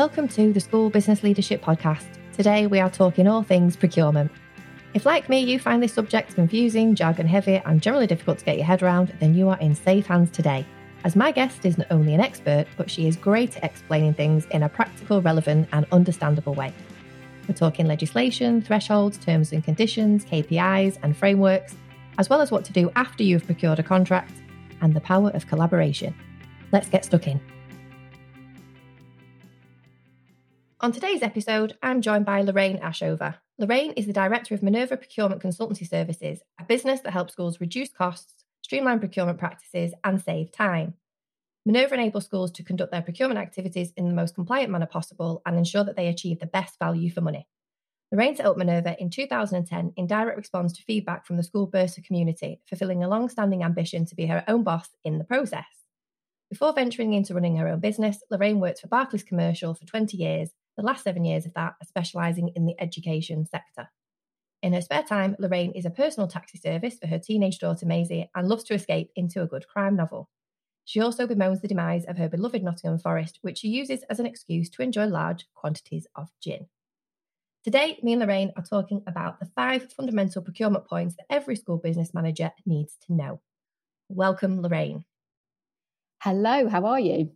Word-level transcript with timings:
Welcome 0.00 0.28
to 0.28 0.50
the 0.50 0.60
School 0.60 0.88
Business 0.88 1.22
Leadership 1.22 1.62
Podcast. 1.62 2.06
Today 2.32 2.66
we 2.66 2.80
are 2.80 2.88
talking 2.88 3.28
all 3.28 3.42
things 3.42 3.76
procurement. 3.76 4.32
If, 4.94 5.04
like 5.04 5.28
me, 5.28 5.40
you 5.40 5.58
find 5.58 5.82
this 5.82 5.92
subject 5.92 6.34
confusing, 6.34 6.94
jargon 6.94 7.26
heavy, 7.26 7.60
and 7.66 7.82
generally 7.82 8.06
difficult 8.06 8.38
to 8.38 8.44
get 8.46 8.56
your 8.56 8.64
head 8.64 8.82
around, 8.82 9.12
then 9.20 9.34
you 9.34 9.50
are 9.50 9.58
in 9.58 9.74
safe 9.74 10.06
hands 10.06 10.30
today. 10.30 10.64
As 11.04 11.16
my 11.16 11.32
guest 11.32 11.66
is 11.66 11.76
not 11.76 11.88
only 11.90 12.14
an 12.14 12.20
expert, 12.22 12.64
but 12.78 12.90
she 12.90 13.08
is 13.08 13.14
great 13.14 13.58
at 13.58 13.64
explaining 13.64 14.14
things 14.14 14.46
in 14.46 14.62
a 14.62 14.70
practical, 14.70 15.20
relevant, 15.20 15.68
and 15.74 15.84
understandable 15.92 16.54
way. 16.54 16.72
We're 17.46 17.54
talking 17.54 17.84
legislation, 17.84 18.62
thresholds, 18.62 19.18
terms 19.18 19.52
and 19.52 19.62
conditions, 19.62 20.24
KPIs, 20.24 20.96
and 21.02 21.14
frameworks, 21.14 21.76
as 22.16 22.30
well 22.30 22.40
as 22.40 22.50
what 22.50 22.64
to 22.64 22.72
do 22.72 22.90
after 22.96 23.22
you've 23.22 23.44
procured 23.44 23.78
a 23.78 23.82
contract 23.82 24.32
and 24.80 24.94
the 24.94 25.00
power 25.02 25.28
of 25.32 25.46
collaboration. 25.46 26.14
Let's 26.72 26.88
get 26.88 27.04
stuck 27.04 27.26
in. 27.26 27.38
On 30.82 30.92
today's 30.92 31.20
episode, 31.20 31.76
I'm 31.82 32.00
joined 32.00 32.24
by 32.24 32.40
Lorraine 32.40 32.78
Ashover. 32.78 33.34
Lorraine 33.58 33.92
is 33.98 34.06
the 34.06 34.14
director 34.14 34.54
of 34.54 34.62
Minerva 34.62 34.96
Procurement 34.96 35.42
Consultancy 35.42 35.86
Services, 35.86 36.40
a 36.58 36.64
business 36.64 37.00
that 37.00 37.10
helps 37.10 37.34
schools 37.34 37.60
reduce 37.60 37.90
costs, 37.90 38.44
streamline 38.62 38.98
procurement 38.98 39.38
practices, 39.38 39.92
and 40.04 40.22
save 40.22 40.50
time. 40.52 40.94
Minerva 41.66 41.92
enables 41.92 42.24
schools 42.24 42.50
to 42.52 42.64
conduct 42.64 42.92
their 42.92 43.02
procurement 43.02 43.38
activities 43.38 43.92
in 43.98 44.08
the 44.08 44.14
most 44.14 44.34
compliant 44.34 44.70
manner 44.70 44.86
possible 44.86 45.42
and 45.44 45.58
ensure 45.58 45.84
that 45.84 45.96
they 45.96 46.08
achieve 46.08 46.40
the 46.40 46.46
best 46.46 46.78
value 46.78 47.10
for 47.10 47.20
money. 47.20 47.46
Lorraine 48.10 48.34
set 48.34 48.46
up 48.46 48.56
Minerva 48.56 48.96
in 48.98 49.10
2010 49.10 49.92
in 49.98 50.06
direct 50.06 50.38
response 50.38 50.72
to 50.72 50.82
feedback 50.84 51.26
from 51.26 51.36
the 51.36 51.42
school 51.42 51.66
bursar 51.66 52.00
community, 52.00 52.58
fulfilling 52.64 53.04
a 53.04 53.08
long 53.08 53.28
standing 53.28 53.62
ambition 53.62 54.06
to 54.06 54.16
be 54.16 54.24
her 54.24 54.42
own 54.48 54.62
boss 54.62 54.88
in 55.04 55.18
the 55.18 55.24
process. 55.24 55.66
Before 56.48 56.72
venturing 56.72 57.12
into 57.12 57.34
running 57.34 57.58
her 57.58 57.68
own 57.68 57.80
business, 57.80 58.22
Lorraine 58.30 58.60
worked 58.60 58.80
for 58.80 58.88
Barclays 58.88 59.22
Commercial 59.22 59.74
for 59.74 59.84
20 59.84 60.16
years 60.16 60.50
the 60.76 60.82
last 60.82 61.04
seven 61.04 61.24
years 61.24 61.46
of 61.46 61.54
that 61.54 61.74
are 61.80 61.86
specialising 61.86 62.50
in 62.54 62.66
the 62.66 62.74
education 62.80 63.46
sector. 63.46 63.88
In 64.62 64.72
her 64.74 64.82
spare 64.82 65.02
time, 65.02 65.36
Lorraine 65.38 65.72
is 65.72 65.86
a 65.86 65.90
personal 65.90 66.28
taxi 66.28 66.58
service 66.58 66.98
for 66.98 67.06
her 67.06 67.18
teenage 67.18 67.58
daughter 67.58 67.86
Maisie 67.86 68.30
and 68.34 68.48
loves 68.48 68.64
to 68.64 68.74
escape 68.74 69.10
into 69.16 69.42
a 69.42 69.46
good 69.46 69.66
crime 69.68 69.96
novel. 69.96 70.28
She 70.84 71.00
also 71.00 71.26
bemoans 71.26 71.60
the 71.60 71.68
demise 71.68 72.04
of 72.06 72.18
her 72.18 72.28
beloved 72.28 72.62
Nottingham 72.62 72.98
Forest, 72.98 73.38
which 73.42 73.58
she 73.58 73.68
uses 73.68 74.02
as 74.10 74.20
an 74.20 74.26
excuse 74.26 74.68
to 74.70 74.82
enjoy 74.82 75.06
large 75.06 75.46
quantities 75.54 76.06
of 76.16 76.28
gin. 76.42 76.66
Today, 77.64 77.98
me 78.02 78.14
and 78.14 78.20
Lorraine 78.20 78.52
are 78.56 78.64
talking 78.64 79.02
about 79.06 79.38
the 79.38 79.50
five 79.54 79.92
fundamental 79.92 80.42
procurement 80.42 80.86
points 80.86 81.16
that 81.16 81.26
every 81.30 81.56
school 81.56 81.76
business 81.78 82.12
manager 82.14 82.50
needs 82.66 82.96
to 83.06 83.14
know. 83.14 83.40
Welcome, 84.08 84.62
Lorraine. 84.62 85.04
Hello, 86.22 86.68
how 86.68 86.86
are 86.86 87.00
you? 87.00 87.32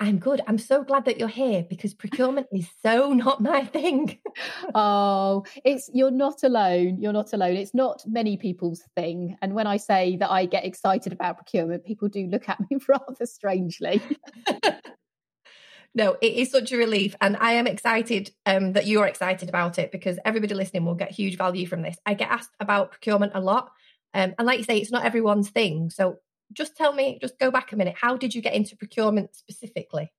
I'm 0.00 0.18
good. 0.18 0.40
I'm 0.46 0.58
so 0.58 0.84
glad 0.84 1.06
that 1.06 1.18
you're 1.18 1.26
here 1.26 1.66
because 1.68 1.92
procurement 1.92 2.46
is 2.52 2.68
so 2.84 3.12
not 3.12 3.40
my 3.40 3.64
thing. 3.64 4.18
oh, 4.74 5.44
it's 5.64 5.90
you're 5.92 6.12
not 6.12 6.44
alone. 6.44 7.00
You're 7.00 7.12
not 7.12 7.32
alone. 7.32 7.56
It's 7.56 7.74
not 7.74 8.04
many 8.06 8.36
people's 8.36 8.82
thing. 8.94 9.36
And 9.42 9.54
when 9.54 9.66
I 9.66 9.76
say 9.76 10.16
that 10.16 10.30
I 10.30 10.46
get 10.46 10.64
excited 10.64 11.12
about 11.12 11.36
procurement, 11.36 11.84
people 11.84 12.08
do 12.08 12.26
look 12.26 12.48
at 12.48 12.60
me 12.70 12.78
rather 12.88 13.26
strangely. 13.26 14.00
no, 15.96 16.16
it 16.22 16.34
is 16.34 16.52
such 16.52 16.70
a 16.70 16.76
relief. 16.76 17.16
And 17.20 17.36
I 17.36 17.54
am 17.54 17.66
excited 17.66 18.30
um, 18.46 18.74
that 18.74 18.86
you're 18.86 19.06
excited 19.06 19.48
about 19.48 19.80
it 19.80 19.90
because 19.90 20.18
everybody 20.24 20.54
listening 20.54 20.84
will 20.84 20.94
get 20.94 21.10
huge 21.10 21.36
value 21.36 21.66
from 21.66 21.82
this. 21.82 21.96
I 22.06 22.14
get 22.14 22.30
asked 22.30 22.54
about 22.60 22.92
procurement 22.92 23.32
a 23.34 23.40
lot. 23.40 23.72
Um, 24.14 24.34
and 24.38 24.46
like 24.46 24.58
you 24.58 24.64
say, 24.64 24.78
it's 24.78 24.92
not 24.92 25.04
everyone's 25.04 25.50
thing. 25.50 25.90
So 25.90 26.18
just 26.52 26.76
tell 26.76 26.92
me, 26.92 27.18
just 27.20 27.38
go 27.38 27.50
back 27.50 27.72
a 27.72 27.76
minute. 27.76 27.94
How 28.00 28.16
did 28.16 28.34
you 28.34 28.42
get 28.42 28.54
into 28.54 28.76
procurement 28.76 29.34
specifically? 29.34 30.12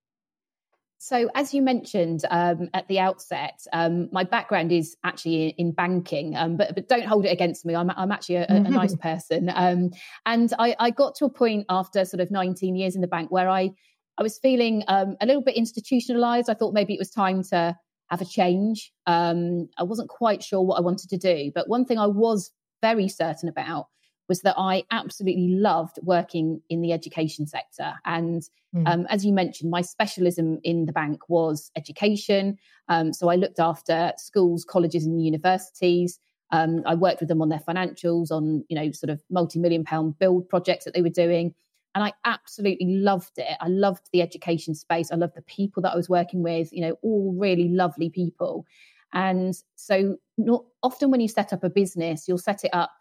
So, 1.01 1.29
as 1.33 1.53
you 1.53 1.61
mentioned 1.61 2.25
um, 2.29 2.69
at 2.73 2.89
the 2.89 2.99
outset, 2.99 3.57
um, 3.71 4.09
my 4.11 4.25
background 4.25 4.73
is 4.73 4.97
actually 5.05 5.55
in, 5.57 5.71
banking, 5.71 6.35
um, 6.35 6.57
but 6.57 6.75
but 6.75 6.89
don't 6.89 7.05
hold 7.05 7.25
it 7.25 7.29
against 7.29 7.65
me. 7.65 7.73
I'm, 7.73 7.89
I'm 7.89 8.11
actually 8.11 8.35
a, 8.35 8.45
a, 8.49 8.59
nice 8.59 8.95
person, 9.01 9.49
um, 9.55 9.91
and 10.25 10.53
I, 10.59 10.75
I, 10.77 10.89
got 10.89 11.15
to 11.15 11.25
a 11.25 11.29
point 11.29 11.67
after 11.69 12.03
sort 12.03 12.19
of 12.19 12.31
19 12.31 12.75
years 12.75 12.95
in 12.95 13.01
the 13.01 13.07
bank 13.07 13.31
where 13.31 13.47
I 13.49 13.71
I 14.17 14.23
was 14.23 14.39
feeling 14.39 14.83
um, 14.89 15.15
a 15.21 15.25
little 15.25 15.41
bit 15.41 15.55
institutionalized. 15.55 16.49
I 16.49 16.53
thought 16.53 16.73
maybe 16.73 16.93
it 16.93 16.99
was 16.99 17.11
time 17.11 17.43
to 17.51 17.77
have 18.09 18.21
a 18.21 18.25
change. 18.25 18.91
Um, 19.05 19.69
I 19.77 19.83
wasn't 19.83 20.09
quite 20.09 20.43
sure 20.43 20.61
what 20.61 20.75
I 20.75 20.81
wanted 20.81 21.09
to 21.11 21.17
do, 21.17 21.49
but 21.55 21.69
one 21.69 21.85
thing 21.85 21.97
I 21.97 22.07
was 22.07 22.51
very 22.81 23.07
certain 23.07 23.47
about 23.47 23.85
was 24.29 24.41
that 24.41 24.55
I 24.57 24.83
absolutely 24.91 25.49
loved 25.49 25.99
working 26.03 26.61
in 26.69 26.81
the 26.81 26.93
education 26.93 27.47
sector. 27.47 27.95
And 28.05 28.43
mm. 28.73 28.87
um, 28.87 29.07
as 29.09 29.25
you 29.25 29.33
mentioned, 29.33 29.71
my 29.71 29.81
specialism 29.81 30.59
in 30.63 30.85
the 30.85 30.93
bank 30.93 31.27
was 31.27 31.71
education. 31.75 32.57
Um, 32.87 33.11
so 33.11 33.29
I 33.29 33.35
looked 33.35 33.59
after 33.59 34.13
schools, 34.17 34.63
colleges, 34.63 35.05
and 35.05 35.25
universities. 35.25 36.19
Um, 36.51 36.83
I 36.85 36.95
worked 36.95 37.19
with 37.19 37.29
them 37.29 37.41
on 37.41 37.49
their 37.49 37.59
financials, 37.67 38.31
on 38.31 38.63
you 38.69 38.75
know 38.75 38.91
sort 38.91 39.09
of 39.09 39.21
multi-million 39.29 39.83
pound 39.83 40.17
build 40.17 40.47
projects 40.47 40.85
that 40.85 40.93
they 40.93 41.01
were 41.01 41.09
doing, 41.09 41.53
and 41.93 42.03
I 42.03 42.13
absolutely 42.25 42.87
loved 42.87 43.37
it. 43.37 43.57
I 43.59 43.67
loved 43.67 44.09
the 44.13 44.21
education 44.21 44.73
space. 44.73 45.11
I 45.11 45.15
loved 45.15 45.35
the 45.35 45.43
people 45.43 45.83
that 45.83 45.93
I 45.93 45.95
was 45.95 46.09
working 46.09 46.41
with. 46.41 46.71
You 46.71 46.81
know, 46.81 46.97
all 47.01 47.35
really 47.37 47.67
lovely 47.69 48.09
people. 48.09 48.65
And 49.13 49.55
so, 49.75 50.17
not 50.37 50.65
often 50.83 51.11
when 51.11 51.19
you 51.19 51.27
set 51.27 51.53
up 51.53 51.63
a 51.63 51.69
business, 51.69 52.27
you'll 52.27 52.37
set 52.37 52.63
it 52.63 52.73
up 52.73 52.91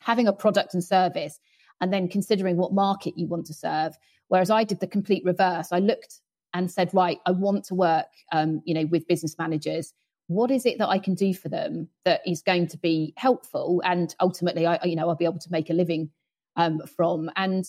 having 0.00 0.28
a 0.28 0.32
product 0.32 0.74
and 0.74 0.82
service 0.82 1.40
and 1.80 1.92
then 1.92 2.08
considering 2.08 2.56
what 2.56 2.72
market 2.72 3.16
you 3.16 3.26
want 3.26 3.46
to 3.46 3.54
serve. 3.54 3.96
Whereas 4.28 4.50
I 4.50 4.64
did 4.64 4.80
the 4.80 4.86
complete 4.86 5.24
reverse. 5.24 5.72
I 5.72 5.78
looked 5.78 6.20
and 6.54 6.70
said, 6.70 6.90
right, 6.92 7.18
I 7.26 7.30
want 7.30 7.64
to 7.64 7.74
work, 7.74 8.06
um, 8.32 8.62
you 8.64 8.74
know, 8.74 8.86
with 8.86 9.06
business 9.06 9.36
managers. 9.38 9.92
What 10.26 10.50
is 10.50 10.66
it 10.66 10.78
that 10.78 10.88
I 10.88 10.98
can 10.98 11.14
do 11.14 11.32
for 11.32 11.48
them 11.48 11.88
that 12.04 12.20
is 12.26 12.42
going 12.42 12.68
to 12.68 12.78
be 12.78 13.14
helpful, 13.16 13.80
and 13.84 14.14
ultimately, 14.20 14.66
I, 14.66 14.78
you 14.84 14.96
know, 14.96 15.08
I'll 15.08 15.14
be 15.14 15.24
able 15.24 15.38
to 15.38 15.52
make 15.52 15.70
a 15.70 15.74
living 15.74 16.10
um, 16.56 16.82
from. 16.96 17.30
And 17.36 17.64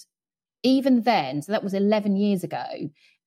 even 0.63 1.03
then, 1.03 1.41
so 1.41 1.53
that 1.53 1.63
was 1.63 1.74
11 1.74 2.18
years 2.18 2.44
ago. 2.44 2.66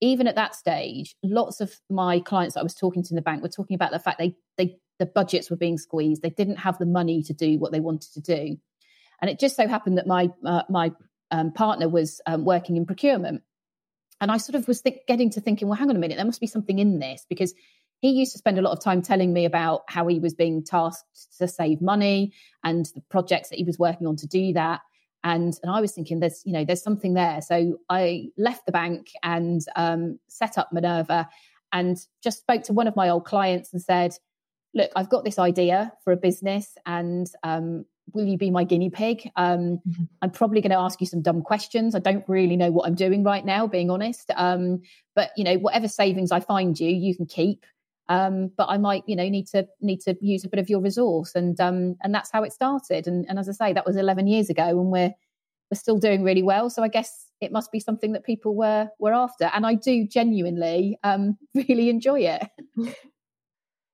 Even 0.00 0.26
at 0.26 0.34
that 0.34 0.54
stage, 0.54 1.14
lots 1.22 1.60
of 1.60 1.80
my 1.88 2.20
clients 2.20 2.54
that 2.54 2.60
I 2.60 2.64
was 2.64 2.74
talking 2.74 3.02
to 3.04 3.10
in 3.12 3.16
the 3.16 3.22
bank 3.22 3.40
were 3.40 3.48
talking 3.48 3.76
about 3.76 3.92
the 3.92 4.00
fact 4.00 4.18
they 4.18 4.34
they 4.58 4.76
the 4.98 5.06
budgets 5.06 5.48
were 5.48 5.56
being 5.56 5.78
squeezed. 5.78 6.22
They 6.22 6.30
didn't 6.30 6.56
have 6.56 6.78
the 6.78 6.86
money 6.86 7.22
to 7.22 7.32
do 7.32 7.58
what 7.58 7.72
they 7.72 7.80
wanted 7.80 8.12
to 8.14 8.20
do. 8.20 8.58
And 9.22 9.30
it 9.30 9.38
just 9.38 9.56
so 9.56 9.66
happened 9.68 9.98
that 9.98 10.06
my 10.06 10.30
uh, 10.44 10.62
my 10.68 10.92
um, 11.30 11.52
partner 11.52 11.88
was 11.88 12.20
um, 12.26 12.44
working 12.44 12.76
in 12.76 12.84
procurement, 12.84 13.42
and 14.20 14.30
I 14.30 14.36
sort 14.36 14.56
of 14.56 14.68
was 14.68 14.82
th- 14.82 15.06
getting 15.06 15.30
to 15.30 15.40
thinking, 15.40 15.68
well, 15.68 15.78
hang 15.78 15.88
on 15.90 15.96
a 15.96 15.98
minute, 15.98 16.16
there 16.16 16.26
must 16.26 16.40
be 16.40 16.46
something 16.46 16.78
in 16.78 16.98
this 16.98 17.24
because 17.28 17.54
he 18.00 18.10
used 18.10 18.32
to 18.32 18.38
spend 18.38 18.58
a 18.58 18.62
lot 18.62 18.76
of 18.76 18.82
time 18.82 19.00
telling 19.00 19.32
me 19.32 19.44
about 19.44 19.84
how 19.88 20.08
he 20.08 20.18
was 20.18 20.34
being 20.34 20.64
tasked 20.64 21.38
to 21.38 21.46
save 21.46 21.80
money 21.80 22.32
and 22.64 22.86
the 22.96 23.00
projects 23.10 23.48
that 23.48 23.58
he 23.58 23.64
was 23.64 23.78
working 23.78 24.08
on 24.08 24.16
to 24.16 24.26
do 24.26 24.52
that. 24.54 24.80
And 25.22 25.54
and 25.62 25.70
I 25.70 25.80
was 25.80 25.92
thinking, 25.92 26.18
there's 26.18 26.42
you 26.44 26.52
know 26.52 26.64
there's 26.64 26.82
something 26.82 27.14
there. 27.14 27.40
So 27.42 27.78
I 27.88 28.26
left 28.36 28.66
the 28.66 28.72
bank 28.72 29.06
and 29.22 29.60
um, 29.76 30.18
set 30.26 30.58
up 30.58 30.72
Minerva, 30.72 31.28
and 31.72 31.96
just 32.24 32.38
spoke 32.38 32.64
to 32.64 32.72
one 32.72 32.88
of 32.88 32.96
my 32.96 33.08
old 33.08 33.24
clients 33.24 33.72
and 33.72 33.80
said, 33.80 34.16
look, 34.74 34.90
I've 34.96 35.08
got 35.08 35.24
this 35.24 35.38
idea 35.38 35.92
for 36.02 36.12
a 36.12 36.16
business, 36.16 36.76
and 36.84 37.28
um, 37.44 37.86
will 38.12 38.26
you 38.26 38.36
be 38.36 38.50
my 38.50 38.64
guinea 38.64 38.90
pig? 38.90 39.30
Um, 39.36 39.80
mm-hmm. 39.88 40.04
I'm 40.20 40.30
probably 40.30 40.60
going 40.60 40.70
to 40.70 40.78
ask 40.78 41.00
you 41.00 41.06
some 41.06 41.22
dumb 41.22 41.42
questions. 41.42 41.94
I 41.94 41.98
don't 41.98 42.24
really 42.28 42.56
know 42.56 42.70
what 42.70 42.86
I'm 42.86 42.94
doing 42.94 43.24
right 43.24 43.44
now, 43.44 43.66
being 43.66 43.90
honest. 43.90 44.30
Um, 44.36 44.82
but 45.14 45.30
you 45.36 45.44
know, 45.44 45.56
whatever 45.56 45.88
savings 45.88 46.32
I 46.32 46.40
find 46.40 46.78
you, 46.78 46.90
you 46.90 47.16
can 47.16 47.26
keep. 47.26 47.64
Um, 48.08 48.50
but 48.56 48.68
I 48.68 48.78
might, 48.78 49.04
you 49.06 49.16
know, 49.16 49.28
need 49.28 49.46
to 49.48 49.66
need 49.80 50.00
to 50.02 50.16
use 50.20 50.44
a 50.44 50.48
bit 50.48 50.60
of 50.60 50.68
your 50.68 50.80
resource, 50.80 51.34
and 51.34 51.58
um, 51.60 51.96
and 52.02 52.14
that's 52.14 52.30
how 52.30 52.42
it 52.42 52.52
started. 52.52 53.06
And, 53.06 53.24
and 53.28 53.38
as 53.38 53.48
I 53.48 53.52
say, 53.52 53.72
that 53.72 53.86
was 53.86 53.96
11 53.96 54.26
years 54.26 54.50
ago, 54.50 54.64
and 54.64 54.90
we're 54.90 55.14
we're 55.70 55.78
still 55.78 55.98
doing 55.98 56.22
really 56.22 56.42
well. 56.42 56.68
So 56.68 56.82
I 56.82 56.88
guess 56.88 57.26
it 57.40 57.52
must 57.52 57.72
be 57.72 57.80
something 57.80 58.12
that 58.12 58.24
people 58.24 58.54
were 58.54 58.88
were 58.98 59.14
after, 59.14 59.50
and 59.54 59.64
I 59.64 59.74
do 59.74 60.06
genuinely 60.06 60.98
um, 61.02 61.38
really 61.54 61.88
enjoy 61.88 62.20
it. 62.20 62.42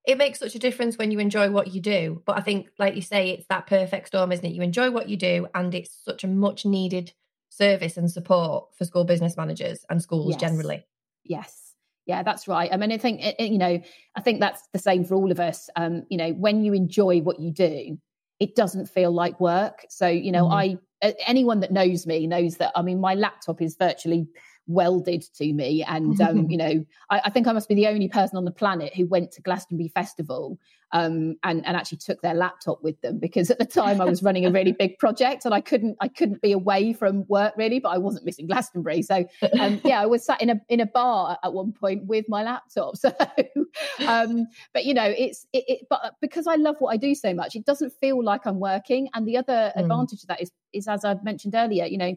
It 0.08 0.16
makes 0.16 0.38
such 0.38 0.54
a 0.54 0.58
difference 0.58 0.96
when 0.96 1.10
you 1.10 1.18
enjoy 1.18 1.50
what 1.50 1.74
you 1.74 1.82
do. 1.82 2.22
But 2.24 2.38
I 2.38 2.40
think, 2.40 2.70
like 2.78 2.96
you 2.96 3.02
say, 3.02 3.28
it's 3.28 3.46
that 3.50 3.66
perfect 3.66 4.06
storm, 4.06 4.32
isn't 4.32 4.44
it? 4.44 4.54
You 4.54 4.62
enjoy 4.62 4.90
what 4.90 5.10
you 5.10 5.18
do, 5.18 5.46
and 5.54 5.74
it's 5.74 5.94
such 6.02 6.24
a 6.24 6.26
much 6.26 6.64
needed 6.64 7.12
service 7.50 7.98
and 7.98 8.10
support 8.10 8.74
for 8.74 8.86
school 8.86 9.04
business 9.04 9.36
managers 9.36 9.84
and 9.90 10.02
schools 10.02 10.30
yes. 10.30 10.40
generally. 10.40 10.86
Yes. 11.24 11.74
Yeah, 12.06 12.22
that's 12.22 12.48
right. 12.48 12.72
I 12.72 12.78
mean, 12.78 12.90
I 12.90 12.96
think, 12.96 13.22
it, 13.22 13.38
you 13.38 13.58
know, 13.58 13.82
I 14.16 14.20
think 14.22 14.40
that's 14.40 14.62
the 14.72 14.78
same 14.78 15.04
for 15.04 15.14
all 15.14 15.30
of 15.30 15.40
us. 15.40 15.68
Um, 15.76 16.04
you 16.08 16.16
know, 16.16 16.30
when 16.30 16.64
you 16.64 16.72
enjoy 16.72 17.20
what 17.20 17.38
you 17.38 17.52
do, 17.52 17.98
it 18.40 18.56
doesn't 18.56 18.86
feel 18.86 19.12
like 19.12 19.38
work. 19.40 19.84
So, 19.90 20.06
you 20.06 20.32
know, 20.32 20.46
mm. 20.46 20.78
I, 21.02 21.12
anyone 21.26 21.60
that 21.60 21.70
knows 21.70 22.06
me 22.06 22.26
knows 22.26 22.56
that, 22.56 22.72
I 22.74 22.80
mean, 22.80 22.98
my 22.98 23.14
laptop 23.14 23.60
is 23.60 23.76
virtually 23.78 24.26
welded 24.68 25.24
to 25.36 25.52
me. 25.52 25.82
And, 25.82 26.20
um, 26.20 26.46
you 26.50 26.56
know, 26.56 26.84
I, 27.10 27.22
I, 27.24 27.30
think 27.30 27.46
I 27.48 27.52
must 27.52 27.68
be 27.68 27.74
the 27.74 27.88
only 27.88 28.08
person 28.08 28.36
on 28.36 28.44
the 28.44 28.52
planet 28.52 28.94
who 28.94 29.06
went 29.06 29.32
to 29.32 29.42
Glastonbury 29.42 29.88
Festival 29.88 30.58
um, 30.92 31.36
and, 31.42 31.66
and 31.66 31.76
actually 31.76 31.98
took 31.98 32.22
their 32.22 32.34
laptop 32.34 32.82
with 32.82 33.00
them 33.00 33.18
because 33.18 33.50
at 33.50 33.58
the 33.58 33.66
time 33.66 34.00
I 34.00 34.04
was 34.04 34.22
running 34.22 34.46
a 34.46 34.50
really 34.50 34.72
big 34.72 34.98
project 34.98 35.44
and 35.44 35.52
I 35.52 35.60
couldn't 35.60 35.96
I 36.00 36.08
couldn't 36.08 36.40
be 36.40 36.52
away 36.52 36.92
from 36.92 37.26
work 37.28 37.54
really, 37.56 37.78
but 37.78 37.90
I 37.90 37.98
wasn't 37.98 38.24
missing 38.24 38.46
Glastonbury. 38.46 39.02
So 39.02 39.26
um, 39.60 39.80
yeah, 39.84 40.00
I 40.00 40.06
was 40.06 40.24
sat 40.24 40.40
in 40.40 40.50
a 40.50 40.60
in 40.68 40.80
a 40.80 40.86
bar 40.86 41.38
at 41.42 41.52
one 41.52 41.72
point 41.72 42.06
with 42.06 42.24
my 42.28 42.42
laptop. 42.42 42.96
So, 42.96 43.12
um, 44.06 44.46
but 44.72 44.84
you 44.84 44.94
know, 44.94 45.04
it's 45.04 45.46
it, 45.52 45.64
it, 45.68 45.86
but 45.90 46.14
because 46.22 46.46
I 46.46 46.54
love 46.54 46.76
what 46.78 46.90
I 46.90 46.96
do 46.96 47.14
so 47.14 47.34
much, 47.34 47.54
it 47.54 47.66
doesn't 47.66 47.92
feel 48.00 48.22
like 48.24 48.46
I'm 48.46 48.60
working. 48.60 49.08
And 49.14 49.26
the 49.26 49.36
other 49.36 49.72
mm. 49.76 49.80
advantage 49.80 50.22
of 50.22 50.28
that 50.28 50.40
is 50.40 50.50
is 50.72 50.88
as 50.88 51.04
I've 51.04 51.22
mentioned 51.22 51.54
earlier, 51.54 51.84
you 51.84 51.98
know, 51.98 52.14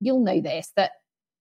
you'll 0.00 0.24
know 0.24 0.40
this 0.40 0.72
that 0.76 0.92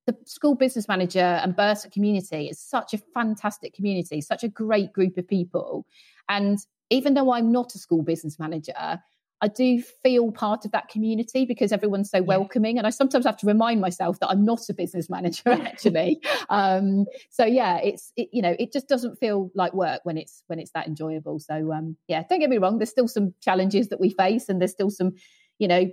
the 0.05 0.15
school 0.25 0.55
business 0.55 0.87
manager 0.87 1.19
and 1.19 1.55
Bursar 1.55 1.89
community 1.89 2.47
is 2.47 2.59
such 2.59 2.93
a 2.93 2.97
fantastic 3.13 3.73
community, 3.73 4.21
such 4.21 4.43
a 4.43 4.49
great 4.49 4.91
group 4.93 5.17
of 5.17 5.27
people. 5.27 5.85
And 6.29 6.59
even 6.89 7.13
though 7.13 7.31
I'm 7.31 7.51
not 7.51 7.75
a 7.75 7.79
school 7.79 8.03
business 8.03 8.37
manager, 8.37 8.99
I 9.43 9.47
do 9.49 9.81
feel 9.81 10.31
part 10.31 10.63
of 10.63 10.71
that 10.71 10.87
community 10.87 11.45
because 11.45 11.73
everyone's 11.73 12.09
so 12.09 12.21
welcoming. 12.21 12.77
And 12.77 12.87
I 12.87 12.91
sometimes 12.91 13.25
have 13.25 13.35
to 13.37 13.45
remind 13.45 13.81
myself 13.81 14.17
that 14.19 14.29
I'm 14.29 14.45
not 14.45 14.69
a 14.69 14.73
business 14.73 15.09
manager 15.09 15.41
actually. 15.51 16.21
um, 16.49 17.05
so 17.29 17.43
yeah, 17.43 17.79
it's, 17.79 18.13
it, 18.15 18.29
you 18.31 18.41
know, 18.41 18.55
it 18.57 18.71
just 18.71 18.87
doesn't 18.87 19.17
feel 19.17 19.51
like 19.53 19.73
work 19.73 19.99
when 20.03 20.17
it's, 20.17 20.43
when 20.47 20.59
it's 20.59 20.71
that 20.71 20.87
enjoyable. 20.87 21.39
So 21.39 21.73
um, 21.73 21.97
yeah, 22.07 22.23
don't 22.29 22.39
get 22.39 22.49
me 22.49 22.57
wrong. 22.57 22.77
There's 22.77 22.89
still 22.89 23.09
some 23.09 23.33
challenges 23.41 23.89
that 23.89 23.99
we 23.99 24.11
face 24.11 24.47
and 24.47 24.61
there's 24.61 24.71
still 24.71 24.89
some, 24.89 25.11
you 25.59 25.67
know, 25.67 25.91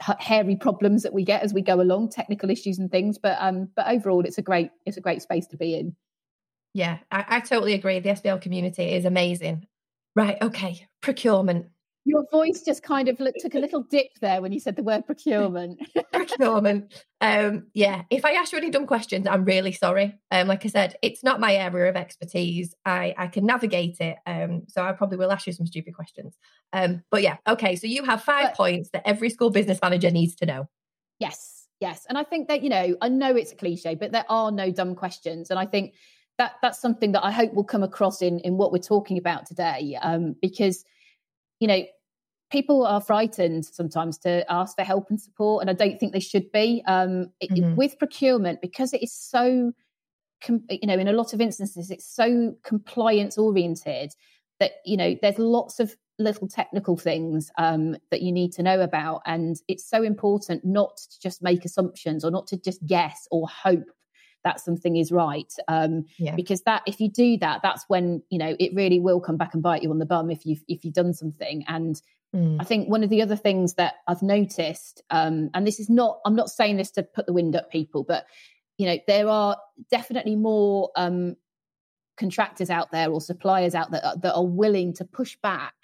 hairy 0.00 0.56
problems 0.56 1.02
that 1.02 1.12
we 1.12 1.24
get 1.24 1.42
as 1.42 1.52
we 1.52 1.62
go 1.62 1.80
along, 1.80 2.10
technical 2.10 2.50
issues 2.50 2.78
and 2.78 2.90
things. 2.90 3.18
But 3.18 3.36
um, 3.40 3.68
but 3.74 3.88
overall, 3.88 4.24
it's 4.24 4.38
a 4.38 4.42
great 4.42 4.70
it's 4.86 4.96
a 4.96 5.00
great 5.02 5.22
space 5.22 5.46
to 5.48 5.56
be 5.56 5.74
in. 5.74 5.96
Yeah, 6.74 6.98
I, 7.10 7.24
I 7.28 7.40
totally 7.40 7.74
agree. 7.74 7.98
The 7.98 8.10
SBL 8.10 8.40
community 8.40 8.92
is 8.92 9.04
amazing. 9.04 9.66
Right. 10.14 10.36
Okay. 10.40 10.86
Procurement. 11.00 11.66
Your 12.08 12.24
voice 12.30 12.62
just 12.62 12.82
kind 12.82 13.06
of 13.08 13.18
took 13.18 13.54
a 13.54 13.58
little 13.58 13.82
dip 13.82 14.08
there 14.22 14.40
when 14.40 14.50
you 14.50 14.58
said 14.58 14.76
the 14.76 14.82
word 14.82 15.04
procurement. 15.04 15.78
procurement. 16.12 17.04
Um, 17.20 17.66
yeah. 17.74 18.04
If 18.08 18.24
I 18.24 18.32
ask 18.32 18.50
you 18.50 18.56
any 18.56 18.70
dumb 18.70 18.86
questions, 18.86 19.26
I'm 19.26 19.44
really 19.44 19.72
sorry. 19.72 20.18
Um, 20.30 20.48
like 20.48 20.64
I 20.64 20.68
said, 20.68 20.96
it's 21.02 21.22
not 21.22 21.38
my 21.38 21.54
area 21.54 21.90
of 21.90 21.96
expertise. 21.96 22.74
I 22.86 23.14
I 23.18 23.26
can 23.26 23.44
navigate 23.44 24.00
it. 24.00 24.16
Um, 24.26 24.62
so 24.68 24.82
I 24.82 24.92
probably 24.92 25.18
will 25.18 25.30
ask 25.30 25.46
you 25.46 25.52
some 25.52 25.66
stupid 25.66 25.94
questions. 25.94 26.34
Um, 26.72 27.02
but 27.10 27.22
yeah. 27.22 27.36
Okay. 27.46 27.76
So 27.76 27.86
you 27.86 28.04
have 28.04 28.22
five 28.22 28.46
but, 28.46 28.56
points 28.56 28.88
that 28.94 29.06
every 29.06 29.28
school 29.28 29.50
business 29.50 29.78
manager 29.82 30.10
needs 30.10 30.34
to 30.36 30.46
know. 30.46 30.66
Yes. 31.18 31.66
Yes. 31.78 32.06
And 32.08 32.16
I 32.16 32.24
think 32.24 32.48
that 32.48 32.62
you 32.62 32.70
know, 32.70 32.96
I 33.02 33.10
know 33.10 33.36
it's 33.36 33.52
a 33.52 33.56
cliche, 33.56 33.96
but 33.96 34.12
there 34.12 34.24
are 34.30 34.50
no 34.50 34.72
dumb 34.72 34.94
questions, 34.94 35.50
and 35.50 35.58
I 35.58 35.66
think 35.66 35.92
that 36.38 36.54
that's 36.62 36.80
something 36.80 37.12
that 37.12 37.24
I 37.24 37.32
hope 37.32 37.52
will 37.52 37.64
come 37.64 37.82
across 37.82 38.22
in 38.22 38.38
in 38.40 38.56
what 38.56 38.72
we're 38.72 38.78
talking 38.78 39.18
about 39.18 39.44
today, 39.44 39.98
um, 40.00 40.36
because 40.40 40.84
you 41.60 41.68
know 41.68 41.84
people 42.50 42.86
are 42.86 43.00
frightened 43.00 43.66
sometimes 43.66 44.18
to 44.18 44.50
ask 44.50 44.76
for 44.76 44.84
help 44.84 45.10
and 45.10 45.20
support, 45.20 45.62
and 45.62 45.70
I 45.70 45.72
don't 45.72 45.98
think 45.98 46.12
they 46.12 46.20
should 46.20 46.50
be. 46.52 46.82
Um, 46.86 47.30
it, 47.40 47.50
mm-hmm. 47.50 47.76
with 47.76 47.98
procurement, 47.98 48.60
because 48.60 48.92
it 48.92 49.02
is 49.02 49.12
so, 49.12 49.72
com- 50.42 50.64
you 50.70 50.86
know, 50.86 50.98
in 50.98 51.08
a 51.08 51.12
lot 51.12 51.32
of 51.32 51.40
instances, 51.40 51.90
it's 51.90 52.06
so 52.06 52.54
compliance 52.64 53.38
oriented 53.38 54.12
that 54.60 54.72
you 54.84 54.96
know 54.96 55.16
there's 55.20 55.38
lots 55.38 55.80
of 55.80 55.96
little 56.18 56.48
technical 56.48 56.96
things 56.96 57.50
um, 57.58 57.96
that 58.10 58.22
you 58.22 58.32
need 58.32 58.52
to 58.52 58.62
know 58.62 58.80
about, 58.80 59.22
and 59.26 59.56
it's 59.68 59.88
so 59.88 60.02
important 60.02 60.64
not 60.64 60.96
to 60.96 61.20
just 61.20 61.42
make 61.42 61.64
assumptions 61.64 62.24
or 62.24 62.30
not 62.30 62.46
to 62.48 62.56
just 62.56 62.84
guess 62.86 63.28
or 63.30 63.46
hope 63.48 63.90
that 64.44 64.60
something 64.60 64.96
is 64.96 65.10
right 65.10 65.52
um, 65.66 66.04
yeah. 66.16 66.34
because 66.34 66.62
that 66.62 66.82
if 66.86 67.00
you 67.00 67.10
do 67.10 67.36
that 67.36 67.60
that's 67.60 67.84
when 67.88 68.22
you 68.30 68.38
know 68.38 68.54
it 68.60 68.72
really 68.72 69.00
will 69.00 69.20
come 69.20 69.36
back 69.36 69.52
and 69.52 69.64
bite 69.64 69.82
you 69.82 69.90
on 69.90 69.98
the 69.98 70.06
bum 70.06 70.30
if 70.30 70.46
you've 70.46 70.62
if 70.68 70.84
you've 70.84 70.94
done 70.94 71.12
something 71.12 71.64
and 71.66 72.00
Mm. 72.34 72.58
I 72.60 72.64
think 72.64 72.88
one 72.88 73.02
of 73.02 73.10
the 73.10 73.22
other 73.22 73.36
things 73.36 73.74
that 73.74 73.94
I've 74.06 74.22
noticed, 74.22 75.02
um, 75.10 75.50
and 75.54 75.66
this 75.66 75.80
is 75.80 75.88
not, 75.88 76.20
I'm 76.24 76.36
not 76.36 76.50
saying 76.50 76.76
this 76.76 76.90
to 76.92 77.02
put 77.02 77.26
the 77.26 77.32
wind 77.32 77.56
up 77.56 77.70
people, 77.70 78.04
but 78.04 78.26
you 78.76 78.86
know, 78.86 78.98
there 79.06 79.28
are 79.28 79.56
definitely 79.90 80.36
more 80.36 80.90
um, 80.94 81.36
contractors 82.16 82.70
out 82.70 82.90
there 82.92 83.10
or 83.10 83.20
suppliers 83.20 83.74
out 83.74 83.90
there 83.90 84.02
that 84.22 84.34
are 84.34 84.46
willing 84.46 84.92
to 84.94 85.04
push 85.04 85.36
back 85.42 85.74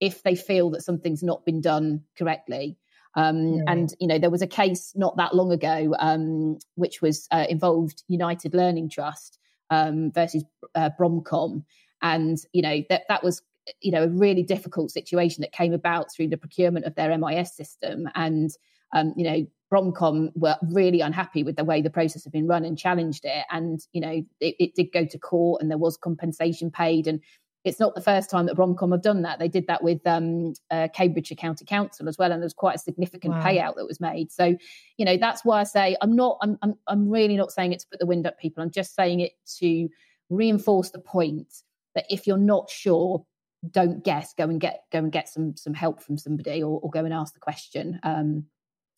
if 0.00 0.22
they 0.22 0.34
feel 0.34 0.70
that 0.70 0.82
something's 0.82 1.22
not 1.22 1.44
been 1.44 1.60
done 1.60 2.02
correctly. 2.16 2.78
Um, 3.14 3.54
yeah. 3.54 3.62
And 3.66 3.94
you 3.98 4.06
know, 4.06 4.18
there 4.18 4.30
was 4.30 4.42
a 4.42 4.46
case 4.46 4.92
not 4.94 5.16
that 5.16 5.34
long 5.34 5.50
ago, 5.50 5.94
um, 5.98 6.58
which 6.76 7.02
was 7.02 7.26
uh, 7.32 7.46
involved 7.48 8.04
United 8.06 8.54
Learning 8.54 8.88
Trust 8.88 9.38
um, 9.70 10.12
versus 10.12 10.44
uh, 10.74 10.90
Bromcom, 10.98 11.64
and 12.00 12.38
you 12.52 12.62
know 12.62 12.82
that 12.88 13.02
that 13.08 13.24
was 13.24 13.42
you 13.80 13.92
know 13.92 14.04
a 14.04 14.08
really 14.08 14.42
difficult 14.42 14.90
situation 14.90 15.42
that 15.42 15.52
came 15.52 15.72
about 15.72 16.12
through 16.12 16.28
the 16.28 16.36
procurement 16.36 16.86
of 16.86 16.94
their 16.94 17.16
MIS 17.16 17.54
system 17.54 18.08
and 18.14 18.50
um, 18.92 19.12
you 19.16 19.24
know 19.24 19.46
Bromcom 19.72 20.30
were 20.34 20.56
really 20.62 21.00
unhappy 21.02 21.42
with 21.42 21.56
the 21.56 21.64
way 21.64 21.82
the 21.82 21.90
process 21.90 22.24
had 22.24 22.32
been 22.32 22.46
run 22.46 22.64
and 22.64 22.78
challenged 22.78 23.24
it 23.24 23.44
and 23.50 23.80
you 23.92 24.00
know 24.00 24.22
it, 24.40 24.54
it 24.58 24.74
did 24.74 24.92
go 24.92 25.04
to 25.04 25.18
court 25.18 25.60
and 25.60 25.70
there 25.70 25.78
was 25.78 25.96
compensation 25.96 26.70
paid 26.70 27.06
and 27.06 27.20
it's 27.64 27.80
not 27.80 27.94
the 27.94 28.00
first 28.00 28.30
time 28.30 28.46
that 28.46 28.56
Bromcom 28.56 28.92
have 28.92 29.02
done 29.02 29.22
that. 29.22 29.38
They 29.38 29.48
did 29.48 29.66
that 29.66 29.82
with 29.82 30.04
um, 30.06 30.54
uh, 30.70 30.88
Cambridgeshire 30.94 31.36
County 31.36 31.64
Council 31.64 32.08
as 32.08 32.16
well, 32.16 32.32
and 32.32 32.40
there 32.40 32.46
was 32.46 32.54
quite 32.54 32.76
a 32.76 32.78
significant 32.78 33.34
wow. 33.34 33.42
payout 33.42 33.76
that 33.76 33.86
was 33.86 34.00
made. 34.00 34.30
So, 34.30 34.56
you 34.96 35.04
know, 35.04 35.16
that's 35.16 35.44
why 35.44 35.60
I 35.60 35.64
say 35.64 35.96
I'm 36.00 36.14
not. 36.14 36.38
I'm, 36.40 36.58
I'm. 36.62 36.74
I'm 36.86 37.10
really 37.10 37.36
not 37.36 37.52
saying 37.52 37.72
it 37.72 37.80
to 37.80 37.86
put 37.90 38.00
the 38.00 38.06
wind 38.06 38.26
up 38.26 38.38
people. 38.38 38.62
I'm 38.62 38.70
just 38.70 38.94
saying 38.94 39.20
it 39.20 39.32
to 39.58 39.88
reinforce 40.30 40.90
the 40.90 40.98
point 40.98 41.52
that 41.94 42.06
if 42.08 42.26
you're 42.26 42.38
not 42.38 42.70
sure, 42.70 43.24
don't 43.70 44.04
guess 44.04 44.34
go 44.34 44.44
and 44.44 44.60
get 44.60 44.84
go 44.92 44.98
and 44.98 45.12
get 45.12 45.28
some 45.28 45.56
some 45.56 45.74
help 45.74 46.00
from 46.00 46.16
somebody 46.16 46.62
or, 46.62 46.80
or 46.80 46.90
go 46.90 47.04
and 47.04 47.14
ask 47.14 47.34
the 47.34 47.40
question. 47.40 47.98
Um, 48.02 48.46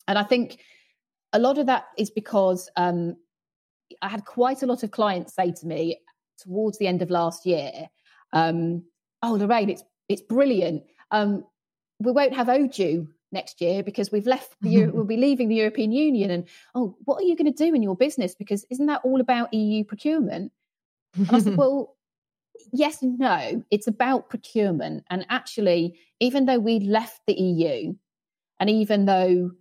and 0.07 0.17
i 0.17 0.23
think 0.23 0.59
a 1.31 1.39
lot 1.39 1.59
of 1.59 1.67
that 1.67 1.85
is 1.95 2.09
because 2.09 2.69
um, 2.75 3.15
i 4.01 4.09
had 4.09 4.25
quite 4.25 4.63
a 4.63 4.65
lot 4.65 4.81
of 4.81 4.89
clients 4.89 5.35
say 5.35 5.51
to 5.51 5.67
me 5.67 5.99
towards 6.39 6.79
the 6.79 6.87
end 6.87 7.03
of 7.03 7.11
last 7.11 7.45
year 7.45 7.71
um, 8.33 8.83
oh 9.21 9.33
lorraine 9.33 9.69
it's 9.69 9.83
it's 10.11 10.21
brilliant. 10.21 10.83
Um, 11.11 11.45
we 11.99 12.11
won't 12.11 12.35
have 12.35 12.47
OJEU 12.47 13.07
next 13.31 13.61
year 13.61 13.81
because 13.81 14.11
we've 14.11 14.27
left 14.27 14.55
the 14.61 14.69
Euro- 14.69 14.91
we'll 14.93 15.05
be 15.05 15.17
leaving 15.17 15.47
the 15.47 15.55
European 15.55 15.91
Union 15.91 16.29
and 16.31 16.47
oh 16.75 16.95
what 17.05 17.21
are 17.21 17.25
you 17.25 17.35
going 17.35 17.51
to 17.51 17.63
do 17.63 17.73
in 17.73 17.81
your 17.81 17.95
business? 17.95 18.35
Because 18.35 18.65
isn't 18.69 18.87
that 18.87 19.01
all 19.03 19.21
about 19.21 19.53
EU 19.53 19.83
procurement? 19.83 20.51
And 21.15 21.31
I 21.31 21.39
said 21.39 21.57
well 21.57 21.95
yes 22.71 23.01
and 23.01 23.17
no. 23.19 23.63
It's 23.71 23.87
about 23.87 24.29
procurement. 24.29 25.03
And 25.09 25.25
actually, 25.29 25.99
even 26.19 26.45
though 26.45 26.59
we 26.59 26.79
left 26.79 27.21
the 27.27 27.33
EU, 27.33 27.93
and 28.59 28.69
even 28.69 29.05
though 29.05 29.51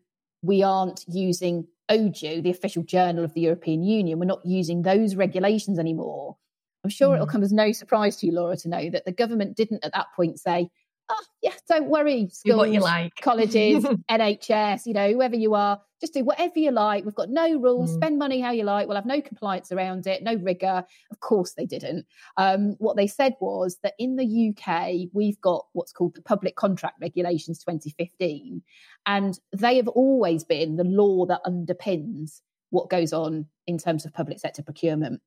we 0.43 0.63
aren't 0.63 1.05
using 1.09 1.67
OJEU, 1.91 2.43
the 2.43 2.51
official 2.51 2.83
journal 2.83 3.25
of 3.25 3.35
the 3.35 3.41
European 3.41 3.83
Union, 3.83 4.19
we're 4.19 4.27
not 4.27 4.45
using 4.45 4.83
those 4.83 5.17
regulations 5.17 5.79
anymore. 5.79 6.37
I'm 6.85 6.91
sure 6.91 7.11
mm. 7.11 7.15
it'll 7.15 7.27
come 7.27 7.43
as 7.43 7.53
no 7.53 7.73
surprise 7.73 8.17
to 8.17 8.27
you, 8.27 8.33
Laura, 8.33 8.57
to 8.59 8.69
know 8.69 8.91
that 8.91 9.05
the 9.05 9.13
government 9.13 9.57
didn't 9.57 9.85
at 9.85 9.93
that 9.93 10.07
point 10.15 10.39
say, 10.39 10.71
oh, 11.11 11.25
yeah, 11.43 11.53
don't 11.69 11.89
worry, 11.89 12.29
schools, 12.31 12.57
what 12.57 12.71
you 12.71 12.81
like. 12.81 13.15
colleges, 13.17 13.85
NHS, 14.11 14.87
you 14.87 14.95
know, 14.95 15.13
whoever 15.13 15.37
you 15.37 15.55
are, 15.55 15.81
just 16.01 16.15
do 16.15 16.25
whatever 16.25 16.59
you 16.59 16.71
like. 16.71 17.05
We've 17.05 17.15
got 17.15 17.31
no 17.31 17.59
rules. 17.59 17.91
Mm. 17.91 17.95
Spend 17.97 18.19
money 18.19 18.41
how 18.41 18.53
you 18.53 18.65
like. 18.65 18.87
We'll 18.87 18.97
have 18.97 19.07
no 19.07 19.21
compliance 19.21 19.71
around 19.71 20.07
it, 20.07 20.23
no 20.23 20.35
rigor. 20.37 20.85
Of 21.11 21.21
course, 21.21 21.53
they 21.53 21.67
didn't. 21.67 22.07
Um, 22.37 22.77
what 22.79 22.97
they 22.97 23.07
said 23.07 23.35
was 23.41 23.79
that 23.83 23.95
in 23.99 24.17
the 24.17 24.55
UK, 24.55 25.11
we've 25.13 25.41
got 25.41 25.67
what's 25.73 25.93
called 25.93 26.15
the 26.15 26.23
Public 26.23 26.57
Contract 26.57 26.97
Regulations 27.01 27.59
2015, 27.59 28.63
and 29.07 29.39
they 29.53 29.77
have 29.77 29.89
always 29.89 30.45
been 30.45 30.77
the 30.77 30.85
law 30.85 31.27
that 31.27 31.45
underpins 31.45 32.41
what 32.71 32.89
goes 32.89 33.13
on 33.13 33.47
in 33.67 33.79
terms 33.79 34.05
of 34.05 34.15
public 34.15 34.39
sector 34.39 34.63
procurement. 34.63 35.21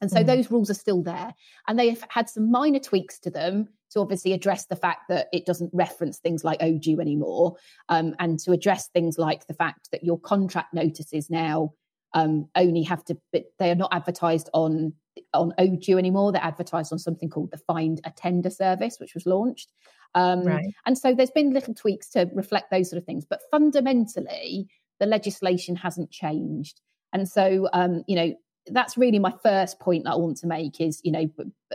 And 0.00 0.10
so 0.10 0.18
mm. 0.18 0.26
those 0.26 0.50
rules 0.50 0.70
are 0.70 0.74
still 0.74 1.02
there. 1.02 1.34
And 1.66 1.78
they 1.78 1.88
have 1.88 2.04
had 2.08 2.28
some 2.28 2.50
minor 2.50 2.80
tweaks 2.80 3.18
to 3.20 3.30
them 3.30 3.68
to 3.94 4.00
obviously 4.00 4.32
address 4.32 4.66
the 4.66 4.76
fact 4.76 5.08
that 5.08 5.28
it 5.32 5.46
doesn't 5.46 5.70
reference 5.72 6.18
things 6.18 6.44
like 6.44 6.60
OJEU 6.60 7.00
anymore, 7.00 7.56
um, 7.88 8.14
and 8.18 8.38
to 8.40 8.52
address 8.52 8.88
things 8.88 9.18
like 9.18 9.46
the 9.46 9.54
fact 9.54 9.88
that 9.92 10.04
your 10.04 10.18
contract 10.20 10.74
notices 10.74 11.30
now 11.30 11.72
um, 12.12 12.48
only 12.54 12.82
have 12.82 13.04
to, 13.06 13.16
they 13.32 13.70
are 13.70 13.74
not 13.74 13.92
advertised 13.92 14.50
on 14.52 14.92
on 15.32 15.52
OJEU 15.58 15.98
anymore. 15.98 16.32
They're 16.32 16.42
advertised 16.42 16.92
on 16.92 16.98
something 16.98 17.28
called 17.28 17.50
the 17.50 17.58
Find 17.58 18.00
a 18.04 18.10
Tender 18.10 18.50
service, 18.50 18.96
which 18.98 19.14
was 19.14 19.26
launched. 19.26 19.72
Um, 20.14 20.42
right. 20.44 20.66
And 20.86 20.96
so 20.96 21.14
there's 21.14 21.30
been 21.30 21.52
little 21.52 21.74
tweaks 21.74 22.10
to 22.10 22.28
reflect 22.34 22.70
those 22.70 22.90
sort 22.90 22.98
of 22.98 23.06
things, 23.06 23.24
but 23.28 23.40
fundamentally, 23.50 24.68
the 25.00 25.06
legislation 25.06 25.76
hasn't 25.76 26.10
changed. 26.10 26.80
And 27.12 27.28
so, 27.28 27.68
um, 27.72 28.04
you 28.06 28.16
know, 28.16 28.34
that's 28.66 28.96
really 28.96 29.18
my 29.18 29.32
first 29.42 29.78
point 29.78 30.04
that 30.04 30.12
I 30.12 30.16
want 30.16 30.38
to 30.38 30.46
make 30.46 30.80
is, 30.80 31.00
you 31.04 31.12
know, 31.12 31.28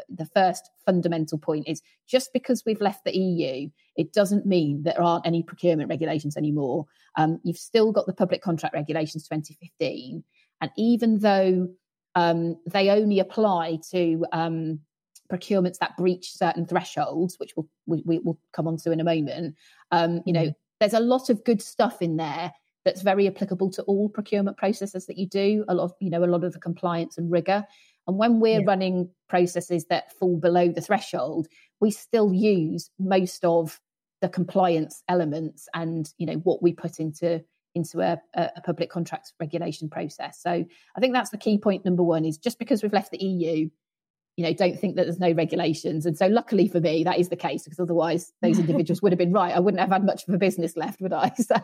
the 0.10 0.25
first 0.25 0.69
fundamental 0.86 1.38
point 1.38 1.67
is 1.67 1.81
just 2.08 2.34
because 2.34 2.63
we've 2.65 2.81
left 2.81 3.03
the 3.03 3.15
EU, 3.15 3.69
it 3.96 4.12
doesn't 4.12 4.46
mean 4.46 4.84
there 4.84 5.01
aren't 5.01 5.27
any 5.27 5.43
procurement 5.43 5.89
regulations 5.89 6.36
anymore. 6.36 6.86
Um, 7.15 7.39
you've 7.43 7.58
still 7.58 7.91
got 7.91 8.08
the 8.08 8.13
public 8.13 8.41
contract 8.41 8.74
regulations 8.74 9.27
2015. 9.27 10.24
And 10.62 10.72
even 10.77 11.19
though 11.19 11.69
um, 12.15 12.58
they 12.65 12.89
only 12.89 13.19
apply 13.19 13.79
to 13.91 14.25
um, 14.31 14.79
procurements 15.31 15.77
that 15.77 15.96
breach 15.96 16.31
certain 16.34 16.65
thresholds, 16.65 17.38
which 17.38 17.53
we'll, 17.55 17.67
we, 17.86 18.01
we 18.05 18.19
will 18.19 18.39
come 18.51 18.67
on 18.67 18.77
to 18.77 18.91
in 18.91 19.00
a 19.00 19.03
moment, 19.03 19.55
um, 19.91 20.22
you 20.25 20.34
know, 20.34 20.41
mm-hmm. 20.41 20.79
there's 20.79 20.93
a 20.93 21.00
lot 21.00 21.29
of 21.29 21.43
good 21.43 21.62
stuff 21.62 22.01
in 22.01 22.17
there 22.17 22.51
that's 22.89 23.03
very 23.03 23.27
applicable 23.27 23.69
to 23.69 23.84
all 23.84 24.10
procurement 24.10 24.58
processes 24.58 25.05
that 25.05 25.17
you 25.19 25.27
do. 25.27 25.63
A 25.67 25.75
lot, 25.75 25.84
of, 25.84 25.93
you 26.00 26.10
know, 26.10 26.24
a 26.24 26.25
lot 26.25 26.43
of 26.43 26.53
the 26.53 26.60
compliance 26.60 27.19
and 27.19 27.31
rigor. 27.31 27.63
And 28.08 28.17
when 28.17 28.39
we're 28.39 28.62
yeah. 28.62 28.65
running 28.65 29.12
processes 29.27 29.86
that 29.91 30.12
fall 30.13 30.38
below 30.38 30.69
the 30.69 30.81
threshold, 30.81 31.48
we 31.79 31.91
still 31.91 32.34
use 32.34 32.89
most 32.98 33.46
of 33.46 33.79
the 34.22 34.29
compliance 34.29 35.03
elements 35.08 35.69
and 35.75 36.12
you 36.17 36.25
know 36.25 36.34
what 36.34 36.62
we 36.62 36.74
put 36.74 37.00
into 37.00 37.41
into 37.75 38.01
a, 38.01 38.19
a, 38.34 38.62
public 38.65 38.89
contracts 38.89 39.31
regulation 39.39 39.89
process. 39.89 40.41
So 40.41 40.50
I 40.50 41.00
think 41.00 41.13
that's 41.13 41.29
the 41.29 41.38
key 41.38 41.60
point. 41.60 41.86
Number 41.86 42.01
one 42.01 42.25
is 42.25 42.39
just 42.39 42.58
because 42.58 42.81
we've 42.81 42.91
left 42.91 43.12
the 43.12 43.24
EU, 43.24 43.69
you 44.36 44.43
know, 44.46 44.53
don't 44.53 44.79
think 44.79 44.96
that 44.96 45.03
there's 45.03 45.19
no 45.19 45.34
regulations. 45.34 46.05
And 46.05 46.17
so 46.17 46.27
luckily 46.27 46.67
for 46.67 46.79
me, 46.79 47.03
that 47.03 47.19
is 47.19 47.29
the 47.29 47.36
case 47.36 47.63
because 47.63 47.79
otherwise 47.79 48.34
those 48.41 48.58
individuals 48.60 49.01
would 49.01 49.12
have 49.12 49.19
been 49.19 49.34
right. 49.34 49.55
I 49.55 49.60
wouldn't 49.60 49.81
have 49.81 49.91
had 49.91 50.05
much 50.05 50.27
of 50.27 50.34
a 50.34 50.38
business 50.38 50.75
left, 50.75 51.00
would 51.00 51.13
I? 51.13 51.31
So. 51.39 51.55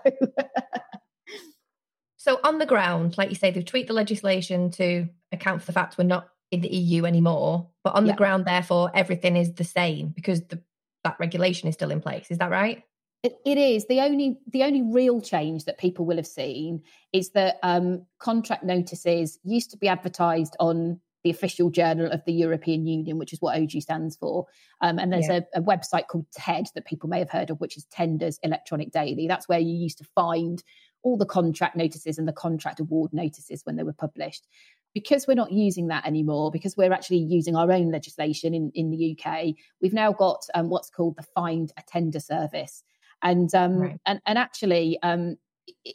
So 2.25 2.39
on 2.43 2.57
the 2.57 2.65
ground, 2.65 3.19
like 3.19 3.29
you 3.29 3.35
say, 3.35 3.51
they've 3.51 3.63
tweaked 3.63 3.87
the 3.87 3.93
legislation 3.93 4.71
to 4.71 5.07
account 5.31 5.61
for 5.61 5.67
the 5.67 5.73
fact 5.73 5.99
we're 5.99 6.05
not 6.05 6.27
in 6.49 6.61
the 6.61 6.67
EU 6.69 7.05
anymore. 7.05 7.69
But 7.83 7.93
on 7.93 8.07
yeah. 8.07 8.13
the 8.13 8.17
ground, 8.17 8.45
therefore, 8.45 8.89
everything 8.95 9.37
is 9.37 9.53
the 9.53 9.63
same 9.63 10.07
because 10.07 10.41
the, 10.47 10.59
that 11.03 11.17
regulation 11.19 11.69
is 11.69 11.75
still 11.75 11.91
in 11.91 12.01
place. 12.01 12.31
Is 12.31 12.39
that 12.39 12.49
right? 12.49 12.81
It, 13.21 13.35
it 13.45 13.59
is 13.59 13.85
the 13.85 14.01
only 14.01 14.39
the 14.47 14.63
only 14.63 14.81
real 14.81 15.21
change 15.21 15.65
that 15.65 15.77
people 15.77 16.07
will 16.07 16.15
have 16.15 16.25
seen 16.25 16.81
is 17.13 17.29
that 17.31 17.59
um, 17.61 18.07
contract 18.17 18.63
notices 18.63 19.37
used 19.43 19.69
to 19.71 19.77
be 19.77 19.87
advertised 19.87 20.55
on 20.59 20.99
the 21.25 21.31
official 21.31 21.71
journal 21.71 22.11
of 22.11 22.23
the 22.25 22.33
European 22.33 22.85
Union, 22.85 23.17
which 23.17 23.33
is 23.33 23.41
what 23.41 23.57
OJEU 23.57 23.81
stands 23.81 24.15
for. 24.15 24.45
Um, 24.81 24.99
and 24.99 25.11
there's 25.11 25.27
yeah. 25.27 25.39
a, 25.55 25.59
a, 25.59 25.63
website 25.63 26.05
called 26.05 26.27
TED 26.31 26.67
that 26.75 26.85
people 26.85 27.09
may 27.09 27.17
have 27.17 27.31
heard 27.31 27.49
of, 27.49 27.59
which 27.59 27.77
is 27.77 27.85
Tenders 27.85 28.39
Electronic 28.43 28.91
Daily. 28.91 29.27
That's 29.27 29.49
where 29.49 29.57
you 29.57 29.73
used 29.73 29.97
to 29.97 30.03
find 30.13 30.63
all 31.05 31.15
the 31.15 31.25
contract 31.25 31.75
notices 31.75 32.17
and 32.17 32.27
the 32.27 32.33
contract 32.33 32.81
award 32.81 33.13
notices 33.13 33.61
when 33.63 33.75
they 33.75 33.83
were 33.83 33.93
published. 33.93 34.47
Because 34.93 35.27
we're 35.27 35.35
not 35.35 35.51
using 35.51 35.87
that 35.87 36.05
anymore, 36.05 36.51
because 36.51 36.75
we're 36.75 36.93
actually 36.93 37.19
using 37.19 37.55
our 37.55 37.71
own 37.71 37.91
legislation 37.91 38.53
in, 38.53 38.71
in 38.75 38.89
the 38.89 39.17
UK, 39.17 39.53
we've 39.81 39.93
now 39.93 40.11
got 40.11 40.45
um, 40.55 40.69
what's 40.69 40.89
called 40.89 41.15
the 41.15 41.23
Find 41.23 41.71
a 41.77 41.83
Tender 41.87 42.19
service 42.19 42.83
and 43.21 43.53
um, 43.55 43.77
right. 43.77 43.99
and 44.05 44.21
and 44.25 44.37
actually 44.37 44.99
um, 45.03 45.37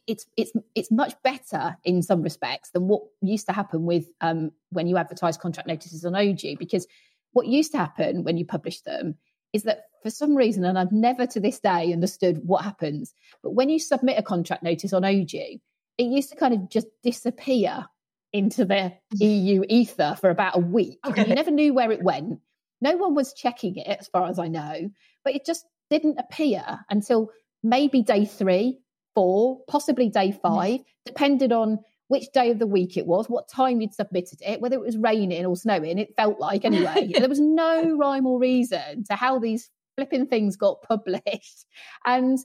it's 0.07 0.27
it's 0.37 0.53
it's 0.75 0.91
much 0.91 1.15
better 1.23 1.77
in 1.85 2.03
some 2.03 2.23
respects 2.23 2.71
than 2.71 2.89
what 2.89 3.03
used 3.23 3.47
to 3.47 3.53
happen 3.53 3.85
with 3.85 4.07
um, 4.21 4.51
when 4.71 4.87
you 4.87 4.97
advertise 4.97 5.37
contract 5.37 5.69
notices 5.69 6.05
on 6.05 6.13
OJEU 6.13 6.59
because 6.59 6.87
what 7.33 7.47
used 7.47 7.73
to 7.73 7.79
happen 7.79 8.25
when 8.25 8.37
you 8.37 8.45
published 8.45 8.85
them 8.85 9.15
is 9.53 9.65
that 9.65 9.83
for 10.03 10.11
some 10.11 10.35
reason 10.35 10.65
and 10.65 10.79
I've 10.79 10.93
never 10.93 11.27
to 11.27 11.41
this 11.41 11.61
day 11.61 11.93
understood 11.93 12.41
what 12.45 12.65
happens 12.65 13.15
but 13.43 13.53
when 13.53 13.69
you 13.69 13.79
submit 13.79 14.19
a 14.19 14.23
contract 14.23 14.63
notice 14.63 14.93
on 14.93 15.03
OJEU 15.03 15.61
it 15.99 16.05
used 16.05 16.31
to 16.31 16.37
kind 16.37 16.55
of 16.55 16.69
just 16.71 16.87
disappear 17.03 17.87
into 18.33 18.65
the 18.65 18.93
EU 19.15 19.65
ether 19.69 20.17
for 20.21 20.31
about 20.31 20.57
a 20.57 20.61
week. 20.61 20.99
Okay. 21.05 21.29
you 21.29 21.35
never 21.35 21.51
knew 21.51 21.75
where 21.75 21.91
it 21.91 22.01
went. 22.01 22.39
No 22.81 22.97
one 22.97 23.15
was 23.15 23.35
checking 23.35 23.77
it 23.77 23.87
as 23.87 24.07
far 24.09 24.27
as 24.29 24.39
I 24.39 24.49
know 24.49 24.91
but 25.25 25.35
it 25.35 25.45
just 25.45 25.67
didn't 25.91 26.19
appear 26.19 26.65
until 26.89 27.31
maybe 27.63 28.03
day 28.03 28.25
three, 28.25 28.81
four, 29.15 29.61
possibly 29.69 30.09
day 30.09 30.33
five, 30.33 30.81
depended 31.05 31.53
on 31.53 31.81
which 32.11 32.33
day 32.33 32.51
of 32.51 32.59
the 32.59 32.67
week 32.67 32.97
it 32.97 33.07
was, 33.07 33.29
what 33.29 33.49
time 33.49 33.81
you'd 33.81 33.95
submitted 33.95 34.41
it, 34.45 34.61
whether 34.61 34.75
it 34.75 34.83
was 34.83 34.97
raining 34.97 35.47
or 35.47 35.55
snowing. 35.55 35.97
It 35.97 36.17
felt 36.17 36.41
like 36.41 36.65
anyway. 36.65 37.13
there 37.15 37.29
was 37.29 37.39
no 37.39 37.97
rhyme 37.97 38.27
or 38.27 38.37
reason 38.37 39.05
to 39.05 39.15
how 39.15 39.39
these 39.39 39.71
flipping 39.97 40.27
things 40.27 40.57
got 40.57 40.83
published. 40.89 41.67
And 42.05 42.37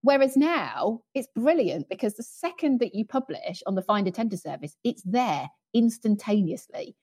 whereas 0.00 0.38
now 0.38 1.02
it's 1.14 1.28
brilliant 1.36 1.90
because 1.90 2.14
the 2.14 2.22
second 2.22 2.80
that 2.80 2.94
you 2.94 3.04
publish 3.04 3.62
on 3.66 3.74
the 3.74 3.82
Find 3.82 4.08
a 4.08 4.10
Tender 4.10 4.38
service, 4.38 4.74
it's 4.84 5.02
there 5.02 5.50
instantaneously. 5.74 6.96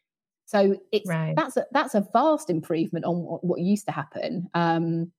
So 0.45 0.75
it's 0.91 1.07
right. 1.07 1.36
that's 1.36 1.55
a 1.55 1.67
that's 1.71 1.93
a 1.93 2.07
vast 2.13 2.50
improvement 2.50 3.05
on 3.05 3.17
what, 3.17 3.43
what 3.43 3.59
used 3.59 3.86
to 3.86 3.91
happen. 3.91 4.50
Um, 4.55 5.12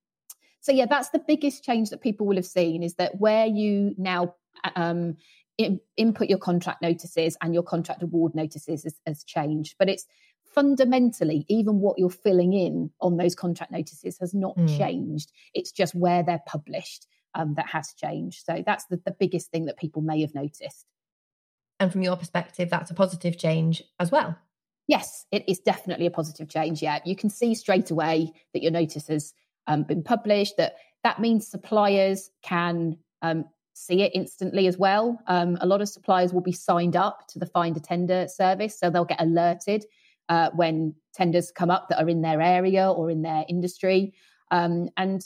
so 0.59 0.73
yeah, 0.73 0.85
that's 0.89 1.11
the 1.11 1.23
biggest 1.25 1.63
change 1.63 1.91
that 1.91 2.01
people 2.01 2.27
will 2.27 2.35
have 2.35 2.45
seen 2.45 2.83
is 2.83 2.95
that 2.95 3.21
where 3.21 3.45
you 3.45 3.95
now 3.97 4.35
um, 4.75 5.15
in, 5.59 5.79
input 5.97 6.29
your 6.29 6.39
contract 6.39 6.81
notices 6.81 7.37
and 7.41 7.53
your 7.53 7.63
contract 7.63 8.01
award 8.01 8.33
notices 8.33 8.83
has, 8.85 8.95
has 9.05 9.23
changed, 9.25 9.75
but 9.77 9.89
it's 9.89 10.07
fundamentally 10.55 11.45
even 11.49 11.79
what 11.81 11.99
you're 11.99 12.09
filling 12.09 12.53
in 12.53 12.89
on 13.01 13.17
those 13.17 13.35
contract 13.35 13.71
notices 13.71 14.17
has 14.19 14.33
not 14.33 14.57
mm. 14.57 14.77
changed. 14.77 15.31
It's 15.53 15.71
just 15.71 15.93
where 15.93 16.23
they're 16.23 16.41
published 16.47 17.07
um, 17.35 17.55
that 17.55 17.67
has 17.67 17.93
changed. 17.93 18.45
So 18.45 18.63
that's 18.65 18.85
the, 18.85 19.01
the 19.05 19.15
biggest 19.19 19.51
thing 19.51 19.65
that 19.65 19.77
people 19.77 20.01
may 20.01 20.21
have 20.21 20.33
noticed. 20.33 20.85
And 21.77 21.91
from 21.91 22.03
your 22.03 22.15
perspective, 22.15 22.69
that's 22.69 22.89
a 22.89 22.95
positive 22.95 23.37
change 23.37 23.83
as 23.99 24.11
well. 24.11 24.37
Yes, 24.87 25.25
it 25.29 25.43
is 25.47 25.59
definitely 25.59 26.05
a 26.05 26.11
positive 26.11 26.47
change. 26.47 26.81
Yeah, 26.81 26.99
you 27.05 27.17
can 27.17 27.29
see 27.29 27.53
straight 27.53 27.91
away 27.91 28.31
that 28.53 28.63
your 28.63 28.71
notice 28.71 29.07
has 29.09 29.33
um, 29.67 29.83
been 29.83 30.03
published. 30.03 30.55
That 30.57 30.75
that 31.03 31.19
means 31.19 31.47
suppliers 31.47 32.31
can 32.41 32.97
um, 33.21 33.45
see 33.79 34.01
it 34.01 34.11
instantly 34.13 34.67
as 34.67 34.77
well. 34.77 35.19
Um, 35.25 35.57
a 35.61 35.65
lot 35.65 35.81
of 35.81 35.87
suppliers 35.87 36.33
will 36.33 36.41
be 36.41 36.51
signed 36.51 36.97
up 36.97 37.27
to 37.29 37.39
the 37.39 37.45
Find 37.45 37.77
a 37.77 37.79
Tender 37.79 38.27
service, 38.27 38.77
so 38.77 38.89
they'll 38.89 39.05
get 39.05 39.21
alerted 39.21 39.85
uh, 40.27 40.49
when 40.53 40.95
tenders 41.13 41.51
come 41.51 41.71
up 41.71 41.87
that 41.89 42.01
are 42.01 42.09
in 42.09 42.21
their 42.21 42.41
area 42.41 42.91
or 42.91 43.09
in 43.09 43.21
their 43.21 43.45
industry, 43.47 44.13
um, 44.51 44.89
and 44.97 45.23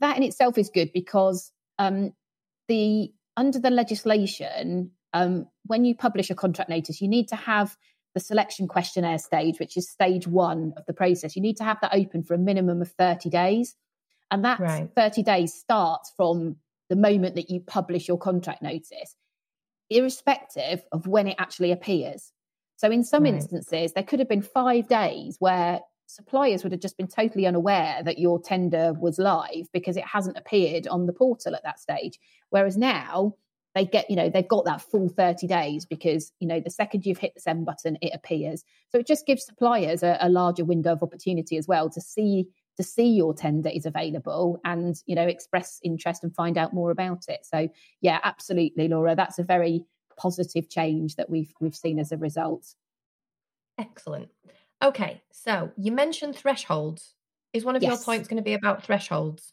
that 0.00 0.16
in 0.18 0.22
itself 0.22 0.58
is 0.58 0.70
good 0.72 0.92
because 0.92 1.52
um, 1.78 2.12
the 2.68 3.12
under 3.36 3.58
the 3.58 3.70
legislation, 3.70 4.90
um, 5.14 5.46
when 5.64 5.84
you 5.86 5.94
publish 5.94 6.30
a 6.30 6.34
contract 6.34 6.68
notice, 6.68 7.00
you 7.00 7.08
need 7.08 7.28
to 7.28 7.36
have 7.36 7.76
the 8.14 8.20
selection 8.20 8.68
questionnaire 8.68 9.18
stage, 9.18 9.58
which 9.58 9.76
is 9.76 9.88
stage 9.88 10.26
one 10.26 10.74
of 10.76 10.84
the 10.86 10.92
process, 10.92 11.34
you 11.34 11.42
need 11.42 11.56
to 11.56 11.64
have 11.64 11.78
that 11.80 11.94
open 11.94 12.22
for 12.22 12.34
a 12.34 12.38
minimum 12.38 12.82
of 12.82 12.90
30 12.92 13.30
days. 13.30 13.74
And 14.30 14.44
that 14.44 14.60
right. 14.60 14.90
30 14.94 15.22
days 15.22 15.54
starts 15.54 16.12
from 16.16 16.56
the 16.90 16.96
moment 16.96 17.36
that 17.36 17.48
you 17.48 17.60
publish 17.60 18.06
your 18.06 18.18
contract 18.18 18.60
notice, 18.60 19.16
irrespective 19.88 20.82
of 20.92 21.06
when 21.06 21.26
it 21.26 21.36
actually 21.38 21.72
appears. 21.72 22.32
So, 22.76 22.90
in 22.90 23.04
some 23.04 23.22
right. 23.22 23.34
instances, 23.34 23.92
there 23.92 24.04
could 24.04 24.18
have 24.18 24.28
been 24.28 24.42
five 24.42 24.88
days 24.88 25.36
where 25.38 25.80
suppliers 26.06 26.62
would 26.62 26.72
have 26.72 26.80
just 26.80 26.98
been 26.98 27.08
totally 27.08 27.46
unaware 27.46 28.02
that 28.04 28.18
your 28.18 28.40
tender 28.40 28.92
was 28.92 29.18
live 29.18 29.68
because 29.72 29.96
it 29.96 30.04
hasn't 30.04 30.36
appeared 30.36 30.88
on 30.88 31.06
the 31.06 31.12
portal 31.12 31.54
at 31.54 31.62
that 31.62 31.78
stage. 31.78 32.18
Whereas 32.50 32.76
now, 32.76 33.36
they 33.74 33.84
get 33.84 34.10
you 34.10 34.16
know 34.16 34.28
they've 34.28 34.48
got 34.48 34.64
that 34.64 34.82
full 34.82 35.08
30 35.08 35.46
days 35.46 35.86
because 35.86 36.32
you 36.40 36.48
know 36.48 36.60
the 36.60 36.70
second 36.70 37.06
you've 37.06 37.18
hit 37.18 37.34
the 37.34 37.40
send 37.40 37.64
button 37.64 37.96
it 38.02 38.10
appears 38.12 38.64
so 38.90 38.98
it 38.98 39.06
just 39.06 39.26
gives 39.26 39.46
suppliers 39.46 40.02
a, 40.02 40.18
a, 40.20 40.28
larger 40.28 40.64
window 40.64 40.92
of 40.92 41.02
opportunity 41.02 41.56
as 41.56 41.68
well 41.68 41.88
to 41.88 42.00
see 42.00 42.48
to 42.76 42.82
see 42.82 43.08
your 43.08 43.34
tender 43.34 43.68
is 43.68 43.86
available 43.86 44.60
and 44.64 45.02
you 45.06 45.14
know 45.14 45.26
express 45.26 45.80
interest 45.82 46.22
and 46.24 46.34
find 46.34 46.56
out 46.56 46.72
more 46.72 46.90
about 46.90 47.24
it 47.28 47.44
so 47.44 47.68
yeah 48.00 48.18
absolutely 48.22 48.88
laura 48.88 49.14
that's 49.14 49.38
a 49.38 49.44
very 49.44 49.84
positive 50.16 50.68
change 50.68 51.16
that 51.16 51.30
we've 51.30 51.52
we've 51.60 51.76
seen 51.76 51.98
as 51.98 52.12
a 52.12 52.16
result 52.16 52.74
excellent 53.78 54.28
okay 54.82 55.22
so 55.32 55.70
you 55.76 55.92
mentioned 55.92 56.36
thresholds 56.36 57.14
is 57.52 57.64
one 57.64 57.76
of 57.76 57.82
yes. 57.82 57.90
your 57.90 58.04
points 58.04 58.28
going 58.28 58.36
to 58.36 58.42
be 58.42 58.54
about 58.54 58.84
thresholds 58.84 59.52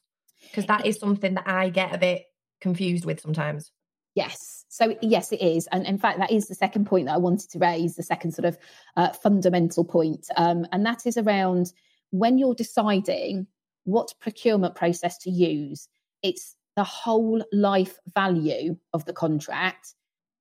because 0.50 0.66
that 0.66 0.86
is 0.86 1.00
something 1.00 1.34
that 1.34 1.48
i 1.48 1.70
get 1.70 1.94
a 1.94 1.98
bit 1.98 2.26
confused 2.62 3.06
with 3.06 3.20
sometimes 3.20 3.72
Yes. 4.18 4.66
So, 4.68 4.98
yes, 5.00 5.32
it 5.32 5.44
is. 5.44 5.68
And 5.72 5.86
in 5.86 6.00
fact, 6.00 6.18
that 6.18 6.32
is 6.32 6.48
the 6.48 6.56
second 6.56 6.86
point 6.86 7.06
that 7.06 7.14
I 7.14 7.20
wanted 7.20 7.52
to 7.52 7.60
raise, 7.60 7.96
the 7.96 8.02
second 8.02 8.32
sort 8.32 8.46
of 8.46 8.58
uh, 8.96 9.10
fundamental 9.10 9.86
point. 9.86 10.26
Um, 10.36 10.66
and 10.72 10.84
that 10.88 11.06
is 11.06 11.18
around 11.18 11.72
when 12.12 12.38
you're 12.38 12.56
deciding 12.56 13.48
what 13.84 14.14
procurement 14.20 14.76
process 14.76 15.18
to 15.20 15.30
use, 15.30 15.88
it's 16.24 16.56
the 16.76 16.84
whole 16.84 17.44
life 17.52 17.98
value 18.14 18.78
of 18.94 19.06
the 19.06 19.14
contract 19.14 19.94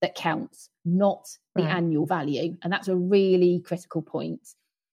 that 0.03 0.15
counts, 0.15 0.69
not 0.85 1.27
the 1.55 1.63
right. 1.63 1.77
annual 1.77 2.07
value. 2.07 2.57
And 2.63 2.73
that's 2.73 2.89
a 2.89 2.97
really 2.97 3.61
critical 3.65 4.03
point. 4.03 4.47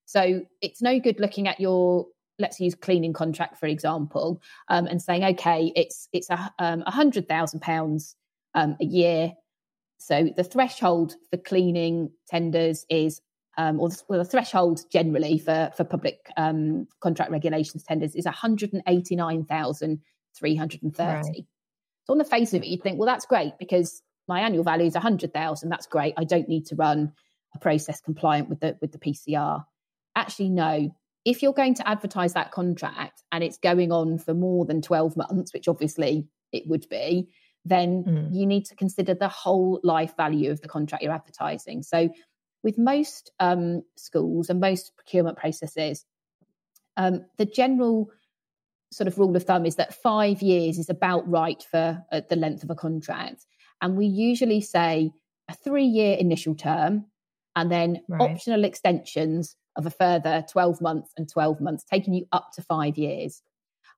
So, 0.06 0.46
it's 0.62 0.82
no 0.82 1.00
good 1.00 1.20
looking 1.20 1.48
at 1.48 1.60
your 1.60 2.08
let's 2.40 2.60
use 2.60 2.74
cleaning 2.74 3.14
contract 3.14 3.60
for 3.60 3.68
example 3.68 4.42
um, 4.68 4.88
and 4.88 5.00
saying 5.00 5.24
okay 5.24 5.72
it's 5.76 6.10
it's 6.12 6.32
a 6.32 6.52
um, 6.58 6.82
hundred 6.82 7.28
thousand 7.28 7.60
pounds 7.60 8.16
um, 8.56 8.78
a 8.80 8.86
year. 8.86 9.34
So 9.98 10.30
the 10.36 10.44
threshold 10.44 11.16
for 11.30 11.38
cleaning 11.38 12.12
tenders 12.28 12.86
is, 12.90 13.22
um, 13.58 13.80
or 13.80 13.90
the, 13.90 14.02
well, 14.10 14.20
the 14.20 14.26
threshold 14.26 14.82
generally 14.92 15.38
for 15.38 15.72
for 15.76 15.84
public 15.84 16.30
um, 16.38 16.88
contract 17.00 17.32
regulations 17.32 17.84
tenders 17.84 18.16
is 18.16 18.26
one 18.26 18.34
hundred 18.34 18.74
and 18.74 18.84
eighty 18.88 19.16
nine 19.16 19.46
thousand 19.46 20.02
three 20.38 20.56
hundred 20.56 20.84
and 20.84 20.96
thirty. 20.96 21.30
Right. 21.30 21.46
So 22.06 22.14
on 22.14 22.18
the 22.18 22.26
face 22.26 22.54
of 22.54 22.62
it, 22.64 22.68
you'd 22.68 22.84
think, 22.84 23.00
well, 23.00 23.08
that's 23.08 23.26
great 23.26 23.54
because 23.58 24.02
my 24.28 24.42
annual 24.42 24.64
value 24.64 24.88
is 24.88 24.94
100,000. 24.94 25.70
That's 25.70 25.88
great. 25.88 26.14
I 26.18 26.24
don't 26.24 26.50
need 26.50 26.68
to 26.68 26.76
run 26.76 27.14
a 27.56 27.60
process 27.60 28.02
compliant 28.02 28.50
with 28.50 28.60
the 28.60 28.78
with 28.82 28.92
the 28.92 28.98
PCR. 28.98 29.64
Actually, 30.16 30.50
no. 30.50 30.96
If 31.26 31.42
you're 31.42 31.54
going 31.54 31.76
to 31.76 31.88
advertise 31.88 32.34
that 32.34 32.52
contract 32.52 33.24
and 33.32 33.44
it's 33.44 33.58
going 33.58 33.94
on 33.94 34.18
for 34.18 34.34
more 34.34 34.66
than 34.66 34.82
12 34.82 35.16
months, 35.16 35.54
which 35.54 35.70
obviously 35.70 36.28
it 36.52 36.64
would 36.68 36.88
be, 36.90 37.30
then 37.64 38.04
mm. 38.04 38.36
you 38.36 38.46
need 38.46 38.66
to 38.66 38.76
consider 38.76 39.14
the 39.14 39.30
whole 39.30 39.80
life 39.84 40.18
value 40.18 40.52
of 40.52 40.60
the 40.60 40.68
contract 40.68 41.02
you're 41.02 41.14
advertising. 41.14 41.82
So, 41.82 42.10
with 42.64 42.78
most 42.78 43.32
um, 43.40 43.84
schools 43.96 44.50
and 44.50 44.60
most 44.60 44.96
procurement 44.96 45.38
processes, 45.38 46.06
um, 46.98 47.26
the 47.38 47.46
general 47.46 48.10
sort 48.92 49.08
of 49.08 49.18
rule 49.18 49.36
of 49.36 49.44
thumb 49.44 49.66
is 49.66 49.76
that 49.76 49.94
five 49.94 50.42
years 50.42 50.78
is 50.78 50.90
about 50.90 51.28
right 51.30 51.66
for 51.70 52.04
uh, 52.12 52.22
the 52.30 52.36
length 52.36 52.64
of 52.64 52.70
a 52.70 52.76
contract. 52.76 53.46
And 53.82 53.98
we 53.98 54.06
usually 54.06 54.62
say 54.62 55.12
a 55.50 55.56
three 55.56 55.86
year 55.86 56.16
initial 56.18 56.56
term 56.56 57.06
and 57.56 57.72
then 57.72 58.02
right. 58.08 58.22
optional 58.22 58.64
extensions 58.64 59.56
of 59.76 59.86
a 59.86 59.90
further 59.90 60.46
12 60.52 60.82
months 60.82 61.12
and 61.18 61.30
12 61.30 61.60
months, 61.60 61.84
taking 61.84 62.14
you 62.14 62.28
up 62.32 62.52
to 62.54 62.62
five 62.62 62.98
years. 62.98 63.42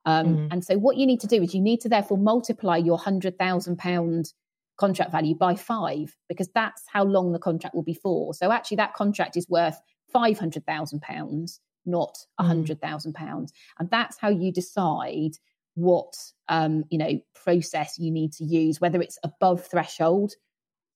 Um, 0.05 0.25
mm. 0.25 0.47
And 0.51 0.63
so, 0.63 0.77
what 0.77 0.97
you 0.97 1.05
need 1.05 1.19
to 1.21 1.27
do 1.27 1.41
is 1.41 1.53
you 1.53 1.61
need 1.61 1.81
to 1.81 1.89
therefore 1.89 2.17
multiply 2.17 2.77
your 2.77 2.97
£100,000 2.97 4.33
contract 4.77 5.11
value 5.11 5.35
by 5.35 5.55
five, 5.55 6.15
because 6.27 6.49
that's 6.53 6.83
how 6.91 7.03
long 7.03 7.31
the 7.31 7.39
contract 7.39 7.75
will 7.75 7.83
be 7.83 7.93
for. 7.93 8.33
So, 8.33 8.51
actually, 8.51 8.77
that 8.77 8.93
contract 8.93 9.37
is 9.37 9.47
worth 9.49 9.79
£500,000 10.13 11.59
not 11.85 12.17
a 12.39 12.43
mm. 12.43 12.47
hundred 12.47 12.81
thousand 12.81 13.13
pounds. 13.13 13.53
And 13.79 13.89
that's 13.89 14.17
how 14.17 14.29
you 14.29 14.51
decide 14.51 15.31
what 15.75 16.13
um, 16.47 16.85
you 16.89 16.97
know 16.97 17.19
process 17.43 17.97
you 17.99 18.11
need 18.11 18.33
to 18.33 18.43
use, 18.43 18.81
whether 18.81 19.01
it's 19.01 19.19
above 19.23 19.65
threshold, 19.65 20.33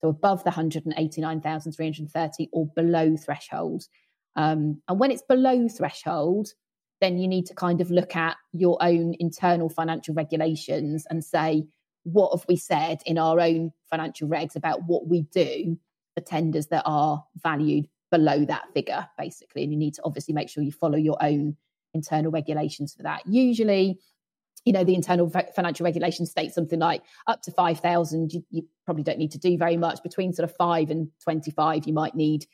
so 0.02 0.10
above 0.10 0.44
the 0.44 0.52
hundred 0.52 0.86
and 0.86 0.96
eighty 0.98 1.22
nine 1.22 1.42
thousand 1.42 1.74
three 1.74 1.86
hundred 1.86 2.12
thirty, 2.12 2.50
or 2.52 2.68
below 2.76 3.16
threshold. 3.16 3.84
Um, 4.36 4.82
and 4.88 5.00
when 5.00 5.12
it's 5.12 5.24
below 5.28 5.68
threshold, 5.68 6.50
then 7.02 7.18
you 7.18 7.28
need 7.28 7.48
to 7.48 7.56
kind 7.56 7.82
of 7.82 7.92
look 7.92 8.16
at 8.16 8.38
your 8.54 8.78
own 8.82 9.16
internal 9.20 9.70
financial 9.70 10.14
regulations 10.14 11.06
and 11.10 11.24
say, 11.24 11.66
what 12.12 12.38
have 12.38 12.46
we 12.48 12.56
said 12.56 13.02
in 13.06 13.18
our 13.18 13.40
own 13.40 13.72
financial 13.90 14.28
regs 14.28 14.56
about 14.56 14.84
what 14.86 15.08
we 15.08 15.24
do 15.24 15.78
for 16.16 16.22
tenders 16.22 16.68
that 16.68 16.84
are 16.86 17.24
valued 17.42 17.88
below 18.12 18.46
that 18.46 18.74
figure, 18.74 19.08
basically. 19.18 19.64
And 19.64 19.72
you 19.72 19.78
need 19.78 19.96
to 19.96 20.02
obviously 20.04 20.34
make 20.34 20.50
sure 20.50 20.64
you 20.64 20.72
follow 20.72 20.98
your 20.98 21.18
own 21.22 21.56
internal 21.94 22.32
regulations 22.32 22.94
for 22.94 23.04
that. 23.04 23.22
Usually, 23.26 24.00
you 24.66 24.74
know, 24.74 24.84
the 24.84 24.96
internal 24.96 25.30
financial 25.56 25.84
regulations 25.84 26.32
state 26.32 26.54
something 26.54 26.80
like 26.80 27.02
up 27.28 27.42
to 27.44 27.52
5,000, 27.52 28.34
you, 28.34 28.46
you 28.50 28.68
probably 28.86 29.04
don't 29.04 29.20
need 29.20 29.32
to 29.32 29.38
do 29.38 29.58
very 29.58 29.78
much. 29.78 30.04
Between 30.04 30.34
sort 30.34 30.50
of 30.50 30.56
five 30.56 30.90
and 30.90 31.10
25, 31.24 31.88
you 31.88 31.94
might 31.94 32.16
need 32.16 32.46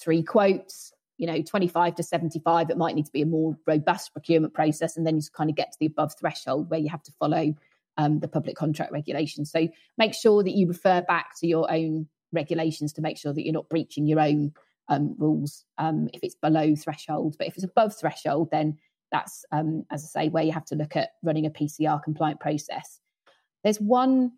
three 0.00 0.22
quotes. 0.22 0.92
You 1.18 1.26
know, 1.26 1.42
25 1.42 1.96
to 1.96 2.02
75, 2.02 2.70
it 2.70 2.78
might 2.78 2.94
need 2.94 3.04
to 3.04 3.12
be 3.12 3.22
a 3.22 3.26
more 3.26 3.56
robust 3.66 4.12
procurement 4.12 4.54
process. 4.54 4.96
And 4.96 5.06
then 5.06 5.16
you 5.16 5.22
kind 5.34 5.50
of 5.50 5.56
get 5.56 5.72
to 5.72 5.78
the 5.78 5.86
above 5.86 6.14
threshold 6.18 6.70
where 6.70 6.80
you 6.80 6.88
have 6.88 7.02
to 7.02 7.12
follow 7.18 7.54
um, 7.96 8.20
the 8.20 8.28
public 8.28 8.56
contract 8.56 8.92
regulations. 8.92 9.50
So 9.50 9.68
make 9.98 10.14
sure 10.14 10.42
that 10.42 10.52
you 10.52 10.68
refer 10.68 11.02
back 11.02 11.30
to 11.40 11.46
your 11.46 11.70
own 11.70 12.08
regulations 12.32 12.92
to 12.94 13.02
make 13.02 13.18
sure 13.18 13.32
that 13.32 13.44
you're 13.44 13.52
not 13.52 13.68
breaching 13.68 14.06
your 14.06 14.20
own 14.20 14.52
um, 14.88 15.14
rules 15.18 15.64
um, 15.78 16.08
if 16.12 16.20
it's 16.22 16.34
below 16.34 16.74
threshold. 16.74 17.36
But 17.38 17.46
if 17.46 17.54
it's 17.54 17.64
above 17.64 17.96
threshold, 17.96 18.50
then 18.50 18.78
that's, 19.12 19.44
um, 19.52 19.84
as 19.90 20.04
I 20.04 20.24
say, 20.24 20.28
where 20.28 20.44
you 20.44 20.52
have 20.52 20.66
to 20.66 20.76
look 20.76 20.96
at 20.96 21.10
running 21.22 21.46
a 21.46 21.50
PCR 21.50 22.02
compliant 22.02 22.40
process. 22.40 23.00
There's 23.64 23.80
one 23.80 24.32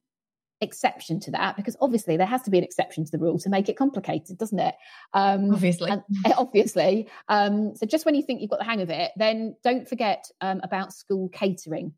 exception 0.60 1.18
to 1.18 1.32
that 1.32 1.56
because 1.56 1.76
obviously 1.80 2.16
there 2.16 2.26
has 2.26 2.42
to 2.42 2.50
be 2.50 2.56
an 2.56 2.64
exception 2.64 3.04
to 3.04 3.10
the 3.10 3.18
rule 3.18 3.38
to 3.40 3.50
make 3.50 3.68
it 3.68 3.76
complicated, 3.76 4.38
doesn't 4.38 4.60
it? 4.60 4.74
Um, 5.12 5.52
obviously. 5.52 5.90
And, 5.90 6.02
eh, 6.24 6.32
obviously. 6.36 7.08
Um, 7.28 7.74
so 7.74 7.84
just 7.84 8.06
when 8.06 8.14
you 8.14 8.22
think 8.22 8.40
you've 8.40 8.50
got 8.50 8.60
the 8.60 8.64
hang 8.64 8.80
of 8.80 8.90
it, 8.90 9.10
then 9.16 9.56
don't 9.64 9.88
forget 9.88 10.24
um, 10.40 10.60
about 10.62 10.92
school 10.92 11.28
catering 11.28 11.92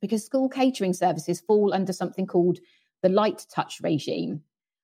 because 0.00 0.24
school 0.24 0.48
catering 0.48 0.92
services 0.92 1.40
fall 1.40 1.72
under 1.72 1.92
something 1.92 2.26
called 2.26 2.58
the 3.02 3.08
light 3.08 3.46
touch 3.50 3.80
regime 3.82 4.42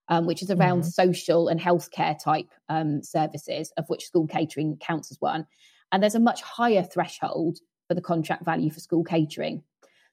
um, 0.08 0.26
which 0.26 0.42
is 0.42 0.50
around 0.50 0.82
mm. 0.82 0.92
social 0.92 1.48
and 1.48 1.58
healthcare 1.60 2.18
type 2.18 2.50
um, 2.68 3.02
services, 3.02 3.72
of 3.76 3.88
which 3.88 4.06
school 4.06 4.26
catering 4.26 4.76
counts 4.76 5.10
as 5.10 5.18
one. 5.20 5.46
And 5.92 6.02
there's 6.02 6.14
a 6.14 6.20
much 6.20 6.40
higher 6.42 6.82
threshold 6.82 7.58
for 7.88 7.94
the 7.94 8.02
contract 8.02 8.44
value 8.44 8.70
for 8.70 8.80
school 8.80 9.04
catering. 9.04 9.62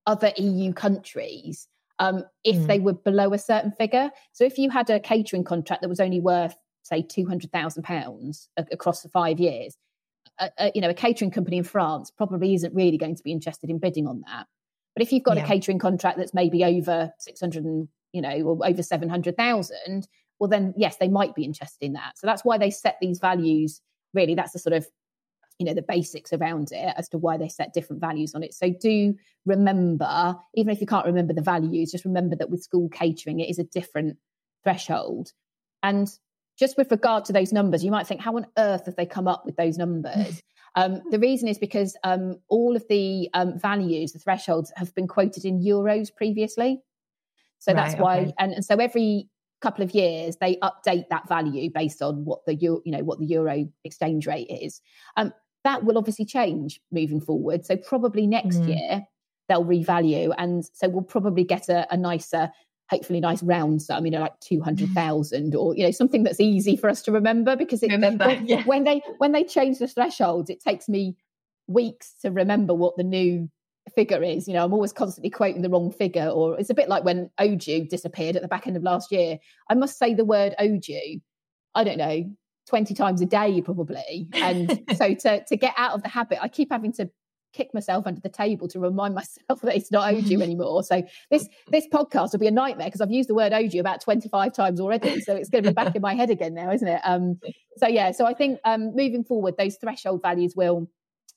other 0.08 0.34
EU 0.38 0.74
countries 0.74 1.68
um, 2.00 2.24
if 2.44 2.56
mm. 2.56 2.68
they 2.68 2.80
were 2.80 2.94
below 2.94 3.34
a 3.34 3.38
certain 3.38 3.72
figure. 3.72 4.10
So 4.34 4.46
if 4.46 4.58
you 4.58 4.72
had 4.72 4.90
a 4.90 5.00
catering 5.00 5.44
contract 5.44 5.84
that 5.84 5.90
was 5.90 6.00
only 6.00 6.20
worth, 6.20 6.56
say, 6.82 7.04
two 7.04 7.28
hundred 7.28 7.52
thousand 7.52 7.84
pounds 7.84 8.50
across 8.72 9.02
the 9.02 9.10
five 9.10 9.40
years, 9.40 9.78
a, 10.40 10.50
a, 10.58 10.72
you 10.74 10.82
know, 10.82 10.90
a 10.90 10.96
catering 10.96 11.32
company 11.32 11.58
in 11.58 11.64
France 11.64 12.10
probably 12.10 12.56
isn't 12.56 12.74
really 12.74 12.98
going 12.98 13.16
to 13.16 13.24
be 13.24 13.32
interested 13.32 13.70
in 13.70 13.78
bidding 13.78 14.08
on 14.08 14.24
that. 14.28 14.48
But 14.96 15.04
if 15.04 15.12
you've 15.12 15.24
got 15.24 15.38
yeah. 15.38 15.44
a 15.44 15.48
catering 15.48 15.78
contract 15.80 16.18
that's 16.18 16.34
maybe 16.34 16.64
over 16.66 17.14
six 17.20 17.40
hundred 17.40 17.66
and 17.66 17.88
you 18.12 18.22
know, 18.22 18.42
or 18.42 18.66
over 18.66 18.82
seven 18.82 19.08
hundred 19.08 19.38
thousand, 19.38 20.08
well, 20.40 20.50
then 20.50 20.74
yes, 20.78 20.98
they 20.98 21.08
might 21.08 21.36
be 21.36 21.44
interested 21.44 21.84
in 21.84 21.94
that. 21.94 22.18
So 22.18 22.28
that's 22.28 22.46
why 22.46 22.58
they 22.58 22.70
set 22.70 22.98
these 23.02 23.20
values. 23.20 23.82
Really, 24.14 24.36
that's 24.36 24.54
the 24.54 24.60
sort 24.60 24.74
of 24.74 24.88
you 25.60 25.66
know 25.66 25.74
the 25.74 25.82
basics 25.82 26.34
around 26.34 26.70
it 26.72 26.94
as 26.98 27.10
to 27.10 27.18
why 27.18 27.38
they 27.38 27.50
set 27.50 27.74
different 27.74 28.00
values 28.00 28.36
on 28.36 28.44
it 28.44 28.54
so 28.54 28.70
do 28.70 29.14
remember 29.46 30.36
even 30.56 30.72
if 30.72 30.80
you 30.80 30.88
can't 30.88 31.06
remember 31.06 31.34
the 31.34 31.42
values 31.42 31.92
just 31.92 32.06
remember 32.06 32.36
that 32.36 32.50
with 32.50 32.62
school 32.62 32.90
catering 32.90 33.40
it 33.40 33.50
is 33.50 33.60
a 33.60 33.64
different 33.64 34.18
threshold 34.64 35.32
and 35.84 36.20
just 36.58 36.78
with 36.78 36.92
regard 36.92 37.26
to 37.26 37.34
those 37.34 37.52
numbers 37.52 37.84
you 37.84 37.92
might 37.92 38.08
think 38.08 38.22
how 38.22 38.36
on 38.36 38.46
earth 38.58 38.86
have 38.86 38.96
they 38.96 39.06
come 39.06 39.28
up 39.28 39.46
with 39.46 39.56
those 39.56 39.78
numbers 39.78 40.42
um, 40.76 41.02
the 41.10 41.20
reason 41.20 41.48
is 41.48 41.58
because 41.58 41.98
um, 42.04 42.36
all 42.50 42.76
of 42.76 42.86
the 42.88 43.30
um, 43.34 43.58
values 43.58 44.12
the 44.12 44.20
thresholds 44.20 44.72
have 44.76 44.94
been 44.94 45.08
quoted 45.08 45.44
in 45.44 45.60
euros 45.60 46.14
previously 46.14 46.80
so 47.60 47.74
right, 47.74 47.78
that's 47.78 48.00
why 48.00 48.20
okay. 48.20 48.34
and, 48.38 48.54
and 48.54 48.66
so 48.66 48.76
every 48.76 49.28
couple 49.62 49.84
of 49.84 49.92
years 49.92 50.38
they 50.40 50.56
update 50.58 51.06
that 51.10 51.28
value 51.28 51.70
based 51.74 52.02
on 52.02 52.24
what 52.26 52.46
the 52.46 52.54
you 52.56 52.82
know 52.86 53.04
what 53.04 53.18
the 53.18 53.26
euro 53.26 53.66
exchange 53.84 54.28
rate 54.28 54.48
is 54.50 54.82
um, 55.16 55.34
that 55.68 55.84
will 55.84 55.98
obviously 55.98 56.26
change 56.26 56.80
moving 56.92 57.20
forward. 57.20 57.66
So 57.66 57.76
probably 57.76 58.26
next 58.26 58.58
mm. 58.58 58.70
year 58.70 59.06
they'll 59.50 59.66
revalue, 59.66 60.34
and 60.38 60.64
so 60.74 60.88
we'll 60.90 61.04
probably 61.04 61.44
get 61.44 61.70
a, 61.70 61.86
a 61.92 61.98
nicer, 61.98 62.50
hopefully 62.90 63.20
nice 63.20 63.44
round 63.44 63.82
sum, 63.82 64.06
you 64.06 64.12
know, 64.12 64.22
like 64.22 64.40
two 64.40 64.62
hundred 64.62 64.90
thousand, 64.92 65.56
or 65.56 65.76
you 65.76 65.84
know, 65.84 65.92
something 65.92 66.24
that's 66.24 66.40
easy 66.40 66.78
for 66.78 66.90
us 66.90 67.02
to 67.04 67.12
remember. 67.12 67.56
Because 67.56 67.84
it, 67.84 67.92
remember 67.92 68.28
when, 68.28 68.48
yeah. 68.48 68.64
when 68.64 68.84
they 68.86 69.02
when 69.18 69.34
they 69.34 69.44
change 69.44 69.80
the 69.80 69.88
thresholds, 69.88 70.50
it 70.50 70.62
takes 70.62 70.88
me 70.88 71.18
weeks 71.68 72.14
to 72.22 72.32
remember 72.32 72.74
what 72.74 72.96
the 72.96 73.04
new 73.04 73.50
figure 73.96 74.24
is. 74.24 74.48
You 74.48 74.54
know, 74.54 74.66
I'm 74.66 74.74
always 74.74 74.94
constantly 74.94 75.30
quoting 75.30 75.62
the 75.62 75.70
wrong 75.70 75.92
figure, 75.92 76.28
or 76.28 76.60
it's 76.60 76.70
a 76.70 76.74
bit 76.76 76.90
like 76.90 77.04
when 77.04 77.30
OJEU 77.40 77.90
disappeared 77.90 78.36
at 78.36 78.42
the 78.42 78.48
back 78.48 78.68
end 78.68 78.78
of 78.78 78.84
last 78.84 79.12
year. 79.12 79.38
I 79.70 79.76
must 79.76 79.98
say 79.98 80.14
the 80.14 80.26
word 80.26 80.56
OJEU, 80.60 81.22
I 81.76 81.84
don't 81.84 81.98
know, 81.98 82.30
20 82.68 82.94
times 82.94 83.22
a 83.22 83.26
day 83.26 83.62
probably 83.62 84.28
and 84.34 84.84
so 84.96 85.14
to 85.14 85.44
to 85.46 85.58
get 85.58 85.74
out 85.78 85.94
of 85.94 86.04
the 86.04 86.10
habit 86.10 86.38
i 86.42 86.48
keep 86.48 86.72
having 86.72 86.92
to 86.92 87.10
kick 87.54 87.74
myself 87.74 88.06
under 88.06 88.20
the 88.20 88.30
table 88.30 88.68
to 88.68 88.80
remind 88.80 89.16
myself 89.16 89.62
that 89.64 89.76
it's 89.76 89.92
not 89.92 90.14
OJEU 90.14 90.42
anymore 90.44 90.84
so 90.84 91.02
this 91.32 91.48
this 91.70 91.88
podcast 91.88 92.34
will 92.34 92.40
be 92.40 92.48
a 92.48 92.52
nightmare 92.52 92.88
because 92.88 93.02
i've 93.02 93.12
used 93.12 93.30
the 93.30 93.34
word 93.34 93.54
OJEU 93.54 93.80
about 93.80 94.02
25 94.02 94.54
times 94.54 94.80
already 94.80 95.22
so 95.22 95.36
it's 95.36 95.50
going 95.50 95.64
to 95.64 95.70
be 95.72 95.74
back 95.74 95.96
in 95.96 96.02
my 96.02 96.14
head 96.14 96.30
again 96.30 96.54
now 96.54 96.72
isn't 96.72 96.88
it 96.88 97.02
um 97.04 97.40
so 97.78 97.88
yeah 97.88 98.12
so 98.12 98.26
i 98.26 98.34
think 98.34 98.60
um 98.66 98.94
moving 98.96 99.24
forward 99.24 99.56
those 99.58 99.78
threshold 99.78 100.22
values 100.22 100.54
will 100.56 100.88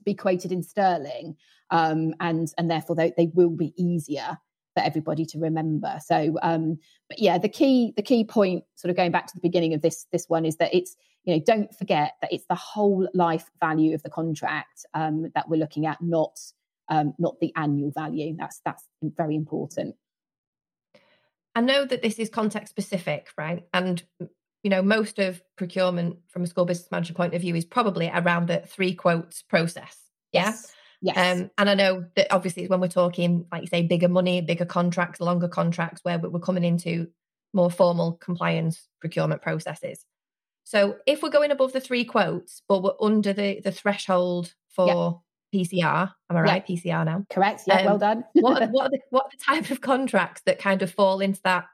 be 0.04 0.14
quoted 0.14 0.50
in 0.50 0.62
sterling 0.62 1.36
um 1.70 2.14
and 2.20 2.52
and 2.58 2.70
therefore 2.70 2.96
they, 2.96 3.12
they 3.16 3.30
will 3.34 3.50
be 3.50 3.72
easier 3.76 4.38
for 4.74 4.82
everybody 4.82 5.26
to 5.26 5.38
remember. 5.38 5.98
So, 6.04 6.38
um, 6.42 6.78
but 7.08 7.18
yeah, 7.18 7.38
the 7.38 7.48
key 7.48 7.92
the 7.96 8.02
key 8.02 8.24
point, 8.24 8.64
sort 8.76 8.90
of 8.90 8.96
going 8.96 9.12
back 9.12 9.26
to 9.26 9.34
the 9.34 9.40
beginning 9.40 9.74
of 9.74 9.82
this 9.82 10.06
this 10.12 10.26
one, 10.28 10.44
is 10.44 10.56
that 10.56 10.74
it's 10.74 10.96
you 11.24 11.34
know 11.34 11.42
don't 11.44 11.74
forget 11.76 12.14
that 12.20 12.32
it's 12.32 12.46
the 12.48 12.54
whole 12.54 13.08
life 13.14 13.50
value 13.60 13.94
of 13.94 14.02
the 14.02 14.10
contract 14.10 14.86
um, 14.94 15.30
that 15.34 15.48
we're 15.48 15.56
looking 15.56 15.86
at, 15.86 16.00
not 16.00 16.38
um, 16.88 17.14
not 17.18 17.38
the 17.40 17.52
annual 17.56 17.90
value. 17.90 18.36
That's 18.36 18.60
that's 18.64 18.84
very 19.02 19.34
important. 19.34 19.96
I 21.54 21.60
know 21.60 21.84
that 21.84 22.02
this 22.02 22.18
is 22.18 22.28
context 22.28 22.70
specific, 22.70 23.28
right? 23.36 23.66
And 23.74 24.02
you 24.62 24.70
know, 24.70 24.82
most 24.82 25.18
of 25.18 25.42
procurement 25.56 26.18
from 26.28 26.44
a 26.44 26.46
school 26.46 26.64
business 26.64 26.90
manager 26.90 27.14
point 27.14 27.34
of 27.34 27.40
view 27.40 27.56
is 27.56 27.64
probably 27.64 28.10
around 28.12 28.46
the 28.46 28.58
three 28.60 28.94
quotes 28.94 29.42
process. 29.42 29.96
Yeah. 30.32 30.46
Yes. 30.46 30.74
Yes. 31.02 31.16
Um, 31.16 31.50
and 31.56 31.70
I 31.70 31.74
know 31.74 32.04
that 32.16 32.32
obviously 32.32 32.66
when 32.66 32.80
we're 32.80 32.88
talking, 32.88 33.46
like 33.50 33.62
you 33.62 33.68
say, 33.68 33.82
bigger 33.82 34.08
money, 34.08 34.40
bigger 34.40 34.66
contracts, 34.66 35.20
longer 35.20 35.48
contracts, 35.48 36.04
where 36.04 36.18
we're 36.18 36.40
coming 36.40 36.64
into 36.64 37.08
more 37.52 37.70
formal 37.70 38.12
compliance 38.14 38.86
procurement 39.00 39.42
processes. 39.42 40.04
So 40.64 40.96
if 41.06 41.22
we're 41.22 41.30
going 41.30 41.50
above 41.50 41.72
the 41.72 41.80
three 41.80 42.04
quotes, 42.04 42.62
but 42.68 42.82
we're 42.82 42.92
under 43.00 43.32
the 43.32 43.60
the 43.64 43.72
threshold 43.72 44.54
for 44.68 45.22
PCR, 45.52 46.12
am 46.30 46.36
I 46.36 46.40
right? 46.40 46.66
PCR 46.66 47.04
now. 47.04 47.24
Correct. 47.30 47.62
Yeah. 47.66 47.80
Um, 47.80 47.84
well 47.86 47.98
done. 47.98 48.24
what, 48.34 48.62
are, 48.62 48.66
what, 48.70 48.86
are 48.86 48.90
the, 48.90 49.00
what 49.10 49.24
are 49.24 49.30
the 49.30 49.44
type 49.44 49.70
of 49.70 49.80
contracts 49.80 50.42
that 50.46 50.58
kind 50.58 50.82
of 50.82 50.92
fall 50.92 51.20
into 51.20 51.40
that 51.42 51.66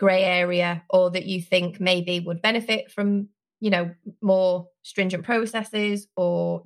grey 0.00 0.24
area, 0.24 0.82
or 0.90 1.10
that 1.10 1.26
you 1.26 1.40
think 1.40 1.80
maybe 1.80 2.18
would 2.18 2.42
benefit 2.42 2.90
from, 2.90 3.28
you 3.60 3.70
know, 3.70 3.92
more 4.20 4.66
stringent 4.82 5.24
processes, 5.24 6.08
or 6.16 6.64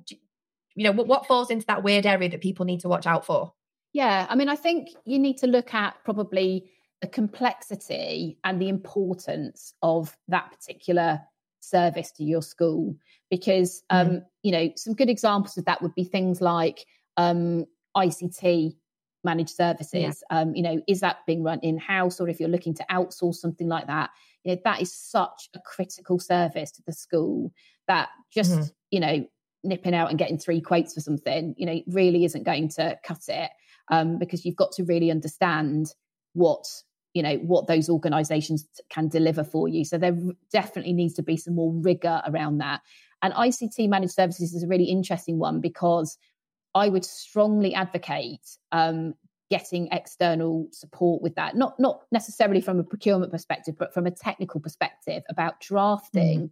you 0.77 0.83
know, 0.83 0.91
what, 0.91 1.07
what 1.07 1.25
falls 1.25 1.49
into 1.49 1.65
that 1.65 1.83
weird 1.83 2.05
area 2.05 2.29
that 2.29 2.39
people 2.39 2.63
need 2.63 2.81
to 2.81 2.87
watch 2.87 3.07
out 3.07 3.25
for? 3.25 3.51
Yeah, 3.93 4.27
I 4.29 4.35
mean, 4.35 4.47
I 4.47 4.55
think 4.55 4.89
you 5.05 5.17
need 5.17 5.37
to 5.39 5.47
look 5.47 5.73
at 5.73 5.95
probably 6.05 6.69
the 7.01 7.07
complexity 7.07 8.37
and 8.43 8.61
the 8.61 8.69
importance 8.69 9.73
of 9.81 10.15
that 10.27 10.51
particular 10.51 11.21
service 11.59 12.11
to 12.11 12.23
your 12.23 12.43
school 12.43 12.95
because 13.31 13.83
um, 13.89 14.07
mm. 14.07 14.25
you 14.43 14.51
know 14.51 14.69
some 14.75 14.93
good 14.93 15.09
examples 15.09 15.57
of 15.57 15.65
that 15.65 15.81
would 15.81 15.93
be 15.95 16.03
things 16.03 16.41
like 16.41 16.85
um, 17.17 17.65
ict 18.01 18.75
managed 19.23 19.49
services 19.49 20.23
yeah. 20.29 20.39
um, 20.39 20.55
you 20.55 20.61
know 20.61 20.79
is 20.87 21.01
that 21.01 21.17
being 21.25 21.43
run 21.43 21.59
in 21.61 21.77
house 21.77 22.21
or 22.21 22.29
if 22.29 22.39
you're 22.39 22.47
looking 22.47 22.73
to 22.73 22.85
outsource 22.89 23.35
something 23.35 23.67
like 23.67 23.87
that 23.87 24.11
you 24.43 24.53
know 24.53 24.61
that 24.63 24.81
is 24.81 24.93
such 24.93 25.49
a 25.55 25.59
critical 25.59 26.19
service 26.19 26.71
to 26.71 26.81
the 26.85 26.93
school 26.93 27.51
that 27.87 28.09
just 28.31 28.51
mm. 28.51 28.71
you 28.91 28.99
know 28.99 29.27
nipping 29.67 29.93
out 29.93 30.09
and 30.09 30.17
getting 30.17 30.37
three 30.37 30.61
quotes 30.61 30.93
for 30.93 31.01
something, 31.01 31.53
you 31.57 31.65
know, 31.65 31.81
really 31.87 32.25
isn't 32.25 32.43
going 32.43 32.69
to 32.69 32.97
cut 33.03 33.23
it 33.27 33.51
um, 33.89 34.17
because 34.17 34.45
you've 34.45 34.55
got 34.55 34.71
to 34.73 34.83
really 34.83 35.11
understand 35.11 35.93
what 36.33 36.65
you 37.13 37.23
know 37.23 37.35
what 37.37 37.65
those 37.65 37.89
organizations 37.89 38.67
can 38.89 39.07
deliver 39.07 39.43
for 39.43 39.67
you. 39.67 39.83
So 39.83 39.97
there 39.97 40.17
definitely 40.51 40.93
needs 40.93 41.15
to 41.15 41.23
be 41.23 41.37
some 41.37 41.55
more 41.55 41.73
rigor 41.73 42.21
around 42.27 42.59
that. 42.59 42.81
And 43.21 43.33
ict 43.33 43.79
managed 43.79 44.13
services 44.13 44.53
is 44.53 44.63
a 44.63 44.67
really 44.67 44.85
interesting 44.85 45.39
one 45.39 45.59
because 45.59 46.17
i 46.75 46.87
would 46.89 47.03
strongly 47.03 47.73
advocate 47.73 48.45
um, 48.71 49.15
getting 49.49 49.87
external 49.91 50.67
support 50.71 51.23
with 51.23 51.33
that. 51.35 51.55
Not 51.55 51.79
not 51.79 52.03
necessarily 52.11 52.61
from 52.61 52.79
a 52.79 52.83
procurement 52.83 53.31
perspective 53.31 53.75
but 53.79 53.93
from 53.93 54.05
a 54.05 54.11
technical 54.11 54.59
perspective 54.59 55.23
about 55.29 55.59
drafting 55.59 56.41
mm. 56.41 56.51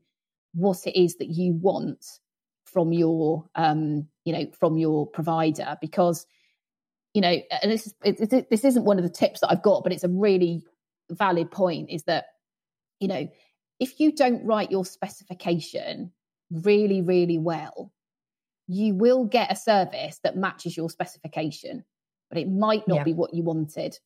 what 0.53 0.87
it 0.87 0.99
is 0.99 1.17
that 1.17 1.29
you 1.29 1.53
want 1.53 2.03
from 2.75 2.91
your 2.91 3.45
um, 3.55 4.05
you 4.25 4.33
know 4.33 4.45
from 4.59 4.77
your 4.77 5.07
provider 5.07 5.77
because 5.79 6.27
you 7.13 7.21
know 7.21 7.37
and 7.61 7.71
this 7.71 7.87
is 7.87 7.93
it, 8.03 8.33
it, 8.33 8.49
this 8.49 8.65
isn't 8.65 8.83
one 8.83 8.97
of 8.97 9.03
the 9.03 9.09
tips 9.09 9.39
that 9.39 9.49
I've 9.49 9.63
got 9.63 9.81
but 9.81 9.93
it's 9.93 10.03
a 10.03 10.09
really 10.09 10.61
valid 11.09 11.51
point 11.51 11.89
is 11.89 12.03
that 12.03 12.25
you 12.99 13.07
know 13.07 13.29
if 13.79 13.97
you 14.01 14.11
don't 14.11 14.45
write 14.45 14.71
your 14.71 14.83
specification 14.83 16.11
really 16.51 17.01
really 17.01 17.37
well 17.37 17.93
you 18.67 18.93
will 18.93 19.23
get 19.23 19.49
a 19.49 19.55
service 19.55 20.19
that 20.23 20.35
matches 20.35 20.75
your 20.75 20.89
specification 20.89 21.85
but 22.29 22.37
it 22.37 22.49
might 22.49 22.85
not 22.89 22.97
yeah. 22.97 23.03
be 23.03 23.13
what 23.13 23.33
you 23.33 23.41
wanted 23.41 23.97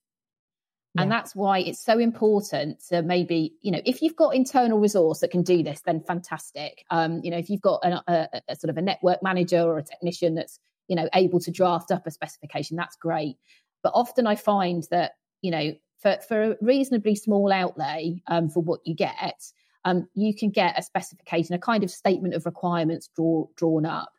and 0.97 1.11
that's 1.11 1.35
why 1.35 1.59
it's 1.59 1.83
so 1.83 1.99
important 1.99 2.83
to 2.89 3.01
maybe, 3.01 3.53
you 3.61 3.71
know, 3.71 3.81
if 3.85 4.01
you've 4.01 4.15
got 4.15 4.35
internal 4.35 4.79
resource 4.79 5.19
that 5.19 5.31
can 5.31 5.43
do 5.43 5.61
this, 5.61 5.81
then 5.81 6.01
fantastic. 6.01 6.83
Um, 6.89 7.21
you 7.23 7.31
know, 7.31 7.37
if 7.37 7.49
you've 7.49 7.61
got 7.61 7.85
a, 7.85 8.03
a, 8.07 8.41
a 8.49 8.55
sort 8.55 8.69
of 8.69 8.77
a 8.77 8.81
network 8.81 9.21
manager 9.21 9.61
or 9.61 9.77
a 9.77 9.83
technician 9.83 10.35
that's, 10.35 10.59
you 10.87 10.95
know, 10.95 11.07
able 11.13 11.39
to 11.41 11.51
draft 11.51 11.91
up 11.91 12.07
a 12.07 12.11
specification, 12.11 12.75
that's 12.75 12.95
great. 12.95 13.37
But 13.83 13.93
often 13.93 14.25
I 14.25 14.35
find 14.35 14.83
that, 14.89 15.11
you 15.41 15.51
know, 15.51 15.73
for, 15.99 16.17
for 16.27 16.43
a 16.43 16.55
reasonably 16.59 17.15
small 17.15 17.51
outlay 17.51 18.21
um, 18.27 18.49
for 18.49 18.63
what 18.63 18.79
you 18.85 18.95
get, 18.95 19.43
um, 19.85 20.07
you 20.15 20.35
can 20.35 20.49
get 20.49 20.77
a 20.77 20.81
specification, 20.81 21.55
a 21.55 21.59
kind 21.59 21.83
of 21.83 21.91
statement 21.91 22.33
of 22.33 22.45
requirements 22.45 23.09
draw, 23.15 23.45
drawn 23.55 23.85
up. 23.85 24.11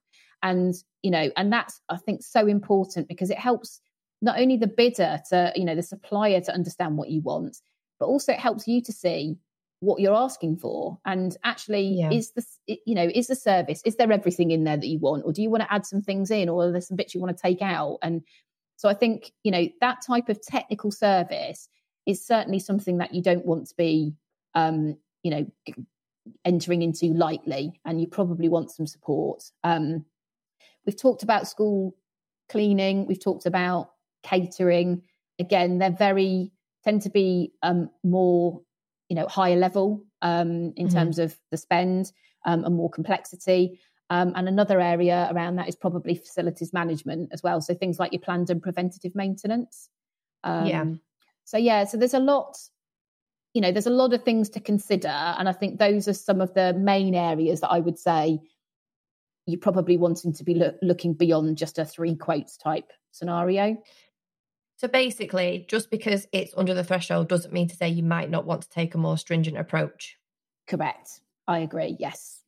And, 0.43 0.75
you 1.03 1.11
know, 1.11 1.31
and 1.37 1.53
that's, 1.53 1.81
I 1.89 1.97
think, 1.97 2.23
so 2.23 2.47
important 2.47 3.09
because 3.09 3.31
it 3.31 3.39
helps 3.39 3.81
not 4.23 4.39
only 4.39 4.57
the 4.57 4.67
bidder 4.67 5.21
to, 5.31 5.53
you 5.57 5.65
know, 5.65 5.75
the 5.75 5.83
supplier 5.83 6.41
to 6.41 6.53
understand 6.53 6.97
what 6.97 7.11
you 7.11 7.21
want, 7.23 7.59
but 7.99 8.07
also 8.07 8.33
it 8.33 8.39
helps 8.39 8.67
you 8.69 8.83
to 8.83 8.93
see 8.93 9.39
what 9.81 10.01
you're 10.01 10.15
asking 10.15 10.59
for. 10.59 10.99
And 11.05 11.37
actually 11.43 12.01
yeah. 12.01 12.11
is 12.11 12.33
this 12.33 12.59
you 12.67 12.95
know 12.95 13.11
is 13.15 13.29
the 13.29 13.35
service 13.35 13.81
is 13.85 13.97
there 13.97 14.13
everything 14.13 14.51
in 14.51 14.65
there 14.65 14.77
that 14.77 14.87
you 14.87 14.99
want? 14.99 15.25
Or 15.25 15.33
do 15.33 15.43
you 15.43 15.51
want 15.51 15.63
to 15.63 15.73
add 15.73 15.87
some 15.87 16.03
things 16.03 16.31
in? 16.31 16.49
Or 16.49 16.65
are 16.65 16.73
there 16.73 16.81
some 16.81 16.97
bits 16.97 17.15
you 17.15 17.21
want 17.21 17.37
to 17.37 17.43
take 17.43 17.63
out? 17.63 17.99
And 18.03 18.23
so 18.81 18.89
i 18.89 18.95
think 18.95 19.33
you 19.45 19.51
know 19.51 19.69
that 19.83 19.99
type 20.01 20.31
of 20.31 20.41
technical 20.41 20.91
service 20.91 21.69
is 22.07 22.27
certainly 22.27 22.59
something 22.59 22.97
that 22.97 23.15
you 23.15 23.23
don't 23.23 23.45
want 23.45 23.67
to 23.67 23.75
be 23.77 24.15
um 24.55 24.97
you 25.23 25.31
know 25.31 25.47
entering 26.47 26.81
into 26.81 27.13
lightly 27.13 27.79
and 27.85 28.01
you 28.01 28.07
probably 28.07 28.49
want 28.49 28.71
some 28.71 28.87
support. 28.87 29.43
Um 29.65 30.05
we've 30.87 31.01
talked 31.01 31.23
about 31.23 31.49
school 31.49 31.95
cleaning 32.49 33.07
we've 33.07 33.23
talked 33.23 33.47
about 33.47 33.91
catering. 34.23 35.03
Again, 35.39 35.79
they're 35.79 35.91
very 35.91 36.53
tend 36.85 37.03
to 37.03 37.11
be 37.11 37.53
um, 37.63 37.91
more, 38.03 38.61
you 39.09 39.17
know, 39.17 39.27
higher 39.27 39.57
level 39.57 40.05
um, 40.23 40.73
in 40.77 40.87
mm-hmm. 40.87 40.97
terms 40.97 41.19
of 41.19 41.37
the 41.51 41.57
spend 41.57 42.13
um, 42.47 42.65
and 42.65 42.75
more 42.75 42.91
complexity. 42.91 43.81
Um, 44.09 44.33
and 44.35 44.49
another 44.49 44.81
area 44.81 45.29
around 45.31 45.57
that 45.57 45.69
is 45.69 45.77
probably 45.77 46.15
facilities 46.15 46.73
management 46.73 47.31
as 47.33 47.43
well. 47.43 47.61
So 47.61 47.75
things 47.75 47.99
like 47.99 48.13
your 48.13 48.21
planned 48.21 48.51
and 48.51 48.63
preventative 48.63 49.15
maintenance. 49.15 49.89
yeah. 50.45 50.81
Um, 50.81 51.01
so 51.45 51.59
yeah, 51.59 51.85
so 51.85 51.97
there's 51.97 52.15
a 52.15 52.21
lot, 52.21 52.57
you 53.55 53.61
know, 53.61 53.73
there's 53.73 53.87
a 53.87 53.91
lot 53.91 54.13
of 54.13 54.23
things 54.25 54.49
to 54.51 54.61
consider, 54.61 55.09
and 55.09 55.49
I 55.49 55.53
think 55.53 55.79
those 55.79 56.07
are 56.09 56.13
some 56.13 56.41
of 56.41 56.55
the 56.55 56.73
main 56.75 57.15
areas 57.15 57.61
that 57.61 57.71
I 57.71 57.81
would 57.81 57.99
say 57.99 58.41
you're 59.47 59.59
probably 59.59 59.97
wanting 59.97 60.33
to 60.35 60.45
be 60.45 60.55
lo- 60.55 60.77
looking 60.81 61.15
beyond 61.15 61.59
just 61.59 61.79
a 61.79 61.85
three 61.85 62.15
quotes 62.15 62.57
type 62.57 62.93
scenario. 63.11 63.77
So 64.81 64.89
basically, 64.89 65.67
just 65.69 65.91
because 65.91 66.27
it's 66.33 66.55
under 66.57 66.73
the 66.73 66.83
threshold 66.83 67.29
doesn't 67.29 67.53
mean 67.53 67.69
to 67.69 67.77
say 67.77 67.91
you 67.91 68.03
might 68.03 68.31
not 68.31 68.47
want 68.47 68.63
to 68.63 68.71
take 68.71 68.95
a 68.95 68.99
more 68.99 69.19
stringent 69.19 69.59
approach. 69.59 70.17
Correct. 70.67 71.21
I 71.47 71.59
agree. 71.59 71.97
Yes. 71.99 72.41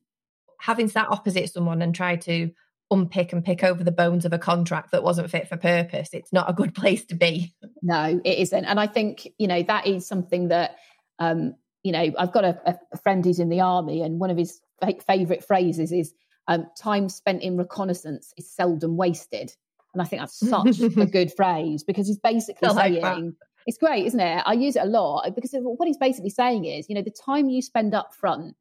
Having 0.59 0.87
sat 0.87 1.09
opposite 1.11 1.53
someone 1.53 1.83
and 1.83 1.93
tried 1.93 2.21
to 2.21 2.49
unpick 2.89 3.33
and 3.33 3.45
pick 3.45 3.63
over 3.63 3.83
the 3.83 3.91
bones 3.91 4.25
of 4.25 4.33
a 4.33 4.39
contract 4.39 4.93
that 4.93 5.03
wasn't 5.03 5.29
fit 5.29 5.47
for 5.47 5.57
purpose, 5.57 6.09
it's 6.11 6.33
not 6.33 6.49
a 6.49 6.53
good 6.53 6.73
place 6.81 7.05
to 7.05 7.15
be. 7.15 7.53
No, 7.83 8.19
it 8.25 8.39
isn't. 8.39 8.65
And 8.65 8.79
I 8.79 8.87
think, 8.87 9.27
you 9.37 9.45
know, 9.45 9.61
that 9.61 9.85
is 9.85 10.07
something 10.07 10.47
that, 10.47 10.77
um, 11.19 11.53
you 11.83 11.91
know, 11.91 12.13
I've 12.17 12.33
got 12.33 12.45
a, 12.45 12.79
a 12.91 12.97
friend 12.97 13.23
who's 13.23 13.37
in 13.37 13.49
the 13.49 13.61
army, 13.61 14.01
and 14.01 14.19
one 14.19 14.31
of 14.31 14.37
his 14.37 14.59
favorite 15.05 15.45
phrases 15.45 15.91
is 15.91 16.15
um, 16.47 16.65
time 16.81 17.09
spent 17.09 17.43
in 17.43 17.57
reconnaissance 17.57 18.33
is 18.37 18.49
seldom 18.51 18.97
wasted. 18.97 19.53
And 19.93 20.01
I 20.01 20.05
think 20.05 20.21
that's 20.21 20.39
such 20.49 20.79
a 20.79 21.05
good 21.05 21.33
phrase 21.33 21.83
because 21.83 22.07
he's 22.07 22.17
basically 22.17 22.69
like 22.69 22.93
saying, 22.93 23.01
that. 23.01 23.47
it's 23.67 23.77
great, 23.77 24.05
isn't 24.05 24.19
it? 24.19 24.43
I 24.45 24.53
use 24.53 24.75
it 24.75 24.83
a 24.83 24.87
lot 24.87 25.33
because 25.35 25.51
what 25.53 25.87
he's 25.87 25.97
basically 25.97 26.29
saying 26.29 26.65
is, 26.65 26.87
you 26.89 26.95
know, 26.95 27.01
the 27.01 27.11
time 27.11 27.49
you 27.49 27.61
spend 27.61 27.93
up 27.93 28.13
front 28.13 28.55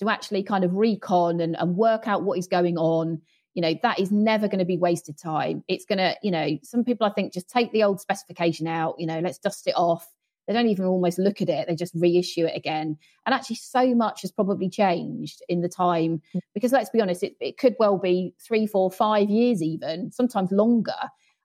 to 0.00 0.08
actually 0.08 0.42
kind 0.42 0.64
of 0.64 0.74
recon 0.74 1.40
and, 1.40 1.56
and 1.56 1.76
work 1.76 2.08
out 2.08 2.22
what 2.22 2.38
is 2.38 2.46
going 2.46 2.78
on, 2.78 3.20
you 3.54 3.62
know, 3.62 3.74
that 3.82 4.00
is 4.00 4.10
never 4.10 4.48
going 4.48 4.58
to 4.58 4.64
be 4.64 4.78
wasted 4.78 5.18
time. 5.18 5.62
It's 5.68 5.84
going 5.84 5.98
to, 5.98 6.16
you 6.22 6.30
know, 6.30 6.58
some 6.62 6.84
people 6.84 7.06
I 7.06 7.10
think 7.10 7.32
just 7.32 7.50
take 7.50 7.72
the 7.72 7.82
old 7.82 8.00
specification 8.00 8.66
out, 8.66 8.94
you 8.98 9.06
know, 9.06 9.20
let's 9.20 9.38
dust 9.38 9.66
it 9.66 9.74
off 9.76 10.06
they 10.50 10.54
don't 10.54 10.66
even 10.66 10.84
almost 10.84 11.16
look 11.16 11.40
at 11.40 11.48
it 11.48 11.68
they 11.68 11.76
just 11.76 11.94
reissue 11.94 12.44
it 12.44 12.56
again 12.56 12.98
and 13.24 13.32
actually 13.32 13.54
so 13.54 13.94
much 13.94 14.22
has 14.22 14.32
probably 14.32 14.68
changed 14.68 15.42
in 15.48 15.60
the 15.60 15.68
time 15.68 16.20
mm. 16.34 16.40
because 16.54 16.72
let's 16.72 16.90
be 16.90 17.00
honest 17.00 17.22
it, 17.22 17.36
it 17.40 17.56
could 17.56 17.76
well 17.78 17.96
be 17.96 18.34
three 18.44 18.66
four 18.66 18.90
five 18.90 19.30
years 19.30 19.62
even 19.62 20.10
sometimes 20.10 20.50
longer 20.50 20.92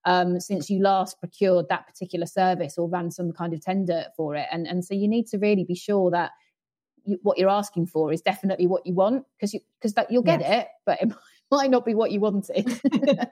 um, 0.07 0.39
since 0.39 0.69
you 0.69 0.81
last 0.81 1.19
procured 1.19 1.67
that 1.69 1.85
particular 1.87 2.25
service 2.25 2.79
or 2.79 2.89
ran 2.89 3.11
some 3.11 3.31
kind 3.31 3.53
of 3.53 3.61
tender 3.61 4.05
for 4.17 4.35
it 4.35 4.47
and 4.51 4.65
and 4.65 4.83
so 4.83 4.95
you 4.95 5.07
need 5.07 5.27
to 5.27 5.37
really 5.37 5.63
be 5.63 5.75
sure 5.75 6.09
that 6.09 6.31
you, 7.03 7.19
what 7.21 7.37
you're 7.37 7.49
asking 7.49 7.85
for 7.85 8.11
is 8.11 8.21
definitely 8.21 8.65
what 8.65 8.87
you 8.87 8.95
want 8.95 9.23
because 9.37 9.53
you 9.53 9.59
because 9.79 9.93
that 9.93 10.09
you'll 10.09 10.23
get 10.23 10.41
yes. 10.41 10.63
it 10.63 10.67
but 10.83 10.99
it 10.99 11.13
might 11.51 11.69
not 11.69 11.85
be 11.85 11.93
what 11.93 12.11
you 12.11 12.19
wanted 12.19 12.81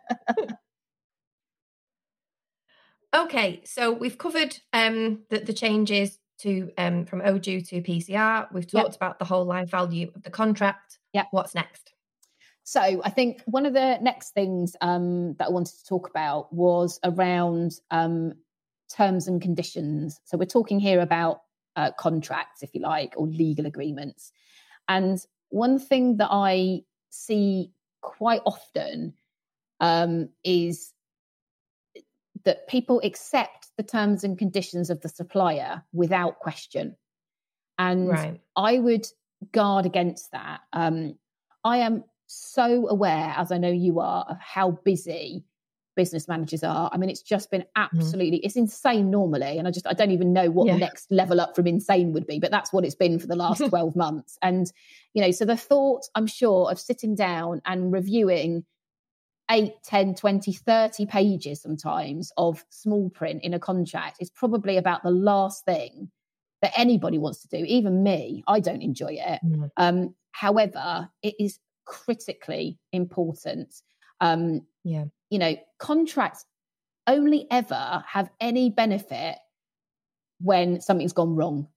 Okay, 3.13 3.61
so 3.63 3.91
we've 3.91 4.17
covered 4.17 4.57
um, 4.73 5.19
the, 5.29 5.39
the 5.39 5.53
changes 5.53 6.17
to 6.39 6.71
um, 6.77 7.05
from 7.05 7.21
OJEU 7.21 7.67
to 7.69 7.81
PCR. 7.81 8.51
We've 8.51 8.69
talked 8.69 8.93
yep. 8.93 8.95
about 8.95 9.19
the 9.19 9.25
whole 9.25 9.45
life 9.45 9.69
value 9.69 10.11
of 10.15 10.23
the 10.23 10.31
contract. 10.31 10.97
Yeah. 11.13 11.25
What's 11.31 11.53
next? 11.53 11.93
So 12.63 13.01
I 13.03 13.09
think 13.09 13.41
one 13.45 13.65
of 13.65 13.73
the 13.73 13.97
next 14.01 14.31
things 14.31 14.75
um, 14.81 15.35
that 15.35 15.47
I 15.47 15.51
wanted 15.51 15.77
to 15.77 15.85
talk 15.85 16.09
about 16.09 16.51
was 16.51 16.99
around 17.03 17.73
um, 17.91 18.33
terms 18.91 19.27
and 19.27 19.41
conditions. 19.41 20.19
So 20.23 20.37
we're 20.37 20.45
talking 20.45 20.79
here 20.79 21.01
about 21.01 21.41
uh, 21.75 21.91
contracts, 21.91 22.63
if 22.63 22.73
you 22.73 22.81
like, 22.81 23.13
or 23.17 23.27
legal 23.27 23.65
agreements. 23.65 24.31
And 24.87 25.19
one 25.49 25.77
thing 25.77 26.17
that 26.17 26.29
I 26.31 26.81
see 27.09 27.71
quite 28.01 28.41
often 28.45 29.13
um, 29.79 30.29
is 30.43 30.93
that 32.45 32.67
people 32.67 33.01
accept 33.03 33.67
the 33.77 33.83
terms 33.83 34.23
and 34.23 34.37
conditions 34.37 34.89
of 34.89 35.01
the 35.01 35.09
supplier 35.09 35.83
without 35.93 36.39
question. 36.39 36.95
And 37.77 38.09
right. 38.09 38.41
I 38.55 38.79
would 38.79 39.07
guard 39.51 39.85
against 39.85 40.31
that. 40.31 40.61
Um, 40.71 41.17
I 41.63 41.77
am 41.77 42.03
so 42.27 42.87
aware, 42.87 43.33
as 43.37 43.51
I 43.51 43.57
know 43.57 43.71
you 43.71 43.99
are, 43.99 44.25
of 44.29 44.37
how 44.39 44.71
busy 44.83 45.45
business 45.95 46.27
managers 46.27 46.63
are. 46.63 46.89
I 46.91 46.97
mean, 46.97 47.09
it's 47.09 47.21
just 47.21 47.51
been 47.51 47.61
mm-hmm. 47.61 47.95
absolutely, 47.95 48.39
mm. 48.39 48.41
it's 48.43 48.55
insane 48.55 49.11
normally. 49.11 49.57
And 49.57 49.67
I 49.67 49.71
just, 49.71 49.87
I 49.87 49.93
don't 49.93 50.11
even 50.11 50.33
know 50.33 50.49
what 50.49 50.67
yeah. 50.67 50.73
the 50.73 50.79
next 50.79 51.11
level 51.11 51.39
up 51.39 51.55
from 51.55 51.67
insane 51.67 52.13
would 52.13 52.25
be, 52.25 52.39
but 52.39 52.51
that's 52.51 52.73
what 52.73 52.83
it's 52.83 52.95
been 52.95 53.19
for 53.19 53.27
the 53.27 53.35
last 53.35 53.63
12 53.69 53.95
months. 53.95 54.37
And, 54.41 54.71
you 55.13 55.21
know, 55.21 55.31
so 55.31 55.45
the 55.45 55.57
thought, 55.57 56.03
I'm 56.15 56.27
sure, 56.27 56.71
of 56.71 56.79
sitting 56.79 57.15
down 57.15 57.61
and 57.65 57.91
reviewing 57.91 58.65
8, 59.51 59.73
10, 59.83 60.15
20, 60.15 60.53
30 60.53 61.05
pages 61.05 61.61
sometimes 61.61 62.31
of 62.37 62.63
small 62.69 63.09
print 63.09 63.43
in 63.43 63.53
a 63.53 63.59
contract 63.59 64.17
is 64.19 64.29
probably 64.29 64.77
about 64.77 65.03
the 65.03 65.11
last 65.11 65.65
thing 65.65 66.09
that 66.61 66.71
anybody 66.77 67.17
wants 67.17 67.41
to 67.41 67.47
do, 67.49 67.63
even 67.65 68.03
me. 68.03 68.43
I 68.47 68.61
don't 68.61 68.81
enjoy 68.81 69.17
it. 69.19 69.39
Mm. 69.45 69.69
Um, 69.75 70.15
however, 70.31 71.09
it 71.21 71.35
is 71.39 71.59
critically 71.85 72.79
important. 72.93 73.75
Um, 74.21 74.61
yeah. 74.83 75.05
You 75.29 75.39
know, 75.39 75.55
contracts 75.77 76.45
only 77.05 77.47
ever 77.51 78.03
have 78.07 78.29
any 78.39 78.69
benefit 78.69 79.35
when 80.39 80.79
something's 80.79 81.13
gone 81.13 81.35
wrong. 81.35 81.67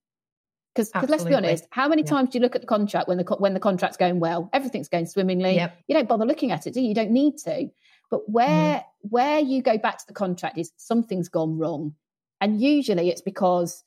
Because 0.77 1.09
let's 1.09 1.25
be 1.25 1.35
honest, 1.35 1.67
how 1.71 1.89
many 1.89 2.03
yeah. 2.03 2.09
times 2.09 2.31
do 2.31 2.39
you 2.39 2.43
look 2.43 2.55
at 2.55 2.61
the 2.61 2.67
contract 2.67 3.09
when 3.09 3.19
the 3.19 3.25
when 3.39 3.55
the 3.55 3.61
contract's 3.61 3.97
going 3.97 4.21
well, 4.21 4.51
everything's 4.53 4.89
going 4.89 5.07
swimmingly? 5.07 5.55
Yep. 5.57 5.79
You 5.89 5.95
don't 5.95 6.09
bother 6.09 6.27
looking 6.27 6.53
at 6.53 6.67
it, 6.67 6.75
do 6.75 6.81
you? 6.81 6.89
You 6.89 6.95
don't 6.95 7.11
need 7.11 7.39
to. 7.39 7.69
But 8.11 8.29
where 8.29 8.79
mm. 8.79 8.85
where 9.01 9.41
you 9.41 9.63
go 9.63 9.79
back 9.79 9.99
to 9.99 10.07
the 10.07 10.15
contract 10.15 10.59
is 10.59 10.73
something's 10.77 11.29
gone 11.29 11.59
wrong, 11.59 11.95
and 12.41 12.61
usually 12.61 13.11
it's 13.11 13.23
because 13.23 13.83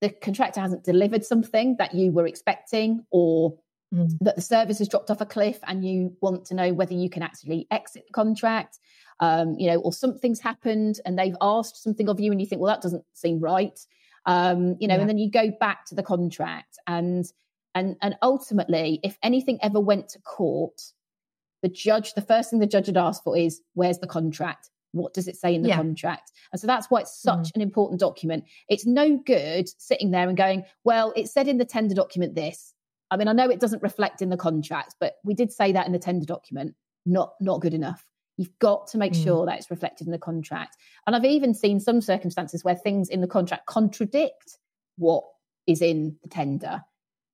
the 0.00 0.08
contractor 0.08 0.60
hasn't 0.60 0.84
delivered 0.84 1.24
something 1.24 1.76
that 1.76 1.94
you 1.94 2.10
were 2.10 2.26
expecting, 2.26 3.04
or 3.10 3.58
mm. 3.94 4.10
that 4.20 4.36
the 4.36 4.42
service 4.42 4.78
has 4.78 4.88
dropped 4.88 5.10
off 5.10 5.20
a 5.20 5.26
cliff 5.26 5.58
and 5.66 5.84
you 5.84 6.16
want 6.20 6.46
to 6.46 6.54
know 6.54 6.72
whether 6.72 6.94
you 6.94 7.10
can 7.10 7.22
actually 7.22 7.66
exit 7.70 8.06
the 8.06 8.12
contract. 8.12 8.78
Um, 9.22 9.56
you 9.58 9.66
know, 9.66 9.76
or 9.80 9.92
something's 9.92 10.40
happened 10.40 10.98
and 11.04 11.18
they've 11.18 11.36
asked 11.42 11.82
something 11.82 12.08
of 12.08 12.18
you 12.20 12.32
and 12.32 12.40
you 12.40 12.46
think, 12.46 12.62
well, 12.62 12.72
that 12.72 12.80
doesn't 12.80 13.04
seem 13.12 13.38
right. 13.38 13.78
Um, 14.26 14.76
you 14.78 14.86
know, 14.86 14.94
yeah. 14.94 15.00
and 15.00 15.08
then 15.08 15.18
you 15.18 15.30
go 15.30 15.50
back 15.58 15.86
to 15.86 15.94
the 15.94 16.02
contract 16.02 16.78
and 16.86 17.24
and 17.74 17.96
and 18.02 18.16
ultimately, 18.22 19.00
if 19.02 19.18
anything 19.22 19.58
ever 19.62 19.80
went 19.80 20.08
to 20.10 20.18
court, 20.20 20.82
the 21.62 21.68
judge, 21.68 22.14
the 22.14 22.22
first 22.22 22.50
thing 22.50 22.58
the 22.58 22.66
judge 22.66 22.86
would 22.86 22.96
ask 22.96 23.22
for 23.22 23.36
is, 23.36 23.60
where's 23.74 23.98
the 23.98 24.06
contract? 24.06 24.70
What 24.92 25.14
does 25.14 25.28
it 25.28 25.36
say 25.36 25.54
in 25.54 25.62
the 25.62 25.68
yeah. 25.68 25.76
contract? 25.76 26.32
And 26.52 26.60
so 26.60 26.66
that's 26.66 26.90
why 26.90 27.00
it's 27.00 27.20
such 27.22 27.48
mm. 27.48 27.56
an 27.56 27.60
important 27.60 28.00
document. 28.00 28.44
It's 28.68 28.86
no 28.86 29.16
good 29.18 29.68
sitting 29.80 30.10
there 30.10 30.28
and 30.28 30.36
going, 30.36 30.64
well, 30.82 31.12
it 31.14 31.28
said 31.28 31.46
in 31.46 31.58
the 31.58 31.64
tender 31.64 31.94
document 31.94 32.34
this. 32.34 32.74
I 33.10 33.16
mean, 33.16 33.28
I 33.28 33.32
know 33.32 33.48
it 33.48 33.60
doesn't 33.60 33.82
reflect 33.82 34.22
in 34.22 34.30
the 34.30 34.36
contract, 34.36 34.96
but 34.98 35.14
we 35.24 35.34
did 35.34 35.52
say 35.52 35.72
that 35.72 35.86
in 35.86 35.92
the 35.92 35.98
tender 35.98 36.26
document. 36.26 36.74
Not 37.06 37.34
not 37.40 37.60
good 37.60 37.74
enough. 37.74 38.04
You've 38.40 38.58
got 38.58 38.86
to 38.86 38.98
make 38.98 39.12
mm. 39.12 39.22
sure 39.22 39.44
that 39.44 39.58
it's 39.58 39.70
reflected 39.70 40.06
in 40.06 40.12
the 40.12 40.18
contract. 40.18 40.78
And 41.06 41.14
I've 41.14 41.26
even 41.26 41.52
seen 41.52 41.78
some 41.78 42.00
circumstances 42.00 42.64
where 42.64 42.74
things 42.74 43.10
in 43.10 43.20
the 43.20 43.26
contract 43.26 43.66
contradict 43.66 44.56
what 44.96 45.24
is 45.66 45.82
in 45.82 46.16
the 46.22 46.28
tender. 46.30 46.82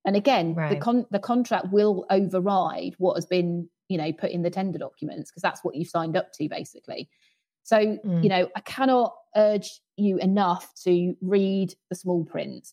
And 0.05 0.17
again, 0.17 0.55
right. 0.55 0.69
the 0.69 0.77
con- 0.77 1.07
the 1.13 1.21
contract 1.21 1.69
will 1.71 2.07
override 2.11 2.97
what 2.99 3.15
has 3.15 3.25
been, 3.25 3.69
you 3.89 3.99
know, 3.99 4.13
put 4.13 4.33
in 4.33 4.43
the 4.43 4.51
tender 4.51 4.81
documents 4.81 5.31
because 5.31 5.43
that's 5.43 5.63
what 5.63 5.77
you've 5.77 5.87
signed 5.87 6.17
up 6.17 6.33
to, 6.33 6.49
basically. 6.49 7.09
So, 7.63 7.79
mm. 7.79 8.25
you 8.25 8.29
know, 8.29 8.49
I 8.57 8.61
cannot 8.63 9.15
urge 9.37 9.81
you 9.97 10.19
enough 10.19 10.73
to 10.83 11.15
read 11.21 11.73
the 11.89 11.95
small 11.95 12.25
print. 12.25 12.73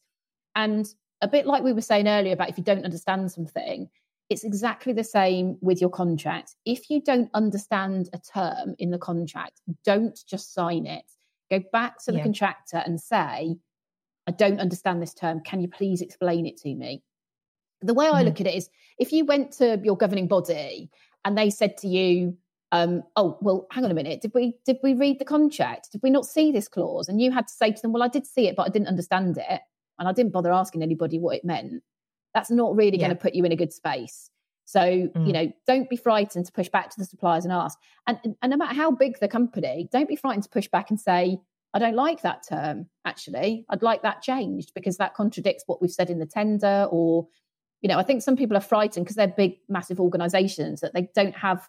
And 0.55 0.87
a 1.21 1.27
bit 1.27 1.45
like 1.45 1.61
we 1.61 1.73
were 1.73 1.81
saying 1.81 2.07
earlier 2.07 2.33
about 2.33 2.49
if 2.49 2.57
you 2.57 2.63
don't 2.63 2.83
understand 2.83 3.31
something, 3.31 3.89
it's 4.33 4.43
exactly 4.43 4.93
the 4.93 5.03
same 5.03 5.57
with 5.61 5.79
your 5.79 5.89
contract. 5.89 6.55
If 6.65 6.89
you 6.89 7.01
don't 7.01 7.29
understand 7.33 8.09
a 8.13 8.19
term 8.19 8.75
in 8.79 8.91
the 8.91 8.97
contract, 8.97 9.61
don't 9.85 10.19
just 10.27 10.53
sign 10.53 10.85
it. 10.85 11.05
Go 11.49 11.61
back 11.71 12.03
to 12.03 12.11
the 12.11 12.17
yeah. 12.17 12.23
contractor 12.23 12.83
and 12.85 12.99
say, 12.99 13.55
I 14.27 14.31
don't 14.31 14.59
understand 14.59 15.01
this 15.01 15.13
term. 15.13 15.41
Can 15.41 15.61
you 15.61 15.67
please 15.67 16.01
explain 16.01 16.45
it 16.45 16.57
to 16.57 16.73
me? 16.73 17.03
The 17.81 17.93
way 17.93 18.09
I 18.09 18.23
mm. 18.23 18.25
look 18.25 18.41
at 18.41 18.47
it 18.47 18.55
is 18.55 18.69
if 18.97 19.11
you 19.11 19.23
went 19.25 19.51
to 19.53 19.79
your 19.83 19.97
governing 19.97 20.27
body 20.27 20.89
and 21.23 21.37
they 21.37 21.49
said 21.49 21.77
to 21.77 21.87
you, 21.87 22.37
um, 22.71 23.03
oh 23.15 23.37
well 23.39 23.67
hang 23.69 23.85
on 23.85 23.91
a 23.91 23.93
minute 23.93 24.19
did 24.19 24.31
we 24.33 24.55
did 24.65 24.77
we 24.81 24.95
read 24.95 25.19
the 25.19 25.25
contract 25.25 25.91
did 25.91 26.01
we 26.01 26.09
not 26.09 26.25
see 26.25 26.51
this 26.51 26.67
clause 26.67 27.07
and 27.07 27.21
you 27.21 27.31
had 27.31 27.47
to 27.47 27.53
say 27.53 27.71
to 27.71 27.79
them 27.79 27.91
well 27.93 28.01
i 28.01 28.07
did 28.07 28.25
see 28.25 28.47
it 28.47 28.55
but 28.55 28.63
i 28.63 28.69
didn't 28.69 28.87
understand 28.87 29.37
it 29.37 29.61
and 29.99 30.07
I 30.07 30.11
didn't 30.11 30.33
bother 30.33 30.51
asking 30.51 30.83
anybody 30.83 31.19
what 31.19 31.35
it 31.35 31.45
meant, 31.45 31.83
that's 32.33 32.51
not 32.51 32.75
really 32.75 32.97
yeah. 32.97 33.07
going 33.07 33.17
to 33.17 33.21
put 33.21 33.35
you 33.35 33.45
in 33.45 33.51
a 33.51 33.55
good 33.55 33.73
space. 33.73 34.29
So, 34.65 34.79
mm. 34.79 35.27
you 35.27 35.33
know, 35.33 35.51
don't 35.67 35.89
be 35.89 35.97
frightened 35.97 36.45
to 36.45 36.51
push 36.51 36.69
back 36.69 36.89
to 36.89 36.99
the 36.99 37.05
suppliers 37.05 37.43
and 37.43 37.53
ask. 37.53 37.77
And, 38.07 38.17
and 38.41 38.49
no 38.49 38.57
matter 38.57 38.73
how 38.73 38.91
big 38.91 39.19
the 39.19 39.27
company, 39.27 39.89
don't 39.91 40.07
be 40.07 40.15
frightened 40.15 40.43
to 40.43 40.49
push 40.49 40.67
back 40.67 40.89
and 40.89 40.99
say, 40.99 41.39
I 41.73 41.79
don't 41.79 41.95
like 41.95 42.21
that 42.21 42.43
term, 42.47 42.87
actually. 43.03 43.65
I'd 43.69 43.81
like 43.81 44.03
that 44.03 44.21
changed 44.21 44.71
because 44.73 44.97
that 44.97 45.15
contradicts 45.15 45.63
what 45.65 45.81
we've 45.81 45.91
said 45.91 46.09
in 46.09 46.19
the 46.19 46.25
tender. 46.25 46.87
Or, 46.91 47.27
you 47.81 47.89
know, 47.89 47.97
I 47.97 48.03
think 48.03 48.21
some 48.21 48.37
people 48.37 48.55
are 48.55 48.61
frightened 48.61 49.05
because 49.05 49.15
they're 49.15 49.27
big, 49.27 49.57
massive 49.67 49.99
organizations 49.99 50.81
that 50.81 50.93
they 50.93 51.09
don't 51.15 51.35
have 51.35 51.67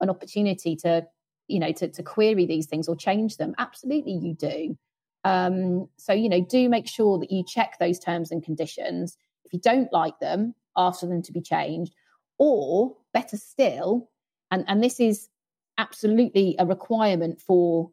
an 0.00 0.10
opportunity 0.10 0.76
to, 0.76 1.06
you 1.48 1.58
know, 1.58 1.72
to, 1.72 1.88
to 1.88 2.02
query 2.02 2.46
these 2.46 2.66
things 2.66 2.86
or 2.86 2.94
change 2.96 3.38
them. 3.38 3.54
Absolutely, 3.58 4.12
you 4.12 4.34
do. 4.34 4.76
Um, 5.24 5.88
so, 5.96 6.12
you 6.12 6.28
know, 6.28 6.40
do 6.40 6.68
make 6.68 6.86
sure 6.86 7.18
that 7.18 7.32
you 7.32 7.42
check 7.44 7.78
those 7.80 7.98
terms 7.98 8.30
and 8.30 8.44
conditions. 8.44 9.16
If 9.46 9.52
you 9.52 9.60
don't 9.60 9.92
like 9.92 10.18
them, 10.20 10.54
ask 10.76 11.00
for 11.00 11.06
them 11.06 11.22
to 11.22 11.32
be 11.32 11.40
changed. 11.40 11.94
Or 12.38 12.96
better 13.14 13.36
still, 13.36 14.10
and, 14.50 14.64
and 14.68 14.82
this 14.82 15.00
is 15.00 15.28
absolutely 15.78 16.56
a 16.58 16.66
requirement 16.66 17.40
for 17.40 17.90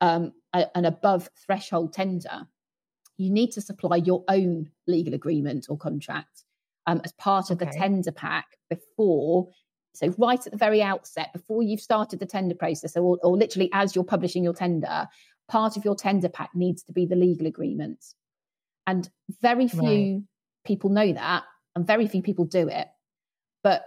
um, 0.00 0.32
a, 0.52 0.66
an 0.76 0.84
above 0.84 1.28
threshold 1.44 1.92
tender, 1.92 2.46
you 3.16 3.30
need 3.30 3.52
to 3.52 3.60
supply 3.60 3.96
your 3.96 4.24
own 4.28 4.70
legal 4.86 5.14
agreement 5.14 5.66
or 5.68 5.78
contract 5.78 6.44
um, 6.86 7.00
as 7.04 7.12
part 7.12 7.50
of 7.50 7.60
okay. 7.60 7.70
the 7.70 7.78
tender 7.78 8.12
pack 8.12 8.46
before. 8.68 9.48
So, 9.94 10.14
right 10.18 10.44
at 10.44 10.52
the 10.52 10.58
very 10.58 10.82
outset, 10.82 11.32
before 11.32 11.62
you've 11.62 11.80
started 11.80 12.18
the 12.18 12.26
tender 12.26 12.54
process, 12.54 12.96
or, 12.96 13.18
or 13.22 13.36
literally 13.36 13.70
as 13.72 13.94
you're 13.94 14.04
publishing 14.04 14.44
your 14.44 14.52
tender, 14.52 15.08
part 15.48 15.76
of 15.76 15.84
your 15.84 15.94
tender 15.94 16.28
pack 16.28 16.50
needs 16.54 16.82
to 16.84 16.92
be 16.92 17.06
the 17.06 17.16
legal 17.16 17.46
agreement. 17.46 18.04
And 18.86 19.08
very 19.40 19.68
few 19.68 20.14
right. 20.14 20.22
People 20.66 20.90
know 20.90 21.12
that, 21.12 21.44
and 21.74 21.86
very 21.86 22.06
few 22.06 22.22
people 22.22 22.44
do 22.44 22.68
it. 22.68 22.88
But 23.62 23.84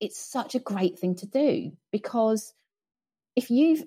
it's 0.00 0.18
such 0.18 0.54
a 0.54 0.60
great 0.60 0.98
thing 0.98 1.14
to 1.16 1.26
do 1.26 1.72
because 1.92 2.54
if 3.36 3.50
you've 3.50 3.84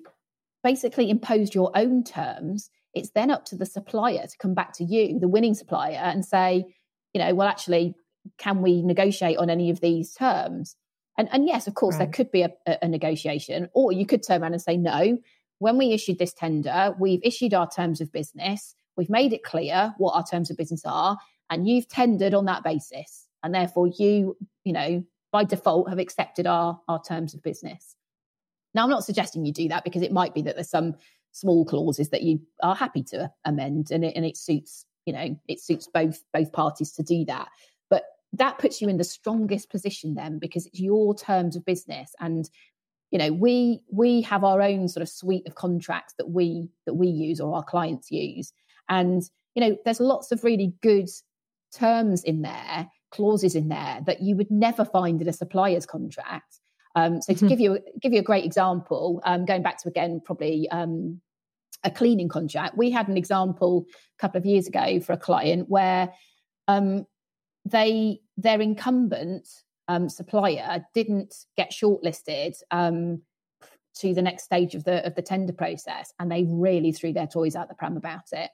basically 0.62 1.10
imposed 1.10 1.54
your 1.54 1.70
own 1.76 2.04
terms, 2.04 2.70
it's 2.94 3.10
then 3.10 3.30
up 3.30 3.44
to 3.46 3.56
the 3.56 3.66
supplier 3.66 4.26
to 4.26 4.38
come 4.38 4.54
back 4.54 4.72
to 4.74 4.84
you, 4.84 5.18
the 5.18 5.28
winning 5.28 5.54
supplier, 5.54 5.96
and 5.96 6.24
say, 6.24 6.64
you 7.12 7.20
know, 7.20 7.34
well, 7.34 7.48
actually, 7.48 7.94
can 8.38 8.62
we 8.62 8.82
negotiate 8.82 9.36
on 9.36 9.50
any 9.50 9.70
of 9.70 9.80
these 9.80 10.14
terms? 10.14 10.76
And, 11.18 11.28
and 11.32 11.46
yes, 11.46 11.66
of 11.66 11.74
course, 11.74 11.94
right. 11.94 12.06
there 12.06 12.12
could 12.12 12.30
be 12.30 12.42
a, 12.42 12.50
a, 12.82 12.88
negotiation, 12.88 13.68
or 13.72 13.92
you 13.92 14.06
could 14.06 14.26
turn 14.26 14.42
around 14.42 14.54
and 14.54 14.62
say, 14.62 14.76
no, 14.76 15.18
when 15.58 15.76
we 15.76 15.92
issued 15.92 16.18
this 16.18 16.32
tender, 16.32 16.94
we've 16.98 17.20
issued 17.22 17.54
our 17.54 17.68
terms 17.68 18.00
of 18.00 18.12
business, 18.12 18.74
we've 18.96 19.10
made 19.10 19.32
it 19.32 19.44
clear 19.44 19.94
what 19.98 20.12
our 20.12 20.24
terms 20.24 20.50
of 20.50 20.56
business 20.56 20.82
are, 20.84 21.18
and 21.50 21.68
you've 21.68 21.88
tendered 21.88 22.34
on 22.34 22.46
that 22.46 22.64
basis. 22.64 23.26
And 23.42 23.54
therefore, 23.54 23.88
you, 23.88 24.36
you 24.64 24.72
know, 24.72 25.04
by 25.32 25.44
default 25.44 25.88
have 25.88 25.98
accepted 25.98 26.46
our, 26.46 26.80
our 26.88 27.02
terms 27.02 27.34
of 27.34 27.42
business. 27.42 27.96
Now, 28.74 28.84
I'm 28.84 28.90
not 28.90 29.04
suggesting 29.04 29.44
you 29.44 29.52
do 29.52 29.68
that 29.68 29.84
because 29.84 30.02
it 30.02 30.12
might 30.12 30.34
be 30.34 30.42
that 30.42 30.54
there's 30.54 30.70
some 30.70 30.94
small 31.32 31.64
clauses 31.64 32.10
that 32.10 32.22
you 32.22 32.40
are 32.62 32.74
happy 32.74 33.02
to 33.02 33.30
amend 33.44 33.90
and 33.90 34.04
it, 34.04 34.14
and 34.16 34.24
it 34.24 34.36
suits, 34.36 34.86
you 35.04 35.12
know, 35.12 35.38
it 35.48 35.60
suits 35.60 35.88
both 35.92 36.22
both 36.32 36.52
parties 36.52 36.92
to 36.92 37.02
do 37.02 37.24
that. 37.26 37.48
But 37.90 38.04
that 38.32 38.58
puts 38.58 38.80
you 38.80 38.88
in 38.88 38.96
the 38.96 39.04
strongest 39.04 39.70
position 39.70 40.14
then 40.14 40.38
because 40.38 40.66
it's 40.66 40.80
your 40.80 41.14
terms 41.14 41.56
of 41.56 41.64
business 41.64 42.14
and 42.20 42.48
you 43.10 43.18
know 43.18 43.32
we 43.32 43.80
we 43.92 44.22
have 44.22 44.42
our 44.42 44.60
own 44.60 44.88
sort 44.88 45.02
of 45.02 45.08
suite 45.08 45.46
of 45.46 45.54
contracts 45.54 46.14
that 46.18 46.30
we 46.30 46.68
that 46.86 46.94
we 46.94 47.06
use 47.06 47.40
or 47.40 47.54
our 47.54 47.62
clients 47.62 48.10
use 48.10 48.52
and 48.88 49.22
you 49.54 49.60
know 49.60 49.76
there's 49.84 50.00
lots 50.00 50.32
of 50.32 50.42
really 50.42 50.72
good 50.82 51.08
terms 51.74 52.22
in 52.22 52.42
there 52.42 52.88
clauses 53.10 53.54
in 53.54 53.68
there 53.68 54.00
that 54.06 54.20
you 54.20 54.36
would 54.36 54.50
never 54.50 54.84
find 54.84 55.20
in 55.20 55.28
a 55.28 55.32
supplier's 55.32 55.86
contract 55.86 56.60
um, 56.96 57.20
so 57.20 57.32
to 57.32 57.38
mm-hmm. 57.38 57.48
give 57.48 57.60
you 57.60 57.78
give 58.00 58.12
you 58.12 58.20
a 58.20 58.24
great 58.24 58.44
example 58.44 59.20
um, 59.24 59.44
going 59.44 59.62
back 59.62 59.80
to 59.80 59.88
again 59.88 60.20
probably 60.24 60.68
um, 60.70 61.20
a 61.84 61.90
cleaning 61.90 62.28
contract 62.28 62.76
we 62.76 62.90
had 62.90 63.08
an 63.08 63.16
example 63.16 63.86
a 63.88 64.20
couple 64.20 64.38
of 64.38 64.46
years 64.46 64.66
ago 64.66 65.00
for 65.00 65.12
a 65.12 65.18
client 65.18 65.68
where 65.68 66.12
um, 66.68 67.06
they 67.64 68.20
their 68.36 68.60
incumbent 68.60 69.48
um, 69.88 70.08
supplier 70.08 70.84
didn't 70.94 71.34
get 71.56 71.70
shortlisted 71.70 72.54
um, 72.70 73.22
to 73.94 74.14
the 74.14 74.22
next 74.22 74.44
stage 74.44 74.74
of 74.74 74.84
the 74.84 75.04
of 75.06 75.14
the 75.14 75.22
tender 75.22 75.52
process, 75.52 76.12
and 76.18 76.30
they 76.30 76.44
really 76.48 76.92
threw 76.92 77.12
their 77.12 77.26
toys 77.26 77.54
out 77.54 77.68
the 77.68 77.74
pram 77.74 77.96
about 77.96 78.32
it. 78.32 78.50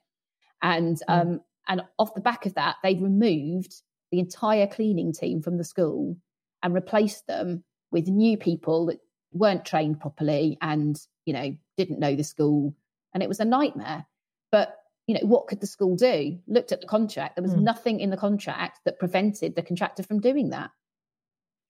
And 0.63 1.01
mm. 1.09 1.41
And 1.69 1.83
off 1.99 2.15
the 2.15 2.21
back 2.21 2.47
of 2.47 2.55
that, 2.55 2.77
they 2.83 2.95
removed 2.95 3.83
the 4.11 4.19
entire 4.19 4.67
cleaning 4.67 5.13
team 5.13 5.43
from 5.43 5.57
the 5.57 5.65
school 5.65 6.17
and 6.63 6.75
replaced 6.75 7.27
them 7.27 7.65
with 7.91 8.09
new 8.09 8.37
people 8.37 8.87
that 8.87 8.99
weren't 9.33 9.65
trained 9.65 10.01
properly 10.01 10.59
and 10.61 11.01
you 11.25 11.33
know 11.33 11.57
didn't 11.77 12.01
know 12.01 12.15
the 12.15 12.25
school, 12.25 12.75
and 13.15 13.23
it 13.23 13.29
was 13.29 13.41
a 13.41 13.45
nightmare. 13.45 14.07
But 14.51 14.77
you 15.07 15.15
know 15.15 15.27
what 15.27 15.47
could 15.47 15.61
the 15.61 15.67
school 15.67 15.97
do? 15.97 16.39
Looked 16.47 16.73
at 16.73 16.81
the 16.81 16.87
contract. 16.87 17.37
There 17.37 17.43
was 17.43 17.55
mm. 17.55 17.63
nothing 17.63 18.01
in 18.01 18.11
the 18.11 18.17
contract 18.17 18.81
that 18.85 18.99
prevented 18.99 19.55
the 19.55 19.63
contractor 19.63 20.03
from 20.03 20.21
doing 20.21 20.51
that. 20.51 20.71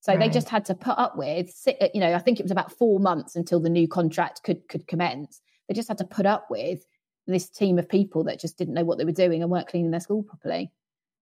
So 0.01 0.13
right. 0.13 0.21
they 0.21 0.29
just 0.31 0.49
had 0.49 0.65
to 0.67 0.75
put 0.75 0.99
up 0.99 1.17
with, 1.17 1.53
you 1.93 2.01
know, 2.01 2.15
I 2.15 2.19
think 2.21 2.41
it 2.41 2.43
was 2.43 2.51
about 2.51 2.73
four 2.73 2.99
months 3.01 3.37
until 3.37 3.61
the 3.61 3.69
new 3.69 3.87
contract 3.87 4.43
could 4.43 4.67
could 4.69 4.87
commence. 4.87 5.41
They 5.69 5.75
just 5.75 5.89
had 5.89 5.99
to 5.99 6.05
put 6.05 6.27
up 6.27 6.47
with 6.51 6.85
this 7.27 7.49
team 7.49 7.79
of 7.79 7.89
people 7.89 8.25
that 8.25 8.41
just 8.41 8.59
didn't 8.59 8.75
know 8.75 8.85
what 8.85 8.99
they 8.99 9.05
were 9.05 9.13
doing 9.13 9.43
and 9.43 9.51
weren't 9.51 9.69
cleaning 9.69 9.91
their 9.91 10.01
school 10.01 10.23
properly. 10.23 10.71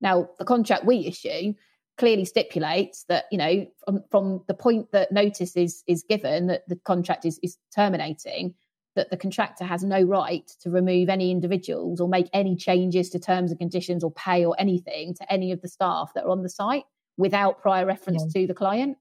Now, 0.00 0.30
the 0.38 0.44
contract 0.44 0.84
we 0.84 1.06
issue 1.06 1.54
clearly 1.98 2.24
stipulates 2.24 3.04
that, 3.08 3.24
you 3.30 3.38
know, 3.38 3.66
from, 3.84 4.04
from 4.11 4.44
the 4.46 4.54
point 4.54 4.92
that 4.92 5.12
notice 5.12 5.56
is 5.56 5.82
is 5.87 6.04
given 6.08 6.46
that 6.46 6.68
the 6.68 6.76
contract 6.76 7.24
is 7.24 7.38
is 7.42 7.58
terminating, 7.74 8.54
that 8.94 9.11
the 9.11 9.16
contractor 9.16 9.64
has 9.64 9.82
no 9.84 10.02
right 10.02 10.50
to 10.61 10.70
remove 10.70 11.08
any 11.08 11.30
individuals 11.30 12.00
or 12.00 12.08
make 12.08 12.28
any 12.32 12.56
changes 12.56 13.11
to 13.11 13.18
terms 13.18 13.50
and 13.50 13.61
conditions 13.61 14.02
or 14.02 14.12
pay 14.12 14.44
or 14.44 14.54
anything 14.58 15.14
to 15.14 15.32
any 15.32 15.52
of 15.52 15.61
the 15.61 15.68
staff 15.68 16.12
that 16.14 16.24
are 16.24 16.30
on 16.30 16.42
the 16.42 16.48
site 16.48 16.84
without 17.16 17.61
prior 17.61 17.84
reference 17.84 18.24
yeah. 18.26 18.40
to 18.42 18.46
the 18.46 18.54
client. 18.54 18.96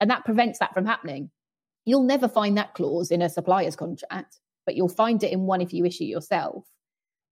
And 0.00 0.10
that 0.10 0.24
prevents 0.24 0.58
that 0.60 0.74
from 0.74 0.86
happening. 0.86 1.30
You'll 1.84 2.04
never 2.04 2.28
find 2.28 2.56
that 2.56 2.74
clause 2.74 3.10
in 3.10 3.22
a 3.22 3.28
supplier's 3.28 3.76
contract, 3.76 4.38
but 4.66 4.76
you'll 4.76 4.88
find 4.88 5.22
it 5.22 5.32
in 5.32 5.42
one 5.42 5.60
if 5.60 5.72
you 5.72 5.84
issue 5.84 6.04
yourself. 6.04 6.64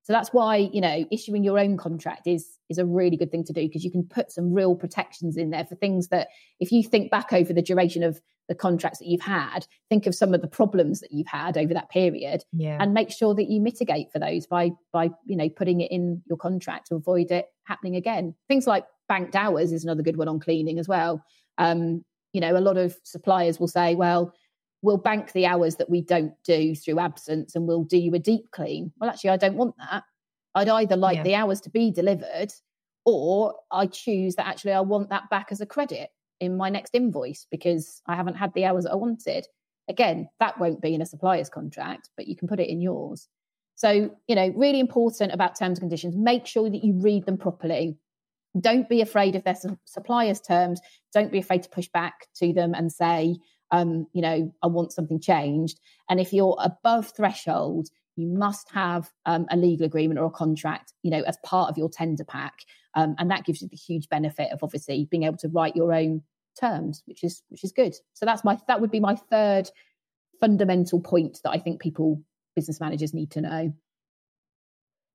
So 0.03 0.13
that's 0.13 0.31
why, 0.31 0.57
you 0.73 0.81
know, 0.81 1.05
issuing 1.13 1.45
your 1.45 1.59
own 1.59 1.77
contract 1.77 2.27
is 2.27 2.59
is 2.69 2.79
a 2.79 2.87
really 2.87 3.17
good 3.17 3.31
thing 3.31 3.45
to 3.45 3.53
do 3.53 3.63
because 3.63 3.85
you 3.85 3.91
can 3.91 4.05
put 4.05 4.33
some 4.33 4.53
real 4.53 4.75
protections 4.75 5.37
in 5.37 5.51
there 5.51 5.65
for 5.65 5.75
things 5.75 6.09
that 6.09 6.29
if 6.59 6.73
you 6.73 6.83
think 6.83 7.11
back 7.11 7.33
over 7.33 7.53
the 7.53 7.63
duration 7.63 8.03
of 8.03 8.21
the 8.49 8.55
contracts 8.55 8.99
that 8.99 9.07
you've 9.07 9.21
had, 9.21 9.67
think 9.89 10.07
of 10.07 10.15
some 10.15 10.35
of 10.35 10.41
the 10.41 10.49
problems 10.49 11.01
that 11.01 11.13
you've 11.13 11.27
had 11.27 11.57
over 11.57 11.75
that 11.75 11.91
period 11.91 12.43
yeah. 12.53 12.79
and 12.81 12.95
make 12.95 13.11
sure 13.11 13.35
that 13.35 13.49
you 13.49 13.61
mitigate 13.61 14.11
for 14.13 14.19
those 14.19 14.47
by 14.47 14.71
by, 14.93 15.11
you 15.27 15.37
know, 15.37 15.49
putting 15.49 15.81
it 15.81 15.91
in 15.91 16.23
your 16.29 16.39
contract 16.39 16.89
to 16.89 16.95
avoid 16.95 17.31
it 17.31 17.47
happening 17.65 17.95
again. 17.95 18.35
Things 18.49 18.67
like 18.67 18.87
banked 19.09 19.37
hours 19.37 19.71
is 19.71 19.85
another 19.85 20.03
good 20.03 20.17
one 20.17 20.29
on 20.29 20.41
cleaning 20.41 20.79
as 20.79 20.89
well. 20.89 21.23
Um, 21.59 22.05
you 22.33 22.41
know, 22.41 22.57
a 22.57 22.59
lot 22.59 22.77
of 22.77 22.97
suppliers 23.05 23.61
will 23.61 23.69
say, 23.69 23.95
well, 23.95 24.33
we'll 24.83 24.97
bank 24.97 25.33
the 25.33 25.47
hours 25.47 25.77
that 25.77 25.91
we 25.91 26.01
don't 26.01 26.33
do 26.45 26.75
through 26.75 26.99
absence 26.99 27.55
and 27.55 27.67
we'll 27.67 27.85
do 27.85 27.99
you 27.99 28.15
a 28.15 28.19
deep 28.19 28.51
clean. 28.51 28.93
Well, 28.99 29.11
actually, 29.11 29.31
I 29.31 29.37
don't 29.37 29.57
want 29.57 29.75
that. 29.79 30.05
I'd 30.55 30.69
either 30.69 30.97
like 30.97 31.19
yeah. 31.19 31.23
the 31.23 31.35
hours 31.35 31.61
to 31.63 31.71
be 31.71 31.91
delivered 31.91 32.53
or 33.05 33.55
I 33.71 33.87
choose 33.87 34.37
that 34.37 34.47
actually 34.47 34.73
I 34.73 34.81
want 34.81 35.11
that 35.11 35.31
back 35.31 35.49
as 35.51 35.61
a 35.61 35.67
credit 35.67 36.11
in 36.41 36.57
my 36.57 36.71
next 36.71 36.95
invoice 36.95 37.47
because 37.51 38.03
I 38.07 38.17
haven't 38.17 38.35
had 38.35 38.53
the 38.55 38.65
hours 38.65 38.85
that 38.85 38.93
I 38.93 38.97
wanted. 38.97 39.47
Again, 39.89 40.29
that 40.39 40.59
won't 40.59 40.81
be 40.81 40.95
in 40.95 41.03
a 41.03 41.07
supplier's 41.07 41.49
contract, 41.49 42.11
but 42.17 42.27
you 42.27 42.37
can 42.37 42.49
put 42.49 42.61
it 42.61 42.71
in 42.71 42.81
yours. 42.81 43.29
So, 43.75 44.15
you 44.29 44.35
know, 44.35 44.53
really 44.57 44.81
important 44.81 45.33
about 45.33 45.59
terms 45.59 45.79
and 45.79 45.83
conditions. 45.85 46.17
Make 46.17 46.47
sure 46.47 46.69
that 46.69 46.85
you 46.85 46.95
read 46.95 47.27
them 47.27 47.39
properly. 47.39 47.97
Don't 48.61 48.89
be 48.89 49.01
afraid 49.01 49.37
of 49.37 49.45
their 49.45 49.57
suppliers' 49.85 50.41
terms. 50.41 50.81
Don't 51.15 51.33
be 51.33 51.39
afraid 51.39 51.63
to 51.63 51.71
push 51.71 51.89
back 51.89 52.27
to 52.37 52.53
them 52.53 52.75
and 52.75 52.93
say, 52.93 53.37
um, 53.71 54.07
you 54.13 54.23
know, 54.23 54.53
I 54.63 54.67
want 54.67 54.93
something 54.93 55.21
changed. 55.21 55.81
And 56.09 56.21
if 56.21 56.33
you're 56.33 56.57
above 56.61 57.13
threshold, 57.17 57.89
you 58.17 58.27
must 58.29 58.71
have 58.71 59.11
um, 59.27 59.47
a 59.51 59.57
legal 59.57 59.87
agreement 59.87 60.21
or 60.21 60.27
a 60.27 60.31
contract, 60.31 60.93
you 61.03 61.11
know, 61.11 61.23
as 61.23 61.39
part 61.45 61.71
of 61.71 61.79
your 61.79 61.89
tender 61.89 62.25
pack. 62.25 62.55
Um, 62.95 63.15
and 63.19 63.31
that 63.31 63.45
gives 63.45 63.63
you 63.63 63.69
the 63.69 63.77
huge 63.77 64.09
benefit 64.09 64.51
of 64.53 64.63
obviously 64.63 65.07
being 65.11 65.23
able 65.23 65.39
to 65.39 65.49
write 65.49 65.77
your 65.77 65.93
own 65.93 66.23
terms, 66.59 67.03
which 67.07 67.23
is 67.23 67.43
which 67.49 67.65
is 67.65 67.73
good. 67.73 67.95
So 68.15 68.27
that's 68.27 68.45
my 68.45 68.59
that 68.67 68.81
would 68.81 68.91
be 68.91 69.01
my 69.01 69.15
third 69.15 69.71
fundamental 70.41 71.01
point 71.01 71.39
that 71.45 71.51
I 71.51 71.59
think 71.59 71.81
people 71.81 72.21
business 72.57 72.81
managers 72.81 73.15
need 73.15 73.31
to 73.33 73.41
know. 73.41 73.73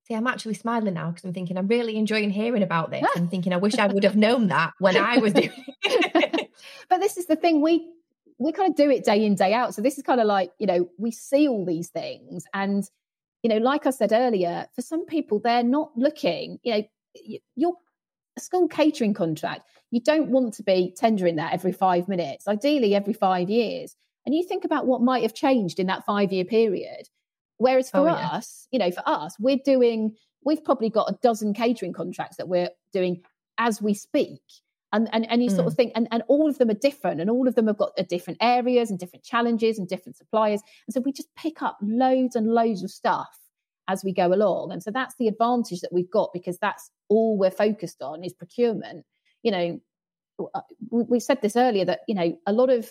See, 0.07 0.13
I'm 0.13 0.27
actually 0.27 0.53
smiling 0.53 0.93
now 0.93 1.09
because 1.09 1.25
I'm 1.25 1.33
thinking 1.33 1.57
I'm 1.57 1.67
really 1.67 1.97
enjoying 1.97 2.29
hearing 2.29 2.61
about 2.61 2.91
this. 2.91 3.03
I'm 3.15 3.27
thinking 3.27 3.53
I 3.53 3.57
wish 3.57 3.77
I 3.77 3.87
would 3.87 4.03
have 4.03 4.15
known 4.15 4.47
that 4.47 4.73
when 4.79 4.95
I 4.95 5.17
was 5.17 5.33
doing 5.33 5.51
but 6.89 6.99
this 6.99 7.17
is 7.17 7.25
the 7.25 7.35
thing 7.35 7.61
we 7.61 7.89
we 8.37 8.51
kind 8.51 8.69
of 8.69 8.75
do 8.75 8.89
it 8.89 9.05
day 9.05 9.25
in 9.25 9.35
day 9.35 9.53
out. 9.53 9.73
So 9.73 9.81
this 9.81 9.97
is 9.97 10.03
kind 10.03 10.19
of 10.19 10.27
like 10.27 10.51
you 10.59 10.67
know 10.67 10.89
we 10.97 11.11
see 11.11 11.47
all 11.47 11.65
these 11.65 11.89
things, 11.89 12.45
and 12.53 12.89
you 13.43 13.49
know, 13.49 13.57
like 13.57 13.85
I 13.85 13.91
said 13.91 14.11
earlier, 14.11 14.67
for 14.75 14.81
some 14.81 15.05
people 15.05 15.39
they're 15.39 15.63
not 15.63 15.91
looking. 15.95 16.59
You 16.63 16.73
know, 16.73 16.83
your 17.55 17.73
school 18.37 18.67
catering 18.67 19.13
contract, 19.13 19.69
you 19.91 20.01
don't 20.01 20.29
want 20.29 20.53
to 20.55 20.63
be 20.63 20.93
tendering 20.97 21.37
that 21.37 21.53
every 21.53 21.71
five 21.71 22.07
minutes. 22.07 22.47
Ideally, 22.47 22.95
every 22.95 23.13
five 23.13 23.49
years. 23.49 23.95
And 24.25 24.33
you 24.33 24.43
think 24.43 24.65
about 24.65 24.87
what 24.87 25.03
might 25.03 25.21
have 25.21 25.35
changed 25.35 25.79
in 25.79 25.85
that 25.85 26.03
five 26.03 26.33
year 26.33 26.45
period 26.45 27.07
Whereas 27.57 27.89
for 27.89 27.99
oh, 27.99 28.05
yeah. 28.05 28.29
us, 28.29 28.67
you 28.71 28.79
know, 28.79 28.91
for 28.91 29.03
us, 29.05 29.35
we're 29.39 29.59
doing, 29.63 30.15
we've 30.43 30.63
probably 30.63 30.89
got 30.89 31.09
a 31.09 31.17
dozen 31.21 31.53
catering 31.53 31.93
contracts 31.93 32.37
that 32.37 32.49
we're 32.49 32.69
doing 32.91 33.21
as 33.57 33.81
we 33.81 33.93
speak. 33.93 34.41
And, 34.95 35.09
and, 35.11 35.29
and 35.29 35.43
you 35.43 35.49
mm. 35.49 35.55
sort 35.55 35.67
of 35.67 35.73
mm. 35.73 35.77
think, 35.77 35.91
and, 35.95 36.07
and 36.11 36.23
all 36.29 36.49
of 36.49 36.57
them 36.57 36.69
are 36.69 36.75
different, 36.75 37.19
and 37.19 37.29
all 37.29 37.47
of 37.47 37.55
them 37.55 37.67
have 37.67 37.77
got 37.77 37.91
different 38.07 38.37
areas 38.41 38.89
and 38.89 38.97
different 38.97 39.25
challenges 39.25 39.77
and 39.77 39.87
different 39.87 40.15
suppliers. 40.15 40.61
And 40.87 40.93
so 40.93 41.01
we 41.01 41.11
just 41.11 41.35
pick 41.35 41.61
up 41.61 41.77
loads 41.81 42.35
and 42.35 42.47
loads 42.47 42.81
of 42.81 42.89
stuff 42.89 43.37
as 43.87 44.03
we 44.03 44.13
go 44.13 44.27
along. 44.27 44.71
And 44.71 44.81
so 44.81 44.91
that's 44.91 45.15
the 45.19 45.27
advantage 45.27 45.81
that 45.81 45.93
we've 45.93 46.09
got 46.09 46.31
because 46.33 46.57
that's 46.59 46.89
all 47.09 47.37
we're 47.37 47.51
focused 47.51 48.01
on 48.01 48.23
is 48.23 48.33
procurement. 48.33 49.05
You 49.43 49.51
know, 49.51 49.79
uh, 50.53 50.61
we 50.89 51.19
said 51.19 51.41
this 51.41 51.55
earlier 51.55 51.85
that, 51.85 51.99
you 52.07 52.15
know, 52.15 52.37
a 52.47 52.53
lot 52.53 52.69
of 52.69 52.89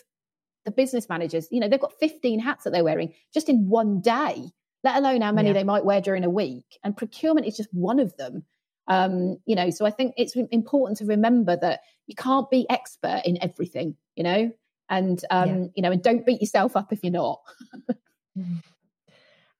the 0.64 0.70
business 0.70 1.08
managers, 1.08 1.48
you 1.50 1.60
know, 1.60 1.68
they've 1.68 1.80
got 1.80 1.98
15 2.00 2.38
hats 2.38 2.64
that 2.64 2.72
they're 2.72 2.84
wearing 2.84 3.12
just 3.32 3.48
in 3.48 3.68
one 3.68 4.00
day, 4.00 4.50
let 4.82 4.96
alone 4.96 5.22
how 5.22 5.32
many 5.32 5.48
yeah. 5.48 5.54
they 5.54 5.64
might 5.64 5.84
wear 5.84 6.00
during 6.00 6.24
a 6.24 6.30
week. 6.30 6.78
And 6.84 6.96
procurement 6.96 7.46
is 7.46 7.56
just 7.56 7.68
one 7.72 7.98
of 7.98 8.16
them. 8.16 8.44
Um, 8.86 9.38
you 9.46 9.56
know, 9.56 9.70
so 9.70 9.86
I 9.86 9.90
think 9.90 10.14
it's 10.16 10.36
important 10.50 10.98
to 10.98 11.06
remember 11.06 11.56
that 11.56 11.80
you 12.06 12.14
can't 12.14 12.50
be 12.50 12.66
expert 12.68 13.22
in 13.24 13.42
everything, 13.42 13.96
you 14.14 14.24
know, 14.24 14.50
and 14.88 15.24
um, 15.30 15.48
yeah. 15.48 15.66
you 15.74 15.82
know, 15.82 15.90
and 15.92 16.02
don't 16.02 16.26
beat 16.26 16.40
yourself 16.40 16.76
up 16.76 16.92
if 16.92 17.00
you're 17.02 17.12
not. 17.12 17.40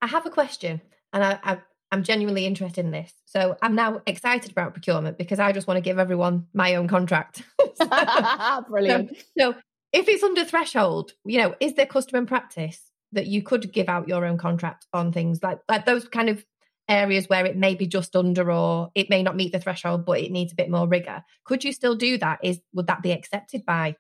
I 0.03 0.07
have 0.07 0.27
a 0.27 0.31
question, 0.31 0.83
and 1.13 1.25
I, 1.25 1.39
I, 1.43 1.59
I'm 1.91 2.03
genuinely 2.03 2.45
interested 2.45 2.85
in 2.85 2.91
this. 2.91 3.13
So 3.25 3.57
I'm 3.63 3.75
now 3.75 4.03
excited 4.07 4.51
about 4.51 4.75
procurement 4.75 5.17
because 5.17 5.39
I 5.39 5.53
just 5.53 5.67
want 5.67 5.79
to 5.79 5.83
give 5.83 5.99
everyone 5.99 6.47
my 6.53 6.75
own 6.75 6.89
contract. 6.89 7.43
Brilliant. 8.69 9.17
So, 9.17 9.53
so 9.53 9.55
if 9.93 10.09
it's 10.09 10.23
under 10.23 10.45
threshold, 10.45 11.13
you 11.25 11.39
know, 11.39 11.55
is 11.61 11.75
there 11.75 11.87
custom 11.87 12.19
and 12.19 12.29
practice 12.29 12.91
that 13.13 13.27
you 13.29 13.43
could 13.43 13.73
give 13.73 13.89
out 13.89 14.09
your 14.09 14.25
own 14.25 14.37
contract 14.37 14.87
on 14.93 15.13
things 15.13 15.41
like 15.43 15.61
like 15.69 15.87
those 15.87 16.07
kind 16.09 16.29
of 16.29 16.45
areas 16.89 17.29
where 17.29 17.47
it 17.47 17.57
may 17.57 17.75
be 17.75 17.87
just 17.87 18.15
under 18.15 18.51
or 18.51 18.91
it 18.95 19.09
may 19.11 19.23
not 19.23 19.37
meet 19.37 19.53
the 19.53 19.59
threshold 19.59 20.05
but 20.05 20.21
it 20.21 20.31
needs 20.31 20.53
a 20.53 20.57
bit 20.57 20.71
more 20.71 20.89
rigor. 20.89 21.25
Could 21.45 21.65
you 21.65 21.73
still 21.73 21.95
do 21.95 22.19
that? 22.19 22.41
Is 22.43 22.61
would 22.73 22.89
that 22.89 23.03
be 23.03 23.13
accepted 23.13 23.65
by 23.65 23.97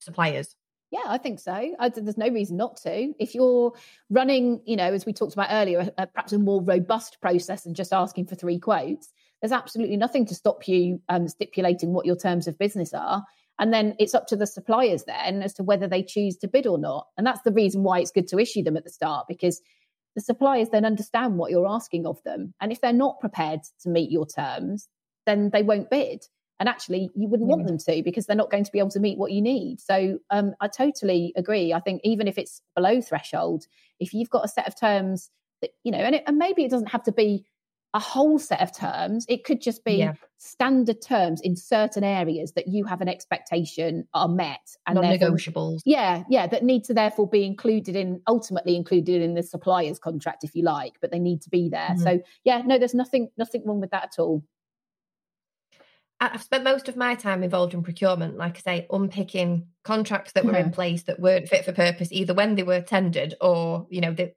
suppliers? 0.00 0.54
Yeah 0.90 1.04
i 1.06 1.18
think 1.18 1.38
so. 1.38 1.74
I, 1.78 1.88
there's 1.88 2.18
no 2.18 2.28
reason 2.28 2.56
not 2.56 2.76
to. 2.82 3.12
If 3.18 3.34
you're 3.34 3.72
running 4.10 4.60
you 4.66 4.76
know 4.76 4.92
as 4.92 5.06
we 5.06 5.12
talked 5.12 5.34
about 5.34 5.48
earlier 5.50 5.90
perhaps 5.96 6.32
a 6.32 6.38
more 6.38 6.62
robust 6.62 7.20
process 7.20 7.62
than 7.62 7.74
just 7.74 7.92
asking 7.92 8.26
for 8.26 8.34
three 8.34 8.58
quotes 8.58 9.08
there's 9.40 9.52
absolutely 9.52 9.96
nothing 9.96 10.26
to 10.26 10.34
stop 10.34 10.68
you 10.68 11.00
um, 11.08 11.28
stipulating 11.28 11.92
what 11.92 12.06
your 12.06 12.16
terms 12.16 12.46
of 12.46 12.58
business 12.58 12.92
are. 12.92 13.24
And 13.58 13.72
then 13.74 13.94
it's 13.98 14.14
up 14.14 14.26
to 14.28 14.36
the 14.36 14.46
suppliers 14.46 15.04
then 15.04 15.42
as 15.42 15.52
to 15.54 15.62
whether 15.62 15.86
they 15.86 16.02
choose 16.02 16.36
to 16.38 16.48
bid 16.48 16.66
or 16.66 16.78
not. 16.78 17.08
And 17.16 17.26
that's 17.26 17.42
the 17.42 17.52
reason 17.52 17.82
why 17.82 18.00
it's 18.00 18.10
good 18.10 18.28
to 18.28 18.38
issue 18.38 18.62
them 18.62 18.76
at 18.76 18.84
the 18.84 18.90
start 18.90 19.26
because 19.28 19.60
the 20.14 20.20
suppliers 20.20 20.68
then 20.70 20.84
understand 20.84 21.36
what 21.36 21.50
you're 21.50 21.68
asking 21.68 22.06
of 22.06 22.22
them. 22.24 22.54
And 22.60 22.72
if 22.72 22.80
they're 22.80 22.92
not 22.92 23.20
prepared 23.20 23.60
to 23.82 23.88
meet 23.88 24.10
your 24.10 24.26
terms, 24.26 24.88
then 25.26 25.50
they 25.52 25.62
won't 25.62 25.90
bid. 25.90 26.24
And 26.58 26.68
actually, 26.68 27.10
you 27.14 27.26
wouldn't 27.26 27.48
want 27.48 27.66
them 27.66 27.78
to 27.78 28.02
because 28.02 28.26
they're 28.26 28.36
not 28.36 28.50
going 28.50 28.64
to 28.64 28.72
be 28.72 28.80
able 28.80 28.90
to 28.90 29.00
meet 29.00 29.16
what 29.16 29.32
you 29.32 29.40
need. 29.40 29.80
So 29.80 30.18
um, 30.28 30.52
I 30.60 30.68
totally 30.68 31.32
agree. 31.34 31.72
I 31.72 31.80
think 31.80 32.02
even 32.04 32.28
if 32.28 32.36
it's 32.36 32.60
below 32.74 33.00
threshold, 33.00 33.64
if 33.98 34.12
you've 34.12 34.28
got 34.28 34.44
a 34.44 34.48
set 34.48 34.68
of 34.68 34.78
terms 34.78 35.30
that, 35.62 35.70
you 35.84 35.90
know, 35.90 35.98
and, 35.98 36.16
it, 36.16 36.24
and 36.26 36.36
maybe 36.36 36.64
it 36.64 36.70
doesn't 36.70 36.90
have 36.90 37.02
to 37.04 37.12
be 37.12 37.46
a 37.92 37.98
whole 37.98 38.38
set 38.38 38.60
of 38.60 38.76
terms. 38.76 39.26
It 39.28 39.44
could 39.44 39.60
just 39.60 39.84
be 39.84 39.94
yeah. 39.94 40.12
standard 40.38 41.02
terms 41.02 41.40
in 41.40 41.56
certain 41.56 42.04
areas 42.04 42.52
that 42.52 42.68
you 42.68 42.84
have 42.84 43.00
an 43.00 43.08
expectation 43.08 44.06
are 44.14 44.28
met 44.28 44.76
and 44.86 44.94
non-negotiables. 44.94 45.80
Yeah, 45.84 46.22
yeah, 46.30 46.46
that 46.46 46.62
need 46.62 46.84
to 46.84 46.94
therefore 46.94 47.28
be 47.28 47.44
included 47.44 47.96
in 47.96 48.20
ultimately 48.28 48.76
included 48.76 49.22
in 49.22 49.34
the 49.34 49.42
supplier's 49.42 49.98
contract, 49.98 50.44
if 50.44 50.54
you 50.54 50.62
like, 50.62 50.94
but 51.00 51.10
they 51.10 51.18
need 51.18 51.42
to 51.42 51.50
be 51.50 51.68
there. 51.68 51.90
Mm-hmm. 51.90 52.02
So 52.02 52.20
yeah, 52.44 52.62
no, 52.64 52.78
there's 52.78 52.94
nothing 52.94 53.30
nothing 53.36 53.62
wrong 53.66 53.80
with 53.80 53.90
that 53.90 54.04
at 54.04 54.18
all. 54.18 54.44
I've 56.22 56.42
spent 56.42 56.64
most 56.64 56.88
of 56.90 56.96
my 56.96 57.14
time 57.14 57.42
involved 57.42 57.72
in 57.72 57.82
procurement, 57.82 58.36
like 58.36 58.58
I 58.58 58.60
say, 58.60 58.86
unpicking 58.90 59.68
contracts 59.84 60.32
that 60.32 60.44
were 60.44 60.54
in 60.54 60.70
place 60.70 61.04
that 61.04 61.18
weren't 61.18 61.48
fit 61.48 61.64
for 61.64 61.72
purpose, 61.72 62.12
either 62.12 62.34
when 62.34 62.56
they 62.56 62.62
were 62.62 62.82
tendered 62.82 63.36
or, 63.40 63.86
you 63.88 64.02
know, 64.02 64.12
they, 64.12 64.34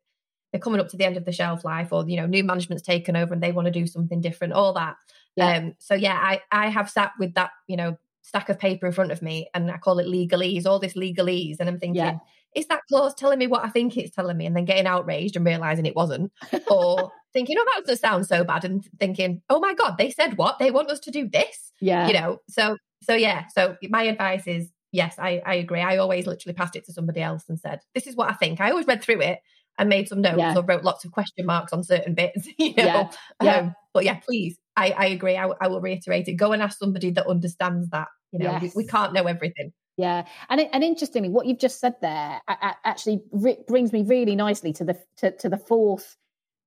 they're 0.54 0.62
coming 0.62 0.80
up 0.80 0.88
to 0.88 0.98
the 0.98 1.04
end 1.04 1.18
of 1.18 1.26
the 1.26 1.32
shelf 1.32 1.66
life 1.66 1.92
or, 1.92 2.08
you 2.08 2.16
know, 2.16 2.28
new 2.28 2.44
management's 2.44 2.84
taken 2.84 3.16
over 3.16 3.34
and 3.34 3.42
they 3.42 3.52
want 3.52 3.66
to 3.66 3.72
do 3.72 3.88
something 3.88 4.22
different, 4.22 4.54
all 4.54 4.72
that. 4.74 4.96
Yeah. 5.36 5.58
Um, 5.58 5.74
so 5.80 5.96
yeah, 5.96 6.14
I, 6.14 6.42
I 6.52 6.70
have 6.70 6.92
sat 6.92 7.12
with 7.18 7.34
that, 7.34 7.50
you 7.68 7.76
know, 7.76 7.98
stack 8.22 8.50
of 8.50 8.60
paper 8.60 8.86
in 8.86 8.94
front 8.94 9.12
of 9.12 9.24
me 9.24 9.50
and 9.56 9.72
I 9.72 9.78
call 9.78 9.98
it 9.98 10.06
legalese, 10.06 10.68
all 10.68 10.78
this 10.78 10.94
legalese. 10.94 11.56
And 11.60 11.68
I'm 11.68 11.80
thinking, 11.80 12.04
yeah. 12.06 12.18
is 12.56 12.68
that 12.68 12.82
clause 12.88 13.16
telling 13.16 13.40
me 13.40 13.48
what 13.48 13.66
I 13.66 13.70
think 13.70 13.98
it's 13.98 14.16
telling 14.16 14.38
me? 14.38 14.46
And 14.46 14.56
then 14.56 14.66
getting 14.66 14.86
outraged 14.86 15.36
and 15.36 15.44
realizing 15.44 15.88
it 15.88 15.96
wasn't. 15.96 16.32
or 16.70 17.12
thinking, 17.34 17.56
oh, 17.60 17.66
that 17.74 17.88
doesn't 17.88 18.00
sound 18.00 18.28
so 18.28 18.44
bad. 18.44 18.64
And 18.64 18.88
thinking, 19.00 19.42
oh 19.50 19.60
my 19.60 19.74
God, 19.74 19.96
they 19.98 20.12
said 20.12 20.38
what? 20.38 20.60
They 20.60 20.70
want 20.70 20.92
us 20.92 21.00
to 21.00 21.12
do 21.12 21.28
this. 21.28 21.72
Yeah. 21.82 22.08
You 22.08 22.14
know, 22.14 22.38
so, 22.48 22.78
so 23.02 23.16
yeah. 23.16 23.46
So 23.56 23.76
my 23.90 24.04
advice 24.04 24.46
is, 24.46 24.70
yes, 24.92 25.16
I, 25.18 25.42
I 25.44 25.56
agree. 25.56 25.82
I 25.82 25.98
always 25.98 26.28
literally 26.28 26.54
passed 26.54 26.76
it 26.76 26.86
to 26.86 26.94
somebody 26.94 27.24
else 27.24 27.46
and 27.50 27.60
said, 27.60 27.80
this 27.96 28.06
is 28.06 28.16
what 28.16 28.30
I 28.30 28.34
think. 28.34 28.62
I 28.62 28.70
always 28.70 28.86
read 28.86 29.02
through 29.02 29.22
it 29.22 29.40
and 29.78 29.90
made 29.90 30.08
some 30.08 30.22
notes 30.22 30.38
yeah. 30.38 30.56
or 30.56 30.64
wrote 30.64 30.84
lots 30.84 31.06
of 31.06 31.12
question 31.12 31.46
marks 31.46 31.74
on 31.74 31.84
certain 31.84 32.14
bits, 32.14 32.48
you 32.58 32.74
know. 32.76 32.84
Yeah. 32.86 33.10
yeah. 33.42 33.58
Um, 33.58 33.76
but 33.94 34.06
yeah, 34.06 34.16
please, 34.16 34.58
I, 34.76 34.92
I 34.92 35.06
agree. 35.08 35.38
I, 35.38 35.50
I 35.62 35.68
will 35.68 35.82
reiterate 35.82 36.28
it. 36.28 36.34
Go 36.34 36.52
and 36.52 36.62
ask 36.62 36.78
somebody 36.78 37.12
that 37.12 37.28
understands 37.28 37.90
that. 37.90 38.08
You 38.32 38.40
know, 38.40 38.52
yes. 38.52 38.62
we, 38.76 38.84
we, 38.84 38.88
can't 38.88 39.14
know 39.14 39.26
everything. 39.26 39.74
Yeah, 39.96 40.26
and 40.50 40.60
and 40.60 40.84
interestingly, 40.84 41.30
what 41.30 41.46
you've 41.46 41.60
just 41.60 41.80
said 41.80 41.94
there 42.02 42.42
actually 42.48 43.22
brings 43.68 43.94
me 43.94 44.04
really 44.04 44.36
nicely 44.36 44.74
to 44.74 44.84
the 44.84 45.00
to, 45.18 45.32
to 45.38 45.50
the 45.50 45.58
fourth, 45.58 46.16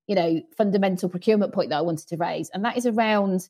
you 0.07 0.15
know, 0.15 0.41
fundamental 0.57 1.09
procurement 1.09 1.53
point 1.53 1.71
that 1.71 1.77
I 1.77 1.81
wanted 1.81 2.07
to 2.07 2.17
raise, 2.17 2.49
and 2.51 2.63
that 2.63 2.77
is 2.77 2.85
around 2.85 3.49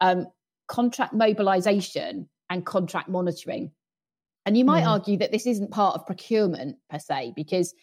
um, 0.00 0.28
contract 0.68 1.12
mobilisation 1.12 2.28
and 2.48 2.64
contract 2.64 3.08
monitoring. 3.08 3.72
And 4.44 4.56
you 4.56 4.64
might 4.64 4.84
mm. 4.84 4.90
argue 4.90 5.16
that 5.18 5.32
this 5.32 5.44
isn't 5.44 5.72
part 5.72 5.96
of 5.96 6.06
procurement 6.06 6.76
per 6.88 7.00
se, 7.00 7.32
because 7.34 7.74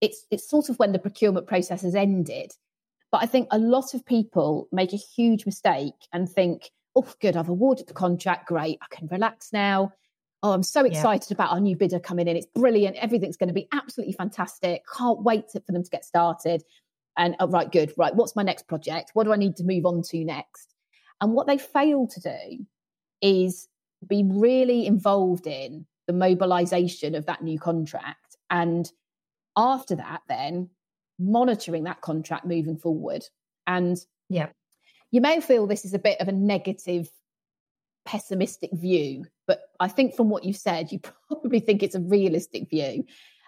it's 0.00 0.26
it's 0.30 0.48
sort 0.48 0.68
of 0.68 0.78
when 0.78 0.92
the 0.92 0.98
procurement 0.98 1.46
process 1.46 1.82
has 1.82 1.94
ended. 1.94 2.52
But 3.10 3.22
I 3.22 3.26
think 3.26 3.48
a 3.50 3.58
lot 3.58 3.94
of 3.94 4.04
people 4.04 4.68
make 4.70 4.92
a 4.92 4.96
huge 4.96 5.46
mistake 5.46 5.94
and 6.12 6.28
think, 6.28 6.70
oh, 6.94 7.10
good, 7.20 7.36
I've 7.36 7.48
awarded 7.48 7.86
the 7.86 7.94
contract. 7.94 8.48
Great. 8.48 8.78
I 8.82 8.94
can 8.94 9.08
relax 9.08 9.52
now. 9.52 9.92
Oh, 10.42 10.52
I'm 10.52 10.62
so 10.62 10.84
excited 10.84 11.30
yeah. 11.30 11.34
about 11.34 11.52
our 11.52 11.60
new 11.60 11.74
bidder 11.74 11.98
coming 11.98 12.28
in. 12.28 12.36
It's 12.36 12.46
brilliant. 12.54 12.96
Everything's 12.96 13.36
going 13.36 13.48
to 13.48 13.54
be 13.54 13.66
absolutely 13.72 14.12
fantastic. 14.12 14.82
Can't 14.96 15.22
wait 15.22 15.48
to, 15.48 15.60
for 15.60 15.72
them 15.72 15.82
to 15.82 15.90
get 15.90 16.04
started. 16.04 16.62
And 17.16 17.34
oh, 17.40 17.48
right, 17.48 17.70
good. 17.72 17.92
Right. 17.96 18.14
What's 18.14 18.36
my 18.36 18.42
next 18.42 18.68
project? 18.68 19.10
What 19.14 19.24
do 19.24 19.32
I 19.32 19.36
need 19.36 19.56
to 19.56 19.64
move 19.64 19.86
on 19.86 20.02
to 20.02 20.24
next? 20.24 20.74
And 21.20 21.32
what 21.32 21.46
they 21.46 21.58
fail 21.58 22.06
to 22.06 22.20
do 22.20 22.66
is 23.20 23.68
be 24.06 24.22
really 24.24 24.86
involved 24.86 25.46
in 25.48 25.86
the 26.06 26.12
mobilization 26.12 27.14
of 27.16 27.26
that 27.26 27.42
new 27.42 27.58
contract. 27.58 28.36
And 28.50 28.90
after 29.58 29.96
that, 29.96 30.22
then 30.28 30.70
monitoring 31.18 31.84
that 31.84 32.00
contract 32.00 32.46
moving 32.46 32.78
forward. 32.78 33.24
And 33.66 33.98
yeah, 34.28 34.48
you 35.10 35.20
may 35.20 35.40
feel 35.40 35.66
this 35.66 35.84
is 35.84 35.92
a 35.92 35.98
bit 35.98 36.20
of 36.20 36.28
a 36.28 36.32
negative, 36.32 37.10
pessimistic 38.06 38.70
view, 38.72 39.26
but 39.46 39.60
I 39.80 39.88
think 39.88 40.14
from 40.14 40.30
what 40.30 40.44
you've 40.44 40.56
said, 40.56 40.92
you 40.92 41.00
probably 41.28 41.60
think 41.60 41.82
it's 41.82 41.96
a 41.96 42.00
realistic 42.00 42.70
view. 42.70 43.04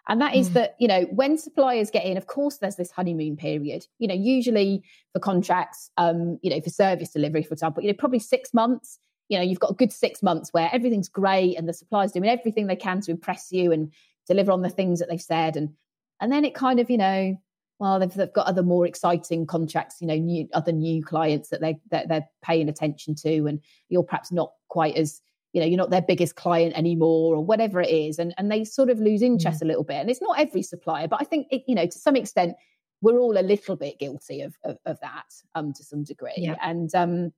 And 0.09 0.21
that 0.21 0.35
is 0.35 0.51
mm. 0.51 0.55
that, 0.55 0.75
you 0.81 0.89
know, 0.89 1.03
when 1.13 1.39
suppliers 1.39 1.91
get 1.91 2.05
in, 2.05 2.17
of 2.17 2.27
course, 2.27 2.57
there's 2.57 2.75
this 2.75 2.91
honeymoon 2.91 3.37
period. 3.37 3.87
You 3.99 4.09
know, 4.09 4.15
usually 4.15 4.83
for 5.13 5.21
contracts, 5.21 5.91
um, 5.99 6.39
you 6.43 6.51
know, 6.51 6.61
for 6.61 6.71
service 6.71 7.11
delivery, 7.11 7.45
for 7.45 7.53
example, 7.53 7.83
you 7.83 7.91
know, 7.91 7.97
probably 7.97 8.19
six 8.19 8.53
months. 8.53 8.99
You 9.29 9.39
know, 9.39 9.45
you've 9.45 9.61
got 9.61 9.71
a 9.71 9.75
good 9.75 9.93
six 9.93 10.21
months 10.25 10.53
where 10.53 10.69
everything's 10.73 11.09
great 11.09 11.57
and 11.57 11.69
the 11.69 11.73
supplier's 11.73 12.11
doing 12.11 12.29
everything 12.29 12.67
they 12.67 12.75
can 12.75 13.01
to 13.03 13.13
impress 13.13 13.53
you 13.53 13.71
and 13.71 13.93
deliver 14.27 14.51
on 14.51 14.63
the 14.63 14.69
things 14.69 14.99
that 14.99 15.09
they've 15.09 15.23
said. 15.23 15.57
And 15.57 15.75
and 16.21 16.31
then 16.33 16.45
it 16.45 16.55
kind 16.55 16.81
of, 16.81 16.91
you 16.91 16.99
know, 16.99 17.37
well, 17.79 17.99
they've, 17.99 18.13
they've 18.13 18.33
got 18.33 18.47
other 18.47 18.63
more 18.63 18.87
exciting 18.87 19.47
contracts, 19.47 19.97
you 20.01 20.07
know, 20.07 20.17
new 20.17 20.49
other 20.53 20.73
new 20.73 21.03
clients 21.03 21.49
that 21.49 21.61
they 21.61 21.79
that 21.91 22.09
they're 22.09 22.29
paying 22.43 22.69
attention 22.69 23.15
to, 23.17 23.47
and 23.47 23.61
you're 23.89 24.03
perhaps 24.03 24.31
not 24.31 24.53
quite 24.69 24.97
as 24.97 25.21
you 25.53 25.61
know 25.61 25.67
you're 25.67 25.79
not 25.79 25.91
their 25.91 26.03
biggest 26.03 26.37
client 26.37 26.77
anymore 26.77 27.35
or 27.35 27.45
whatever 27.45 27.81
it 27.81 27.91
is 27.91 28.19
and 28.19 28.33
and 28.39 28.53
they 28.53 28.65
sort 28.65 28.89
of 28.89 29.01
lose 29.01 29.21
interest 29.21 29.59
mm. 29.59 29.63
a 29.63 29.65
little 29.65 29.83
bit 29.83 29.97
and 29.97 30.09
it's 30.09 30.23
not 30.23 30.39
every 30.39 30.63
supplier 30.63 31.09
but 31.09 31.21
i 31.21 31.25
think 31.25 31.49
it, 31.51 31.65
you 31.67 31.75
know 31.75 31.87
to 31.87 31.99
some 31.99 32.15
extent 32.15 32.55
we're 33.03 33.19
all 33.19 33.37
a 33.37 33.43
little 33.43 33.75
bit 33.75 33.99
guilty 33.99 34.43
of 34.43 34.55
of, 34.65 34.79
of 34.87 35.01
that 35.01 35.27
um 35.57 35.73
to 35.73 35.83
some 35.83 36.05
degree 36.05 36.31
yeah. 36.37 36.55
and 36.63 36.95
um 36.95 37.33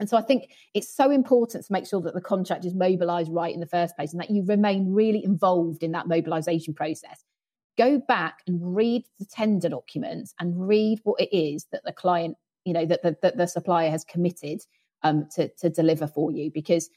and 0.00 0.08
so 0.08 0.16
I 0.16 0.22
think 0.22 0.50
it's 0.74 0.92
so 0.92 1.10
important 1.12 1.64
to 1.64 1.72
make 1.72 1.86
sure 1.86 2.00
that 2.00 2.14
the 2.14 2.20
contract 2.20 2.64
is 2.64 2.74
mobilized 2.74 3.32
right 3.32 3.54
in 3.54 3.60
the 3.60 3.66
first 3.66 3.94
place 3.94 4.10
and 4.12 4.20
that 4.20 4.28
you 4.28 4.44
remain 4.44 4.92
really 4.92 5.24
involved 5.24 5.84
in 5.84 5.92
that 5.92 6.08
mobilization 6.08 6.74
process 6.74 7.22
go 7.76 7.98
back 7.98 8.40
and 8.46 8.76
read 8.76 9.04
the 9.18 9.24
tender 9.24 9.68
documents 9.68 10.34
and 10.38 10.68
read 10.68 11.00
what 11.04 11.20
it 11.20 11.34
is 11.36 11.66
that 11.72 11.84
the 11.84 11.92
client, 11.92 12.36
you 12.64 12.72
know, 12.72 12.86
that 12.86 13.02
the, 13.02 13.16
that 13.22 13.36
the 13.36 13.46
supplier 13.46 13.90
has 13.90 14.04
committed 14.04 14.60
um, 15.02 15.28
to, 15.34 15.48
to 15.48 15.68
deliver 15.68 16.06
for 16.06 16.32
you. 16.32 16.50
Because 16.50 16.88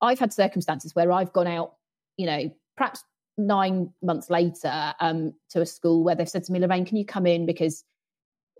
I've 0.00 0.18
had 0.18 0.32
circumstances 0.32 0.94
where 0.94 1.12
I've 1.12 1.32
gone 1.32 1.46
out, 1.46 1.74
you 2.16 2.26
know, 2.26 2.54
perhaps 2.76 3.04
nine 3.36 3.90
months 4.02 4.30
later 4.30 4.94
um, 5.00 5.34
to 5.50 5.60
a 5.60 5.66
school 5.66 6.04
where 6.04 6.14
they've 6.14 6.28
said 6.28 6.44
to 6.44 6.52
me, 6.52 6.60
Lorraine, 6.60 6.84
can 6.84 6.96
you 6.96 7.04
come 7.04 7.26
in 7.26 7.46
because 7.46 7.84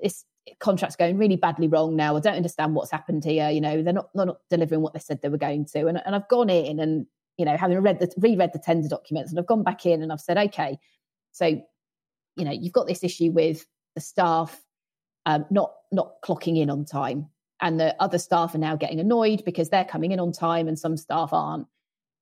this 0.03 0.25
contract's 0.61 0.97
going 0.97 1.17
really 1.17 1.37
badly 1.37 1.69
wrong 1.69 1.97
now. 1.97 2.17
I 2.17 2.21
don't 2.21 2.37
understand 2.37 2.75
what's 2.75 2.91
happened 2.91 3.25
here. 3.25 3.51
You 3.51 3.61
know, 3.61 3.83
they're 3.83 3.93
not, 3.93 4.11
they're 4.15 4.27
not 4.27 4.41
delivering 4.51 4.83
what 4.83 4.93
they 4.93 4.99
said 4.99 5.23
they 5.23 5.29
were 5.29 5.39
going 5.39 5.65
to. 5.67 5.87
And, 5.87 6.01
and 6.05 6.15
I've 6.15 6.29
gone 6.29 6.51
in 6.51 6.81
and, 6.81 7.07
you 7.39 7.45
know, 7.45 7.57
having 7.57 7.79
read 7.81 7.99
the, 8.01 8.13
reread 8.19 8.53
the 8.53 8.59
tender 8.59 8.89
documents 8.89 9.31
and 9.31 9.39
I've 9.39 9.47
gone 9.47 9.63
back 9.63 9.87
in 9.87 10.03
and 10.03 10.13
I've 10.13 10.21
said, 10.21 10.37
okay, 10.37 10.79
so, 11.35 11.47
you 12.37 12.45
know, 12.45 12.53
you've 12.53 12.73
got 12.73 12.87
this 12.87 13.03
issue 13.03 13.33
with 13.33 13.67
the 13.97 14.01
staff 14.01 14.63
um, 15.27 15.47
not 15.51 15.73
not 15.91 16.21
clocking 16.25 16.59
in 16.59 16.71
on 16.71 16.85
time, 16.85 17.29
and 17.61 17.79
the 17.79 17.95
other 18.01 18.19
staff 18.19 18.55
are 18.55 18.59
now 18.59 18.77
getting 18.77 19.01
annoyed 19.01 19.45
because 19.45 19.69
they're 19.69 19.85
coming 19.85 20.13
in 20.13 20.21
on 20.21 20.33
time 20.33 20.69
and 20.69 20.79
some 20.79 20.97
staff 20.97 21.33
aren't. 21.33 21.67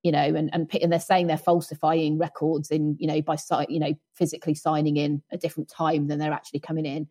You 0.02 0.12
know, 0.12 0.18
and 0.34 0.50
and, 0.52 0.68
and 0.80 0.90
they're 0.90 0.98
saying 0.98 1.26
they're 1.26 1.36
falsifying 1.36 2.18
records 2.18 2.70
in 2.70 2.96
you 2.98 3.06
know 3.06 3.20
by 3.20 3.36
you 3.68 3.78
know 3.78 3.94
physically 4.14 4.54
signing 4.54 4.96
in 4.96 5.22
a 5.30 5.36
different 5.36 5.68
time 5.68 6.08
than 6.08 6.18
they're 6.18 6.32
actually 6.32 6.60
coming 6.60 6.86
in. 6.86 7.06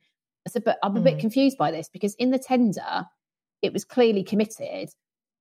I 0.47 0.49
said, 0.49 0.63
but 0.63 0.79
I'm 0.81 0.97
a 0.97 0.99
mm. 0.99 1.03
bit 1.03 1.19
confused 1.19 1.57
by 1.57 1.71
this 1.71 1.87
because 1.87 2.15
in 2.15 2.31
the 2.31 2.39
tender, 2.39 3.05
it 3.61 3.73
was 3.73 3.85
clearly 3.85 4.23
committed 4.23 4.89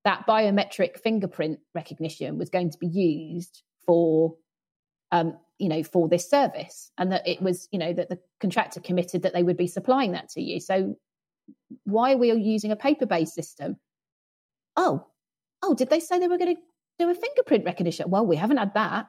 that 0.04 0.26
biometric 0.26 0.98
fingerprint 1.00 1.58
recognition 1.74 2.38
was 2.38 2.50
going 2.50 2.70
to 2.70 2.78
be 2.78 2.86
used 2.86 3.62
for 3.86 4.36
um, 5.10 5.36
you 5.60 5.68
know, 5.68 5.82
for 5.82 6.08
this 6.08 6.28
service, 6.28 6.90
and 6.98 7.12
that 7.12 7.26
it 7.28 7.40
was, 7.42 7.68
you 7.70 7.78
know, 7.78 7.92
that 7.92 8.08
the 8.08 8.18
contractor 8.40 8.80
committed 8.80 9.22
that 9.22 9.34
they 9.34 9.42
would 9.42 9.56
be 9.56 9.66
supplying 9.66 10.12
that 10.12 10.30
to 10.30 10.40
you. 10.40 10.58
So 10.58 10.96
why 11.84 12.14
are 12.14 12.16
we 12.16 12.32
using 12.32 12.72
a 12.72 12.76
paper-based 12.76 13.34
system? 13.34 13.76
Oh, 14.76 15.06
oh, 15.62 15.74
did 15.74 15.90
they 15.90 16.00
say 16.00 16.18
they 16.18 16.28
were 16.28 16.38
going 16.38 16.56
to 16.56 16.62
do 16.98 17.10
a 17.10 17.14
fingerprint 17.14 17.64
recognition? 17.64 18.10
Well, 18.10 18.26
we 18.26 18.36
haven't 18.36 18.56
had 18.56 18.74
that. 18.74 19.06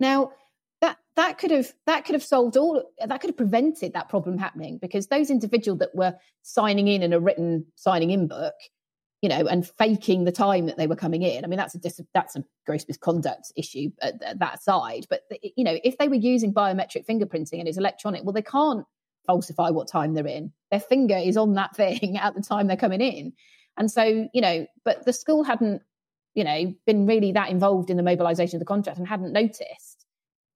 Now 0.00 0.32
that 0.80 0.98
that 1.16 1.38
could 1.38 1.50
have 1.50 1.72
that 1.86 2.04
could 2.04 2.14
have 2.14 2.22
solved 2.22 2.56
all 2.56 2.82
that 3.04 3.20
could 3.20 3.30
have 3.30 3.36
prevented 3.36 3.92
that 3.92 4.08
problem 4.08 4.38
happening 4.38 4.78
because 4.78 5.06
those 5.06 5.30
individuals 5.30 5.78
that 5.80 5.94
were 5.94 6.14
signing 6.42 6.88
in 6.88 7.02
in 7.02 7.12
a 7.12 7.20
written 7.20 7.66
signing 7.76 8.10
in 8.10 8.26
book 8.26 8.54
you 9.22 9.28
know, 9.28 9.46
and 9.46 9.66
faking 9.66 10.24
the 10.24 10.32
time 10.32 10.66
that 10.66 10.76
they 10.76 10.86
were 10.86 10.96
coming 10.96 11.22
in. 11.22 11.44
I 11.44 11.48
mean, 11.48 11.56
that's 11.56 11.74
a 11.74 11.78
dis- 11.78 12.02
that's 12.12 12.36
a 12.36 12.44
gross 12.66 12.84
misconduct 12.86 13.52
issue 13.56 13.90
uh, 14.02 14.08
at, 14.08 14.22
at 14.22 14.38
that 14.40 14.62
side. 14.62 15.06
But 15.08 15.22
you 15.56 15.64
know, 15.64 15.78
if 15.82 15.96
they 15.98 16.08
were 16.08 16.14
using 16.14 16.52
biometric 16.52 17.06
fingerprinting 17.06 17.58
and 17.58 17.68
it's 17.68 17.78
electronic, 17.78 18.24
well, 18.24 18.32
they 18.32 18.42
can't 18.42 18.84
falsify 19.26 19.70
what 19.70 19.88
time 19.88 20.14
they're 20.14 20.26
in. 20.26 20.52
Their 20.70 20.80
finger 20.80 21.16
is 21.16 21.36
on 21.36 21.54
that 21.54 21.74
thing 21.76 22.18
at 22.18 22.34
the 22.34 22.42
time 22.42 22.66
they're 22.66 22.76
coming 22.76 23.00
in, 23.00 23.32
and 23.76 23.90
so 23.90 24.28
you 24.32 24.40
know. 24.40 24.66
But 24.84 25.04
the 25.06 25.12
school 25.12 25.44
hadn't, 25.44 25.82
you 26.34 26.44
know, 26.44 26.74
been 26.86 27.06
really 27.06 27.32
that 27.32 27.50
involved 27.50 27.90
in 27.90 27.96
the 27.96 28.02
mobilisation 28.02 28.56
of 28.56 28.60
the 28.60 28.66
contract 28.66 28.98
and 28.98 29.08
hadn't 29.08 29.32
noticed 29.32 30.04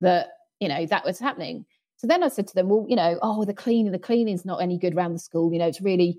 that 0.02 0.28
you 0.58 0.68
know 0.68 0.84
that 0.86 1.04
was 1.04 1.18
happening. 1.18 1.64
So 1.96 2.06
then 2.06 2.22
I 2.22 2.28
said 2.28 2.46
to 2.48 2.54
them, 2.54 2.70
well, 2.70 2.86
you 2.88 2.96
know, 2.96 3.18
oh, 3.20 3.44
the 3.44 3.52
cleaning, 3.52 3.92
the 3.92 3.98
cleaning's 3.98 4.46
not 4.46 4.62
any 4.62 4.78
good 4.78 4.94
around 4.94 5.12
the 5.12 5.18
school. 5.18 5.52
You 5.52 5.58
know, 5.58 5.66
it's 5.66 5.82
really 5.82 6.18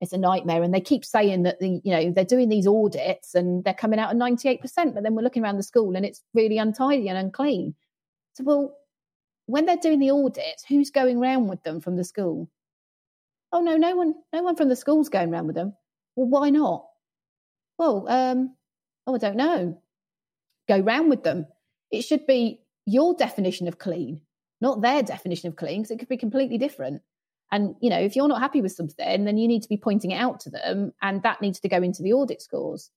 it's 0.00 0.12
a 0.12 0.18
nightmare. 0.18 0.62
And 0.62 0.72
they 0.72 0.80
keep 0.80 1.04
saying 1.04 1.42
that 1.42 1.60
the, 1.60 1.80
you 1.84 1.92
know, 1.92 2.10
they're 2.10 2.24
doing 2.24 2.48
these 2.48 2.66
audits 2.66 3.34
and 3.34 3.62
they're 3.64 3.74
coming 3.74 3.98
out 3.98 4.10
at 4.10 4.16
98%, 4.16 4.60
but 4.94 5.02
then 5.02 5.14
we're 5.14 5.22
looking 5.22 5.42
around 5.42 5.58
the 5.58 5.62
school 5.62 5.94
and 5.94 6.06
it's 6.06 6.22
really 6.34 6.58
untidy 6.58 7.08
and 7.08 7.18
unclean. 7.18 7.74
So, 8.34 8.44
well, 8.44 8.76
when 9.46 9.66
they're 9.66 9.76
doing 9.76 9.98
the 9.98 10.10
audits, 10.10 10.64
who's 10.66 10.90
going 10.90 11.18
around 11.18 11.48
with 11.48 11.62
them 11.62 11.80
from 11.80 11.96
the 11.96 12.04
school? 12.04 12.48
Oh 13.52 13.60
no, 13.60 13.76
no 13.76 13.96
one, 13.96 14.14
no 14.32 14.42
one 14.42 14.56
from 14.56 14.68
the 14.68 14.76
school's 14.76 15.08
going 15.08 15.32
around 15.32 15.46
with 15.48 15.56
them. 15.56 15.74
Well, 16.16 16.28
why 16.28 16.50
not? 16.50 16.86
Well, 17.78 18.06
um, 18.08 18.54
oh, 19.06 19.14
I 19.14 19.18
don't 19.18 19.36
know. 19.36 19.82
Go 20.68 20.78
round 20.78 21.10
with 21.10 21.24
them. 21.24 21.46
It 21.90 22.02
should 22.02 22.26
be 22.26 22.60
your 22.86 23.14
definition 23.14 23.66
of 23.68 23.78
clean, 23.78 24.20
not 24.60 24.80
their 24.80 25.02
definition 25.02 25.48
of 25.48 25.56
clean, 25.56 25.82
because 25.82 25.90
it 25.90 25.98
could 25.98 26.08
be 26.08 26.16
completely 26.16 26.58
different. 26.58 27.02
And, 27.52 27.74
you 27.80 27.90
know, 27.90 27.98
if 27.98 28.14
you're 28.14 28.28
not 28.28 28.40
happy 28.40 28.62
with 28.62 28.72
something, 28.72 29.24
then 29.24 29.36
you 29.36 29.48
need 29.48 29.62
to 29.62 29.68
be 29.68 29.76
pointing 29.76 30.12
it 30.12 30.16
out 30.16 30.40
to 30.40 30.50
them 30.50 30.92
and 31.02 31.22
that 31.22 31.40
needs 31.40 31.60
to 31.60 31.68
go 31.68 31.78
into 31.78 32.02
the 32.02 32.12
audit 32.12 32.40
scores. 32.40 32.90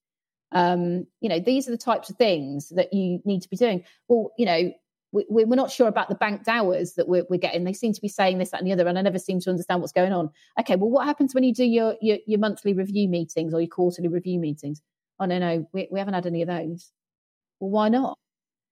Um, 0.51 1.07
you 1.21 1.29
know, 1.29 1.39
these 1.39 1.67
are 1.67 1.71
the 1.71 1.77
types 1.77 2.09
of 2.09 2.17
things 2.17 2.69
that 2.69 2.93
you 2.93 3.19
need 3.25 3.41
to 3.41 3.49
be 3.49 3.57
doing. 3.57 3.83
Well, 4.07 4.31
you 4.37 4.45
know, 4.45 4.71
we, 5.11 5.43
are 5.43 5.47
not 5.47 5.71
sure 5.71 5.87
about 5.87 6.09
the 6.09 6.15
banked 6.15 6.47
hours 6.47 6.93
that 6.93 7.07
we're, 7.07 7.25
we're, 7.29 7.37
getting. 7.37 7.63
They 7.63 7.73
seem 7.73 7.93
to 7.93 8.01
be 8.01 8.07
saying 8.07 8.39
this, 8.39 8.49
that, 8.49 8.59
and 8.59 8.67
the 8.67 8.73
other, 8.73 8.87
and 8.87 8.97
I 8.97 9.01
never 9.01 9.19
seem 9.19 9.39
to 9.41 9.49
understand 9.51 9.81
what's 9.81 9.93
going 9.93 10.11
on. 10.11 10.31
Okay, 10.59 10.75
well, 10.75 10.89
what 10.89 11.05
happens 11.05 11.35
when 11.35 11.43
you 11.43 11.53
do 11.53 11.63
your 11.63 11.95
your, 12.01 12.17
your 12.25 12.39
monthly 12.39 12.73
review 12.73 13.07
meetings 13.07 13.53
or 13.53 13.61
your 13.61 13.69
quarterly 13.69 14.07
review 14.07 14.39
meetings? 14.39 14.81
Oh 15.19 15.25
no, 15.25 15.37
no, 15.37 15.67
we, 15.71 15.87
we 15.91 15.99
haven't 15.99 16.15
had 16.15 16.25
any 16.25 16.41
of 16.41 16.47
those. 16.47 16.91
Well, 17.59 17.69
why 17.69 17.89
not? 17.89 18.17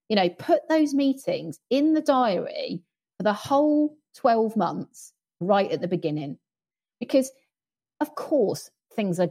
You 0.09 0.15
know, 0.15 0.29
put 0.29 0.67
those 0.67 0.95
meetings 0.95 1.59
in 1.69 1.93
the 1.93 2.01
diary 2.01 2.82
for 3.17 3.23
the 3.23 3.34
whole 3.34 3.95
twelve 4.15 4.57
months 4.57 5.13
right 5.41 5.71
at 5.71 5.81
the 5.81 5.87
beginning, 5.87 6.37
because 6.99 7.31
of 7.99 8.15
course 8.15 8.69
things 8.95 9.19
are 9.19 9.29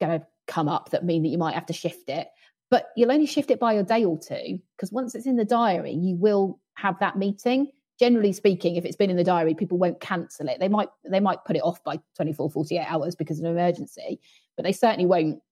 going 0.00 0.20
to 0.20 0.26
come 0.46 0.68
up 0.68 0.90
that 0.90 1.04
mean 1.04 1.22
that 1.22 1.28
you 1.28 1.38
might 1.38 1.54
have 1.54 1.66
to 1.66 1.72
shift 1.72 2.08
it 2.08 2.28
but 2.72 2.90
you'll 2.96 3.12
only 3.12 3.26
shift 3.26 3.50
it 3.50 3.60
by 3.60 3.74
a 3.74 3.82
day 3.82 4.02
or 4.02 4.18
two 4.18 4.58
because 4.74 4.90
once 4.90 5.14
it's 5.14 5.26
in 5.26 5.36
the 5.36 5.44
diary, 5.44 5.92
you 5.92 6.16
will 6.16 6.58
have 6.72 6.98
that 7.00 7.18
meeting. 7.18 7.70
Generally 8.00 8.32
speaking, 8.32 8.76
if 8.76 8.86
it's 8.86 8.96
been 8.96 9.10
in 9.10 9.18
the 9.18 9.22
diary, 9.22 9.52
people 9.52 9.76
won't 9.76 10.00
cancel 10.00 10.48
it. 10.48 10.58
They 10.58 10.68
might 10.68 10.88
they 11.04 11.20
might 11.20 11.44
put 11.44 11.54
it 11.54 11.62
off 11.62 11.84
by 11.84 12.00
24, 12.16 12.50
48 12.50 12.78
hours 12.78 13.14
because 13.14 13.38
of 13.38 13.44
an 13.44 13.50
emergency, 13.50 14.20
but 14.56 14.62
they 14.62 14.72
certainly 14.72 15.04
won't, 15.04 15.42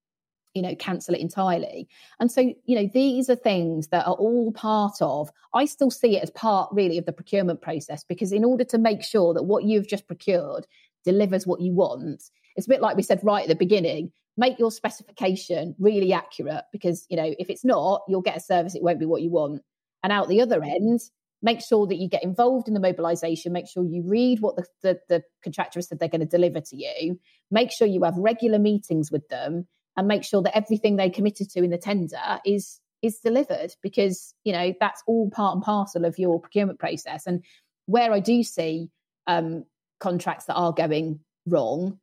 you 0.55 0.63
know, 0.63 0.75
cancel 0.75 1.15
it 1.15 1.21
entirely. 1.21 1.89
And 2.19 2.31
so, 2.31 2.41
you 2.41 2.77
know, 2.77 2.89
these 2.93 3.31
are 3.31 3.37
things 3.37 3.89
that 3.89 4.07
are 4.07 4.15
all 4.15 4.53
part 4.53 4.97
of, 5.01 5.31
I 5.55 5.65
still 5.65 5.91
see 5.91 6.17
it 6.17 6.23
as 6.23 6.31
part 6.31 6.71
really 6.73 6.99
of 6.99 7.07
the 7.07 7.13
procurement 7.13 7.61
process 7.61 8.05
because 8.05 8.33
in 8.33 8.45
order 8.45 8.65
to 8.65 8.79
make 8.79 9.03
sure 9.03 9.35
that 9.35 9.45
what 9.45 9.65
you've 9.65 9.89
just 9.89 10.07
procured 10.07 10.67
delivers 11.05 11.47
what 11.47 11.61
you 11.61 11.73
want, 11.73 12.23
it's 12.57 12.67
a 12.67 12.71
bit 12.71 12.81
like 12.81 12.97
we 12.97 13.03
said 13.03 13.21
right 13.23 13.43
at 13.43 13.49
the 13.49 13.55
beginning 13.55 14.13
make 14.37 14.59
your 14.59 14.71
specification 14.71 15.75
really 15.79 16.13
accurate 16.13 16.65
because 16.73 17.07
you 17.11 17.17
know 17.17 17.35
if 17.39 17.51
it's 17.51 17.65
not 17.65 18.03
you'll 18.09 18.23
get 18.23 18.37
a 18.37 18.41
service 18.41 18.75
it 18.75 18.83
won't 18.83 18.99
be 18.99 19.07
what 19.07 19.23
you 19.23 19.31
want 19.31 19.63
and 20.03 20.13
out 20.13 20.29
the 20.29 20.41
other 20.41 20.63
end 20.63 21.01
make 21.43 21.61
sure 21.61 21.87
that 21.87 21.97
you 21.97 22.09
get 22.09 22.23
involved 22.23 22.69
in 22.69 22.75
the 22.75 22.81
mobilization 22.81 23.53
make 23.53 23.69
sure 23.69 23.85
you 23.85 24.03
read 24.07 24.41
what 24.41 24.57
the, 24.57 24.65
the, 24.83 25.01
the 25.09 25.23
contractor 25.43 25.81
said 25.81 25.99
they're 25.99 26.09
going 26.09 26.21
to 26.21 26.27
deliver 26.27 26.61
to 26.61 26.77
you 26.77 27.19
make 27.51 27.71
sure 27.71 27.87
you 27.87 28.03
have 28.03 28.17
regular 28.17 28.59
meetings 28.59 29.11
with 29.11 29.29
them 29.29 29.67
and 30.01 30.09
make 30.09 30.25
sure 30.25 30.43
that 30.43 30.57
everything 30.57 30.97
they 30.97 31.11
committed 31.11 31.51
to 31.51 31.63
in 31.63 31.71
the 31.71 31.79
tender 31.79 32.41
is 32.45 32.81
is 33.03 33.21
delivered 33.21 33.73
because 33.83 34.35
you 34.45 34.53
know 34.53 34.75
that's 34.81 35.03
all 35.07 35.31
part 35.31 35.55
and 35.55 35.63
parcel 35.63 36.05
of 36.05 36.19
your 36.19 36.41
procurement 36.41 36.79
process 36.79 37.27
and 37.27 37.45
where 37.87 38.13
i 38.13 38.19
do 38.19 38.43
see 38.43 38.89
um, 39.27 39.65
contracts 40.01 40.47
that 40.47 40.55
are 40.55 40.73
going 40.73 41.21
wrong 41.47 41.99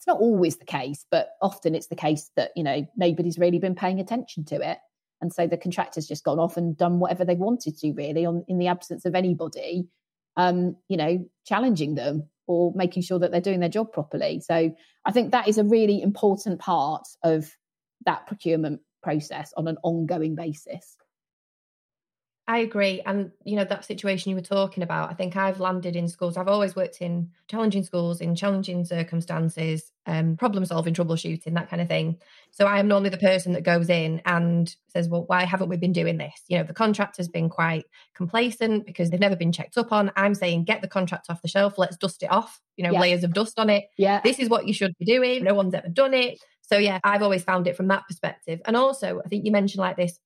it's 0.00 0.06
not 0.06 0.18
always 0.18 0.56
the 0.56 0.64
case, 0.64 1.04
but 1.10 1.32
often 1.42 1.74
it's 1.74 1.88
the 1.88 1.94
case 1.94 2.30
that, 2.34 2.52
you 2.56 2.62
know, 2.62 2.86
nobody's 2.96 3.38
really 3.38 3.58
been 3.58 3.74
paying 3.74 4.00
attention 4.00 4.46
to 4.46 4.56
it. 4.56 4.78
And 5.20 5.30
so 5.30 5.46
the 5.46 5.58
contractor's 5.58 6.08
just 6.08 6.24
gone 6.24 6.38
off 6.38 6.56
and 6.56 6.74
done 6.74 7.00
whatever 7.00 7.22
they 7.22 7.34
wanted 7.34 7.76
to, 7.80 7.92
really, 7.92 8.24
on 8.24 8.42
in 8.48 8.56
the 8.56 8.68
absence 8.68 9.04
of 9.04 9.14
anybody, 9.14 9.88
um, 10.38 10.76
you 10.88 10.96
know, 10.96 11.28
challenging 11.44 11.96
them 11.96 12.30
or 12.50 12.72
making 12.74 13.00
sure 13.00 13.20
that 13.20 13.30
they're 13.30 13.40
doing 13.40 13.60
their 13.60 13.68
job 13.68 13.92
properly. 13.92 14.40
So 14.40 14.74
I 15.04 15.12
think 15.12 15.30
that 15.30 15.46
is 15.46 15.56
a 15.56 15.62
really 15.62 16.02
important 16.02 16.58
part 16.58 17.06
of 17.22 17.48
that 18.06 18.26
procurement 18.26 18.80
process 19.04 19.54
on 19.56 19.68
an 19.68 19.76
ongoing 19.84 20.34
basis. 20.34 20.96
I 22.50 22.58
agree. 22.58 23.00
And, 23.06 23.30
you 23.44 23.54
know, 23.54 23.62
that 23.62 23.84
situation 23.84 24.28
you 24.28 24.34
were 24.34 24.42
talking 24.42 24.82
about, 24.82 25.08
I 25.08 25.14
think 25.14 25.36
I've 25.36 25.60
landed 25.60 25.94
in 25.94 26.08
schools. 26.08 26.36
I've 26.36 26.48
always 26.48 26.74
worked 26.74 27.00
in 27.00 27.30
challenging 27.46 27.84
schools, 27.84 28.20
in 28.20 28.34
challenging 28.34 28.84
circumstances, 28.84 29.92
um, 30.04 30.36
problem 30.36 30.64
solving, 30.64 30.92
troubleshooting, 30.92 31.54
that 31.54 31.70
kind 31.70 31.80
of 31.80 31.86
thing. 31.86 32.18
So 32.50 32.66
I 32.66 32.80
am 32.80 32.88
normally 32.88 33.10
the 33.10 33.18
person 33.18 33.52
that 33.52 33.62
goes 33.62 33.88
in 33.88 34.20
and 34.26 34.74
says, 34.88 35.08
well, 35.08 35.22
why 35.28 35.44
haven't 35.44 35.68
we 35.68 35.76
been 35.76 35.92
doing 35.92 36.18
this? 36.18 36.42
You 36.48 36.58
know, 36.58 36.64
the 36.64 36.74
contractor's 36.74 37.28
been 37.28 37.50
quite 37.50 37.84
complacent 38.16 38.84
because 38.84 39.10
they've 39.10 39.20
never 39.20 39.36
been 39.36 39.52
checked 39.52 39.78
up 39.78 39.92
on. 39.92 40.10
I'm 40.16 40.34
saying, 40.34 40.64
get 40.64 40.82
the 40.82 40.88
contract 40.88 41.26
off 41.28 41.42
the 41.42 41.48
shelf, 41.48 41.74
let's 41.78 41.98
dust 41.98 42.24
it 42.24 42.32
off, 42.32 42.60
you 42.76 42.82
know, 42.82 42.90
yeah. 42.90 43.00
layers 43.00 43.22
of 43.22 43.32
dust 43.32 43.60
on 43.60 43.70
it. 43.70 43.84
Yeah. 43.96 44.22
This 44.24 44.40
is 44.40 44.48
what 44.48 44.66
you 44.66 44.74
should 44.74 44.98
be 44.98 45.04
doing. 45.04 45.44
No 45.44 45.54
one's 45.54 45.74
ever 45.74 45.88
done 45.88 46.14
it. 46.14 46.40
So 46.62 46.78
yeah, 46.78 46.98
I've 47.04 47.22
always 47.22 47.44
found 47.44 47.68
it 47.68 47.76
from 47.76 47.86
that 47.88 48.08
perspective. 48.08 48.60
And 48.64 48.76
also, 48.76 49.20
I 49.24 49.28
think 49.28 49.44
you 49.44 49.52
mentioned 49.52 49.80
like 49.80 49.96
this 49.96 50.18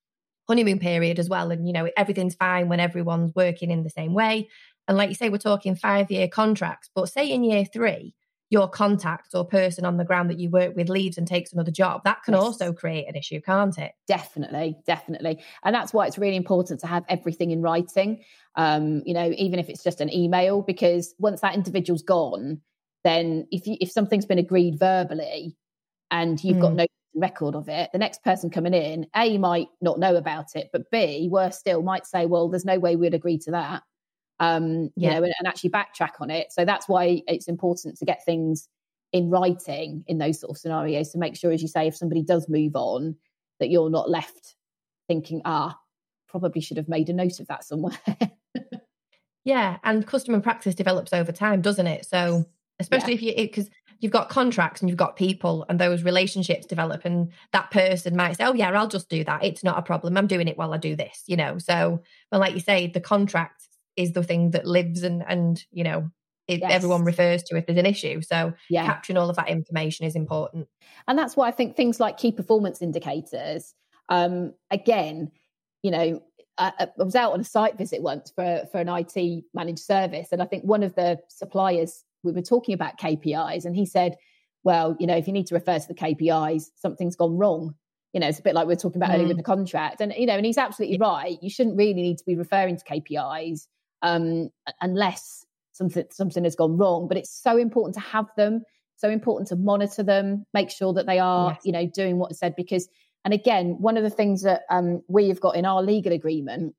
honeymoon 0.48 0.78
period 0.78 1.18
as 1.18 1.28
well. 1.28 1.50
And, 1.50 1.66
you 1.66 1.72
know, 1.72 1.88
everything's 1.96 2.34
fine 2.34 2.68
when 2.68 2.80
everyone's 2.80 3.34
working 3.34 3.70
in 3.70 3.82
the 3.82 3.90
same 3.90 4.14
way. 4.14 4.48
And 4.86 4.96
like 4.96 5.08
you 5.08 5.14
say, 5.14 5.30
we're 5.30 5.38
talking 5.38 5.74
five 5.74 6.10
year 6.10 6.28
contracts, 6.28 6.90
but 6.94 7.08
say 7.08 7.30
in 7.30 7.44
year 7.44 7.64
three, 7.64 8.14
your 8.50 8.68
contact 8.68 9.34
or 9.34 9.44
person 9.44 9.84
on 9.84 9.96
the 9.96 10.04
ground 10.04 10.30
that 10.30 10.38
you 10.38 10.50
work 10.50 10.76
with 10.76 10.88
leaves 10.88 11.16
and 11.18 11.26
takes 11.26 11.52
another 11.52 11.70
job, 11.70 12.02
that 12.04 12.22
can 12.22 12.34
yes. 12.34 12.42
also 12.42 12.72
create 12.72 13.08
an 13.08 13.16
issue, 13.16 13.40
can't 13.40 13.76
it? 13.78 13.92
Definitely, 14.06 14.76
definitely. 14.86 15.42
And 15.64 15.74
that's 15.74 15.92
why 15.92 16.06
it's 16.06 16.18
really 16.18 16.36
important 16.36 16.80
to 16.80 16.86
have 16.86 17.04
everything 17.08 17.50
in 17.50 17.62
writing, 17.62 18.22
um, 18.54 19.02
you 19.06 19.14
know, 19.14 19.32
even 19.36 19.58
if 19.58 19.68
it's 19.68 19.82
just 19.82 20.00
an 20.00 20.12
email, 20.12 20.62
because 20.62 21.14
once 21.18 21.40
that 21.40 21.54
individual's 21.54 22.02
gone, 22.02 22.60
then 23.02 23.46
if 23.50 23.66
you, 23.66 23.76
if 23.80 23.90
something's 23.90 24.26
been 24.26 24.38
agreed 24.38 24.78
verbally 24.78 25.56
and 26.10 26.42
you've 26.44 26.58
mm. 26.58 26.62
got 26.62 26.74
no 26.74 26.86
record 27.14 27.54
of 27.54 27.68
it, 27.68 27.90
the 27.92 27.98
next 27.98 28.22
person 28.22 28.50
coming 28.50 28.74
in, 28.74 29.06
A, 29.16 29.38
might 29.38 29.68
not 29.80 29.98
know 29.98 30.16
about 30.16 30.56
it, 30.56 30.70
but 30.72 30.90
B, 30.90 31.28
worse 31.30 31.58
still, 31.58 31.82
might 31.82 32.06
say, 32.06 32.26
well, 32.26 32.48
there's 32.48 32.64
no 32.64 32.78
way 32.78 32.96
we'd 32.96 33.14
agree 33.14 33.38
to 33.38 33.50
that. 33.52 33.82
Um, 34.40 34.90
yeah. 34.96 35.10
you 35.10 35.10
know, 35.10 35.24
and, 35.24 35.34
and 35.38 35.46
actually 35.46 35.70
backtrack 35.70 36.20
on 36.20 36.30
it. 36.30 36.52
So 36.52 36.64
that's 36.64 36.88
why 36.88 37.22
it's 37.28 37.46
important 37.46 37.98
to 37.98 38.04
get 38.04 38.24
things 38.24 38.68
in 39.12 39.30
writing 39.30 40.02
in 40.08 40.18
those 40.18 40.40
sort 40.40 40.50
of 40.50 40.58
scenarios 40.58 41.10
to 41.10 41.18
make 41.18 41.36
sure, 41.36 41.52
as 41.52 41.62
you 41.62 41.68
say, 41.68 41.86
if 41.86 41.96
somebody 41.96 42.22
does 42.22 42.48
move 42.48 42.74
on, 42.74 43.14
that 43.60 43.70
you're 43.70 43.90
not 43.90 44.10
left 44.10 44.56
thinking, 45.06 45.40
ah, 45.44 45.78
probably 46.28 46.60
should 46.60 46.76
have 46.76 46.88
made 46.88 47.08
a 47.08 47.12
note 47.12 47.38
of 47.38 47.46
that 47.46 47.62
somewhere. 47.62 47.96
yeah, 49.44 49.78
and 49.84 50.04
custom 50.04 50.34
and 50.34 50.42
practice 50.42 50.74
develops 50.74 51.12
over 51.12 51.30
time, 51.30 51.60
doesn't 51.60 51.86
it? 51.86 52.06
So 52.06 52.44
especially 52.80 53.12
yeah. 53.12 53.30
if 53.30 53.38
you 53.38 53.44
because 53.44 53.70
you've 54.00 54.12
got 54.12 54.28
contracts 54.28 54.80
and 54.80 54.88
you've 54.88 54.98
got 54.98 55.16
people 55.16 55.64
and 55.68 55.78
those 55.78 56.02
relationships 56.02 56.66
develop 56.66 57.04
and 57.04 57.32
that 57.52 57.70
person 57.70 58.16
might 58.16 58.36
say 58.36 58.44
oh 58.44 58.54
yeah 58.54 58.70
i'll 58.70 58.88
just 58.88 59.08
do 59.08 59.24
that. 59.24 59.44
It's 59.44 59.64
not 59.64 59.78
a 59.78 59.82
problem. 59.82 60.16
I'm 60.16 60.26
doing 60.26 60.48
it 60.48 60.58
while 60.58 60.74
i 60.74 60.78
do 60.78 60.96
this 60.96 61.22
you 61.26 61.36
know? 61.36 61.58
So 61.58 62.02
but 62.30 62.40
like 62.40 62.54
you 62.54 62.60
say 62.60 62.86
the 62.86 63.00
contract 63.00 63.68
is 63.96 64.12
the 64.12 64.22
thing 64.22 64.50
that 64.50 64.66
lives 64.66 65.02
and 65.02 65.24
and 65.26 65.64
you 65.70 65.84
know 65.84 66.10
it, 66.46 66.60
yes. 66.60 66.72
everyone 66.72 67.04
refers 67.04 67.42
to 67.44 67.56
if 67.56 67.64
there's 67.64 67.78
an 67.78 67.86
issue. 67.86 68.20
So 68.20 68.52
yeah. 68.68 68.84
capturing 68.84 69.16
all 69.16 69.30
of 69.30 69.36
that 69.36 69.48
information 69.48 70.04
is 70.04 70.14
important. 70.14 70.68
And 71.08 71.18
that's 71.18 71.36
why 71.36 71.48
i 71.48 71.50
think 71.50 71.76
things 71.76 72.00
like 72.00 72.18
key 72.18 72.32
performance 72.32 72.82
indicators 72.82 73.74
um 74.10 74.52
again 74.70 75.30
you 75.82 75.90
know 75.90 76.20
I, 76.58 76.72
I 76.78 76.88
was 76.96 77.14
out 77.14 77.32
on 77.32 77.40
a 77.40 77.44
site 77.44 77.76
visit 77.76 78.02
once 78.02 78.30
for 78.34 78.66
for 78.70 78.78
an 78.78 78.88
IT 78.88 79.44
managed 79.54 79.80
service, 79.80 80.28
and 80.32 80.42
I 80.42 80.46
think 80.46 80.64
one 80.64 80.82
of 80.82 80.94
the 80.94 81.20
suppliers 81.28 82.04
we 82.24 82.32
were 82.32 82.42
talking 82.42 82.74
about 82.74 82.98
KPIs, 82.98 83.64
and 83.64 83.76
he 83.76 83.86
said, 83.86 84.16
"Well, 84.62 84.96
you 84.98 85.06
know, 85.06 85.16
if 85.16 85.26
you 85.26 85.32
need 85.32 85.46
to 85.48 85.54
refer 85.54 85.78
to 85.78 85.88
the 85.88 85.94
KPIs, 85.94 86.70
something's 86.76 87.16
gone 87.16 87.36
wrong." 87.36 87.74
You 88.12 88.20
know, 88.20 88.28
it's 88.28 88.38
a 88.38 88.42
bit 88.42 88.54
like 88.54 88.66
we 88.66 88.74
are 88.74 88.76
talking 88.76 89.02
about 89.02 89.10
mm. 89.10 89.14
earlier 89.14 89.28
with 89.28 89.36
mm. 89.36 89.40
the 89.40 89.44
contract, 89.44 90.00
and 90.00 90.12
you 90.16 90.26
know, 90.26 90.36
and 90.36 90.46
he's 90.46 90.58
absolutely 90.58 90.98
right. 90.98 91.36
You 91.40 91.50
shouldn't 91.50 91.76
really 91.76 91.94
need 91.94 92.18
to 92.18 92.24
be 92.24 92.36
referring 92.36 92.76
to 92.76 92.84
KPIs 92.84 93.66
um, 94.02 94.50
unless 94.80 95.44
something 95.72 96.04
something 96.10 96.44
has 96.44 96.56
gone 96.56 96.76
wrong. 96.76 97.08
But 97.08 97.18
it's 97.18 97.30
so 97.30 97.56
important 97.56 97.94
to 97.94 98.00
have 98.00 98.26
them, 98.36 98.62
so 98.96 99.10
important 99.10 99.48
to 99.48 99.56
monitor 99.56 100.02
them, 100.02 100.46
make 100.54 100.70
sure 100.70 100.92
that 100.94 101.06
they 101.06 101.18
are, 101.18 101.52
yes. 101.52 101.60
you 101.64 101.72
know, 101.72 101.86
doing 101.86 102.18
what 102.18 102.30
is 102.30 102.38
said. 102.38 102.54
Because, 102.56 102.88
and 103.24 103.34
again, 103.34 103.76
one 103.80 103.96
of 103.96 104.02
the 104.02 104.10
things 104.10 104.42
that 104.42 104.62
um, 104.70 105.02
we 105.08 105.28
have 105.28 105.40
got 105.40 105.56
in 105.56 105.66
our 105.66 105.82
legal 105.82 106.12
agreement 106.12 106.74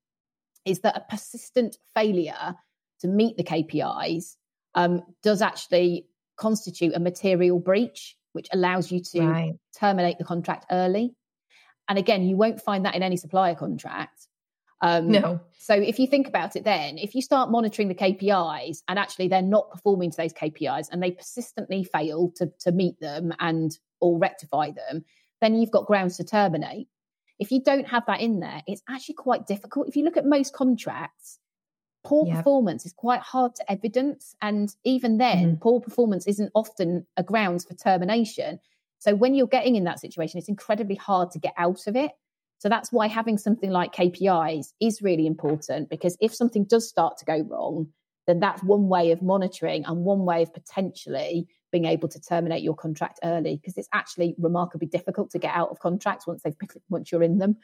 is 0.65 0.79
that 0.79 0.97
a 0.97 1.05
persistent 1.09 1.77
failure 1.93 2.55
to 3.01 3.07
meet 3.07 3.37
the 3.37 3.43
KPIs 3.43 4.35
um, 4.75 5.03
does 5.23 5.41
actually 5.41 6.07
constitute 6.37 6.93
a 6.93 6.99
material 6.99 7.59
breach, 7.59 8.15
which 8.33 8.47
allows 8.51 8.91
you 8.91 9.01
to 9.11 9.21
right. 9.21 9.53
terminate 9.77 10.17
the 10.17 10.25
contract 10.25 10.65
early. 10.69 11.15
And 11.87 11.97
again, 11.97 12.23
you 12.23 12.35
won't 12.35 12.61
find 12.61 12.85
that 12.85 12.95
in 12.95 13.03
any 13.03 13.17
supplier 13.17 13.55
contract. 13.55 14.27
Um, 14.81 15.09
no. 15.09 15.39
So 15.57 15.73
if 15.73 15.99
you 15.99 16.07
think 16.07 16.27
about 16.27 16.55
it, 16.55 16.63
then 16.63 16.97
if 16.97 17.15
you 17.15 17.21
start 17.21 17.49
monitoring 17.49 17.87
the 17.87 17.95
KPIs 17.95 18.83
and 18.87 18.99
actually 18.99 19.29
they're 19.29 19.41
not 19.41 19.71
performing 19.71 20.11
to 20.11 20.17
those 20.17 20.33
KPIs 20.33 20.89
and 20.91 21.01
they 21.01 21.11
persistently 21.11 21.83
fail 21.83 22.31
to, 22.35 22.51
to 22.61 22.71
meet 22.71 22.99
them 22.99 23.33
and 23.39 23.77
or 24.01 24.19
rectify 24.19 24.71
them, 24.71 25.05
then 25.41 25.55
you've 25.55 25.71
got 25.71 25.85
grounds 25.85 26.17
to 26.17 26.23
terminate. 26.23 26.87
If 27.39 27.51
you 27.51 27.61
don't 27.63 27.87
have 27.87 28.05
that 28.07 28.21
in 28.21 28.39
there, 28.39 28.61
it's 28.67 28.81
actually 28.89 29.15
quite 29.15 29.47
difficult. 29.47 29.87
If 29.87 29.95
you 29.95 30.03
look 30.03 30.17
at 30.17 30.25
most 30.25 30.53
contracts, 30.53 31.39
poor 32.05 32.27
yep. 32.27 32.37
performance 32.37 32.85
is 32.85 32.93
quite 32.93 33.21
hard 33.21 33.55
to 33.55 33.71
evidence. 33.71 34.35
And 34.41 34.73
even 34.83 35.17
then, 35.17 35.45
mm-hmm. 35.45 35.61
poor 35.61 35.81
performance 35.81 36.27
isn't 36.27 36.51
often 36.55 37.05
a 37.17 37.23
grounds 37.23 37.65
for 37.65 37.73
termination. 37.73 38.59
So 38.99 39.15
when 39.15 39.35
you're 39.35 39.47
getting 39.47 39.75
in 39.75 39.83
that 39.83 39.99
situation, 39.99 40.37
it's 40.37 40.49
incredibly 40.49 40.95
hard 40.95 41.31
to 41.31 41.39
get 41.39 41.53
out 41.57 41.87
of 41.87 41.95
it. 41.95 42.11
So 42.59 42.69
that's 42.69 42.91
why 42.91 43.07
having 43.07 43.37
something 43.37 43.69
like 43.69 43.93
KPIs 43.93 44.73
is 44.79 45.01
really 45.01 45.27
important 45.27 45.89
because 45.89 46.17
if 46.21 46.33
something 46.33 46.63
does 46.63 46.87
start 46.87 47.17
to 47.17 47.25
go 47.25 47.41
wrong, 47.41 47.89
then 48.27 48.39
that's 48.39 48.63
one 48.63 48.87
way 48.87 49.11
of 49.11 49.21
monitoring 49.21 49.85
and 49.85 50.03
one 50.03 50.25
way 50.25 50.41
of 50.41 50.53
potentially 50.53 51.47
being 51.71 51.85
able 51.85 52.07
to 52.07 52.19
terminate 52.19 52.63
your 52.63 52.73
contract 52.73 53.19
early 53.23 53.57
because 53.57 53.77
it's 53.77 53.89
actually 53.93 54.33
remarkably 54.37 54.87
difficult 54.87 55.29
to 55.31 55.39
get 55.39 55.53
out 55.53 55.69
of 55.69 55.79
contracts 55.79 56.25
once 56.25 56.41
they've 56.43 56.55
once 56.89 57.11
you're 57.11 57.23
in 57.23 57.37
them. 57.37 57.57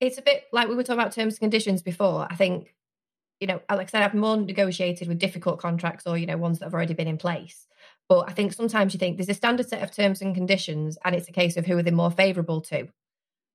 It's 0.00 0.18
a 0.18 0.22
bit 0.22 0.44
like 0.52 0.68
we 0.68 0.76
were 0.76 0.82
talking 0.82 1.00
about 1.00 1.12
terms 1.12 1.34
and 1.34 1.40
conditions 1.40 1.82
before. 1.82 2.26
I 2.30 2.34
think, 2.34 2.74
you 3.40 3.46
know, 3.46 3.60
like 3.70 3.88
I 3.88 3.90
said, 3.90 4.02
I've 4.02 4.14
more 4.14 4.36
negotiated 4.36 5.08
with 5.08 5.18
difficult 5.18 5.60
contracts 5.60 6.06
or, 6.06 6.16
you 6.16 6.26
know, 6.26 6.36
ones 6.36 6.58
that 6.58 6.66
have 6.66 6.74
already 6.74 6.94
been 6.94 7.08
in 7.08 7.18
place. 7.18 7.66
But 8.08 8.28
I 8.28 8.32
think 8.32 8.52
sometimes 8.52 8.94
you 8.94 8.98
think 8.98 9.16
there's 9.16 9.28
a 9.28 9.34
standard 9.34 9.68
set 9.68 9.82
of 9.82 9.90
terms 9.90 10.22
and 10.22 10.34
conditions, 10.34 10.98
and 11.04 11.14
it's 11.14 11.28
a 11.28 11.32
case 11.32 11.56
of 11.56 11.66
who 11.66 11.76
are 11.76 11.82
they 11.82 11.90
more 11.90 12.10
favourable 12.10 12.60
to, 12.62 12.88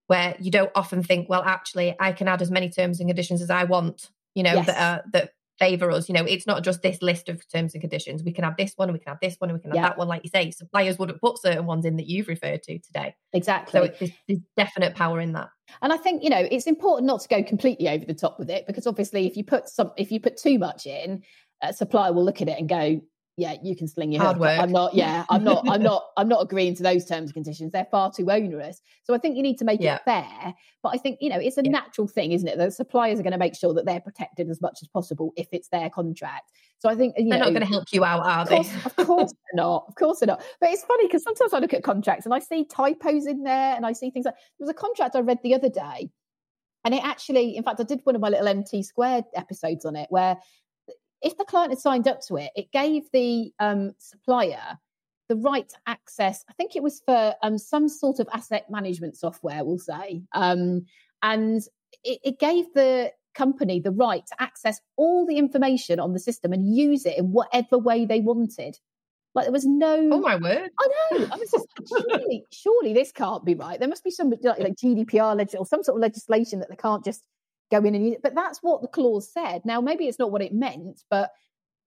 where 0.07 0.35
you 0.39 0.51
don't 0.51 0.71
often 0.75 1.01
think, 1.01 1.27
well, 1.27 1.43
actually, 1.43 1.95
I 1.99 2.11
can 2.11 2.27
add 2.27 2.41
as 2.41 2.51
many 2.51 2.69
terms 2.69 2.99
and 2.99 3.09
conditions 3.09 3.41
as 3.41 3.49
I 3.49 3.63
want, 3.63 4.11
you 4.35 4.43
know, 4.43 4.53
yes. 4.53 4.65
that 4.67 4.77
are 4.77 5.03
that 5.11 5.31
favor 5.59 5.91
us. 5.91 6.09
You 6.09 6.13
know, 6.13 6.25
it's 6.25 6.47
not 6.47 6.63
just 6.63 6.81
this 6.81 7.01
list 7.01 7.29
of 7.29 7.47
terms 7.47 7.73
and 7.73 7.81
conditions. 7.81 8.23
We 8.23 8.31
can 8.31 8.43
have 8.43 8.57
this 8.57 8.73
one, 8.75 8.91
we 8.91 8.99
can 8.99 9.11
have 9.11 9.19
this 9.21 9.35
one, 9.39 9.49
and 9.49 9.57
we 9.57 9.61
can 9.61 9.71
have 9.71 9.75
yeah. 9.75 9.89
that 9.89 9.97
one. 9.97 10.07
Like 10.07 10.23
you 10.23 10.29
say, 10.29 10.51
suppliers 10.51 10.97
wouldn't 10.97 11.21
put 11.21 11.41
certain 11.41 11.65
ones 11.65 11.85
in 11.85 11.97
that 11.97 12.07
you've 12.07 12.27
referred 12.27 12.63
to 12.63 12.79
today. 12.79 13.15
Exactly. 13.33 13.79
So 13.79 13.93
there's, 13.99 14.11
there's 14.27 14.39
definite 14.57 14.95
power 14.95 15.19
in 15.19 15.33
that. 15.33 15.49
And 15.81 15.93
I 15.93 15.97
think 15.97 16.23
you 16.23 16.29
know 16.29 16.47
it's 16.51 16.67
important 16.67 17.07
not 17.07 17.21
to 17.21 17.27
go 17.27 17.43
completely 17.43 17.89
over 17.89 18.05
the 18.05 18.13
top 18.13 18.39
with 18.39 18.49
it 18.49 18.67
because 18.67 18.87
obviously, 18.87 19.27
if 19.27 19.37
you 19.37 19.43
put 19.43 19.69
some, 19.69 19.91
if 19.97 20.11
you 20.11 20.19
put 20.19 20.37
too 20.37 20.57
much 20.59 20.85
in, 20.85 21.23
a 21.61 21.73
supplier 21.73 22.13
will 22.13 22.25
look 22.25 22.41
at 22.41 22.49
it 22.49 22.59
and 22.59 22.67
go, 22.67 23.01
yeah, 23.36 23.55
you 23.63 23.75
can 23.75 23.88
sling 23.88 24.11
your 24.11 24.21
hard 24.21 24.38
work. 24.38 24.59
I'm 24.59 24.71
not, 24.71 24.93
yeah, 24.93 25.25
I'm 25.29 25.43
not, 25.43 25.67
I'm 25.67 25.81
not, 25.84 26.03
I'm 26.17 26.27
not 26.27 26.43
agreeing 26.43 26.75
to 26.75 26.84
those 26.84 27.05
terms 27.05 27.25
and 27.25 27.34
conditions. 27.34 27.71
They're 27.71 27.88
far 27.89 28.11
too 28.11 28.29
onerous. 28.29 28.79
So 29.03 29.13
I 29.13 29.17
think 29.17 29.36
you 29.38 29.41
need 29.41 29.57
to 29.57 29.65
make 29.65 29.81
yeah. 29.81 29.95
it 29.95 30.01
fair. 30.05 30.53
But 30.84 30.89
I 30.89 30.97
think, 30.97 31.17
you 31.19 31.29
know, 31.29 31.39
it's 31.39 31.57
a 31.57 31.63
yeah. 31.63 31.71
natural 31.71 32.07
thing, 32.07 32.31
isn't 32.31 32.47
it? 32.47 32.57
The 32.57 32.69
suppliers 32.69 33.19
are 33.19 33.23
going 33.23 33.34
to 33.34 33.39
make 33.39 33.55
sure 33.55 33.73
that 33.73 33.86
they're 33.86 34.01
protected 34.01 34.49
as 34.49 34.61
much 34.61 34.79
as 34.84 34.88
possible 34.88 35.34
if 35.36 35.47
it's 35.51 35.69
their 35.69 35.89
contract. 35.89 36.51
So 36.77 36.89
I 36.89 36.95
think 36.95 37.15
you 37.17 37.29
they're 37.29 37.39
know, 37.39 37.45
not 37.45 37.53
going 37.53 37.65
to 37.65 37.71
help 37.71 37.86
you 37.91 38.05
out, 38.05 38.25
are 38.25 38.41
of 38.41 38.49
course, 38.49 38.69
they? 38.69 38.77
of 38.86 39.07
course 39.07 39.31
they're 39.53 39.63
not. 39.63 39.86
Of 39.88 39.95
course 39.95 40.19
they're 40.19 40.27
not. 40.27 40.43
But 40.59 40.69
it's 40.69 40.84
funny 40.84 41.07
because 41.07 41.23
sometimes 41.23 41.53
I 41.53 41.59
look 41.59 41.73
at 41.73 41.81
contracts 41.81 42.25
and 42.25 42.36
I 42.36 42.39
see 42.39 42.65
typos 42.65 43.25
in 43.25 43.43
there, 43.43 43.75
and 43.75 43.86
I 43.86 43.93
see 43.93 44.11
things 44.11 44.25
like 44.25 44.36
there 44.36 44.65
was 44.65 44.69
a 44.69 44.73
contract 44.73 45.15
I 45.15 45.21
read 45.21 45.39
the 45.43 45.55
other 45.55 45.69
day, 45.69 46.11
and 46.84 46.93
it 46.93 47.03
actually, 47.03 47.55
in 47.55 47.63
fact, 47.63 47.79
I 47.79 47.84
did 47.84 48.01
one 48.03 48.15
of 48.15 48.21
my 48.21 48.29
little 48.29 48.47
MT 48.47 48.84
squared 48.84 49.23
episodes 49.34 49.86
on 49.86 49.95
it 49.95 50.07
where 50.09 50.38
if 51.24 51.38
the 51.38 51.45
client 51.45 51.71
had 51.71 51.80
signed 51.80 52.07
up 52.07 52.19
to 52.28 52.36
it, 52.36 52.51
it 52.55 52.71
gave 52.71 53.03
the 53.11 53.51
um, 53.59 53.93
supplier 53.97 54.78
the 55.30 55.38
right 55.38 55.67
to 55.69 55.78
access. 55.88 56.43
I 56.49 56.53
think 56.53 56.76
it 56.76 56.84
was 56.84 57.01
for 57.05 57.34
um, 57.41 57.57
some 57.57 57.88
sort 57.88 58.19
of 58.19 58.28
asset 58.34 58.65
management 58.69 59.15
software, 59.15 59.63
we'll 59.63 59.80
say, 59.80 60.21
um, 60.34 60.86
and 61.21 61.61
it, 62.03 62.19
it 62.24 62.39
gave 62.39 62.65
the 62.74 63.11
company 63.34 63.80
the 63.80 63.91
right 63.91 64.26
to 64.28 64.36
access 64.39 64.80
all 64.95 65.26
the 65.26 65.38
information 65.38 65.99
on 65.99 66.13
the 66.13 66.19
system 66.19 66.53
and 66.53 66.76
use 66.76 67.05
it 67.05 67.17
in 67.17 67.32
whatever 67.32 67.78
way 67.78 68.05
they 68.05 68.19
wanted. 68.19 68.78
Like 69.34 69.45
there 69.45 69.53
was 69.53 69.65
no. 69.65 70.09
Oh 70.11 70.19
my 70.19 70.36
word! 70.36 70.69
I 70.80 70.88
know. 70.88 71.28
I 71.32 71.38
was 71.38 71.49
just 71.49 71.67
surely, 71.88 72.45
surely 72.51 72.93
this 72.93 73.11
can't 73.11 73.43
be 73.43 73.55
right. 73.55 73.80
There 73.80 73.89
must 73.89 74.03
be 74.03 74.11
some 74.11 74.30
like, 74.30 74.59
like 74.59 74.76
GDPR 74.76 75.36
leg- 75.36 75.55
or 75.57 75.65
some 75.65 75.84
sort 75.84 75.97
of 75.97 76.01
legislation 76.01 76.59
that 76.59 76.69
they 76.69 76.76
can't 76.76 77.03
just 77.03 77.24
go 77.74 77.86
in 77.86 77.95
and 77.95 78.05
use 78.05 78.15
it. 78.15 78.24
But 78.24 78.36
that's 78.36 78.59
what 78.61 78.82
the 78.82 78.88
clause 78.88 79.32
said. 79.32 79.63
Now, 79.65 79.82
maybe 79.82 80.07
it's 80.07 80.19
not 80.19 80.32
what 80.32 80.41
it 80.41 80.53
meant, 80.53 81.03
but 81.09 81.32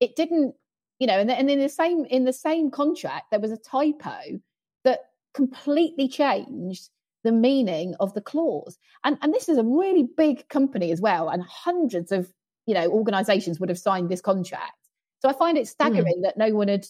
it 0.00 0.16
didn't, 0.16 0.54
you 0.98 1.06
know, 1.06 1.18
and, 1.18 1.30
and 1.30 1.50
in 1.50 1.60
the 1.60 1.68
same 1.68 2.04
in 2.06 2.24
the 2.24 2.32
same 2.32 2.70
contract, 2.70 3.26
there 3.30 3.40
was 3.40 3.52
a 3.52 3.56
typo 3.56 4.40
that 4.84 5.00
completely 5.34 6.08
changed 6.08 6.90
the 7.24 7.32
meaning 7.32 7.94
of 8.00 8.14
the 8.14 8.20
clause. 8.20 8.78
And 9.04 9.18
and 9.22 9.32
this 9.32 9.48
is 9.48 9.58
a 9.58 9.64
really 9.64 10.08
big 10.16 10.48
company 10.48 10.92
as 10.92 11.00
well, 11.00 11.28
and 11.28 11.42
hundreds 11.42 12.12
of 12.12 12.32
you 12.66 12.74
know 12.74 12.88
organizations 12.88 13.60
would 13.60 13.68
have 13.68 13.78
signed 13.78 14.08
this 14.08 14.20
contract. 14.20 14.72
So 15.20 15.28
I 15.28 15.32
find 15.32 15.56
it 15.56 15.62
hmm. 15.62 15.66
staggering 15.66 16.18
mm. 16.18 16.22
that 16.22 16.36
no 16.36 16.54
one 16.54 16.68
had 16.68 16.86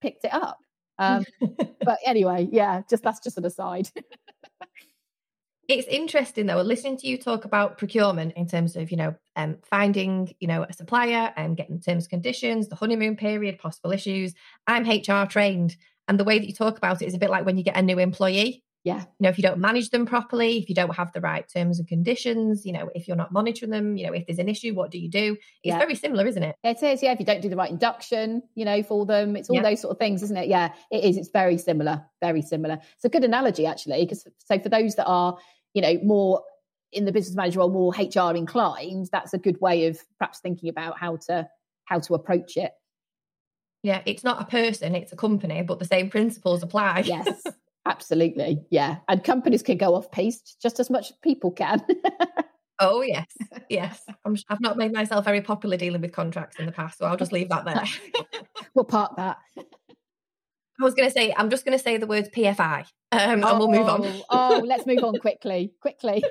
picked 0.00 0.24
it 0.24 0.32
up. 0.32 0.58
Um, 0.98 1.24
but 1.84 1.98
anyway, 2.04 2.48
yeah, 2.50 2.82
just 2.90 3.02
that's 3.02 3.20
just 3.20 3.38
an 3.38 3.44
aside. 3.44 3.88
it's 5.68 5.86
interesting 5.88 6.46
though 6.46 6.62
listening 6.62 6.96
to 6.96 7.06
you 7.06 7.18
talk 7.18 7.44
about 7.44 7.76
procurement 7.76 8.32
in 8.36 8.46
terms 8.46 8.74
of 8.74 8.90
you 8.90 8.96
know 8.96 9.14
um, 9.36 9.58
finding 9.62 10.34
you 10.40 10.48
know 10.48 10.64
a 10.68 10.72
supplier 10.72 11.32
and 11.36 11.56
getting 11.56 11.80
terms 11.80 12.04
and 12.04 12.10
conditions 12.10 12.68
the 12.68 12.74
honeymoon 12.74 13.16
period 13.16 13.58
possible 13.58 13.92
issues. 13.92 14.34
I'm 14.66 14.88
hr 14.88 15.26
trained 15.28 15.76
and 16.08 16.18
the 16.18 16.24
way 16.24 16.38
that 16.38 16.46
you 16.46 16.54
talk 16.54 16.78
about 16.78 17.02
it 17.02 17.06
is 17.06 17.14
a 17.14 17.18
bit 17.18 17.30
like 17.30 17.44
when 17.44 17.58
you 17.58 17.64
get 17.64 17.76
a 17.76 17.82
new 17.82 17.98
employee. 17.98 18.64
Yeah. 18.84 19.00
You 19.00 19.04
know 19.20 19.28
if 19.28 19.36
you 19.36 19.42
don't 19.42 19.58
manage 19.58 19.90
them 19.90 20.06
properly 20.06 20.56
if 20.56 20.70
you 20.70 20.74
don't 20.74 20.94
have 20.94 21.12
the 21.12 21.20
right 21.20 21.46
terms 21.46 21.78
and 21.78 21.86
conditions 21.86 22.64
you 22.64 22.72
know 22.72 22.88
if 22.94 23.06
you're 23.06 23.16
not 23.18 23.32
monitoring 23.32 23.70
them 23.70 23.98
you 23.98 24.06
know 24.06 24.14
if 24.14 24.26
there's 24.26 24.38
an 24.38 24.48
issue 24.48 24.72
what 24.72 24.90
do 24.90 24.98
you 24.98 25.10
do? 25.10 25.32
It's 25.62 25.74
yeah. 25.74 25.78
very 25.78 25.94
similar 25.94 26.26
isn't 26.26 26.42
it? 26.42 26.56
It 26.64 26.82
is 26.82 27.02
yeah 27.02 27.12
if 27.12 27.20
you 27.20 27.26
don't 27.26 27.42
do 27.42 27.50
the 27.50 27.56
right 27.56 27.70
induction 27.70 28.42
you 28.54 28.64
know 28.64 28.82
for 28.82 29.04
them 29.04 29.36
it's 29.36 29.50
all 29.50 29.56
yeah. 29.56 29.62
those 29.62 29.82
sort 29.82 29.92
of 29.92 29.98
things 29.98 30.22
isn't 30.22 30.36
it? 30.36 30.48
Yeah 30.48 30.72
it 30.90 31.04
is. 31.04 31.18
It's 31.18 31.28
very 31.28 31.58
similar 31.58 32.06
very 32.22 32.40
similar. 32.40 32.78
It's 32.94 33.04
a 33.04 33.10
good 33.10 33.24
analogy 33.24 33.66
actually 33.66 34.04
because 34.04 34.26
so 34.38 34.58
for 34.58 34.70
those 34.70 34.94
that 34.94 35.06
are 35.06 35.36
you 35.78 35.82
know, 35.82 35.96
more 36.02 36.42
in 36.90 37.04
the 37.04 37.12
business 37.12 37.36
manager 37.36 37.60
or 37.60 37.70
more 37.70 37.94
HR 37.96 38.34
inclined, 38.34 39.08
that's 39.12 39.32
a 39.32 39.38
good 39.38 39.60
way 39.60 39.86
of 39.86 40.00
perhaps 40.18 40.40
thinking 40.40 40.68
about 40.68 40.98
how 40.98 41.16
to 41.28 41.48
how 41.84 42.00
to 42.00 42.14
approach 42.14 42.56
it. 42.56 42.72
Yeah, 43.84 44.02
it's 44.06 44.24
not 44.24 44.42
a 44.42 44.44
person, 44.44 44.96
it's 44.96 45.12
a 45.12 45.16
company, 45.16 45.62
but 45.62 45.78
the 45.78 45.84
same 45.84 46.10
principles 46.10 46.64
apply. 46.64 47.04
yes, 47.06 47.44
absolutely. 47.86 48.64
Yeah. 48.70 48.96
And 49.06 49.22
companies 49.22 49.62
can 49.62 49.78
go 49.78 49.94
off 49.94 50.10
piste 50.10 50.56
just 50.60 50.80
as 50.80 50.90
much 50.90 51.12
as 51.12 51.16
people 51.22 51.52
can. 51.52 51.86
oh, 52.80 53.02
yes. 53.02 53.28
Yes. 53.68 54.02
i 54.08 54.34
have 54.48 54.60
not 54.60 54.76
made 54.76 54.92
myself 54.92 55.24
very 55.24 55.42
popular 55.42 55.76
dealing 55.76 56.00
with 56.00 56.10
contracts 56.10 56.58
in 56.58 56.66
the 56.66 56.72
past, 56.72 56.98
so 56.98 57.06
I'll 57.06 57.16
just 57.16 57.30
leave 57.30 57.50
that 57.50 57.64
there. 57.64 57.84
we'll 58.74 58.84
park 58.84 59.14
that. 59.16 59.38
I 60.80 60.84
was 60.84 60.94
going 60.94 61.08
to 61.08 61.12
say, 61.12 61.34
I'm 61.36 61.50
just 61.50 61.64
going 61.64 61.76
to 61.76 61.82
say 61.82 61.96
the 61.96 62.06
words 62.06 62.28
PFI 62.28 62.86
um, 63.12 63.44
oh, 63.44 63.48
and 63.48 63.58
we'll 63.58 63.70
move 63.70 63.88
on. 63.88 64.04
oh, 64.04 64.24
oh 64.30 64.62
let's 64.64 64.86
move 64.86 65.02
on 65.02 65.18
quickly, 65.18 65.72
quickly. 65.80 66.22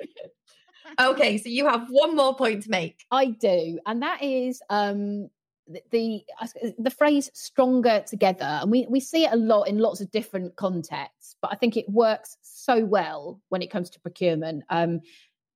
okay, 1.00 1.38
so 1.38 1.50
you 1.50 1.68
have 1.68 1.88
one 1.90 2.16
more 2.16 2.36
point 2.36 2.64
to 2.64 2.70
make. 2.70 3.04
I 3.12 3.28
do, 3.28 3.80
and 3.86 4.02
that 4.02 4.24
is 4.24 4.62
um, 4.70 5.30
the, 5.68 5.82
the 5.92 6.74
the 6.78 6.92
phrase 6.92 7.32
"stronger 7.34 8.04
together," 8.06 8.60
and 8.62 8.72
we 8.72 8.86
we 8.90 9.00
see 9.00 9.26
it 9.26 9.34
a 9.34 9.38
lot 9.38 9.64
in 9.64 9.80
lots 9.80 10.02
of 10.02 10.12
different 10.12 10.56
contexts, 10.56 11.36
but 11.42 11.52
I 11.52 11.56
think 11.56 11.78
it 11.78 11.90
works 11.90 12.38
so 12.42 12.86
well 12.86 13.42
when 13.50 13.62
it 13.62 13.72
comes 13.72 13.90
to 13.92 14.00
procurement. 14.00 14.64
Um, 14.70 15.02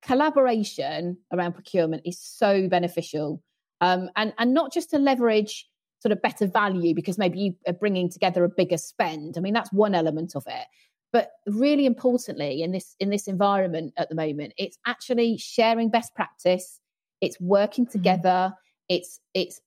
collaboration 0.02 1.18
around 1.32 1.54
procurement 1.54 2.02
is 2.06 2.20
so 2.20 2.68
beneficial, 2.68 3.44
um, 3.80 4.10
and 4.16 4.34
and 4.40 4.54
not 4.54 4.74
just 4.74 4.90
to 4.90 4.98
leverage 4.98 5.68
sort 6.02 6.12
of 6.12 6.22
better 6.22 6.48
value 6.48 6.96
because 6.96 7.18
maybe 7.18 7.40
you 7.40 7.56
are 7.68 7.74
bringing 7.74 8.10
together 8.10 8.44
a 8.44 8.50
bigger 8.50 8.78
spend. 8.78 9.38
I 9.38 9.42
mean, 9.42 9.54
that's 9.54 9.72
one 9.72 9.94
element 9.94 10.36
of 10.36 10.44
it. 10.48 10.66
But 11.14 11.32
really 11.46 11.86
importantly, 11.86 12.64
in 12.64 12.72
this 12.72 12.96
in 13.00 13.10
this 13.10 13.28
environment 13.28 13.94
at 13.98 14.10
the 14.10 14.16
moment, 14.16 14.54
it's 14.58 14.78
actually 14.86 15.38
sharing 15.38 15.90
best 15.90 16.16
practice. 16.16 16.80
It's 17.20 17.40
working 17.40 17.86
mm-hmm. 17.86 17.92
together. 17.92 18.54
It's 18.88 19.20
it's 19.34 19.60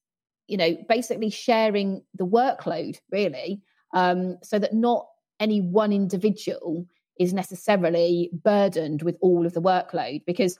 you 0.48 0.56
know 0.56 0.76
basically 0.88 1.30
sharing 1.30 2.02
the 2.14 2.26
workload 2.26 2.98
really, 3.10 3.60
um, 3.92 4.38
so 4.42 4.58
that 4.58 4.72
not 4.72 5.06
any 5.38 5.60
one 5.60 5.92
individual 5.92 6.86
is 7.20 7.32
necessarily 7.32 8.30
burdened 8.32 9.02
with 9.02 9.16
all 9.20 9.46
of 9.46 9.52
the 9.52 9.62
workload. 9.62 10.24
Because 10.24 10.58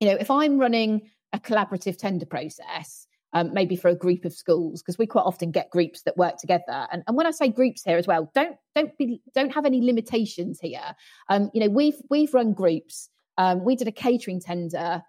you 0.00 0.08
know 0.08 0.16
if 0.18 0.30
I'm 0.30 0.58
running 0.58 1.10
a 1.34 1.38
collaborative 1.38 1.98
tender 1.98 2.24
process, 2.24 3.05
um, 3.36 3.52
maybe 3.52 3.76
for 3.76 3.88
a 3.88 3.94
group 3.94 4.24
of 4.24 4.32
schools 4.32 4.80
because 4.80 4.96
we 4.96 5.06
quite 5.06 5.26
often 5.26 5.50
get 5.50 5.68
groups 5.68 6.02
that 6.02 6.16
work 6.16 6.38
together. 6.38 6.86
And, 6.90 7.02
and 7.06 7.16
when 7.16 7.26
i 7.26 7.30
say 7.30 7.48
groups 7.48 7.82
here 7.84 7.98
as 7.98 8.06
well 8.06 8.30
don't 8.34 8.56
don't 8.74 8.96
be 8.96 9.20
don't 9.34 9.52
have 9.52 9.66
any 9.66 9.82
limitations 9.82 10.58
here. 10.58 10.96
Um, 11.28 11.50
you 11.52 11.60
know 11.60 11.68
we've 11.68 12.00
we've 12.08 12.32
run 12.32 12.54
groups. 12.54 13.10
Um, 13.36 13.62
we 13.62 13.76
did 13.76 13.88
a 13.88 13.92
catering 13.92 14.40
tender 14.40 15.02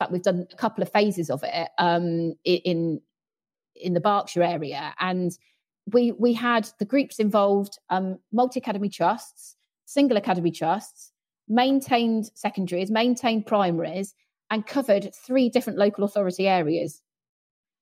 but 0.00 0.10
we've 0.10 0.22
done 0.22 0.48
a 0.50 0.56
couple 0.56 0.82
of 0.82 0.90
phases 0.90 1.30
of 1.30 1.44
it 1.44 1.68
um, 1.78 2.34
in 2.44 3.00
in 3.76 3.94
the 3.94 4.00
berkshire 4.00 4.42
area. 4.42 4.92
And 4.98 5.30
we 5.92 6.10
we 6.12 6.32
had 6.32 6.68
the 6.80 6.84
groups 6.84 7.20
involved 7.20 7.78
um, 7.88 8.18
multi 8.32 8.58
academy 8.58 8.88
trusts 8.88 9.56
single 9.86 10.16
academy 10.16 10.50
trusts 10.50 11.12
maintained 11.48 12.30
secondaries 12.34 12.90
maintained 12.90 13.46
primaries 13.46 14.14
and 14.50 14.66
covered 14.66 15.14
three 15.14 15.48
different 15.48 15.78
local 15.78 16.02
authority 16.02 16.48
areas 16.48 17.02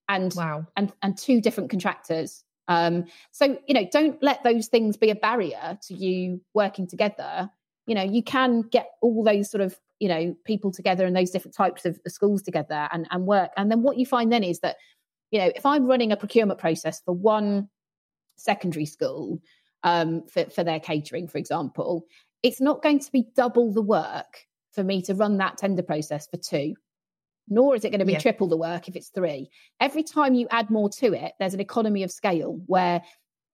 and 0.08 0.32
wow. 0.34 0.66
and 0.76 0.92
and 1.02 1.16
two 1.16 1.40
different 1.40 1.70
contractors. 1.70 2.44
Um, 2.66 3.06
so 3.30 3.58
you 3.66 3.74
know, 3.74 3.88
don't 3.90 4.22
let 4.22 4.42
those 4.42 4.68
things 4.68 4.96
be 4.96 5.10
a 5.10 5.14
barrier 5.14 5.78
to 5.82 5.94
you 5.94 6.40
working 6.54 6.86
together. 6.86 7.50
You 7.86 7.94
know, 7.94 8.02
you 8.02 8.22
can 8.22 8.62
get 8.62 8.90
all 9.00 9.24
those 9.24 9.50
sort 9.50 9.62
of 9.62 9.78
you 9.98 10.08
know 10.08 10.36
people 10.44 10.70
together 10.70 11.06
and 11.06 11.16
those 11.16 11.30
different 11.30 11.54
types 11.54 11.84
of 11.84 11.98
schools 12.06 12.42
together 12.42 12.88
and 12.92 13.06
and 13.10 13.26
work. 13.26 13.50
And 13.56 13.70
then 13.70 13.82
what 13.82 13.98
you 13.98 14.06
find 14.06 14.32
then 14.32 14.44
is 14.44 14.60
that 14.60 14.76
you 15.30 15.38
know 15.38 15.50
if 15.54 15.64
I'm 15.64 15.86
running 15.86 16.12
a 16.12 16.16
procurement 16.16 16.58
process 16.58 17.00
for 17.00 17.14
one 17.14 17.68
secondary 18.36 18.86
school 18.86 19.40
um, 19.82 20.26
for 20.26 20.44
for 20.46 20.64
their 20.64 20.80
catering, 20.80 21.28
for 21.28 21.38
example, 21.38 22.06
it's 22.42 22.60
not 22.60 22.82
going 22.82 23.00
to 23.00 23.12
be 23.12 23.26
double 23.36 23.72
the 23.72 23.82
work 23.82 24.46
for 24.72 24.84
me 24.84 25.02
to 25.02 25.14
run 25.14 25.38
that 25.38 25.58
tender 25.58 25.82
process 25.82 26.28
for 26.28 26.36
two 26.36 26.74
nor 27.48 27.74
is 27.74 27.84
it 27.84 27.90
going 27.90 28.00
to 28.00 28.06
be 28.06 28.12
yeah. 28.12 28.18
triple 28.18 28.48
the 28.48 28.56
work 28.56 28.88
if 28.88 28.96
it's 28.96 29.08
three. 29.08 29.50
Every 29.80 30.02
time 30.02 30.34
you 30.34 30.46
add 30.50 30.70
more 30.70 30.88
to 30.90 31.12
it, 31.12 31.32
there's 31.38 31.54
an 31.54 31.60
economy 31.60 32.02
of 32.02 32.10
scale 32.10 32.60
where, 32.66 33.02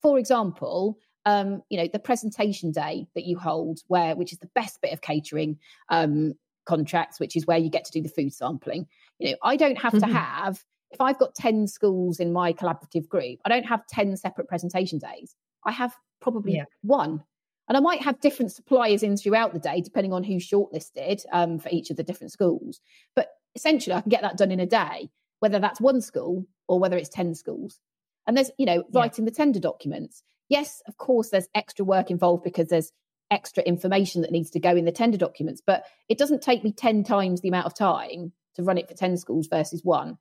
for 0.03 0.19
example, 0.19 0.99
um, 1.27 1.63
you 1.71 1.79
know, 1.79 1.89
the 1.93 1.99
presentation 1.99 2.71
day 2.71 3.07
that 3.15 3.25
you 3.25 3.39
hold, 3.39 3.81
where 3.89 4.15
which 4.15 4.33
is 4.33 4.39
the 4.39 4.51
best 4.55 4.81
bit 4.83 4.93
of 4.93 5.01
catering 5.01 5.59
um, 5.89 6.35
contracts, 6.67 7.19
which 7.19 7.37
is 7.37 7.47
where 7.47 7.59
you 7.59 7.71
get 7.71 7.85
to 7.87 7.93
do 7.93 8.03
the 8.03 8.09
food 8.09 8.33
sampling. 8.33 8.87
You 9.19 9.31
know, 9.31 9.37
I 9.43 9.57
don't 9.57 9.79
have 9.79 9.93
mm-hmm. 9.93 10.11
to 10.11 10.19
have 10.19 10.63
if 10.95 11.01
I've 11.01 11.19
got 11.19 11.35
10 11.35 11.67
schools 11.67 12.21
in 12.21 12.33
my 12.33 12.53
collaborative 12.53 13.09
group, 13.09 13.41
I 13.45 13.49
don't 13.49 13.67
have 13.67 13.87
10 13.89 14.17
separate 14.17 14.49
presentation 14.49 14.99
days. 14.99 15.35
I 15.67 15.73
have 15.73 15.95
probably 16.21 16.55
yeah. 16.55 16.65
one. 16.83 17.23
And 17.69 17.77
I 17.77 17.81
might 17.81 18.03
have 18.03 18.21
different 18.21 18.53
suppliers 18.53 19.03
in 19.03 19.17
throughout 19.17 19.53
the 19.53 19.59
day, 19.59 19.81
depending 19.81 20.13
on 20.13 20.23
who's 20.23 20.49
shortlisted 20.49 21.25
um, 21.33 21.59
for 21.59 21.69
each 21.71 21.91
of 21.91 21.97
the 21.97 22.03
different 22.03 22.31
schools. 22.31 22.81
But 23.17 23.29
essentially, 23.55 23.95
I 23.95 24.01
can 24.01 24.11
get 24.11 24.23
that 24.23 24.37
done 24.37 24.51
in 24.51 24.61
a 24.61 24.67
day, 24.67 25.11
whether 25.41 25.59
that's 25.59 25.81
one 25.81 26.01
school 26.01 26.47
or 26.69 26.79
whether 26.79 26.97
it's 26.97 27.09
10 27.09 27.35
schools. 27.35 27.81
And 28.27 28.37
there's, 28.37 28.51
you 28.59 28.67
know, 28.67 28.85
writing 28.93 29.25
yeah. 29.25 29.31
the 29.31 29.37
tender 29.37 29.61
documents. 29.61 30.23
Yes, 30.49 30.83
of 30.87 30.97
course, 30.97 31.31
there's 31.31 31.49
extra 31.55 31.85
work 31.85 32.11
involved 32.11 32.45
because 32.45 32.69
there's 32.69 32.93
extra 33.31 33.63
information 33.65 34.23
that 34.23 34.31
needs 34.31 34.51
to 34.51 34.61
go 34.61 34.71
in 34.77 34.85
the 34.85 34.93
tender 34.93 35.19
documents, 35.19 35.63
but 35.65 35.85
it 36.09 36.19
doesn't 36.19 36.43
take 36.43 36.65
me 36.65 36.73
10 36.73 37.05
times 37.05 37.41
the 37.41 37.49
amount 37.49 37.67
of 37.67 37.75
time 37.75 38.33
to 38.55 38.63
run 38.63 38.79
it 38.79 38.89
for 38.89 38.95
10 38.95 39.17
schools 39.17 39.49
versus 39.49 39.83
one. 39.83 40.19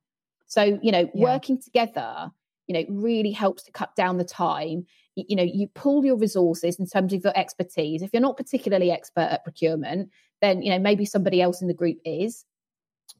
So, 0.48 0.80
you 0.82 0.92
know, 0.92 1.10
yeah. 1.14 1.24
working 1.24 1.62
together, 1.62 2.32
you 2.68 2.74
know, 2.74 2.86
really 2.90 3.32
helps 3.32 3.64
to 3.64 3.72
cut 3.72 3.96
down 3.96 4.18
the 4.18 4.24
time. 4.24 4.86
You, 5.16 5.26
you 5.30 5.36
know, 5.36 5.44
you 5.44 5.68
pull 5.68 6.06
your 6.06 6.18
resources 6.18 6.80
in 6.80 6.88
terms 6.88 7.14
of 7.14 7.24
your 7.24 7.38
expertise. 7.38 8.02
If 8.02 8.12
you're 8.14 8.22
not 8.22 8.38
particularly 8.38 8.92
expert 8.92 9.30
at 9.32 9.44
procurement, 9.44 10.10
then, 10.42 10.62
you 10.62 10.72
know, 10.72 10.80
maybe 10.80 11.06
somebody 11.06 11.42
else 11.42 11.62
in 11.62 11.68
the 11.68 11.74
group 11.74 11.98
is. 12.04 12.46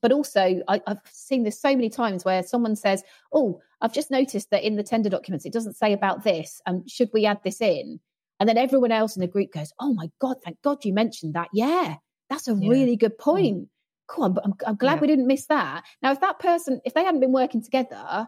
But 0.04 0.12
also, 0.12 0.62
I, 0.68 0.82
have 0.86 1.02
seen 1.10 1.44
this 1.44 1.60
so 1.60 1.70
many 1.70 1.90
times 1.90 2.24
where 2.24 2.44
someone 2.44 2.76
says, 2.76 3.04
Oh, 3.32 3.60
I've 3.82 3.94
just 3.94 4.12
noticed 4.12 4.52
that 4.52 4.64
in 4.64 4.76
the 4.76 4.84
tender 4.84 5.10
documents, 5.10 5.46
it 5.46 5.54
doesn't 5.54 5.78
say 5.78 5.94
about 5.94 6.24
this. 6.24 6.62
Um, 6.68 6.88
should 6.88 7.10
we 7.12 7.26
add 7.26 7.40
this 7.44 7.60
in? 7.60 8.00
And 8.40 8.48
then 8.48 8.58
everyone 8.58 8.92
else 8.92 9.16
in 9.16 9.22
the 9.22 9.28
group 9.28 9.52
goes, 9.54 9.74
Oh 9.80 9.94
my 9.94 10.12
God, 10.20 10.38
thank 10.44 10.62
God 10.62 10.86
you 10.86 10.94
mentioned 10.94 11.34
that. 11.34 11.48
Yeah, 11.54 11.96
that's 12.30 12.48
a 12.48 12.54
yeah. 12.54 12.70
really 12.70 12.96
good 12.96 13.18
point. 13.18 13.58
Mm 13.58 13.68
cool, 14.08 14.26
I'm, 14.26 14.38
I'm, 14.44 14.54
I'm 14.68 14.76
glad 14.76 14.96
yeah. 14.96 15.00
we 15.00 15.08
didn't 15.08 15.28
miss 15.28 15.46
that. 15.48 15.84
Now, 16.02 16.12
if 16.12 16.22
that 16.22 16.38
person, 16.38 16.82
if 16.86 16.94
they 16.94 17.04
hadn't 17.04 17.22
been 17.22 17.32
working 17.32 17.64
together, 17.64 18.28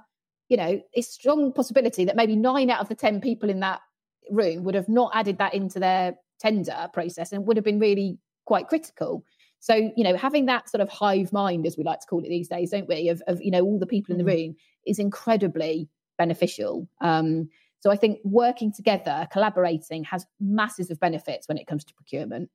you 0.49 0.57
know, 0.57 0.81
it's 0.93 1.09
strong 1.09 1.51
possibility 1.51 2.05
that 2.05 2.15
maybe 2.15 2.35
nine 2.35 2.69
out 2.69 2.79
of 2.79 2.89
the 2.89 2.95
10 2.95 3.21
people 3.21 3.49
in 3.49 3.59
that 3.61 3.81
room 4.29 4.63
would 4.63 4.75
have 4.75 4.89
not 4.89 5.11
added 5.13 5.37
that 5.39 5.53
into 5.53 5.79
their 5.79 6.15
tender 6.39 6.89
process 6.93 7.31
and 7.31 7.45
would 7.45 7.57
have 7.57 7.63
been 7.63 7.79
really 7.79 8.17
quite 8.45 8.67
critical. 8.67 9.23
So, 9.65 9.73
you 9.73 10.03
know, 10.03 10.15
having 10.15 10.45
that 10.45 10.69
sort 10.69 10.81
of 10.81 10.89
hive 10.89 11.33
mind, 11.33 11.65
as 11.65 11.75
we 11.75 11.83
like 11.83 11.99
to 12.01 12.05
call 12.05 12.23
it 12.23 12.29
these 12.29 12.47
days, 12.47 12.69
don't 12.69 12.87
we, 12.87 13.09
of, 13.09 13.23
of 13.25 13.41
you 13.41 13.49
know, 13.49 13.61
all 13.61 13.79
the 13.79 13.87
people 13.87 14.13
in 14.13 14.23
the 14.23 14.23
mm-hmm. 14.23 14.49
room 14.49 14.55
is 14.85 14.99
incredibly 14.99 15.89
beneficial. 16.19 16.87
Um, 17.01 17.49
so 17.79 17.89
I 17.89 17.95
think 17.95 18.19
working 18.23 18.71
together, 18.71 19.27
collaborating 19.31 20.03
has 20.03 20.27
masses 20.39 20.91
of 20.91 20.99
benefits 20.99 21.47
when 21.47 21.57
it 21.57 21.65
comes 21.65 21.83
to 21.85 21.95
procurement. 21.95 22.51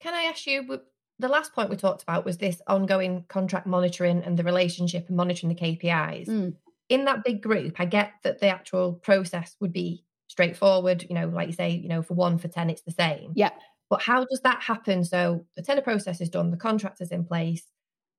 Can 0.00 0.14
I 0.14 0.22
ask 0.22 0.46
you, 0.46 0.78
the 1.18 1.28
last 1.28 1.52
point 1.52 1.70
we 1.70 1.76
talked 1.76 2.04
about 2.04 2.24
was 2.24 2.38
this 2.38 2.62
ongoing 2.68 3.24
contract 3.26 3.66
monitoring 3.66 4.22
and 4.22 4.38
the 4.38 4.44
relationship 4.44 5.08
and 5.08 5.16
monitoring 5.16 5.52
the 5.52 5.60
KPIs. 5.60 6.28
Mm. 6.28 6.54
In 6.88 7.04
that 7.06 7.24
big 7.24 7.42
group, 7.42 7.80
I 7.80 7.86
get 7.86 8.12
that 8.22 8.38
the 8.38 8.46
actual 8.46 8.92
process 8.92 9.56
would 9.58 9.72
be 9.72 10.04
straightforward. 10.28 11.04
You 11.08 11.16
know, 11.16 11.26
like 11.26 11.48
you 11.48 11.52
say, 11.52 11.70
you 11.70 11.88
know, 11.88 12.02
for 12.02 12.14
one, 12.14 12.38
for 12.38 12.46
10, 12.46 12.70
it's 12.70 12.82
the 12.82 12.92
same. 12.92 13.32
Yeah. 13.34 13.50
But 13.92 14.00
how 14.00 14.24
does 14.24 14.40
that 14.40 14.62
happen? 14.62 15.04
So 15.04 15.44
the 15.54 15.60
tender 15.60 15.82
process 15.82 16.22
is 16.22 16.30
done, 16.30 16.50
the 16.50 16.56
contract 16.56 17.02
is 17.02 17.12
in 17.12 17.26
place. 17.26 17.66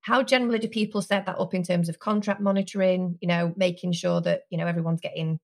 How 0.01 0.21
generally 0.21 0.59
do 0.59 0.67
people 0.67 1.01
set 1.01 1.25
that 1.25 1.39
up 1.39 1.55
in 1.55 1.63
terms 1.63 1.89
of 1.89 1.97
contract 1.97 2.39
monitoring, 2.39 3.17
you 3.21 3.27
know, 3.27 3.55
making 3.57 3.93
sure 3.93 4.21
that, 4.21 4.41
you 4.51 4.59
know, 4.59 4.67
everyone's 4.67 5.01
getting 5.01 5.39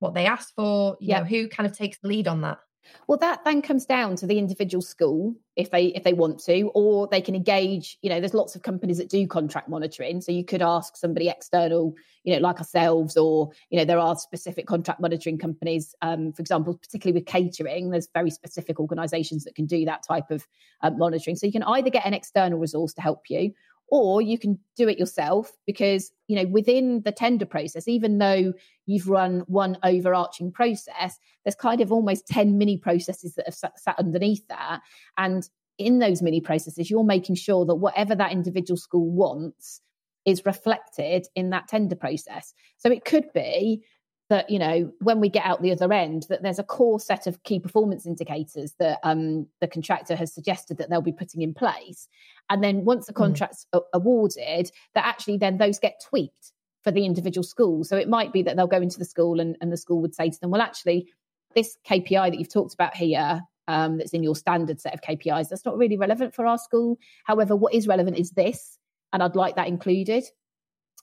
what 0.00 0.12
they 0.12 0.26
asked 0.26 0.52
for? 0.54 0.98
You 1.00 1.08
yeah. 1.08 1.20
know, 1.20 1.24
who 1.24 1.48
kind 1.48 1.66
of 1.66 1.74
takes 1.74 1.96
the 2.02 2.08
lead 2.08 2.28
on 2.28 2.42
that? 2.42 2.58
Well, 3.06 3.18
that 3.18 3.44
then 3.44 3.62
comes 3.62 3.86
down 3.86 4.16
to 4.16 4.26
the 4.26 4.38
individual 4.38 4.82
school 4.82 5.34
if 5.56 5.70
they 5.70 5.86
if 5.86 6.04
they 6.04 6.12
want 6.12 6.38
to, 6.44 6.70
or 6.74 7.08
they 7.08 7.20
can 7.20 7.34
engage. 7.34 7.98
You 8.02 8.10
know, 8.10 8.20
there's 8.20 8.34
lots 8.34 8.54
of 8.54 8.62
companies 8.62 8.98
that 8.98 9.08
do 9.08 9.26
contract 9.26 9.68
monitoring, 9.68 10.20
so 10.20 10.32
you 10.32 10.44
could 10.44 10.62
ask 10.62 10.96
somebody 10.96 11.28
external, 11.28 11.94
you 12.22 12.34
know, 12.34 12.40
like 12.40 12.58
ourselves, 12.58 13.16
or 13.16 13.50
you 13.70 13.78
know, 13.78 13.84
there 13.84 13.98
are 13.98 14.16
specific 14.16 14.66
contract 14.66 15.00
monitoring 15.00 15.38
companies. 15.38 15.94
Um, 16.02 16.32
for 16.32 16.40
example, 16.40 16.74
particularly 16.74 17.18
with 17.18 17.26
catering, 17.26 17.90
there's 17.90 18.08
very 18.12 18.30
specific 18.30 18.78
organisations 18.78 19.44
that 19.44 19.54
can 19.54 19.66
do 19.66 19.84
that 19.86 20.02
type 20.02 20.30
of 20.30 20.46
uh, 20.82 20.90
monitoring. 20.90 21.36
So 21.36 21.46
you 21.46 21.52
can 21.52 21.64
either 21.64 21.90
get 21.90 22.06
an 22.06 22.14
external 22.14 22.58
resource 22.58 22.92
to 22.94 23.02
help 23.02 23.28
you, 23.28 23.52
or 23.90 24.20
you 24.20 24.38
can 24.38 24.58
do 24.76 24.88
it 24.88 24.98
yourself 24.98 25.52
because 25.66 26.10
you 26.26 26.36
know 26.36 26.48
within 26.48 27.02
the 27.04 27.12
tender 27.12 27.46
process 27.46 27.88
even 27.88 28.18
though 28.18 28.52
you've 28.86 29.08
run 29.08 29.40
one 29.46 29.78
overarching 29.82 30.52
process 30.52 31.18
there's 31.44 31.54
kind 31.54 31.80
of 31.80 31.90
almost 31.90 32.26
10 32.26 32.58
mini 32.58 32.76
processes 32.76 33.34
that 33.34 33.46
have 33.46 33.54
sat, 33.54 33.98
underneath 33.98 34.46
that. 34.48 34.80
And 35.16 35.48
in 35.78 35.98
those 35.98 36.20
mini 36.20 36.40
processes 36.40 36.90
you're 36.90 37.04
making 37.04 37.36
sure 37.36 37.64
that 37.64 37.76
whatever 37.76 38.14
that 38.14 38.32
individual 38.32 38.76
school 38.76 39.10
wants 39.10 39.80
is 40.26 40.44
reflected 40.44 41.26
in 41.34 41.50
that 41.50 41.68
tender 41.68 41.96
process. 41.96 42.52
So 42.76 42.90
it 42.90 43.04
could 43.04 43.32
be 43.32 43.82
that 44.28 44.48
you 44.50 44.58
know 44.58 44.92
when 45.00 45.20
we 45.20 45.28
get 45.28 45.44
out 45.44 45.62
the 45.62 45.72
other 45.72 45.92
end 45.92 46.26
that 46.28 46.42
there's 46.42 46.58
a 46.58 46.64
core 46.64 47.00
set 47.00 47.26
of 47.26 47.42
key 47.42 47.58
performance 47.58 48.06
indicators 48.06 48.74
that 48.78 48.98
um, 49.02 49.46
the 49.60 49.68
contractor 49.68 50.14
has 50.14 50.32
suggested 50.32 50.78
that 50.78 50.90
they'll 50.90 51.00
be 51.00 51.12
putting 51.12 51.42
in 51.42 51.54
place 51.54 52.08
and 52.50 52.62
then 52.62 52.84
once 52.84 53.06
the 53.06 53.12
hmm. 53.12 53.18
contract's 53.18 53.66
mm. 53.74 53.80
awarded 53.94 54.70
that 54.94 55.06
actually 55.06 55.36
then 55.36 55.58
those 55.58 55.78
get 55.78 56.02
tweaked 56.06 56.52
for 56.82 56.90
the 56.90 57.04
individual 57.04 57.42
school 57.42 57.84
so 57.84 57.96
it 57.96 58.08
might 58.08 58.32
be 58.32 58.42
that 58.42 58.56
they'll 58.56 58.66
go 58.66 58.80
into 58.80 58.98
the 58.98 59.04
school 59.04 59.40
and, 59.40 59.56
and 59.60 59.72
the 59.72 59.76
school 59.76 60.00
would 60.00 60.14
say 60.14 60.30
to 60.30 60.40
them 60.40 60.50
well 60.50 60.62
actually 60.62 61.08
this 61.54 61.76
kpi 61.88 62.30
that 62.30 62.38
you've 62.38 62.52
talked 62.52 62.74
about 62.74 62.94
here 62.94 63.40
um, 63.66 63.98
that's 63.98 64.14
in 64.14 64.22
your 64.22 64.36
standard 64.36 64.80
set 64.80 64.94
of 64.94 65.00
kpis 65.00 65.48
that's 65.48 65.64
not 65.64 65.76
really 65.76 65.96
relevant 65.96 66.34
for 66.34 66.46
our 66.46 66.58
school 66.58 66.98
however 67.24 67.56
what 67.56 67.74
is 67.74 67.88
relevant 67.88 68.16
is 68.16 68.30
this 68.32 68.78
and 69.12 69.22
i'd 69.22 69.36
like 69.36 69.56
that 69.56 69.68
included 69.68 70.24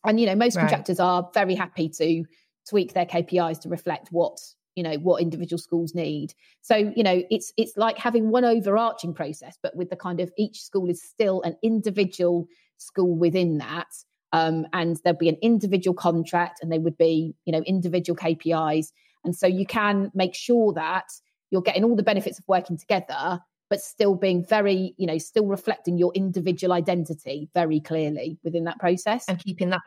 and 0.04 0.20
you 0.20 0.26
know 0.26 0.36
most 0.36 0.56
right. 0.56 0.62
contractors 0.62 1.00
are 1.00 1.30
very 1.34 1.56
happy 1.56 1.90
to 1.90 2.24
tweak 2.70 2.94
their 2.94 3.06
KPIs 3.06 3.62
to 3.62 3.70
reflect 3.70 4.10
what 4.12 4.40
you 4.76 4.84
know 4.84 4.96
what 4.96 5.22
individual 5.22 5.58
schools 5.58 5.96
need. 5.96 6.34
So 6.62 6.76
you 6.76 7.04
know 7.04 7.24
it's 7.30 7.54
it's 7.58 7.78
like 7.78 7.98
having 7.98 8.30
one 8.30 8.46
overarching 8.46 9.14
process 9.14 9.58
but 9.62 9.76
with 9.76 9.90
the 9.90 9.96
kind 9.96 10.20
of 10.20 10.32
each 10.38 10.62
school 10.62 10.90
is 10.90 11.02
still 11.02 11.42
an 11.44 11.56
individual 11.64 12.48
school 12.78 13.16
within 13.16 13.58
that 13.60 13.88
um, 14.34 14.68
and 14.74 14.98
there'd 15.04 15.18
be 15.18 15.30
an 15.30 15.38
individual 15.42 15.96
contract 15.96 16.60
and 16.62 16.72
they 16.72 16.80
would 16.80 16.98
be 16.98 17.34
you 17.46 17.54
know 17.54 17.62
individual 17.62 18.18
kpis 18.18 18.88
and 19.24 19.36
so 19.36 19.48
you 19.48 19.66
can 19.66 20.12
make 20.14 20.36
sure 20.36 20.74
that 20.74 21.06
you're 21.52 21.62
getting 21.62 21.86
all 21.86 21.96
the 21.96 22.04
benefits 22.04 22.38
of 22.38 22.46
working 22.48 22.78
together 22.78 23.40
but 23.70 23.82
still 23.82 24.16
being 24.16 24.46
very 24.46 24.94
you 24.98 25.08
know 25.08 25.18
still 25.18 25.48
reflecting 25.48 25.98
your 25.98 26.12
individual 26.14 26.74
identity 26.74 27.50
very 27.54 27.80
clearly 27.80 28.38
within 28.44 28.66
that 28.66 28.78
process. 28.78 29.26
And 29.28 29.40
keeping 29.40 29.70
that 29.70 29.82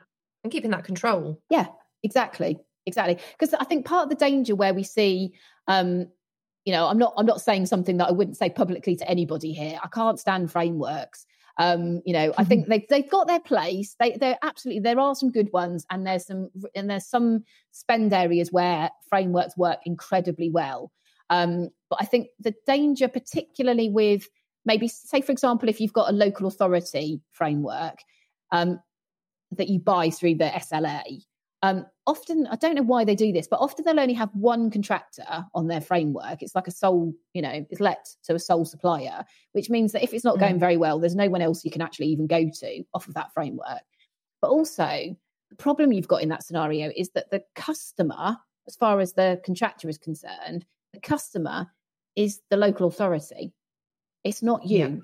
and 0.45 0.53
keeping 0.53 0.71
that 0.71 0.85
control. 0.85 1.41
Yeah 1.51 1.67
exactly 2.03 2.59
exactly. 2.89 3.19
Because 3.39 3.55
i 3.55 3.65
think 3.65 3.87
part 3.87 4.05
of 4.05 4.09
the 4.11 4.17
danger 4.17 4.55
where 4.55 4.75
we 4.75 4.83
see 4.83 5.33
um 5.69 6.09
you 6.65 6.73
know 6.73 6.87
i'm 6.87 6.99
not 6.99 7.15
i'm 7.17 7.27
not 7.27 7.41
saying 7.41 7.67
something 7.67 7.99
that 7.99 8.09
i 8.09 8.13
wouldn't 8.13 8.37
say 8.37 8.51
publicly 8.51 8.97
to 8.97 9.09
anybody 9.09 9.53
here. 9.53 9.79
I 9.83 9.89
can't 9.89 10.19
stand 10.19 10.51
frameworks. 10.51 11.27
Um 11.59 12.03
you 12.05 12.13
know 12.13 12.33
i 12.39 12.45
think 12.45 12.67
they 12.69 12.87
they've 12.89 13.11
got 13.11 13.29
their 13.29 13.41
place. 13.41 13.95
They 14.01 14.17
they're 14.19 14.39
absolutely 14.43 14.81
there 14.81 15.01
are 15.01 15.15
some 15.15 15.31
good 15.31 15.51
ones 15.53 15.87
and 15.91 16.07
there's 16.07 16.27
some 16.27 16.51
and 16.75 16.91
there's 16.91 17.07
some 17.07 17.45
spend 17.71 18.13
areas 18.13 18.53
where 18.53 18.91
frameworks 19.09 19.57
work 19.57 19.81
incredibly 19.85 20.51
well. 20.51 20.91
Um 21.31 21.69
but 21.91 22.01
i 22.01 22.05
think 22.05 22.29
the 22.41 22.55
danger 22.67 23.09
particularly 23.09 23.89
with 23.89 24.29
maybe 24.65 24.89
say 24.89 25.21
for 25.21 25.33
example 25.33 25.69
if 25.69 25.81
you've 25.81 25.93
got 25.93 26.11
a 26.11 26.13
local 26.13 26.47
authority 26.47 27.21
framework 27.33 27.99
um 28.53 28.81
that 29.53 29.69
you 29.69 29.79
buy 29.79 30.11
through 30.11 30.35
the 30.35 30.45
SLA 30.45 31.23
um, 31.63 31.87
often, 32.07 32.47
I 32.47 32.57
don't 32.57 32.77
know 32.77 32.83
why 32.83 33.05
they 33.05 33.17
do 33.17 33.33
this, 33.33 33.49
but 33.49 33.61
often 33.61 33.85
they'll 33.85 33.99
only 33.99 34.15
have 34.15 34.31
one 34.33 34.71
contractor 34.71 35.45
on 35.55 35.67
their 35.67 35.81
framework. 35.81 36.41
It's 36.41 36.55
like 36.55 36.69
a 36.69 36.73
sole, 36.73 37.15
you 37.35 37.43
know, 37.43 37.67
it's 37.69 37.81
let 37.81 38.07
to 38.25 38.35
a 38.35 38.39
sole 38.39 38.65
supplier, 38.65 39.25
which 39.53 39.69
means 39.69 39.93
that 39.93 40.05
if 40.05 40.15
it's 40.15 40.25
not 40.25 40.37
mm. 40.37 40.41
going 40.41 40.59
very 40.61 40.77
well, 40.77 41.01
there's 41.01 41.17
no 41.17 41.29
one 41.29 41.43
else 41.43 41.65
you 41.65 41.71
can 41.71 41.83
actually 41.83 42.07
even 42.09 42.27
go 42.27 42.49
to 42.61 42.85
off 42.95 43.09
of 43.09 43.15
that 43.15 43.33
framework. 43.33 43.83
But 44.41 44.51
also, 44.51 45.17
the 45.51 45.57
problem 45.57 45.93
you've 45.93 46.07
got 46.07 46.23
in 46.23 46.29
that 46.29 46.45
scenario 46.45 46.93
is 46.95 47.11
that 47.11 47.31
the 47.31 47.43
customer, 47.57 48.37
as 48.69 48.77
far 48.77 49.01
as 49.01 49.15
the 49.15 49.41
contractor 49.45 49.89
is 49.89 49.99
concerned, 49.99 50.65
the 50.93 51.01
customer 51.01 51.67
is 52.15 52.41
the 52.51 52.57
local 52.57 52.87
authority. 52.87 53.53
It's 54.23 54.43
not 54.43 54.65
you. 54.65 54.79
Yeah. 54.79 54.97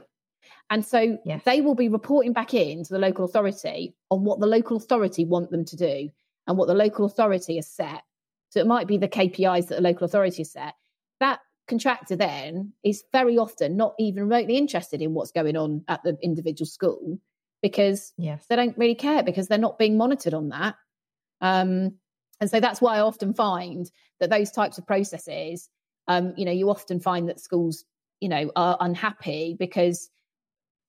And 0.70 0.84
so 0.84 1.18
they 1.44 1.62
will 1.62 1.74
be 1.74 1.88
reporting 1.88 2.32
back 2.32 2.55
in 2.55 2.84
to 2.84 2.92
the 2.92 2.98
local 2.98 3.24
authority 3.24 3.96
on 4.11 4.24
what 4.24 4.40
the 4.40 4.46
local 4.46 4.76
authority 4.76 5.24
want 5.24 5.50
them 5.50 5.64
to 5.64 5.76
do 5.76 6.11
and 6.47 6.57
what 6.57 6.68
the 6.68 6.74
local 6.74 7.07
authority 7.07 7.57
has 7.57 7.68
set. 7.68 8.03
So 8.51 8.61
it 8.61 8.66
might 8.66 8.86
be 8.86 8.99
the 8.99 9.09
KPIs 9.09 9.68
that 9.68 9.76
the 9.76 9.80
local 9.80 10.05
authority 10.05 10.38
has 10.38 10.53
set. 10.53 10.74
That 11.20 11.40
contractor 11.66 12.16
then 12.16 12.72
is 12.84 13.05
very 13.12 13.38
often 13.38 13.76
not 13.76 13.95
even 13.99 14.24
remotely 14.24 14.57
interested 14.57 15.01
in 15.01 15.14
what's 15.14 15.32
going 15.32 15.57
on 15.57 15.82
at 15.88 16.03
the 16.05 16.16
individual 16.22 16.66
school 16.66 17.18
because 17.62 18.12
yes. 18.18 18.45
they 18.49 18.57
don't 18.57 18.76
really 18.76 18.95
care 18.95 19.22
because 19.22 19.49
they're 19.49 19.59
not 19.59 19.78
being 19.78 19.97
monitored 19.97 20.34
on 20.34 20.51
that. 20.51 20.74
Um, 21.40 21.95
and 22.40 22.51
so 22.51 22.61
that's 22.61 22.80
why 22.80 22.97
I 22.97 23.01
often 23.01 23.32
find 23.32 23.90
that 24.20 24.30
those 24.30 24.51
types 24.51 24.76
of 24.76 24.86
processes, 24.86 25.68
um, 26.09 26.34
you 26.36 26.45
know, 26.45 26.53
you 26.53 26.68
often 26.68 27.01
find 27.01 27.28
that 27.28 27.40
schools, 27.40 27.84
you 28.20 28.28
know, 28.28 28.51
are 28.55 28.76
unhappy 28.80 29.57
because 29.59 30.11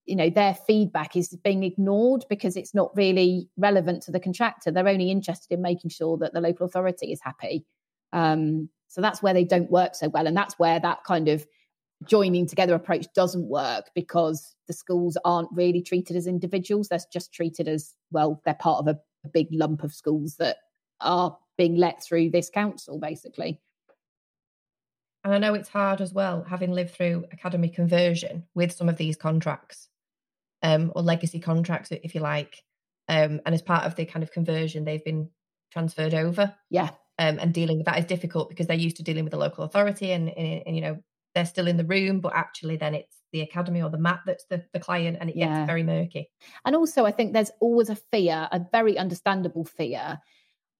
you 0.05 0.15
know 0.15 0.29
their 0.29 0.53
feedback 0.53 1.15
is 1.15 1.35
being 1.43 1.63
ignored 1.63 2.25
because 2.29 2.55
it's 2.55 2.73
not 2.73 2.95
really 2.95 3.49
relevant 3.57 4.03
to 4.03 4.11
the 4.11 4.19
contractor. 4.19 4.71
They're 4.71 4.87
only 4.87 5.11
interested 5.11 5.53
in 5.53 5.61
making 5.61 5.89
sure 5.89 6.17
that 6.17 6.33
the 6.33 6.41
local 6.41 6.65
authority 6.65 7.11
is 7.11 7.21
happy. 7.21 7.65
Um, 8.13 8.69
so 8.87 9.01
that's 9.01 9.21
where 9.21 9.33
they 9.33 9.43
don't 9.43 9.71
work 9.71 9.95
so 9.95 10.07
well 10.09 10.27
and 10.27 10.37
that's 10.37 10.57
where 10.57 10.79
that 10.79 11.03
kind 11.03 11.27
of 11.27 11.45
joining 12.05 12.47
together 12.47 12.75
approach 12.75 13.07
doesn't 13.13 13.47
work 13.47 13.89
because 13.95 14.55
the 14.67 14.73
schools 14.73 15.17
aren't 15.25 15.49
really 15.51 15.81
treated 15.81 16.15
as 16.15 16.27
individuals. 16.27 16.87
They're 16.87 16.99
just 17.11 17.33
treated 17.33 17.67
as 17.67 17.93
well 18.11 18.41
they're 18.45 18.53
part 18.53 18.79
of 18.79 18.87
a, 18.87 18.99
a 19.25 19.29
big 19.29 19.47
lump 19.51 19.83
of 19.83 19.93
schools 19.93 20.35
that 20.37 20.57
are 21.01 21.37
being 21.57 21.75
let 21.75 22.03
through 22.03 22.29
this 22.29 22.49
council 22.49 22.99
basically. 22.99 23.59
And 25.23 25.33
I 25.33 25.39
know 25.39 25.55
it's 25.55 25.69
hard 25.69 26.01
as 26.01 26.13
well, 26.13 26.45
having 26.47 26.71
lived 26.71 26.91
through 26.91 27.25
academy 27.31 27.67
conversion 27.67 28.43
with 28.53 28.71
some 28.71 28.87
of 28.87 28.97
these 28.97 29.15
contracts 29.15 29.89
um, 30.63 30.91
or 30.95 31.01
legacy 31.01 31.39
contracts, 31.39 31.89
if 31.91 32.15
you 32.15 32.21
like. 32.21 32.63
Um, 33.07 33.41
and 33.45 33.53
as 33.53 33.61
part 33.61 33.85
of 33.85 33.95
the 33.95 34.05
kind 34.05 34.23
of 34.23 34.31
conversion, 34.31 34.83
they've 34.83 35.03
been 35.03 35.29
transferred 35.71 36.13
over. 36.13 36.55
Yeah. 36.69 36.89
Um, 37.17 37.39
and 37.39 37.53
dealing 37.53 37.77
with 37.77 37.85
that 37.85 37.99
is 37.99 38.05
difficult 38.05 38.49
because 38.49 38.67
they're 38.67 38.75
used 38.75 38.97
to 38.97 39.03
dealing 39.03 39.23
with 39.23 39.31
the 39.31 39.37
local 39.37 39.63
authority 39.63 40.11
and, 40.11 40.29
and, 40.29 40.63
and, 40.65 40.75
you 40.75 40.81
know, 40.81 40.97
they're 41.33 41.45
still 41.45 41.67
in 41.67 41.77
the 41.77 41.85
room, 41.85 42.19
but 42.19 42.33
actually 42.35 42.77
then 42.77 42.95
it's 42.95 43.17
the 43.31 43.41
academy 43.41 43.81
or 43.81 43.89
the 43.89 43.97
MAT 43.97 44.21
that's 44.25 44.45
the, 44.49 44.63
the 44.73 44.79
client 44.79 45.17
and 45.19 45.29
it 45.29 45.35
yeah. 45.35 45.47
gets 45.47 45.67
very 45.67 45.83
murky. 45.83 46.29
And 46.65 46.75
also, 46.75 47.05
I 47.05 47.11
think 47.11 47.33
there's 47.33 47.51
always 47.59 47.89
a 47.89 47.95
fear, 47.95 48.47
a 48.51 48.61
very 48.71 48.97
understandable 48.97 49.65
fear 49.65 50.19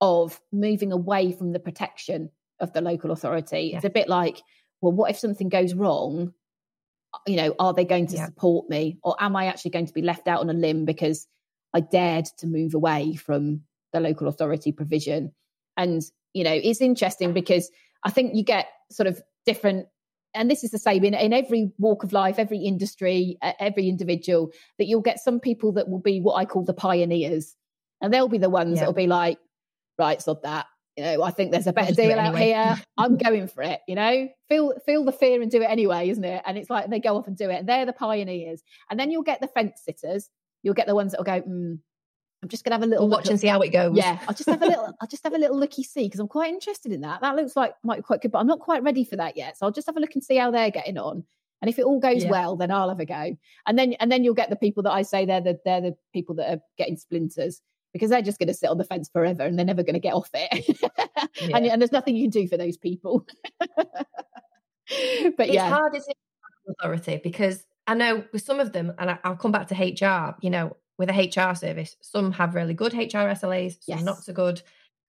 of 0.02 0.40
moving 0.52 0.92
away 0.92 1.32
from 1.32 1.52
the 1.52 1.60
protection 1.60 2.32
of 2.60 2.74
the 2.74 2.82
local 2.82 3.12
authority. 3.12 3.70
Yeah. 3.72 3.78
It's 3.78 3.86
a 3.86 3.90
bit 3.90 4.08
like, 4.08 4.42
well, 4.82 4.94
what 4.94 5.12
if 5.12 5.20
something 5.20 5.50
goes 5.50 5.74
wrong? 5.74 6.34
You 7.28 7.36
know, 7.36 7.56
are 7.60 7.74
they 7.74 7.86
going 7.86 8.08
to 8.08 8.16
yeah. 8.16 8.26
support 8.26 8.70
me 8.70 8.98
or 9.04 9.16
am 9.20 9.36
I 9.36 9.46
actually 9.46 9.72
going 9.72 9.88
to 9.88 9.94
be 9.94 10.02
left 10.02 10.28
out 10.28 10.42
on 10.42 10.50
a 10.50 10.54
limb 10.54 10.86
because 10.86 11.28
I 11.74 11.82
dared 11.82 12.26
to 12.40 12.48
move 12.48 12.74
away 12.74 13.16
from 13.16 13.62
the 13.94 14.00
local 14.00 14.28
authority 14.28 14.72
provision? 14.72 15.32
And, 15.78 16.02
you 16.34 16.44
know, 16.44 16.54
it's 16.54 16.82
interesting 16.82 17.34
because 17.34 17.70
I 18.04 18.12
think 18.12 18.36
you 18.36 18.44
get 18.44 18.68
sort 18.92 19.08
of 19.08 19.22
different 19.46 19.88
and 20.34 20.52
this 20.52 20.66
is 20.66 20.72
the 20.72 20.78
same 20.78 21.06
in, 21.06 21.14
in 21.14 21.32
every 21.32 21.72
walk 21.78 22.04
of 22.04 22.12
life, 22.12 22.40
every 22.40 22.60
industry, 22.60 23.38
every 23.42 23.88
individual, 23.88 24.52
that 24.78 24.86
you'll 24.86 25.00
get 25.00 25.20
some 25.20 25.40
people 25.40 25.72
that 25.74 25.88
will 25.88 26.02
be 26.02 26.20
what 26.20 26.34
I 26.34 26.44
call 26.44 26.66
the 26.66 26.74
pioneers. 26.74 27.56
And 28.02 28.14
they'll 28.14 28.28
be 28.28 28.38
the 28.38 28.50
ones 28.50 28.76
yeah. 28.76 28.82
that 28.82 28.88
will 28.88 28.94
be 28.94 29.08
like, 29.08 29.40
right, 29.98 30.22
stop 30.22 30.44
that 30.44 30.66
you 30.98 31.04
know, 31.04 31.24
I 31.24 31.32
think 31.32 31.52
there's 31.52 31.68
a 31.68 31.74
better 31.74 31.94
deal 31.94 32.18
out 32.18 32.36
anyway. 32.36 32.46
here. 32.48 32.82
I'm 32.98 33.18
going 33.18 33.48
for 33.48 33.64
it, 33.64 33.82
you 33.88 33.96
know. 33.96 34.30
Feel 34.48 34.74
feel 34.86 35.04
the 35.04 35.12
fear 35.12 35.42
and 35.42 35.52
do 35.52 35.62
it 35.62 35.70
anyway, 35.70 36.10
isn't 36.10 36.24
it? 36.24 36.42
And 36.46 36.58
it's 36.58 36.70
like 36.70 36.90
they 36.90 37.00
go 37.00 37.18
off 37.18 37.28
and 37.28 37.36
do 37.38 37.50
it. 37.50 37.60
And 37.60 37.70
they're 37.70 37.86
the 37.86 37.94
pioneers. 37.94 38.64
And 38.90 39.00
then 39.00 39.12
you'll 39.12 39.24
get 39.24 39.42
the 39.42 39.48
fence 39.48 39.82
sitters. 39.84 40.30
You'll 40.64 40.74
get 40.74 40.88
the 40.88 40.96
ones 40.96 41.12
that 41.12 41.20
will 41.20 41.26
go, 41.26 41.42
mm, 41.42 41.80
I'm 42.42 42.50
just 42.50 42.64
gonna 42.64 42.76
have 42.76 42.84
a 42.84 42.88
little 42.88 43.08
we'll 43.08 43.18
watch 43.18 43.28
and 43.28 43.40
see 43.40 43.48
how 43.48 43.60
it 43.62 43.70
goes. 43.70 43.98
Yeah, 43.98 44.20
I'll 44.28 44.34
just 44.34 44.50
have 44.50 44.62
a 44.62 44.66
little 44.70 44.94
I'll 45.02 45.08
just 45.08 45.24
have 45.24 45.34
a 45.34 45.38
little 45.38 45.60
looky 45.60 45.84
see 45.84 46.06
because 46.06 46.20
I'm 46.20 46.28
quite 46.28 46.54
interested 46.54 46.92
in 46.92 47.02
that. 47.02 47.22
That 47.22 47.36
looks 47.36 47.56
like 47.56 47.74
might 47.84 47.98
be 47.98 48.04
quite 48.04 48.22
good, 48.22 48.32
but 48.32 48.40
I'm 48.40 48.48
not 48.48 48.60
quite 48.60 48.84
ready 48.84 49.04
for 49.04 49.18
that 49.18 49.36
yet. 49.36 49.58
So 49.58 49.66
I'll 49.66 49.72
just 49.72 49.88
have 49.88 49.98
a 49.98 50.00
look 50.00 50.16
and 50.16 50.24
see 50.24 50.38
how 50.38 50.52
they're 50.52 50.72
getting 50.72 50.98
on. 50.98 51.26
And 51.62 51.70
if 51.70 51.80
it 51.80 51.86
all 51.86 52.00
goes 52.00 52.24
yeah. 52.24 52.30
well, 52.30 52.56
then 52.56 52.72
I'll 52.72 52.90
have 52.90 53.00
a 53.00 53.06
go. 53.06 53.36
And 53.66 53.78
then 53.80 53.94
and 54.00 54.12
then 54.12 54.24
you'll 54.24 54.34
get 54.34 54.50
the 54.50 54.56
people 54.56 54.84
that 54.84 54.92
I 54.92 55.02
say 55.02 55.26
they're 55.26 55.42
the 55.42 55.60
they're 55.66 55.82
the 55.82 55.96
people 56.14 56.36
that 56.36 56.54
are 56.54 56.62
getting 56.78 56.96
splinters 56.96 57.62
because 57.96 58.10
they're 58.10 58.22
just 58.22 58.40
going 58.40 58.50
to 58.50 58.54
sit 58.54 58.70
on 58.70 58.78
the 58.78 58.84
fence 58.84 59.08
forever 59.08 59.44
and 59.44 59.58
they're 59.58 59.66
never 59.66 59.82
going 59.82 59.94
to 59.94 60.02
get 60.02 60.14
off 60.14 60.30
it. 60.34 60.78
yeah. 61.42 61.56
and, 61.56 61.66
and, 61.66 61.82
there's 61.82 61.94
nothing 61.94 62.18
you 62.18 62.26
can 62.26 62.42
do 62.42 62.46
for 62.46 62.58
those 62.58 62.76
people. 62.76 63.26
but 63.78 64.10
it's 64.90 65.54
yeah. 65.54 65.70
hard, 65.70 65.96
it, 65.96 66.04
authority? 66.68 67.22
Because 67.24 67.64
I 67.88 67.94
know 67.94 68.26
with 68.34 68.42
some 68.42 68.60
of 68.60 68.74
them, 68.74 68.92
and 69.00 69.18
I'll 69.24 69.38
come 69.38 69.54
back 69.54 69.70
to 69.70 69.76
HR, 69.76 70.36
you 70.42 70.50
know, 70.50 70.76
with 70.98 71.10
a 71.10 71.14
HR 71.14 71.56
service, 71.56 71.96
some 72.02 72.34
have 72.34 72.54
really 72.54 72.74
good 72.74 72.94
HR 72.94 73.32
SLAs, 73.32 73.78
some 73.80 73.96
yes. 73.96 74.04
not 74.04 74.26
so 74.26 74.34
good. 74.34 74.62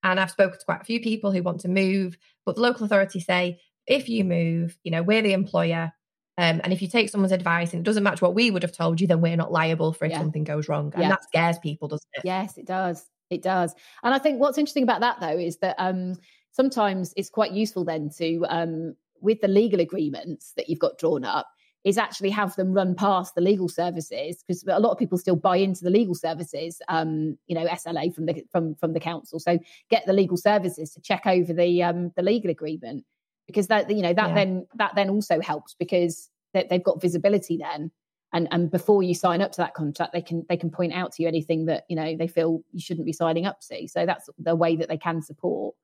And 0.05 0.20
I've 0.20 0.30
spoken 0.30 0.57
to 0.57 0.64
quite 0.64 0.82
a 0.82 0.84
few 0.84 1.01
people 1.01 1.32
who 1.32 1.43
want 1.43 1.62
to 1.62 1.68
move, 1.68 2.16
but 2.45 2.55
the 2.55 2.62
local 2.62 2.87
authority 2.87 3.18
say, 3.18 3.59
if 3.89 4.09
you 4.09 4.22
move, 4.22 4.78
you 4.84 4.93
know, 4.93 5.03
we're 5.03 5.22
the 5.22 5.32
employer, 5.32 5.93
um, 6.39 6.61
and 6.62 6.72
if 6.72 6.82
you 6.82 6.89
take 6.89 7.09
someone's 7.09 7.32
advice 7.32 7.72
and 7.72 7.80
it 7.80 7.84
doesn't 7.84 8.03
match 8.03 8.20
what 8.20 8.34
we 8.34 8.51
would 8.51 8.62
have 8.62 8.72
told 8.72 9.01
you, 9.01 9.07
then 9.07 9.20
we're 9.20 9.37
not 9.37 9.53
liable 9.53 9.93
for 9.93 10.05
if 10.05 10.12
yeah. 10.12 10.18
something 10.18 10.45
goes 10.45 10.68
wrong. 10.68 10.93
And 10.95 11.05
yeah. 11.05 11.09
that 11.11 11.24
scares 11.24 11.59
people, 11.59 11.89
doesn't 11.89 12.09
it? 12.14 12.22
Yes, 12.24 12.59
it 12.59 12.66
does. 12.66 13.07
It 13.30 13.43
does. 13.43 13.74
And 14.03 14.14
I 14.14 14.18
think 14.18 14.39
what's 14.39 14.59
interesting 14.59 14.82
about 14.82 15.01
that, 15.01 15.18
though, 15.20 15.39
is 15.39 15.57
that 15.59 15.76
um, 15.78 16.16
sometimes 16.53 17.14
it's 17.16 17.30
quite 17.30 17.53
useful 17.53 17.84
then 17.84 18.11
to, 18.18 18.45
um, 18.49 18.95
with 19.20 19.41
the 19.41 19.49
legal 19.49 19.80
agreements 19.80 20.53
that 20.57 20.68
you've 20.68 20.78
got 20.78 20.99
drawn 20.99 21.24
up, 21.24 21.49
is 21.84 21.99
actually 21.99 22.30
have 22.30 22.55
them 22.57 22.72
run 22.72 22.97
past 22.97 23.37
the 23.37 23.41
legal 23.41 23.68
services 23.68 24.43
because 24.43 24.64
a 24.66 24.80
lot 24.80 24.91
of 24.91 24.99
people 24.99 25.16
still 25.16 25.37
buy 25.37 25.57
into 25.57 25.84
the 25.84 25.91
legal 25.91 26.16
services, 26.16 26.82
um, 26.89 27.39
you 27.47 27.55
know, 27.55 27.64
SLA 27.66 28.12
from 28.12 28.26
the 28.26 28.45
from 28.51 28.74
from 28.74 28.93
the 28.93 28.99
council. 28.99 29.39
So 29.39 29.61
get 29.89 30.05
the 30.05 30.12
legal 30.12 30.37
services 30.37 30.91
to 30.95 31.01
check 31.01 31.26
over 31.26 31.53
the 31.53 31.84
um, 31.84 32.11
the 32.16 32.22
legal 32.22 32.51
agreement 32.51 33.05
because 33.47 33.69
that 33.69 33.91
you 33.91 34.03
know 34.03 34.13
that 34.13 34.29
yeah. 34.29 34.35
then 34.35 34.67
that 34.75 34.95
then 34.95 35.11
also 35.11 35.41
helps 35.41 35.75
because 35.75 36.31
they, 36.53 36.67
they've 36.69 36.85
got 36.85 37.01
visibility 37.01 37.57
then 37.57 37.91
and 38.33 38.49
and 38.51 38.71
before 38.71 39.03
you 39.03 39.15
sign 39.15 39.41
up 39.41 39.53
to 39.53 39.59
that 39.59 39.75
contract 39.75 40.13
they 40.13 40.23
can 40.23 40.45
they 40.49 40.57
can 40.57 40.71
point 40.71 40.93
out 40.93 41.13
to 41.13 41.23
you 41.23 41.29
anything 41.29 41.67
that 41.67 41.85
you 41.89 41.97
know 41.97 42.17
they 42.17 42.29
feel 42.29 42.61
you 42.73 42.81
shouldn't 42.81 43.07
be 43.07 43.13
signing 43.13 43.47
up 43.47 43.61
to 43.61 43.87
so 43.89 44.07
that's 44.07 44.29
the 44.39 44.55
way 44.55 44.77
that 44.77 44.89
they 44.89 44.99
can 44.99 45.23
support 45.23 45.75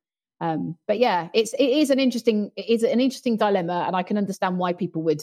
um, 0.41 0.77
but 0.87 0.99
yeah 0.99 1.29
it's 1.35 1.53
it 1.55 1.65
is 1.65 1.91
an 1.91 1.99
interesting 1.99 2.51
it 2.57 2.69
is 2.69 2.83
an 2.83 3.01
interesting 3.01 3.37
dilemma 3.37 3.85
and 3.87 3.97
i 3.97 4.03
can 4.03 4.19
understand 4.19 4.59
why 4.59 4.73
people 4.73 5.03
would 5.03 5.23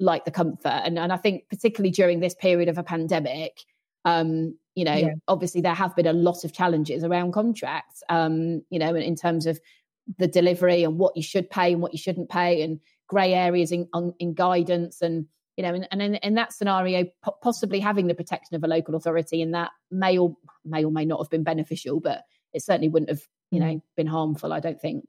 like 0.00 0.24
the 0.24 0.30
comfort 0.30 0.82
and 0.84 0.98
and 0.98 1.12
i 1.12 1.16
think 1.16 1.48
particularly 1.48 1.90
during 1.90 2.20
this 2.20 2.34
period 2.34 2.68
of 2.68 2.78
a 2.78 2.82
pandemic 2.82 3.64
um, 4.06 4.54
you 4.74 4.84
know 4.84 4.94
yeah. 4.94 5.14
obviously 5.28 5.62
there 5.62 5.72
have 5.74 5.96
been 5.96 6.06
a 6.06 6.12
lot 6.12 6.44
of 6.44 6.52
challenges 6.52 7.04
around 7.04 7.32
contracts 7.32 8.02
um, 8.10 8.62
you 8.68 8.78
know 8.78 8.94
in, 8.94 9.02
in 9.02 9.16
terms 9.16 9.46
of 9.46 9.58
the 10.18 10.28
delivery 10.28 10.84
and 10.84 10.98
what 10.98 11.16
you 11.16 11.22
should 11.22 11.48
pay 11.48 11.72
and 11.72 11.80
what 11.80 11.92
you 11.92 11.98
shouldn't 11.98 12.28
pay 12.28 12.62
and 12.62 12.80
grey 13.08 13.34
areas 13.34 13.72
in, 13.72 13.88
in 14.18 14.34
guidance 14.34 15.00
and 15.00 15.26
you 15.56 15.62
know 15.62 15.74
and, 15.74 15.88
and 15.90 16.02
in, 16.02 16.14
in, 16.16 16.34
that 16.34 16.52
scenario 16.52 17.04
possibly 17.42 17.80
having 17.80 18.06
the 18.06 18.14
protection 18.14 18.56
of 18.56 18.64
a 18.64 18.68
local 18.68 18.94
authority 18.94 19.40
in 19.40 19.52
that 19.52 19.70
may 19.90 20.18
or 20.18 20.36
may 20.64 20.84
or 20.84 20.90
may 20.90 21.04
not 21.04 21.20
have 21.20 21.30
been 21.30 21.44
beneficial 21.44 22.00
but 22.00 22.22
it 22.52 22.62
certainly 22.62 22.88
wouldn't 22.88 23.10
have 23.10 23.22
you 23.50 23.60
know 23.60 23.82
been 23.96 24.06
harmful 24.06 24.52
i 24.52 24.60
don't 24.60 24.80
think 24.80 25.04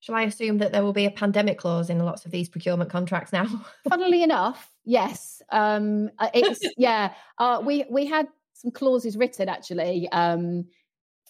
Shall 0.00 0.14
I 0.14 0.22
assume 0.22 0.58
that 0.58 0.70
there 0.70 0.84
will 0.84 0.92
be 0.92 1.06
a 1.06 1.10
pandemic 1.10 1.58
clause 1.58 1.90
in 1.90 1.98
lots 1.98 2.24
of 2.26 2.30
these 2.30 2.48
procurement 2.48 2.90
contracts 2.90 3.32
now? 3.32 3.46
Funnily 3.88 4.22
enough, 4.22 4.70
yes. 4.84 5.42
Um, 5.50 6.10
uh, 6.20 6.28
it's 6.32 6.60
yeah. 6.76 7.12
Uh, 7.38 7.60
we 7.64 7.86
we 7.90 8.06
had 8.06 8.28
some 8.52 8.70
clauses 8.70 9.16
written 9.16 9.48
actually 9.48 10.08
um, 10.10 10.66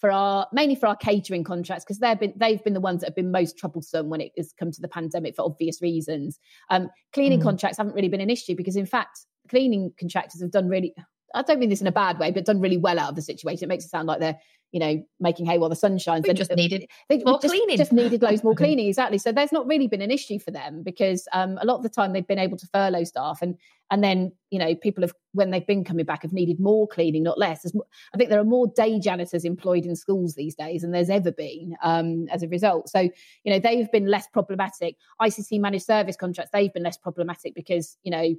for 0.00 0.10
our 0.10 0.46
mainly 0.52 0.74
for 0.74 0.86
our 0.86 0.96
catering 0.96 1.44
contracts 1.44 1.84
because 1.84 1.98
they've 1.98 2.18
been 2.18 2.32
they've 2.36 2.62
been 2.62 2.74
the 2.74 2.80
ones 2.80 3.00
that 3.00 3.08
have 3.08 3.16
been 3.16 3.30
most 3.30 3.58
troublesome 3.58 4.08
when 4.08 4.20
it 4.20 4.32
has 4.36 4.52
come 4.58 4.70
to 4.70 4.80
the 4.80 4.88
pandemic 4.88 5.34
for 5.36 5.44
obvious 5.44 5.80
reasons. 5.80 6.38
Um, 6.70 6.90
cleaning 7.12 7.40
mm. 7.40 7.44
contracts 7.44 7.78
haven't 7.78 7.94
really 7.94 8.08
been 8.08 8.20
an 8.20 8.30
issue 8.30 8.54
because 8.54 8.76
in 8.76 8.86
fact 8.86 9.20
cleaning 9.48 9.92
contractors 9.98 10.40
have 10.40 10.50
done 10.50 10.68
really 10.68 10.94
I 11.34 11.42
don't 11.42 11.58
mean 11.58 11.68
this 11.68 11.80
in 11.80 11.86
a 11.86 11.92
bad 11.92 12.18
way, 12.18 12.30
but 12.30 12.44
done 12.44 12.60
really 12.60 12.78
well 12.78 12.98
out 12.98 13.10
of 13.10 13.16
the 13.16 13.22
situation. 13.22 13.64
It 13.64 13.68
makes 13.68 13.84
it 13.84 13.90
sound 13.90 14.06
like 14.06 14.20
they're, 14.20 14.38
you 14.72 14.80
know, 14.80 15.02
making 15.20 15.46
hay 15.46 15.58
while 15.58 15.70
the 15.70 15.76
sun 15.76 15.96
shines. 15.98 16.24
They 16.26 16.34
just 16.34 16.50
needed 16.54 16.86
they 17.08 17.18
more 17.24 17.40
just, 17.40 17.54
cleaning. 17.54 17.76
Just 17.76 17.92
needed 17.92 18.22
loads 18.22 18.42
more 18.42 18.54
cleaning, 18.62 18.88
exactly. 18.88 19.18
So 19.18 19.32
there's 19.32 19.52
not 19.52 19.66
really 19.66 19.86
been 19.86 20.02
an 20.02 20.10
issue 20.10 20.38
for 20.38 20.50
them 20.50 20.82
because 20.82 21.26
um, 21.32 21.58
a 21.60 21.64
lot 21.64 21.76
of 21.76 21.82
the 21.82 21.88
time 21.88 22.12
they've 22.12 22.26
been 22.26 22.38
able 22.38 22.56
to 22.58 22.66
furlough 22.72 23.04
staff, 23.04 23.40
and 23.42 23.56
and 23.90 24.02
then 24.02 24.32
you 24.50 24.58
know 24.58 24.74
people 24.74 25.02
have 25.02 25.12
when 25.32 25.50
they've 25.50 25.66
been 25.66 25.84
coming 25.84 26.04
back 26.04 26.22
have 26.22 26.32
needed 26.32 26.58
more 26.58 26.88
cleaning, 26.88 27.22
not 27.22 27.38
less. 27.38 27.62
There's, 27.62 27.74
I 28.12 28.18
think 28.18 28.30
there 28.30 28.40
are 28.40 28.44
more 28.44 28.66
day 28.66 28.98
janitors 28.98 29.44
employed 29.44 29.86
in 29.86 29.94
schools 29.94 30.34
these 30.34 30.54
days 30.54 30.82
than 30.82 30.90
there's 30.90 31.10
ever 31.10 31.32
been 31.32 31.76
um, 31.82 32.26
as 32.30 32.42
a 32.42 32.48
result. 32.48 32.88
So 32.88 33.00
you 33.00 33.52
know 33.52 33.58
they've 33.58 33.90
been 33.92 34.06
less 34.06 34.26
problematic. 34.26 34.96
ICT 35.22 35.60
managed 35.60 35.86
service 35.86 36.16
contracts 36.16 36.50
they've 36.52 36.72
been 36.72 36.82
less 36.82 36.98
problematic 36.98 37.54
because 37.54 37.96
you 38.02 38.10
know 38.10 38.34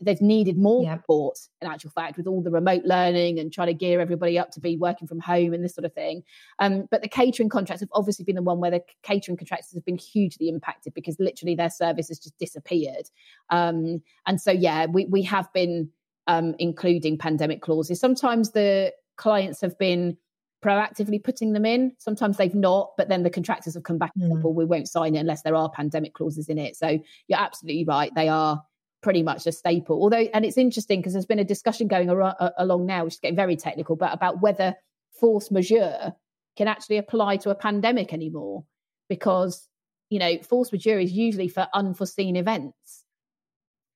they've 0.00 0.20
needed 0.20 0.58
more 0.58 0.82
yeah. 0.82 0.96
support 0.96 1.38
in 1.60 1.68
actual 1.68 1.90
fact 1.90 2.16
with 2.16 2.26
all 2.26 2.42
the 2.42 2.50
remote 2.50 2.82
learning 2.84 3.38
and 3.38 3.52
trying 3.52 3.68
to 3.68 3.74
gear 3.74 4.00
everybody 4.00 4.38
up 4.38 4.50
to 4.50 4.60
be 4.60 4.76
working 4.76 5.08
from 5.08 5.20
home 5.20 5.52
and 5.52 5.64
this 5.64 5.74
sort 5.74 5.84
of 5.84 5.92
thing 5.92 6.22
um, 6.58 6.86
but 6.90 7.02
the 7.02 7.08
catering 7.08 7.48
contracts 7.48 7.80
have 7.80 7.88
obviously 7.92 8.24
been 8.24 8.36
the 8.36 8.42
one 8.42 8.60
where 8.60 8.70
the 8.70 8.82
catering 9.02 9.36
contractors 9.36 9.72
have 9.74 9.84
been 9.84 9.98
hugely 9.98 10.48
impacted 10.48 10.92
because 10.94 11.16
literally 11.18 11.54
their 11.54 11.70
service 11.70 12.08
has 12.08 12.18
just 12.18 12.36
disappeared 12.38 13.08
um, 13.50 14.02
and 14.26 14.40
so 14.40 14.50
yeah 14.50 14.86
we, 14.86 15.06
we 15.06 15.22
have 15.22 15.52
been 15.52 15.88
um, 16.26 16.54
including 16.58 17.16
pandemic 17.16 17.62
clauses 17.62 18.00
sometimes 18.00 18.52
the 18.52 18.92
clients 19.16 19.60
have 19.60 19.78
been 19.78 20.16
proactively 20.62 21.22
putting 21.22 21.52
them 21.52 21.64
in. 21.64 21.92
Sometimes 21.98 22.36
they've 22.36 22.54
not, 22.54 22.92
but 22.96 23.08
then 23.08 23.22
the 23.22 23.30
contractors 23.30 23.74
have 23.74 23.84
come 23.84 23.98
back 23.98 24.12
and 24.16 24.24
said, 24.24 24.38
hmm. 24.38 24.42
well, 24.42 24.54
we 24.54 24.64
won't 24.64 24.88
sign 24.88 25.14
it 25.14 25.20
unless 25.20 25.42
there 25.42 25.54
are 25.54 25.70
pandemic 25.70 26.14
clauses 26.14 26.48
in 26.48 26.58
it. 26.58 26.76
So 26.76 26.98
you're 27.28 27.38
absolutely 27.38 27.84
right. 27.84 28.12
They 28.14 28.28
are 28.28 28.62
pretty 29.02 29.22
much 29.22 29.46
a 29.46 29.52
staple. 29.52 30.02
Although, 30.02 30.28
and 30.34 30.44
it's 30.44 30.58
interesting 30.58 31.00
because 31.00 31.12
there's 31.12 31.26
been 31.26 31.38
a 31.38 31.44
discussion 31.44 31.88
going 31.88 32.10
ar- 32.10 32.52
along 32.58 32.86
now, 32.86 33.04
which 33.04 33.14
is 33.14 33.20
getting 33.20 33.36
very 33.36 33.56
technical, 33.56 33.96
but 33.96 34.12
about 34.12 34.40
whether 34.40 34.74
force 35.12 35.50
majeure 35.50 36.14
can 36.56 36.68
actually 36.68 36.98
apply 36.98 37.36
to 37.38 37.50
a 37.50 37.54
pandemic 37.54 38.12
anymore, 38.12 38.64
because 39.08 39.68
you 40.10 40.18
know 40.18 40.38
force 40.38 40.72
majeure 40.72 40.98
is 40.98 41.12
usually 41.12 41.48
for 41.48 41.68
unforeseen 41.74 42.36
events. 42.36 43.04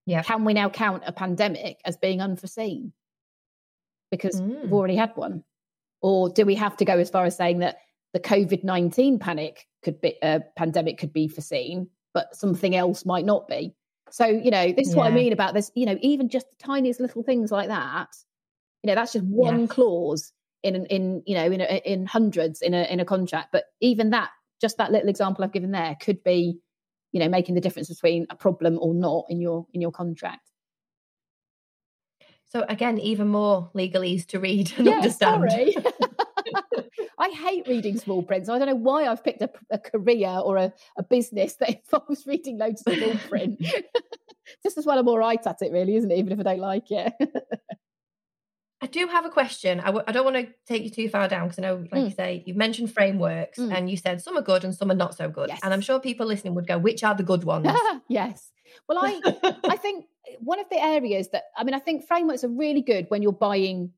Yeah, 0.07 0.23
can 0.23 0.45
we 0.45 0.55
now 0.55 0.69
count 0.69 1.05
a 1.07 1.13
pandemic 1.13 1.81
as 1.85 1.97
being 1.97 2.21
unforeseen 2.21 2.93
because 4.11 4.41
mm. 4.41 4.63
we've 4.63 4.73
already 4.73 4.97
had 4.97 5.13
one, 5.17 5.45
or 6.01 6.29
do 6.29 6.45
we 6.45 6.55
have 6.57 6.77
to 6.77 6.85
go 6.85 6.99
as 6.99 7.11
far 7.11 7.25
as 7.25 7.37
saying 7.37 7.61
that 7.61 7.79
the 8.13 8.21
COVID 8.21 8.63
nineteen 8.63 9.19
panic 9.19 9.67
could 9.83 10.01
be 10.01 10.17
a 10.23 10.27
uh, 10.27 10.39
pandemic 10.57 10.99
could 10.99 11.13
be 11.13 11.29
foreseen, 11.29 11.89
but 12.15 12.37
something 12.37 12.77
else 12.77 13.05
might 13.05 13.25
not 13.25 13.49
be? 13.49 13.75
So, 14.13 14.27
you 14.27 14.51
know, 14.51 14.73
this 14.73 14.89
is 14.89 14.95
yeah. 14.95 14.99
what 14.99 15.11
I 15.11 15.15
mean 15.15 15.33
about 15.33 15.55
this, 15.55 15.73
you 15.75 15.87
know, 15.87 15.97
even 16.03 16.29
just 16.29 16.47
the 16.51 16.65
tiniest 16.65 17.01
little 17.01 17.23
things 17.23 17.51
like 17.51 17.69
that, 17.69 18.09
you 18.83 18.89
know, 18.89 18.95
that's 18.95 19.15
just 19.15 19.25
one 19.25 19.67
clause 19.67 20.33
in, 20.63 20.85
in, 20.87 21.23
you 21.27 21.35
know, 21.35 21.47
in, 21.47 21.63
a, 21.63 21.83
in 21.85 22.05
hundreds 22.05 22.61
in 22.61 22.75
a, 22.75 22.83
in 22.93 23.01
a 23.01 23.07
contract. 23.07 23.49
But 23.53 23.65
even 23.81 24.11
that, 24.11 24.31
just 24.61 24.77
that 24.77 24.93
little 24.93 25.09
example 25.09 25.43
I've 25.43 25.53
given 25.53 25.73
there 25.73 25.97
could 25.99 26.23
be, 26.23 26.59
you 27.13 27.21
know, 27.21 27.29
making 27.29 27.55
the 27.55 27.61
difference 27.63 27.89
between 27.89 28.27
a 28.29 28.37
problem 28.37 28.79
or 28.83 28.95
not 28.95 29.25
in 29.31 29.41
your, 29.41 29.67
in 29.73 29.81
your 29.81 29.93
contract. 29.93 30.51
So 32.53 32.67
again, 32.69 32.99
even 32.99 33.29
more 33.29 33.71
legalese 33.75 34.27
to 34.27 34.39
read 34.39 34.75
and 34.77 34.87
yeah, 34.87 34.97
understand. 34.97 35.51
Sorry. 35.51 35.75
I 37.23 37.29
hate 37.29 37.69
reading 37.69 37.97
small 37.99 38.21
print. 38.25 38.47
So 38.47 38.53
I 38.53 38.59
don't 38.59 38.67
know 38.67 38.75
why 38.75 39.07
I've 39.07 39.23
picked 39.23 39.43
a, 39.43 39.51
a 39.71 39.79
career 39.79 40.41
or 40.43 40.57
a, 40.57 40.73
a, 40.99 41.05
business 41.05 41.55
that 41.55 41.71
involves 41.93 42.27
reading 42.27 42.59
loads 42.59 42.83
of 42.85 42.95
small 42.95 43.15
print. 43.29 43.65
Just 44.65 44.77
as 44.77 44.85
well 44.85 44.99
I'm 44.99 45.07
all 45.07 45.19
right 45.19 45.47
at 45.47 45.63
it, 45.63 45.71
really, 45.71 45.95
isn't 45.95 46.11
it? 46.11 46.19
Even 46.19 46.33
if 46.33 46.41
I 46.41 46.43
don't 46.43 46.59
like 46.59 46.91
it. 46.91 47.13
I 48.81 48.87
do 48.87 49.07
have 49.07 49.25
a 49.25 49.31
question. 49.31 49.79
I 49.79 49.87
w- 49.87 50.05
I 50.09 50.11
don't 50.11 50.25
want 50.25 50.35
to 50.35 50.49
take 50.67 50.83
you 50.83 50.91
too 50.91 51.09
far 51.09 51.29
down 51.29 51.47
because 51.47 51.61
I 51.61 51.63
know, 51.63 51.77
like 51.93 52.03
mm. 52.03 52.05
you 52.07 52.11
say, 52.11 52.43
you've 52.45 52.57
mentioned 52.57 52.93
frameworks 52.93 53.61
mm. 53.61 53.73
and 53.73 53.89
you 53.89 53.97
said 53.97 54.21
some 54.21 54.37
are 54.37 54.43
good 54.43 54.65
and 54.65 54.75
some 54.75 54.91
are 54.91 54.97
not 54.97 55.15
so 55.15 55.29
good. 55.29 55.49
Yes. 55.49 55.61
And 55.63 55.73
I'm 55.73 55.81
sure 55.81 56.01
people 56.01 56.27
listening 56.27 56.57
would 56.57 56.67
go, 56.67 56.77
which 56.77 57.05
are 57.05 57.15
the 57.15 57.23
good 57.23 57.45
ones? 57.45 57.69
yes. 58.09 58.51
Well, 58.89 58.99
I 59.01 59.21
I 59.63 59.77
think 59.77 60.07
one 60.41 60.59
of 60.59 60.69
the 60.69 60.83
areas 60.83 61.29
that 61.29 61.45
I 61.57 61.63
mean, 61.63 61.75
I 61.75 61.79
think 61.79 62.05
frameworks 62.05 62.43
are 62.43 62.49
really 62.49 62.83
good 62.83 63.07
when 63.09 63.23
you're 63.23 63.31
buying 63.31 63.93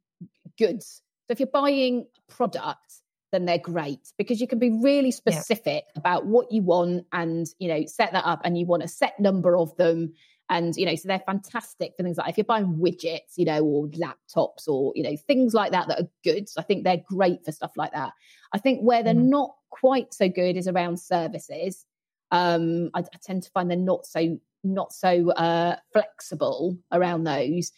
goods. 0.58 1.00
So 1.26 1.32
if 1.32 1.40
you're 1.40 1.46
buying 1.46 2.06
products, 2.28 3.00
then 3.34 3.44
they're 3.44 3.58
great 3.58 4.12
because 4.16 4.40
you 4.40 4.46
can 4.46 4.58
be 4.58 4.70
really 4.70 5.10
specific 5.10 5.84
yeah. 5.86 5.96
about 5.96 6.24
what 6.26 6.52
you 6.52 6.62
want 6.62 7.04
and 7.12 7.46
you 7.58 7.68
know 7.68 7.84
set 7.86 8.12
that 8.12 8.24
up 8.24 8.40
and 8.44 8.56
you 8.56 8.64
want 8.64 8.82
a 8.82 8.88
set 8.88 9.18
number 9.18 9.56
of 9.56 9.76
them 9.76 10.12
and 10.50 10.76
you 10.76 10.86
know 10.86 10.94
so 10.94 11.08
they're 11.08 11.22
fantastic 11.26 11.92
for 11.96 12.02
things 12.02 12.16
like 12.16 12.28
if 12.28 12.36
you're 12.36 12.44
buying 12.44 12.76
widgets 12.76 13.36
you 13.36 13.44
know 13.44 13.62
or 13.62 13.86
laptops 13.88 14.68
or 14.68 14.92
you 14.94 15.02
know 15.02 15.16
things 15.16 15.54
like 15.54 15.72
that 15.72 15.88
that 15.88 16.00
are 16.00 16.08
good 16.22 16.48
so 16.48 16.60
i 16.60 16.64
think 16.64 16.84
they're 16.84 17.02
great 17.08 17.44
for 17.44 17.52
stuff 17.52 17.72
like 17.76 17.92
that 17.92 18.12
i 18.52 18.58
think 18.58 18.80
where 18.80 19.02
they're 19.02 19.14
mm. 19.14 19.28
not 19.28 19.54
quite 19.70 20.12
so 20.14 20.28
good 20.28 20.56
is 20.56 20.68
around 20.68 20.98
services 20.98 21.84
um 22.30 22.90
I, 22.94 23.00
I, 23.00 23.18
tend 23.22 23.42
to 23.44 23.50
find 23.50 23.70
they're 23.70 23.78
not 23.78 24.06
so 24.06 24.38
not 24.62 24.92
so 24.92 25.30
uh 25.32 25.76
flexible 25.92 26.78
around 26.92 27.24
those 27.24 27.72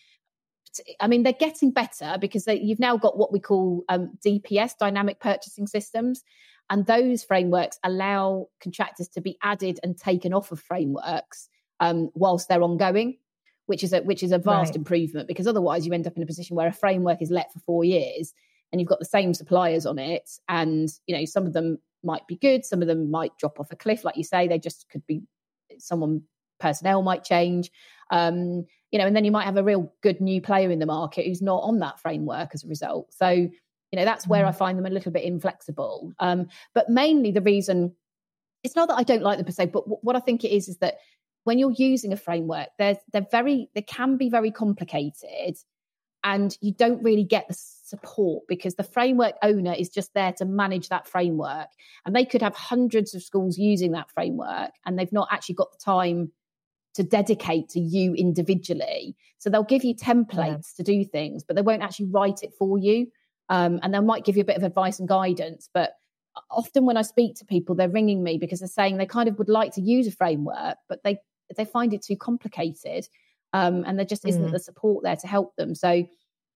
I 1.00 1.06
mean, 1.06 1.22
they're 1.22 1.32
getting 1.32 1.70
better 1.70 2.16
because 2.20 2.44
they, 2.44 2.58
you've 2.58 2.80
now 2.80 2.96
got 2.96 3.18
what 3.18 3.32
we 3.32 3.40
call 3.40 3.84
um, 3.88 4.12
DPS, 4.24 4.72
dynamic 4.78 5.20
purchasing 5.20 5.66
systems. 5.66 6.22
And 6.68 6.86
those 6.86 7.22
frameworks 7.22 7.78
allow 7.84 8.48
contractors 8.60 9.08
to 9.10 9.20
be 9.20 9.38
added 9.42 9.78
and 9.82 9.96
taken 9.96 10.32
off 10.32 10.50
of 10.50 10.60
frameworks 10.60 11.48
um, 11.80 12.10
whilst 12.14 12.48
they're 12.48 12.62
ongoing, 12.62 13.18
which 13.66 13.84
is 13.84 13.92
a, 13.92 14.00
which 14.00 14.22
is 14.22 14.32
a 14.32 14.38
vast 14.38 14.70
right. 14.70 14.76
improvement 14.76 15.28
because 15.28 15.46
otherwise 15.46 15.86
you 15.86 15.92
end 15.92 16.06
up 16.06 16.16
in 16.16 16.22
a 16.22 16.26
position 16.26 16.56
where 16.56 16.66
a 16.66 16.72
framework 16.72 17.22
is 17.22 17.30
let 17.30 17.52
for 17.52 17.60
four 17.60 17.84
years 17.84 18.32
and 18.72 18.80
you've 18.80 18.88
got 18.88 18.98
the 18.98 19.04
same 19.04 19.32
suppliers 19.32 19.86
on 19.86 19.98
it. 19.98 20.28
And, 20.48 20.88
you 21.06 21.16
know, 21.16 21.24
some 21.24 21.46
of 21.46 21.52
them 21.52 21.78
might 22.02 22.26
be 22.26 22.36
good, 22.36 22.64
some 22.64 22.82
of 22.82 22.88
them 22.88 23.10
might 23.10 23.36
drop 23.38 23.60
off 23.60 23.70
a 23.70 23.76
cliff, 23.76 24.04
like 24.04 24.16
you 24.16 24.24
say, 24.24 24.48
they 24.48 24.58
just 24.58 24.88
could 24.90 25.06
be 25.06 25.22
someone 25.78 26.22
personnel 26.58 27.02
might 27.02 27.24
change. 27.24 27.70
Um, 28.10 28.66
you 28.96 29.02
know, 29.02 29.06
and 29.06 29.14
then 29.14 29.26
you 29.26 29.30
might 29.30 29.44
have 29.44 29.58
a 29.58 29.62
real 29.62 29.92
good 30.02 30.22
new 30.22 30.40
player 30.40 30.70
in 30.70 30.78
the 30.78 30.86
market 30.86 31.26
who's 31.26 31.42
not 31.42 31.58
on 31.58 31.80
that 31.80 32.00
framework 32.00 32.52
as 32.54 32.64
a 32.64 32.66
result. 32.66 33.12
So, 33.12 33.28
you 33.28 33.50
know, 33.92 34.06
that's 34.06 34.26
where 34.26 34.46
I 34.46 34.52
mm. 34.52 34.56
find 34.56 34.78
them 34.78 34.86
a 34.86 34.90
little 34.90 35.12
bit 35.12 35.22
inflexible. 35.22 36.14
Um, 36.18 36.48
but 36.72 36.88
mainly 36.88 37.30
the 37.30 37.42
reason 37.42 37.94
it's 38.64 38.74
not 38.74 38.88
that 38.88 38.94
I 38.94 39.02
don't 39.02 39.20
like 39.20 39.36
them 39.36 39.44
per 39.44 39.52
se, 39.52 39.66
but 39.66 39.80
w- 39.80 39.98
what 40.00 40.16
I 40.16 40.20
think 40.20 40.44
it 40.44 40.50
is 40.50 40.66
is 40.66 40.78
that 40.78 40.94
when 41.44 41.58
you're 41.58 41.72
using 41.72 42.10
a 42.14 42.16
framework, 42.16 42.68
they're 42.78 42.96
they're 43.12 43.26
very 43.30 43.68
they 43.74 43.82
can 43.82 44.16
be 44.16 44.30
very 44.30 44.50
complicated, 44.50 45.58
and 46.24 46.56
you 46.62 46.72
don't 46.72 47.02
really 47.02 47.22
get 47.22 47.48
the 47.48 47.54
support 47.54 48.44
because 48.48 48.76
the 48.76 48.82
framework 48.82 49.34
owner 49.42 49.74
is 49.74 49.90
just 49.90 50.14
there 50.14 50.32
to 50.38 50.46
manage 50.46 50.88
that 50.88 51.06
framework, 51.06 51.68
and 52.06 52.16
they 52.16 52.24
could 52.24 52.40
have 52.40 52.56
hundreds 52.56 53.14
of 53.14 53.22
schools 53.22 53.58
using 53.58 53.92
that 53.92 54.10
framework, 54.10 54.70
and 54.86 54.98
they've 54.98 55.12
not 55.12 55.28
actually 55.30 55.56
got 55.56 55.70
the 55.70 55.84
time 55.84 56.32
to 56.96 57.02
dedicate 57.02 57.68
to 57.70 57.80
you 57.80 58.14
individually. 58.14 59.16
So 59.38 59.48
they'll 59.48 59.64
give 59.64 59.84
you 59.84 59.94
templates 59.94 60.72
yeah. 60.72 60.76
to 60.76 60.82
do 60.82 61.04
things, 61.04 61.44
but 61.44 61.56
they 61.56 61.62
won't 61.62 61.82
actually 61.82 62.06
write 62.10 62.42
it 62.42 62.52
for 62.58 62.78
you. 62.78 63.08
Um, 63.48 63.78
and 63.82 63.94
they 63.94 64.00
might 64.00 64.24
give 64.24 64.36
you 64.36 64.42
a 64.42 64.46
bit 64.46 64.56
of 64.56 64.64
advice 64.64 64.98
and 64.98 65.08
guidance. 65.08 65.68
But 65.72 65.92
often 66.50 66.84
when 66.84 66.96
I 66.96 67.02
speak 67.02 67.36
to 67.36 67.44
people, 67.44 67.74
they're 67.74 67.88
ringing 67.88 68.22
me 68.22 68.38
because 68.38 68.60
they're 68.60 68.68
saying 68.68 68.96
they 68.96 69.06
kind 69.06 69.28
of 69.28 69.38
would 69.38 69.48
like 69.48 69.72
to 69.74 69.80
use 69.80 70.06
a 70.06 70.12
framework, 70.12 70.78
but 70.88 71.02
they 71.04 71.18
they 71.56 71.64
find 71.64 71.94
it 71.94 72.02
too 72.02 72.16
complicated, 72.16 73.06
um, 73.52 73.84
and 73.86 73.96
there 73.96 74.04
just 74.04 74.26
isn't 74.26 74.48
mm. 74.48 74.50
the 74.50 74.58
support 74.58 75.04
there 75.04 75.14
to 75.14 75.26
help 75.28 75.54
them. 75.54 75.76
So 75.76 76.08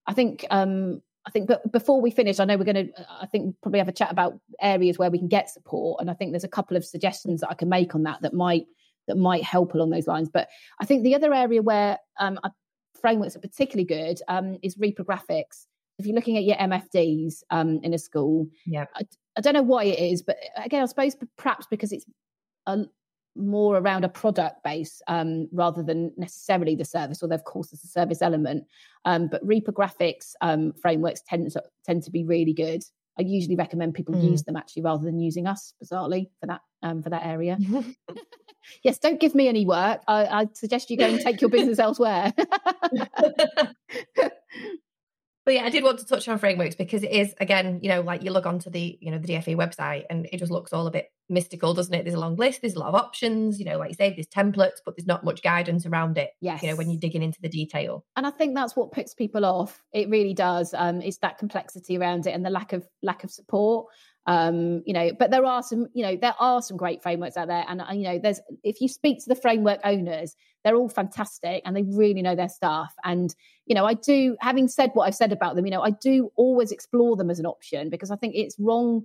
I 0.07 0.12
think 0.12 0.45
um, 0.51 1.01
I 1.26 1.30
think, 1.30 1.49
but 1.49 1.70
before 1.70 2.01
we 2.01 2.11
finish, 2.11 2.41
I 2.41 2.45
know 2.45 2.57
we're 2.57 2.64
going 2.64 2.88
to, 2.88 3.07
I 3.20 3.26
think, 3.26 3.55
probably 3.62 3.78
have 3.78 3.88
a 3.88 3.93
chat 3.93 4.11
about 4.11 4.41
areas 4.61 4.99
where 4.99 5.11
we 5.11 5.18
can 5.18 5.28
get 5.28 5.51
support. 5.51 6.01
And 6.01 6.11
I 6.11 6.14
think 6.14 6.32
there's 6.32 6.45
a 6.45 6.49
couple 6.49 6.76
of 6.76 6.84
suggestions 6.84 7.41
that 7.41 7.51
I 7.51 7.55
can 7.55 7.68
make 7.68 7.95
on 7.95 8.05
that 8.05 8.22
that 8.22 8.32
might 8.32 8.66
that 9.11 9.19
might 9.19 9.43
help 9.43 9.75
along 9.75 9.91
those 9.91 10.07
lines. 10.07 10.31
But 10.33 10.49
I 10.81 10.87
think 10.87 11.03
the 11.03 11.15
other 11.15 11.35
area 11.35 11.61
where 11.61 11.99
um, 12.19 12.39
frameworks 13.01 13.37
are 13.37 13.41
particularly 13.41 13.85
good 13.85 14.21
um, 14.29 14.57
is 14.63 14.77
reprographics. 14.77 15.67
If 15.99 16.07
you're 16.07 16.15
looking 16.15 16.39
at 16.39 16.45
your 16.45 16.57
MFDs 16.57 17.43
um, 17.51 17.81
in 17.83 17.93
a 17.93 17.99
school, 17.99 18.47
yeah, 18.65 18.87
I, 18.95 19.03
I, 19.37 19.41
don't 19.41 19.55
know 19.55 19.63
why 19.63 19.85
it 19.85 19.99
is, 19.99 20.23
but 20.23 20.37
again, 20.57 20.83
I 20.83 20.87
suppose 20.87 21.15
perhaps 21.37 21.67
because 21.71 21.93
it's 21.93 22.07
a, 22.67 22.85
more 23.37 23.77
around 23.77 24.05
a 24.05 24.09
product 24.09 24.63
base 24.65 25.03
um, 25.09 25.49
rather 25.53 25.83
than 25.83 26.13
necessarily 26.17 26.75
the 26.75 26.85
service, 26.85 27.23
although 27.23 27.35
of 27.35 27.45
course 27.45 27.71
there's 27.71 27.85
a 27.85 27.89
service 27.89 28.23
element. 28.23 28.65
Um, 29.05 29.29
but 29.29 29.47
reprographics 29.47 30.33
um, 30.41 30.73
frameworks 30.81 31.23
tend 31.27 31.51
to, 31.53 31.63
tend 31.85 32.03
to 32.05 32.11
be 32.11 32.25
really 32.25 32.55
good. 32.55 32.83
I 33.19 33.23
usually 33.23 33.57
recommend 33.57 33.95
people 33.95 34.15
mm. 34.15 34.31
use 34.31 34.45
them 34.45 34.57
actually 34.57 34.83
rather 34.83 35.05
than 35.05 35.21
using 35.21 35.47
us, 35.47 35.75
bizarrely, 35.83 36.31
for 36.41 36.47
that 36.47 36.61
um, 36.83 37.03
for 37.03 37.11
that 37.11 37.27
area. 37.27 37.59
yes, 38.83 38.99
don't 38.99 39.21
give 39.21 39.35
me 39.35 39.49
any 39.49 39.66
work. 39.66 40.03
I, 40.07 40.27
I 40.27 40.47
suggest 40.53 40.91
you 40.91 40.97
go 40.97 41.07
and 41.07 41.21
take 41.21 41.41
your 41.41 41.51
business 41.51 41.79
elsewhere. 41.79 42.33
But 45.51 45.55
yeah, 45.55 45.64
I 45.64 45.71
did 45.71 45.83
want 45.83 45.99
to 45.99 46.07
touch 46.07 46.29
on 46.29 46.39
frameworks 46.39 46.75
because 46.75 47.03
it 47.03 47.11
is 47.11 47.35
again, 47.41 47.81
you 47.83 47.89
know, 47.89 48.03
like 48.03 48.23
you 48.23 48.31
look 48.31 48.47
onto 48.47 48.68
the, 48.68 48.99
you 49.01 49.11
know, 49.11 49.18
the 49.18 49.27
DFE 49.27 49.57
website 49.57 50.05
and 50.11 50.29
it 50.31 50.37
just 50.37 50.53
looks 50.53 50.73
all 50.73 50.87
a 50.87 50.91
bit 50.91 51.07
mystical, 51.31 51.73
doesn't 51.73 51.95
it? 51.95 52.05
There's 52.05 52.14
a 52.14 52.21
long 52.21 52.37
list, 52.37 52.61
there's 52.61 52.75
a 52.75 52.79
lot 52.79 52.91
of 52.91 52.95
options, 52.95 53.59
you 53.59 53.64
know, 53.64 53.79
like 53.79 53.89
you 53.89 53.95
say, 53.95 54.14
there's 54.14 54.27
templates, 54.27 54.79
but 54.85 54.97
there's 54.97 55.07
not 55.07 55.25
much 55.25 55.43
guidance 55.43 55.87
around 55.87 56.18
it. 56.18 56.31
Yes. 56.41 56.62
You 56.62 56.68
know, 56.68 56.77
when 56.77 56.91
you're 56.91 57.01
digging 57.01 57.23
into 57.23 57.41
the 57.41 57.49
detail. 57.49 58.05
And 58.16 58.27
I 58.27 58.31
think 58.31 58.55
that's 58.55 58.77
what 58.77 58.93
puts 58.93 59.14
people 59.14 59.47
off. 59.47 59.83
It 59.93 60.11
really 60.11 60.35
does. 60.35 60.73
Um, 60.73 61.01
it's 61.01 61.18
that 61.18 61.39
complexity 61.39 61.97
around 61.97 62.27
it 62.27 62.31
and 62.31 62.45
the 62.45 62.51
lack 62.51 62.73
of 62.73 62.87
lack 63.03 63.25
of 63.25 63.31
support 63.31 63.87
um 64.31 64.81
you 64.87 64.93
know 64.93 65.11
but 65.18 65.33
there 65.33 65.45
are 65.45 65.61
some 65.61 65.89
you 65.93 66.05
know 66.05 66.14
there 66.14 66.35
are 66.39 66.62
some 66.62 66.76
great 66.76 67.03
frameworks 67.03 67.37
out 67.37 67.49
there. 67.49 67.64
And 67.68 67.83
you 68.01 68.05
know 68.05 68.18
there's 68.18 68.41
if 68.62 68.81
you 68.81 68.89
speak 68.89 69.18
to 69.24 69.28
the 69.28 69.35
framework 69.35 69.81
owners 69.85 70.37
they're 70.62 70.76
all 70.76 70.89
fantastic 70.89 71.62
and 71.64 71.74
they 71.74 71.83
really 71.83 72.22
know 72.22 72.37
their 72.37 72.49
stuff. 72.49 72.95
And 73.05 73.35
you 73.66 73.74
know 73.74 73.85
i 73.85 73.95
do 73.95 74.37
having 74.41 74.68
said 74.68 74.91
what 74.95 75.07
i've 75.07 75.14
said 75.14 75.33
about 75.33 75.57
them 75.57 75.64
you 75.64 75.70
know 75.70 75.83
i 75.83 75.91
do 75.91 76.31
always 76.37 76.72
explore 76.72 77.16
them 77.16 77.31
as 77.31 77.39
an 77.39 77.47
option 77.47 77.89
because 77.89 78.11
i 78.11 78.16
think 78.16 78.35
it's 78.35 78.57
wrong 78.59 79.05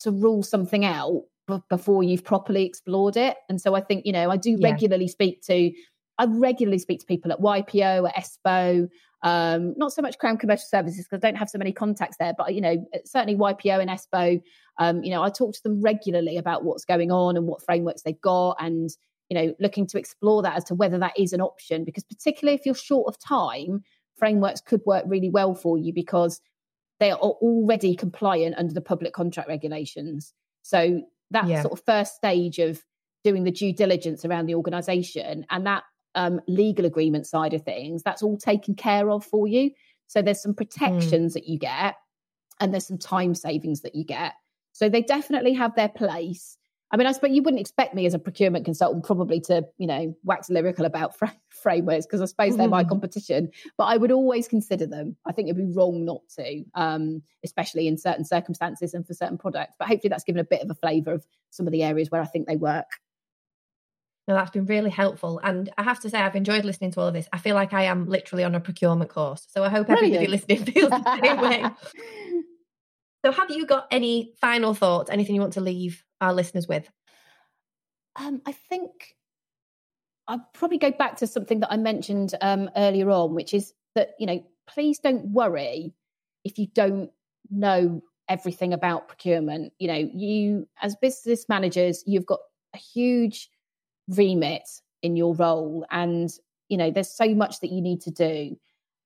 to 0.00 0.10
rule 0.10 0.42
something 0.42 0.84
out 0.84 1.22
before 1.68 2.02
you've 2.02 2.24
properly 2.24 2.64
explored 2.64 3.16
it. 3.16 3.36
And 3.48 3.60
so 3.60 3.74
i 3.74 3.80
think 3.80 4.04
you 4.04 4.12
know 4.12 4.30
i 4.30 4.36
do 4.36 4.56
yeah. 4.58 4.70
regularly 4.70 5.08
speak 5.08 5.42
to 5.42 5.72
I 6.18 6.26
regularly 6.26 6.78
speak 6.78 7.00
to 7.00 7.06
people 7.06 7.32
at 7.32 7.40
YPO, 7.40 8.08
at 8.08 8.14
ESPO, 8.16 8.88
um, 9.22 9.74
not 9.76 9.92
so 9.92 10.02
much 10.02 10.18
Crown 10.18 10.36
Commercial 10.36 10.66
Services 10.68 11.04
because 11.04 11.24
I 11.24 11.28
don't 11.28 11.36
have 11.36 11.48
so 11.48 11.58
many 11.58 11.72
contacts 11.72 12.16
there, 12.18 12.32
but 12.36 12.54
you 12.54 12.60
know, 12.60 12.86
certainly 13.04 13.34
YPO 13.34 13.80
and 13.80 13.90
ESPO. 13.90 14.42
Um, 14.78 15.02
you 15.02 15.10
know, 15.10 15.22
I 15.22 15.30
talk 15.30 15.54
to 15.54 15.62
them 15.62 15.80
regularly 15.80 16.36
about 16.36 16.64
what's 16.64 16.84
going 16.84 17.10
on 17.10 17.36
and 17.36 17.46
what 17.46 17.64
frameworks 17.64 18.02
they've 18.02 18.20
got, 18.20 18.56
and 18.60 18.90
you 19.28 19.36
know, 19.36 19.54
looking 19.58 19.86
to 19.88 19.98
explore 19.98 20.42
that 20.42 20.56
as 20.56 20.64
to 20.64 20.74
whether 20.74 20.98
that 20.98 21.18
is 21.18 21.32
an 21.32 21.40
option. 21.40 21.84
Because 21.84 22.04
particularly 22.04 22.58
if 22.58 22.66
you're 22.66 22.74
short 22.74 23.08
of 23.08 23.18
time, 23.18 23.82
frameworks 24.16 24.60
could 24.60 24.82
work 24.86 25.04
really 25.08 25.30
well 25.30 25.54
for 25.54 25.78
you 25.78 25.92
because 25.92 26.40
they 27.00 27.10
are 27.10 27.18
already 27.18 27.94
compliant 27.94 28.54
under 28.56 28.72
the 28.72 28.80
public 28.80 29.12
contract 29.12 29.48
regulations. 29.48 30.32
So 30.62 31.02
that 31.30 31.48
yeah. 31.48 31.62
sort 31.62 31.72
of 31.72 31.84
first 31.84 32.14
stage 32.14 32.58
of 32.58 32.82
doing 33.24 33.44
the 33.44 33.50
due 33.50 33.72
diligence 33.72 34.24
around 34.24 34.46
the 34.46 34.54
organisation 34.54 35.44
and 35.50 35.66
that 35.66 35.82
um, 36.16 36.40
legal 36.48 36.84
agreement 36.84 37.26
side 37.26 37.54
of 37.54 37.62
things, 37.62 38.02
that's 38.02 38.22
all 38.22 38.36
taken 38.36 38.74
care 38.74 39.10
of 39.10 39.24
for 39.24 39.46
you. 39.46 39.70
So 40.08 40.22
there's 40.22 40.42
some 40.42 40.54
protections 40.54 41.32
mm. 41.32 41.34
that 41.34 41.46
you 41.46 41.58
get, 41.58 41.96
and 42.60 42.72
there's 42.72 42.86
some 42.86 42.98
time 42.98 43.34
savings 43.34 43.82
that 43.82 43.94
you 43.94 44.04
get. 44.04 44.34
So 44.72 44.88
they 44.88 45.02
definitely 45.02 45.54
have 45.54 45.74
their 45.74 45.88
place. 45.88 46.58
I 46.92 46.96
mean, 46.96 47.06
I 47.08 47.12
suppose 47.12 47.32
you 47.32 47.42
wouldn't 47.42 47.60
expect 47.60 47.94
me 47.94 48.06
as 48.06 48.14
a 48.14 48.18
procurement 48.18 48.64
consultant 48.64 49.04
probably 49.04 49.40
to, 49.40 49.66
you 49.76 49.88
know, 49.88 50.16
wax 50.22 50.48
lyrical 50.48 50.84
about 50.84 51.16
fr- 51.18 51.26
frameworks 51.48 52.06
because 52.06 52.22
I 52.22 52.26
suppose 52.26 52.56
they're 52.56 52.68
my 52.68 52.82
mm-hmm. 52.82 52.90
competition. 52.90 53.50
But 53.76 53.84
I 53.84 53.96
would 53.96 54.12
always 54.12 54.46
consider 54.46 54.86
them. 54.86 55.16
I 55.26 55.32
think 55.32 55.48
it'd 55.48 55.56
be 55.56 55.74
wrong 55.76 56.04
not 56.04 56.20
to, 56.36 56.64
um, 56.74 57.22
especially 57.44 57.88
in 57.88 57.98
certain 57.98 58.24
circumstances 58.24 58.94
and 58.94 59.04
for 59.04 59.14
certain 59.14 59.38
products. 59.38 59.74
But 59.78 59.88
hopefully, 59.88 60.10
that's 60.10 60.24
given 60.24 60.40
a 60.40 60.44
bit 60.44 60.62
of 60.62 60.70
a 60.70 60.74
flavour 60.74 61.14
of 61.14 61.26
some 61.50 61.66
of 61.66 61.72
the 61.72 61.82
areas 61.82 62.10
where 62.10 62.22
I 62.22 62.26
think 62.26 62.46
they 62.46 62.56
work. 62.56 62.86
No, 64.28 64.34
that's 64.34 64.50
been 64.50 64.66
really 64.66 64.90
helpful. 64.90 65.40
And 65.42 65.70
I 65.78 65.84
have 65.84 66.00
to 66.00 66.10
say, 66.10 66.18
I've 66.18 66.34
enjoyed 66.34 66.64
listening 66.64 66.90
to 66.92 67.00
all 67.00 67.06
of 67.06 67.14
this. 67.14 67.28
I 67.32 67.38
feel 67.38 67.54
like 67.54 67.72
I 67.72 67.84
am 67.84 68.08
literally 68.08 68.42
on 68.42 68.56
a 68.56 68.60
procurement 68.60 69.10
course. 69.10 69.46
So 69.48 69.62
I 69.62 69.68
hope 69.68 69.86
Brilliant. 69.86 70.16
everybody 70.16 70.26
listening 70.26 70.64
feels 70.64 70.90
the 70.90 71.20
same 71.22 71.40
way. 71.40 71.64
So, 73.24 73.32
have 73.32 73.50
you 73.50 73.66
got 73.66 73.88
any 73.90 74.34
final 74.40 74.72
thoughts, 74.72 75.10
anything 75.10 75.34
you 75.34 75.40
want 75.40 75.54
to 75.54 75.60
leave 75.60 76.04
our 76.20 76.32
listeners 76.32 76.68
with? 76.68 76.88
Um, 78.14 78.40
I 78.46 78.52
think 78.52 79.16
I'll 80.28 80.46
probably 80.54 80.78
go 80.78 80.92
back 80.92 81.16
to 81.16 81.26
something 81.26 81.58
that 81.58 81.72
I 81.72 81.76
mentioned 81.76 82.34
um, 82.40 82.70
earlier 82.76 83.10
on, 83.10 83.34
which 83.34 83.52
is 83.52 83.72
that, 83.96 84.10
you 84.20 84.26
know, 84.26 84.44
please 84.68 85.00
don't 85.00 85.32
worry 85.32 85.92
if 86.44 86.56
you 86.56 86.68
don't 86.72 87.10
know 87.50 88.00
everything 88.28 88.72
about 88.72 89.08
procurement. 89.08 89.72
You 89.80 89.88
know, 89.88 90.08
you, 90.14 90.68
as 90.80 90.94
business 90.94 91.46
managers, 91.48 92.04
you've 92.06 92.26
got 92.26 92.40
a 92.74 92.78
huge 92.78 93.50
remit 94.08 94.68
in 95.02 95.16
your 95.16 95.34
role, 95.34 95.84
and, 95.90 96.30
you 96.68 96.76
know, 96.76 96.90
there's 96.90 97.14
so 97.14 97.34
much 97.34 97.60
that 97.60 97.70
you 97.70 97.80
need 97.80 98.00
to 98.02 98.10
do. 98.10 98.56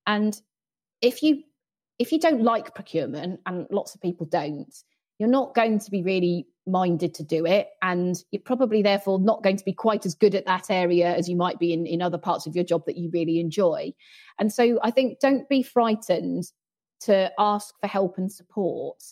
And 0.07 0.41
if 1.03 1.23
you 1.23 1.43
if 1.99 2.13
you 2.13 2.19
don't 2.19 2.43
like 2.43 2.75
procurement, 2.75 3.41
and 3.45 3.67
lots 3.71 3.95
of 3.95 4.01
people 4.01 4.25
don't, 4.25 4.75
you're 5.19 5.29
not 5.29 5.55
going 5.55 5.79
to 5.79 5.91
be 5.91 6.03
really 6.03 6.47
minded 6.67 7.13
to 7.15 7.23
do 7.23 7.45
it. 7.45 7.69
And 7.83 8.17
you're 8.31 8.41
probably 8.41 8.81
therefore 8.83 9.21
not 9.21 9.43
going 9.43 9.57
to 9.57 9.65
be 9.65 9.75
quite 9.75 10.07
as 10.07 10.15
good 10.15 10.35
at 10.35 10.47
that 10.47 10.71
area 10.71 11.15
as 11.15 11.29
you 11.29 11.37
might 11.37 11.59
be 11.59 11.75
in, 11.75 11.87
in 11.87 12.01
other 12.01 12.17
parts 12.17 12.47
of 12.47 12.55
your 12.55 12.65
job 12.65 12.85
that 12.87 12.97
you 12.97 13.11
really 13.13 13.39
enjoy. 13.39 13.93
And 14.39 14.51
so 14.51 14.79
I 14.83 14.91
think 14.91 15.21
don't 15.21 15.47
be 15.49 15.63
frightened 15.63 16.45
to 17.01 17.31
ask 17.39 17.75
for 17.81 17.87
help 17.87 18.17
and 18.17 18.33
support 18.33 19.03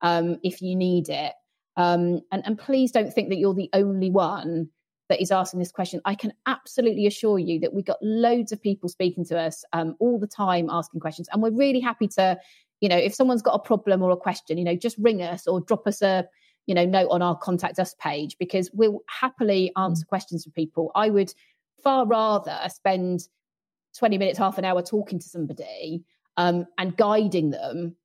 um, 0.00 0.38
if 0.42 0.62
you 0.62 0.74
need 0.74 1.10
it. 1.10 1.34
Um, 1.76 2.22
and, 2.32 2.42
and 2.46 2.58
please 2.58 2.90
don't 2.90 3.12
think 3.12 3.28
that 3.28 3.38
you're 3.38 3.54
the 3.54 3.70
only 3.74 4.10
one 4.10 4.70
that 5.08 5.20
is 5.20 5.30
asking 5.30 5.60
this 5.60 5.72
question, 5.72 6.00
I 6.04 6.14
can 6.14 6.32
absolutely 6.46 7.06
assure 7.06 7.38
you 7.38 7.60
that 7.60 7.72
we 7.72 7.82
got 7.82 7.98
loads 8.02 8.52
of 8.52 8.62
people 8.62 8.88
speaking 8.88 9.24
to 9.26 9.38
us 9.38 9.64
um, 9.72 9.96
all 9.98 10.18
the 10.18 10.26
time 10.26 10.68
asking 10.70 11.00
questions. 11.00 11.28
And 11.32 11.42
we're 11.42 11.50
really 11.50 11.80
happy 11.80 12.08
to, 12.08 12.38
you 12.80 12.88
know, 12.88 12.96
if 12.96 13.14
someone's 13.14 13.42
got 13.42 13.54
a 13.54 13.58
problem 13.58 14.02
or 14.02 14.10
a 14.10 14.16
question, 14.16 14.58
you 14.58 14.64
know, 14.64 14.76
just 14.76 14.96
ring 14.98 15.22
us 15.22 15.46
or 15.46 15.60
drop 15.60 15.86
us 15.86 16.02
a, 16.02 16.26
you 16.66 16.74
know, 16.74 16.84
note 16.84 17.08
on 17.10 17.22
our 17.22 17.36
contact 17.36 17.78
us 17.78 17.94
page 17.94 18.36
because 18.38 18.70
we'll 18.74 19.00
happily 19.08 19.72
answer 19.76 20.04
mm. 20.04 20.08
questions 20.08 20.44
for 20.44 20.50
people. 20.50 20.92
I 20.94 21.10
would 21.10 21.32
far 21.82 22.06
rather 22.06 22.58
spend 22.68 23.28
20 23.96 24.18
minutes, 24.18 24.38
half 24.38 24.58
an 24.58 24.64
hour 24.64 24.82
talking 24.82 25.18
to 25.18 25.28
somebody 25.28 26.04
um, 26.36 26.66
and 26.76 26.96
guiding 26.96 27.50
them 27.50 27.96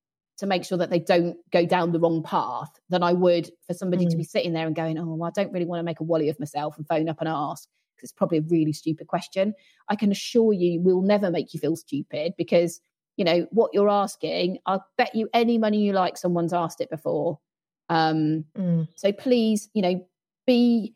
to 0.43 0.47
make 0.47 0.63
sure 0.63 0.77
that 0.77 0.89
they 0.89 0.99
don't 0.99 1.37
go 1.51 1.65
down 1.65 1.91
the 1.91 1.99
wrong 1.99 2.21
path 2.21 2.69
than 2.89 3.01
I 3.01 3.13
would 3.13 3.49
for 3.65 3.73
somebody 3.73 4.05
mm. 4.05 4.09
to 4.09 4.17
be 4.17 4.23
sitting 4.23 4.53
there 4.53 4.67
and 4.67 4.75
going, 4.75 4.97
oh, 4.97 5.15
well, 5.15 5.27
I 5.27 5.41
don't 5.41 5.51
really 5.51 5.65
want 5.65 5.79
to 5.79 5.83
make 5.83 5.99
a 5.99 6.03
wally 6.03 6.29
of 6.29 6.39
myself 6.39 6.77
and 6.77 6.87
phone 6.87 7.09
up 7.09 7.19
and 7.19 7.29
ask 7.29 7.67
because 7.95 8.09
it's 8.09 8.17
probably 8.17 8.39
a 8.39 8.43
really 8.49 8.73
stupid 8.73 9.07
question. 9.07 9.53
I 9.89 9.95
can 9.95 10.11
assure 10.11 10.53
you, 10.53 10.81
we'll 10.81 11.01
never 11.01 11.31
make 11.31 11.53
you 11.53 11.59
feel 11.59 11.75
stupid 11.75 12.33
because, 12.37 12.81
you 13.15 13.25
know, 13.25 13.47
what 13.51 13.71
you're 13.73 13.89
asking, 13.89 14.59
I'll 14.65 14.85
bet 14.97 15.15
you 15.15 15.29
any 15.33 15.57
money 15.57 15.79
you 15.79 15.93
like 15.93 16.17
someone's 16.17 16.53
asked 16.53 16.81
it 16.81 16.89
before. 16.89 17.39
Um, 17.89 18.45
mm. 18.57 18.87
So 18.95 19.11
please, 19.11 19.69
you 19.73 19.81
know, 19.81 20.05
be 20.45 20.93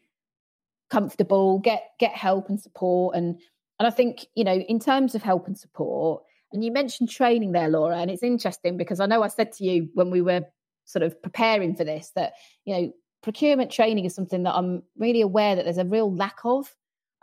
comfortable, 0.90 1.60
get 1.60 1.84
get 2.00 2.14
help 2.14 2.50
and 2.50 2.60
support, 2.60 3.16
and 3.16 3.40
and 3.80 3.88
I 3.88 3.92
think 3.92 4.26
you 4.36 4.44
know, 4.44 4.56
in 4.56 4.80
terms 4.80 5.16
of 5.16 5.22
help 5.22 5.48
and 5.48 5.58
support, 5.58 6.24
and 6.54 6.64
you 6.64 6.72
mentioned 6.72 7.10
training 7.10 7.52
there, 7.52 7.70
Laura, 7.70 7.98
and 7.98 8.10
it's 8.10 8.24
interesting 8.24 8.78
because 8.78 9.00
I 9.00 9.06
know 9.06 9.24
I 9.24 9.28
said 9.28 9.52
to 9.54 9.64
you 9.64 9.90
when 9.94 10.10
we 10.10 10.22
were 10.22 10.44
sort 10.86 11.04
of 11.04 11.22
preparing 11.22 11.76
for 11.76 11.84
this 11.84 12.12
that, 12.16 12.34
you 12.66 12.76
know, 12.76 12.94
procurement 13.22 13.72
training 13.72 14.06
is 14.06 14.16
something 14.16 14.44
that 14.44 14.56
I'm 14.56 14.84
really 14.98 15.22
aware 15.22 15.56
that 15.56 15.66
there's 15.66 15.78
a 15.78 15.86
real 15.86 16.14
lack 16.14 16.38
of. 16.46 16.74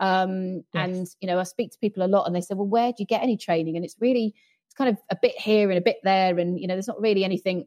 Um, 0.00 0.56
yes. 0.56 0.64
And, 0.74 1.08
you 1.20 1.28
know, 1.28 1.38
I 1.38 1.44
speak 1.44 1.72
to 1.72 1.78
people 1.78 2.04
a 2.04 2.08
lot 2.08 2.24
and 2.24 2.36
they 2.36 2.40
say, 2.40 2.54
well, 2.54 2.66
where 2.66 2.90
do 2.90 2.96
you 2.98 3.06
get 3.06 3.22
any 3.22 3.36
training? 3.36 3.76
And 3.76 3.84
it's 3.84 3.96
really, 4.00 4.34
it's 4.66 4.74
kind 4.74 4.90
of 4.90 4.98
a 5.10 5.16
bit 5.20 5.38
here 5.38 5.70
and 5.70 5.78
a 5.78 5.82
bit 5.82 5.96
there. 6.04 6.38
And, 6.38 6.60
you 6.60 6.66
know, 6.66 6.74
there's 6.74 6.88
not 6.88 7.00
really 7.00 7.24
anything 7.24 7.66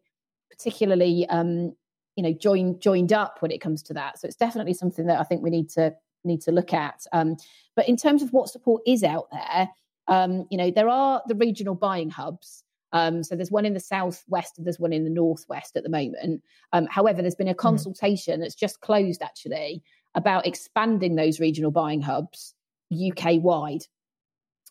particularly, 0.51 1.25
um, 1.29 1.75
you 2.15 2.23
know, 2.23 2.33
joined 2.33 2.81
joined 2.81 3.13
up 3.13 3.41
when 3.41 3.51
it 3.51 3.61
comes 3.61 3.81
to 3.83 3.93
that. 3.93 4.19
So 4.19 4.27
it's 4.27 4.35
definitely 4.35 4.73
something 4.73 5.07
that 5.07 5.19
I 5.19 5.23
think 5.23 5.41
we 5.41 5.49
need 5.49 5.69
to 5.71 5.95
need 6.23 6.41
to 6.41 6.51
look 6.51 6.73
at. 6.73 7.05
Um, 7.13 7.37
but 7.75 7.87
in 7.87 7.95
terms 7.95 8.21
of 8.21 8.33
what 8.33 8.49
support 8.49 8.83
is 8.85 9.03
out 9.03 9.27
there, 9.31 9.69
um, 10.07 10.45
you 10.49 10.57
know, 10.57 10.71
there 10.71 10.89
are 10.89 11.21
the 11.27 11.35
regional 11.35 11.75
buying 11.75 12.09
hubs. 12.09 12.63
Um, 12.93 13.23
so 13.23 13.35
there's 13.35 13.51
one 13.51 13.65
in 13.65 13.73
the 13.73 13.79
southwest 13.79 14.57
and 14.57 14.65
there's 14.65 14.79
one 14.79 14.93
in 14.93 15.03
the 15.03 15.09
northwest 15.09 15.75
at 15.75 15.83
the 15.83 15.89
moment. 15.89 16.41
Um, 16.71 16.87
however, 16.89 17.21
there's 17.21 17.35
been 17.35 17.49
a 17.49 17.51
hmm. 17.51 17.57
consultation 17.57 18.39
mm. 18.39 18.43
that's 18.43 18.55
just 18.55 18.79
closed 18.79 19.21
actually 19.21 19.83
about 20.15 20.47
expanding 20.47 21.15
those 21.15 21.39
regional 21.39 21.71
buying 21.71 22.01
hubs 22.01 22.55
UK 22.93 23.41
wide. 23.41 23.83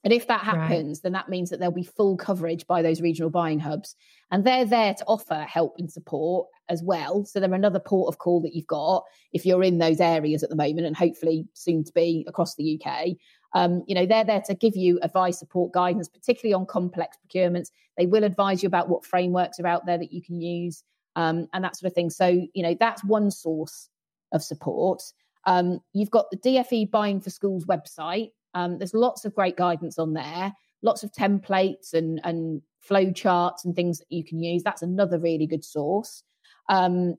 And 0.04 0.12
if 0.12 0.28
that 0.28 0.42
happens, 0.42 0.98
right. 0.98 1.02
then 1.02 1.12
that 1.12 1.28
means 1.28 1.50
that 1.50 1.58
there'll 1.58 1.74
be 1.74 1.82
full 1.82 2.16
coverage 2.16 2.66
by 2.68 2.80
those 2.80 3.00
regional 3.00 3.30
buying 3.30 3.58
hubs. 3.58 3.96
And 4.30 4.44
they're 4.44 4.64
there 4.64 4.94
to 4.94 5.04
offer 5.06 5.44
help 5.48 5.74
and 5.78 5.90
support 5.90 6.46
as 6.68 6.82
well. 6.82 7.24
So 7.24 7.40
they're 7.40 7.52
another 7.52 7.80
port 7.80 8.12
of 8.12 8.18
call 8.18 8.40
that 8.42 8.54
you've 8.54 8.68
got 8.68 9.02
if 9.32 9.44
you're 9.44 9.64
in 9.64 9.78
those 9.78 10.00
areas 10.00 10.44
at 10.44 10.50
the 10.50 10.56
moment 10.56 10.86
and 10.86 10.96
hopefully 10.96 11.48
soon 11.54 11.82
to 11.82 11.92
be 11.92 12.24
across 12.28 12.54
the 12.54 12.80
UK. 12.80 13.16
Um, 13.54 13.82
you 13.86 13.94
know, 13.94 14.06
they're 14.06 14.24
there 14.24 14.42
to 14.42 14.54
give 14.54 14.76
you 14.76 14.98
advice, 15.02 15.38
support, 15.38 15.72
guidance, 15.72 16.08
particularly 16.08 16.54
on 16.54 16.66
complex 16.66 17.16
procurements. 17.16 17.70
They 17.96 18.06
will 18.06 18.24
advise 18.24 18.62
you 18.62 18.66
about 18.66 18.88
what 18.88 19.04
frameworks 19.04 19.58
are 19.60 19.66
out 19.66 19.86
there 19.86 19.98
that 19.98 20.12
you 20.12 20.22
can 20.22 20.40
use 20.40 20.82
um, 21.16 21.48
and 21.52 21.64
that 21.64 21.76
sort 21.76 21.90
of 21.90 21.94
thing. 21.94 22.10
So, 22.10 22.26
you 22.26 22.62
know, 22.62 22.76
that's 22.78 23.02
one 23.04 23.30
source 23.30 23.88
of 24.32 24.42
support. 24.42 25.02
Um, 25.46 25.80
you've 25.92 26.10
got 26.10 26.30
the 26.30 26.36
DFE 26.36 26.90
Buying 26.90 27.20
for 27.20 27.30
Schools 27.30 27.64
website. 27.64 28.32
Um, 28.54 28.78
there's 28.78 28.94
lots 28.94 29.24
of 29.24 29.34
great 29.34 29.56
guidance 29.56 29.98
on 29.98 30.12
there, 30.12 30.52
lots 30.82 31.02
of 31.02 31.12
templates 31.12 31.94
and, 31.94 32.20
and 32.24 32.62
flow 32.80 33.12
charts 33.12 33.64
and 33.64 33.74
things 33.74 33.98
that 33.98 34.10
you 34.10 34.24
can 34.24 34.42
use. 34.42 34.62
That's 34.62 34.82
another 34.82 35.18
really 35.18 35.46
good 35.46 35.64
source. 35.64 36.22
Um, 36.68 37.14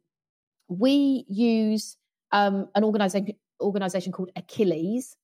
we 0.67 1.25
use 1.27 1.97
um, 2.31 2.67
an 2.75 2.83
organization 2.83 3.35
organization 3.59 4.11
called 4.11 4.29
Achilles, 4.35 5.15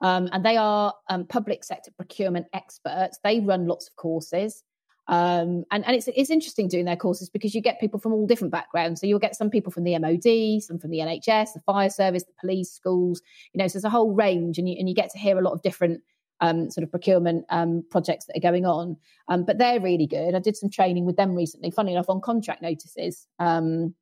um, 0.00 0.28
and 0.32 0.44
they 0.44 0.56
are 0.56 0.94
um, 1.08 1.26
public 1.26 1.64
sector 1.64 1.90
procurement 1.96 2.46
experts. 2.52 3.18
They 3.22 3.40
run 3.40 3.66
lots 3.66 3.88
of 3.88 3.96
courses. 3.96 4.62
Um, 5.08 5.64
and, 5.72 5.84
and 5.86 5.96
it's, 5.96 6.08
it's 6.08 6.30
interesting 6.30 6.68
doing 6.68 6.84
their 6.84 6.96
courses 6.96 7.28
because 7.28 7.52
you 7.54 7.60
get 7.60 7.80
people 7.80 7.98
from 7.98 8.12
all 8.12 8.26
different 8.26 8.52
backgrounds. 8.52 9.00
So 9.00 9.08
you'll 9.08 9.18
get 9.18 9.34
some 9.34 9.50
people 9.50 9.72
from 9.72 9.82
the 9.82 9.98
MOD, 9.98 10.62
some 10.62 10.78
from 10.78 10.90
the 10.90 10.98
NHS, 10.98 11.54
the 11.54 11.62
fire 11.66 11.90
service, 11.90 12.22
the 12.22 12.32
police, 12.40 12.70
schools. 12.70 13.20
You 13.52 13.58
know, 13.58 13.66
so 13.66 13.72
there's 13.72 13.84
a 13.84 13.90
whole 13.90 14.12
range, 14.12 14.58
and 14.58 14.68
you, 14.68 14.76
and 14.78 14.88
you 14.88 14.94
get 14.94 15.10
to 15.10 15.18
hear 15.18 15.36
a 15.36 15.42
lot 15.42 15.52
of 15.52 15.62
different 15.62 16.02
um, 16.40 16.70
sort 16.70 16.84
of 16.84 16.90
procurement 16.90 17.44
um, 17.50 17.84
projects 17.90 18.26
that 18.26 18.36
are 18.36 18.40
going 18.40 18.66
on. 18.66 18.96
Um, 19.28 19.44
but 19.44 19.58
they're 19.58 19.80
really 19.80 20.06
good. 20.06 20.34
I 20.34 20.38
did 20.38 20.56
some 20.56 20.70
training 20.70 21.06
with 21.06 21.16
them 21.16 21.34
recently, 21.34 21.70
funny 21.70 21.92
enough, 21.92 22.08
on 22.08 22.20
contract 22.20 22.62
notices 22.62 23.26
um, 23.38 23.94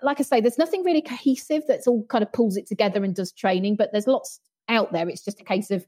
like 0.01 0.19
i 0.19 0.23
say 0.23 0.41
there's 0.41 0.57
nothing 0.57 0.83
really 0.83 1.01
cohesive 1.01 1.63
that's 1.67 1.87
all 1.87 2.05
kind 2.05 2.23
of 2.23 2.31
pulls 2.31 2.57
it 2.57 2.67
together 2.67 3.03
and 3.03 3.15
does 3.15 3.31
training 3.31 3.75
but 3.75 3.91
there's 3.91 4.07
lots 4.07 4.39
out 4.69 4.91
there 4.91 5.09
it's 5.09 5.23
just 5.23 5.41
a 5.41 5.43
case 5.43 5.71
of 5.71 5.85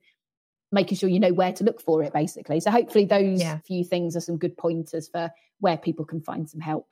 making 0.71 0.97
sure 0.97 1.09
you 1.09 1.19
know 1.19 1.33
where 1.33 1.53
to 1.53 1.63
look 1.63 1.81
for 1.81 2.03
it 2.03 2.13
basically 2.13 2.59
so 2.59 2.71
hopefully 2.71 3.05
those 3.05 3.41
yeah. 3.41 3.59
few 3.59 3.83
things 3.83 4.15
are 4.15 4.21
some 4.21 4.37
good 4.37 4.55
pointers 4.57 5.07
for 5.09 5.29
where 5.59 5.77
people 5.77 6.05
can 6.05 6.21
find 6.21 6.49
some 6.49 6.61
help 6.61 6.87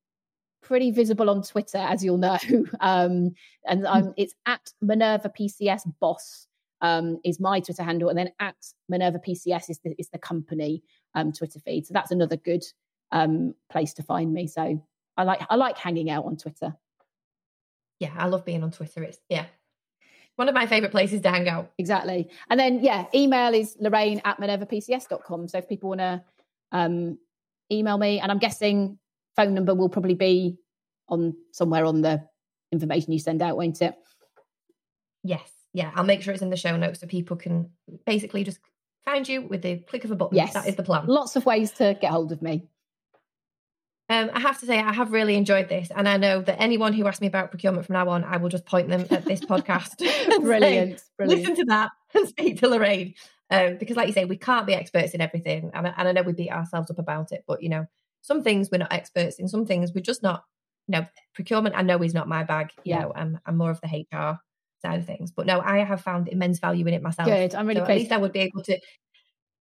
pretty 0.64 0.90
visible 0.90 1.30
on 1.30 1.42
Twitter, 1.42 1.78
as 1.78 2.02
you'll 2.02 2.18
know. 2.18 2.38
Um, 2.80 3.34
and 3.66 3.86
um, 3.86 4.14
it's 4.16 4.34
at 4.46 4.72
Minerva 4.80 5.30
PCS 5.30 5.90
Boss 6.00 6.46
um, 6.80 7.18
is 7.24 7.40
my 7.40 7.60
Twitter 7.60 7.82
handle, 7.82 8.08
and 8.08 8.18
then 8.18 8.30
at 8.40 8.56
Minerva 8.88 9.18
PCS 9.18 9.70
is 9.70 9.78
the 9.78 9.94
is 9.98 10.08
the 10.08 10.18
company 10.18 10.82
um, 11.14 11.32
Twitter 11.32 11.60
feed. 11.60 11.86
So 11.86 11.94
that's 11.94 12.10
another 12.10 12.36
good 12.36 12.64
um, 13.12 13.54
place 13.70 13.94
to 13.94 14.02
find 14.02 14.32
me. 14.32 14.46
So 14.46 14.82
I 15.16 15.22
like 15.22 15.40
I 15.48 15.56
like 15.56 15.78
hanging 15.78 16.10
out 16.10 16.24
on 16.24 16.36
Twitter. 16.36 16.74
Yeah, 18.00 18.12
I 18.16 18.26
love 18.26 18.44
being 18.44 18.62
on 18.62 18.70
Twitter. 18.70 19.02
It's 19.02 19.18
yeah. 19.28 19.46
One 20.36 20.48
of 20.48 20.54
my 20.54 20.66
favorite 20.66 20.90
places 20.90 21.20
to 21.20 21.30
hang 21.30 21.48
out. 21.48 21.70
Exactly. 21.78 22.28
And 22.50 22.58
then, 22.58 22.82
yeah, 22.82 23.06
email 23.14 23.54
is 23.54 23.76
lorraine 23.78 24.20
at 24.24 24.40
minervapcs.com. 24.40 25.46
So 25.46 25.58
if 25.58 25.68
people 25.68 25.90
want 25.90 26.00
to 26.00 26.24
um, 26.72 27.18
email 27.70 27.96
me, 27.96 28.18
and 28.18 28.32
I'm 28.32 28.40
guessing 28.40 28.98
phone 29.36 29.54
number 29.54 29.74
will 29.74 29.88
probably 29.88 30.14
be 30.14 30.56
on 31.08 31.34
somewhere 31.52 31.84
on 31.84 32.02
the 32.02 32.22
information 32.72 33.12
you 33.12 33.18
send 33.18 33.42
out, 33.42 33.56
won't 33.56 33.82
it? 33.82 33.94
Yes. 35.22 35.50
Yeah. 35.72 35.90
I'll 35.94 36.04
make 36.04 36.22
sure 36.22 36.32
it's 36.32 36.42
in 36.42 36.50
the 36.50 36.56
show 36.56 36.76
notes 36.76 37.00
so 37.00 37.06
people 37.06 37.36
can 37.36 37.70
basically 38.06 38.44
just 38.44 38.58
find 39.04 39.28
you 39.28 39.42
with 39.42 39.62
the 39.62 39.78
click 39.78 40.04
of 40.04 40.10
a 40.10 40.16
button. 40.16 40.36
Yes. 40.36 40.54
That 40.54 40.68
is 40.68 40.76
the 40.76 40.82
plan. 40.82 41.06
Lots 41.06 41.36
of 41.36 41.46
ways 41.46 41.70
to 41.72 41.96
get 42.00 42.10
hold 42.10 42.32
of 42.32 42.42
me. 42.42 42.68
Um, 44.10 44.30
I 44.34 44.40
have 44.40 44.60
to 44.60 44.66
say, 44.66 44.78
I 44.78 44.92
have 44.92 45.12
really 45.12 45.34
enjoyed 45.34 45.70
this, 45.70 45.90
and 45.90 46.06
I 46.06 46.18
know 46.18 46.42
that 46.42 46.60
anyone 46.60 46.92
who 46.92 47.06
asks 47.06 47.22
me 47.22 47.26
about 47.26 47.50
procurement 47.50 47.86
from 47.86 47.94
now 47.94 48.10
on, 48.10 48.22
I 48.22 48.36
will 48.36 48.50
just 48.50 48.66
point 48.66 48.88
them 48.90 49.06
at 49.10 49.24
this 49.24 49.40
podcast. 49.40 49.96
brilliant, 50.42 51.00
say, 51.00 51.06
brilliant. 51.16 51.40
Listen 51.40 51.56
to 51.56 51.64
that 51.70 51.90
and 52.12 52.28
speak 52.28 52.60
to 52.60 52.68
Lorraine, 52.68 53.14
um, 53.48 53.78
because, 53.78 53.96
like 53.96 54.06
you 54.06 54.12
say, 54.12 54.26
we 54.26 54.36
can't 54.36 54.66
be 54.66 54.74
experts 54.74 55.14
in 55.14 55.22
everything, 55.22 55.70
and, 55.72 55.86
and 55.86 56.06
I 56.06 56.12
know 56.12 56.20
we 56.20 56.34
beat 56.34 56.50
ourselves 56.50 56.90
up 56.90 56.98
about 56.98 57.32
it, 57.32 57.44
but 57.46 57.62
you 57.62 57.70
know, 57.70 57.86
some 58.24 58.42
things 58.42 58.70
we're 58.72 58.78
not 58.78 58.92
experts 58.92 59.38
in, 59.38 59.48
some 59.48 59.66
things 59.66 59.92
we're 59.94 60.00
just 60.00 60.22
not. 60.22 60.44
You 60.86 60.92
know, 60.92 61.06
procurement 61.34 61.74
I 61.76 61.82
know 61.82 62.02
is 62.02 62.12
not 62.12 62.28
my 62.28 62.44
bag. 62.44 62.70
You 62.84 62.94
yeah. 62.94 63.00
know, 63.02 63.12
I'm 63.14 63.38
I'm 63.46 63.56
more 63.56 63.70
of 63.70 63.80
the 63.80 63.88
HR 63.88 64.38
side 64.82 64.98
of 64.98 65.06
things, 65.06 65.30
but 65.30 65.46
no, 65.46 65.60
I 65.60 65.78
have 65.78 66.00
found 66.00 66.28
immense 66.28 66.58
value 66.58 66.86
in 66.86 66.94
it 66.94 67.02
myself. 67.02 67.28
Good, 67.28 67.54
I'm 67.54 67.66
really 67.66 67.80
so 67.80 67.86
pleased. 67.86 67.96
At 67.96 68.00
least 68.00 68.12
I 68.12 68.18
would 68.18 68.32
be 68.32 68.40
able 68.40 68.62
to 68.64 68.78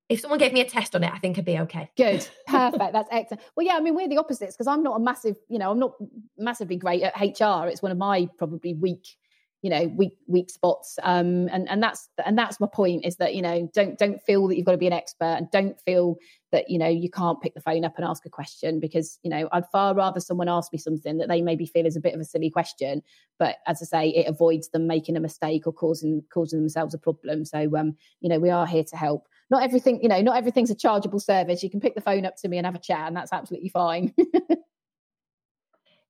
if 0.08 0.20
someone 0.20 0.38
gave 0.38 0.52
me 0.52 0.60
a 0.60 0.64
test 0.64 0.94
on 0.94 1.02
it, 1.02 1.12
I 1.12 1.18
think 1.18 1.38
I'd 1.38 1.44
be 1.44 1.58
okay. 1.60 1.90
Good, 1.96 2.28
perfect. 2.46 2.92
That's 2.92 3.08
excellent. 3.10 3.42
Well, 3.56 3.64
yeah, 3.66 3.76
I 3.76 3.80
mean, 3.80 3.94
we're 3.94 4.08
the 4.08 4.18
opposites 4.18 4.54
because 4.54 4.66
I'm 4.66 4.82
not 4.82 4.96
a 4.96 5.00
massive, 5.00 5.36
you 5.48 5.58
know, 5.58 5.70
I'm 5.70 5.78
not 5.78 5.94
massively 6.36 6.76
great 6.76 7.02
at 7.02 7.14
HR. 7.18 7.68
It's 7.68 7.82
one 7.82 7.92
of 7.92 7.98
my 7.98 8.28
probably 8.36 8.74
weak 8.74 9.06
you 9.62 9.70
know 9.70 9.86
weak 9.96 10.16
weak 10.26 10.50
spots. 10.50 10.98
Um 11.02 11.48
and 11.48 11.68
and 11.70 11.82
that's 11.82 12.08
and 12.24 12.36
that's 12.36 12.60
my 12.60 12.66
point 12.72 13.06
is 13.06 13.16
that 13.16 13.34
you 13.34 13.42
know 13.42 13.70
don't 13.72 13.96
don't 13.96 14.20
feel 14.20 14.48
that 14.48 14.56
you've 14.56 14.66
got 14.66 14.72
to 14.72 14.78
be 14.78 14.88
an 14.88 14.92
expert 14.92 15.36
and 15.38 15.50
don't 15.52 15.80
feel 15.80 16.16
that 16.50 16.68
you 16.68 16.78
know 16.78 16.88
you 16.88 17.08
can't 17.08 17.40
pick 17.40 17.54
the 17.54 17.60
phone 17.60 17.84
up 17.84 17.94
and 17.96 18.04
ask 18.04 18.26
a 18.26 18.28
question 18.28 18.80
because 18.80 19.18
you 19.22 19.30
know 19.30 19.48
I'd 19.52 19.68
far 19.70 19.94
rather 19.94 20.18
someone 20.18 20.48
ask 20.48 20.72
me 20.72 20.78
something 20.78 21.16
that 21.18 21.28
they 21.28 21.40
maybe 21.40 21.64
feel 21.64 21.86
is 21.86 21.96
a 21.96 22.00
bit 22.00 22.14
of 22.14 22.20
a 22.20 22.24
silly 22.24 22.50
question 22.50 23.02
but 23.38 23.56
as 23.66 23.80
I 23.80 23.86
say 23.86 24.08
it 24.08 24.26
avoids 24.26 24.68
them 24.68 24.88
making 24.88 25.16
a 25.16 25.20
mistake 25.20 25.66
or 25.66 25.72
causing 25.72 26.24
causing 26.32 26.58
themselves 26.58 26.92
a 26.92 26.98
problem. 26.98 27.44
So 27.44 27.76
um 27.76 27.96
you 28.20 28.28
know 28.28 28.40
we 28.40 28.50
are 28.50 28.66
here 28.66 28.84
to 28.84 28.96
help. 28.96 29.28
Not 29.48 29.62
everything 29.62 30.02
you 30.02 30.08
know 30.08 30.20
not 30.22 30.36
everything's 30.36 30.70
a 30.70 30.74
chargeable 30.74 31.20
service. 31.20 31.62
You 31.62 31.70
can 31.70 31.80
pick 31.80 31.94
the 31.94 32.00
phone 32.00 32.26
up 32.26 32.34
to 32.38 32.48
me 32.48 32.58
and 32.58 32.66
have 32.66 32.74
a 32.74 32.80
chat 32.80 33.06
and 33.06 33.16
that's 33.16 33.32
absolutely 33.32 33.68
fine 33.68 34.12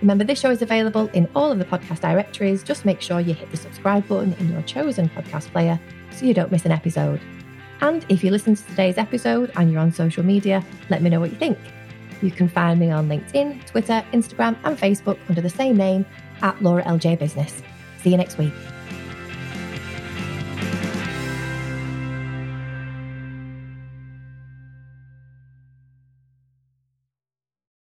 Remember, 0.00 0.24
this 0.24 0.40
show 0.40 0.50
is 0.50 0.62
available 0.62 1.08
in 1.08 1.28
all 1.34 1.52
of 1.52 1.58
the 1.58 1.64
podcast 1.64 2.00
directories. 2.00 2.62
Just 2.62 2.84
make 2.84 3.00
sure 3.00 3.20
you 3.20 3.34
hit 3.34 3.50
the 3.50 3.56
subscribe 3.56 4.06
button 4.08 4.32
in 4.34 4.50
your 4.50 4.62
chosen 4.62 5.08
podcast 5.10 5.50
player 5.52 5.78
so 6.10 6.24
you 6.24 6.34
don't 6.34 6.50
miss 6.50 6.64
an 6.64 6.72
episode. 6.72 7.20
And 7.80 8.04
if 8.08 8.24
you 8.24 8.30
listen 8.30 8.54
to 8.54 8.64
today's 8.66 8.98
episode 8.98 9.52
and 9.56 9.70
you're 9.70 9.80
on 9.80 9.92
social 9.92 10.22
media, 10.22 10.64
let 10.88 11.02
me 11.02 11.10
know 11.10 11.20
what 11.20 11.30
you 11.30 11.36
think. 11.36 11.58
You 12.22 12.30
can 12.30 12.48
find 12.48 12.78
me 12.78 12.90
on 12.90 13.08
LinkedIn, 13.08 13.66
Twitter, 13.66 14.04
Instagram, 14.12 14.56
and 14.64 14.76
Facebook 14.76 15.18
under 15.28 15.40
the 15.40 15.50
same 15.50 15.76
name 15.76 16.04
at 16.42 16.60
Laura 16.62 16.82
LJ 16.84 17.18
Business. 17.18 17.62
See 18.02 18.10
you 18.10 18.16
next 18.16 18.38
week. 18.38 18.52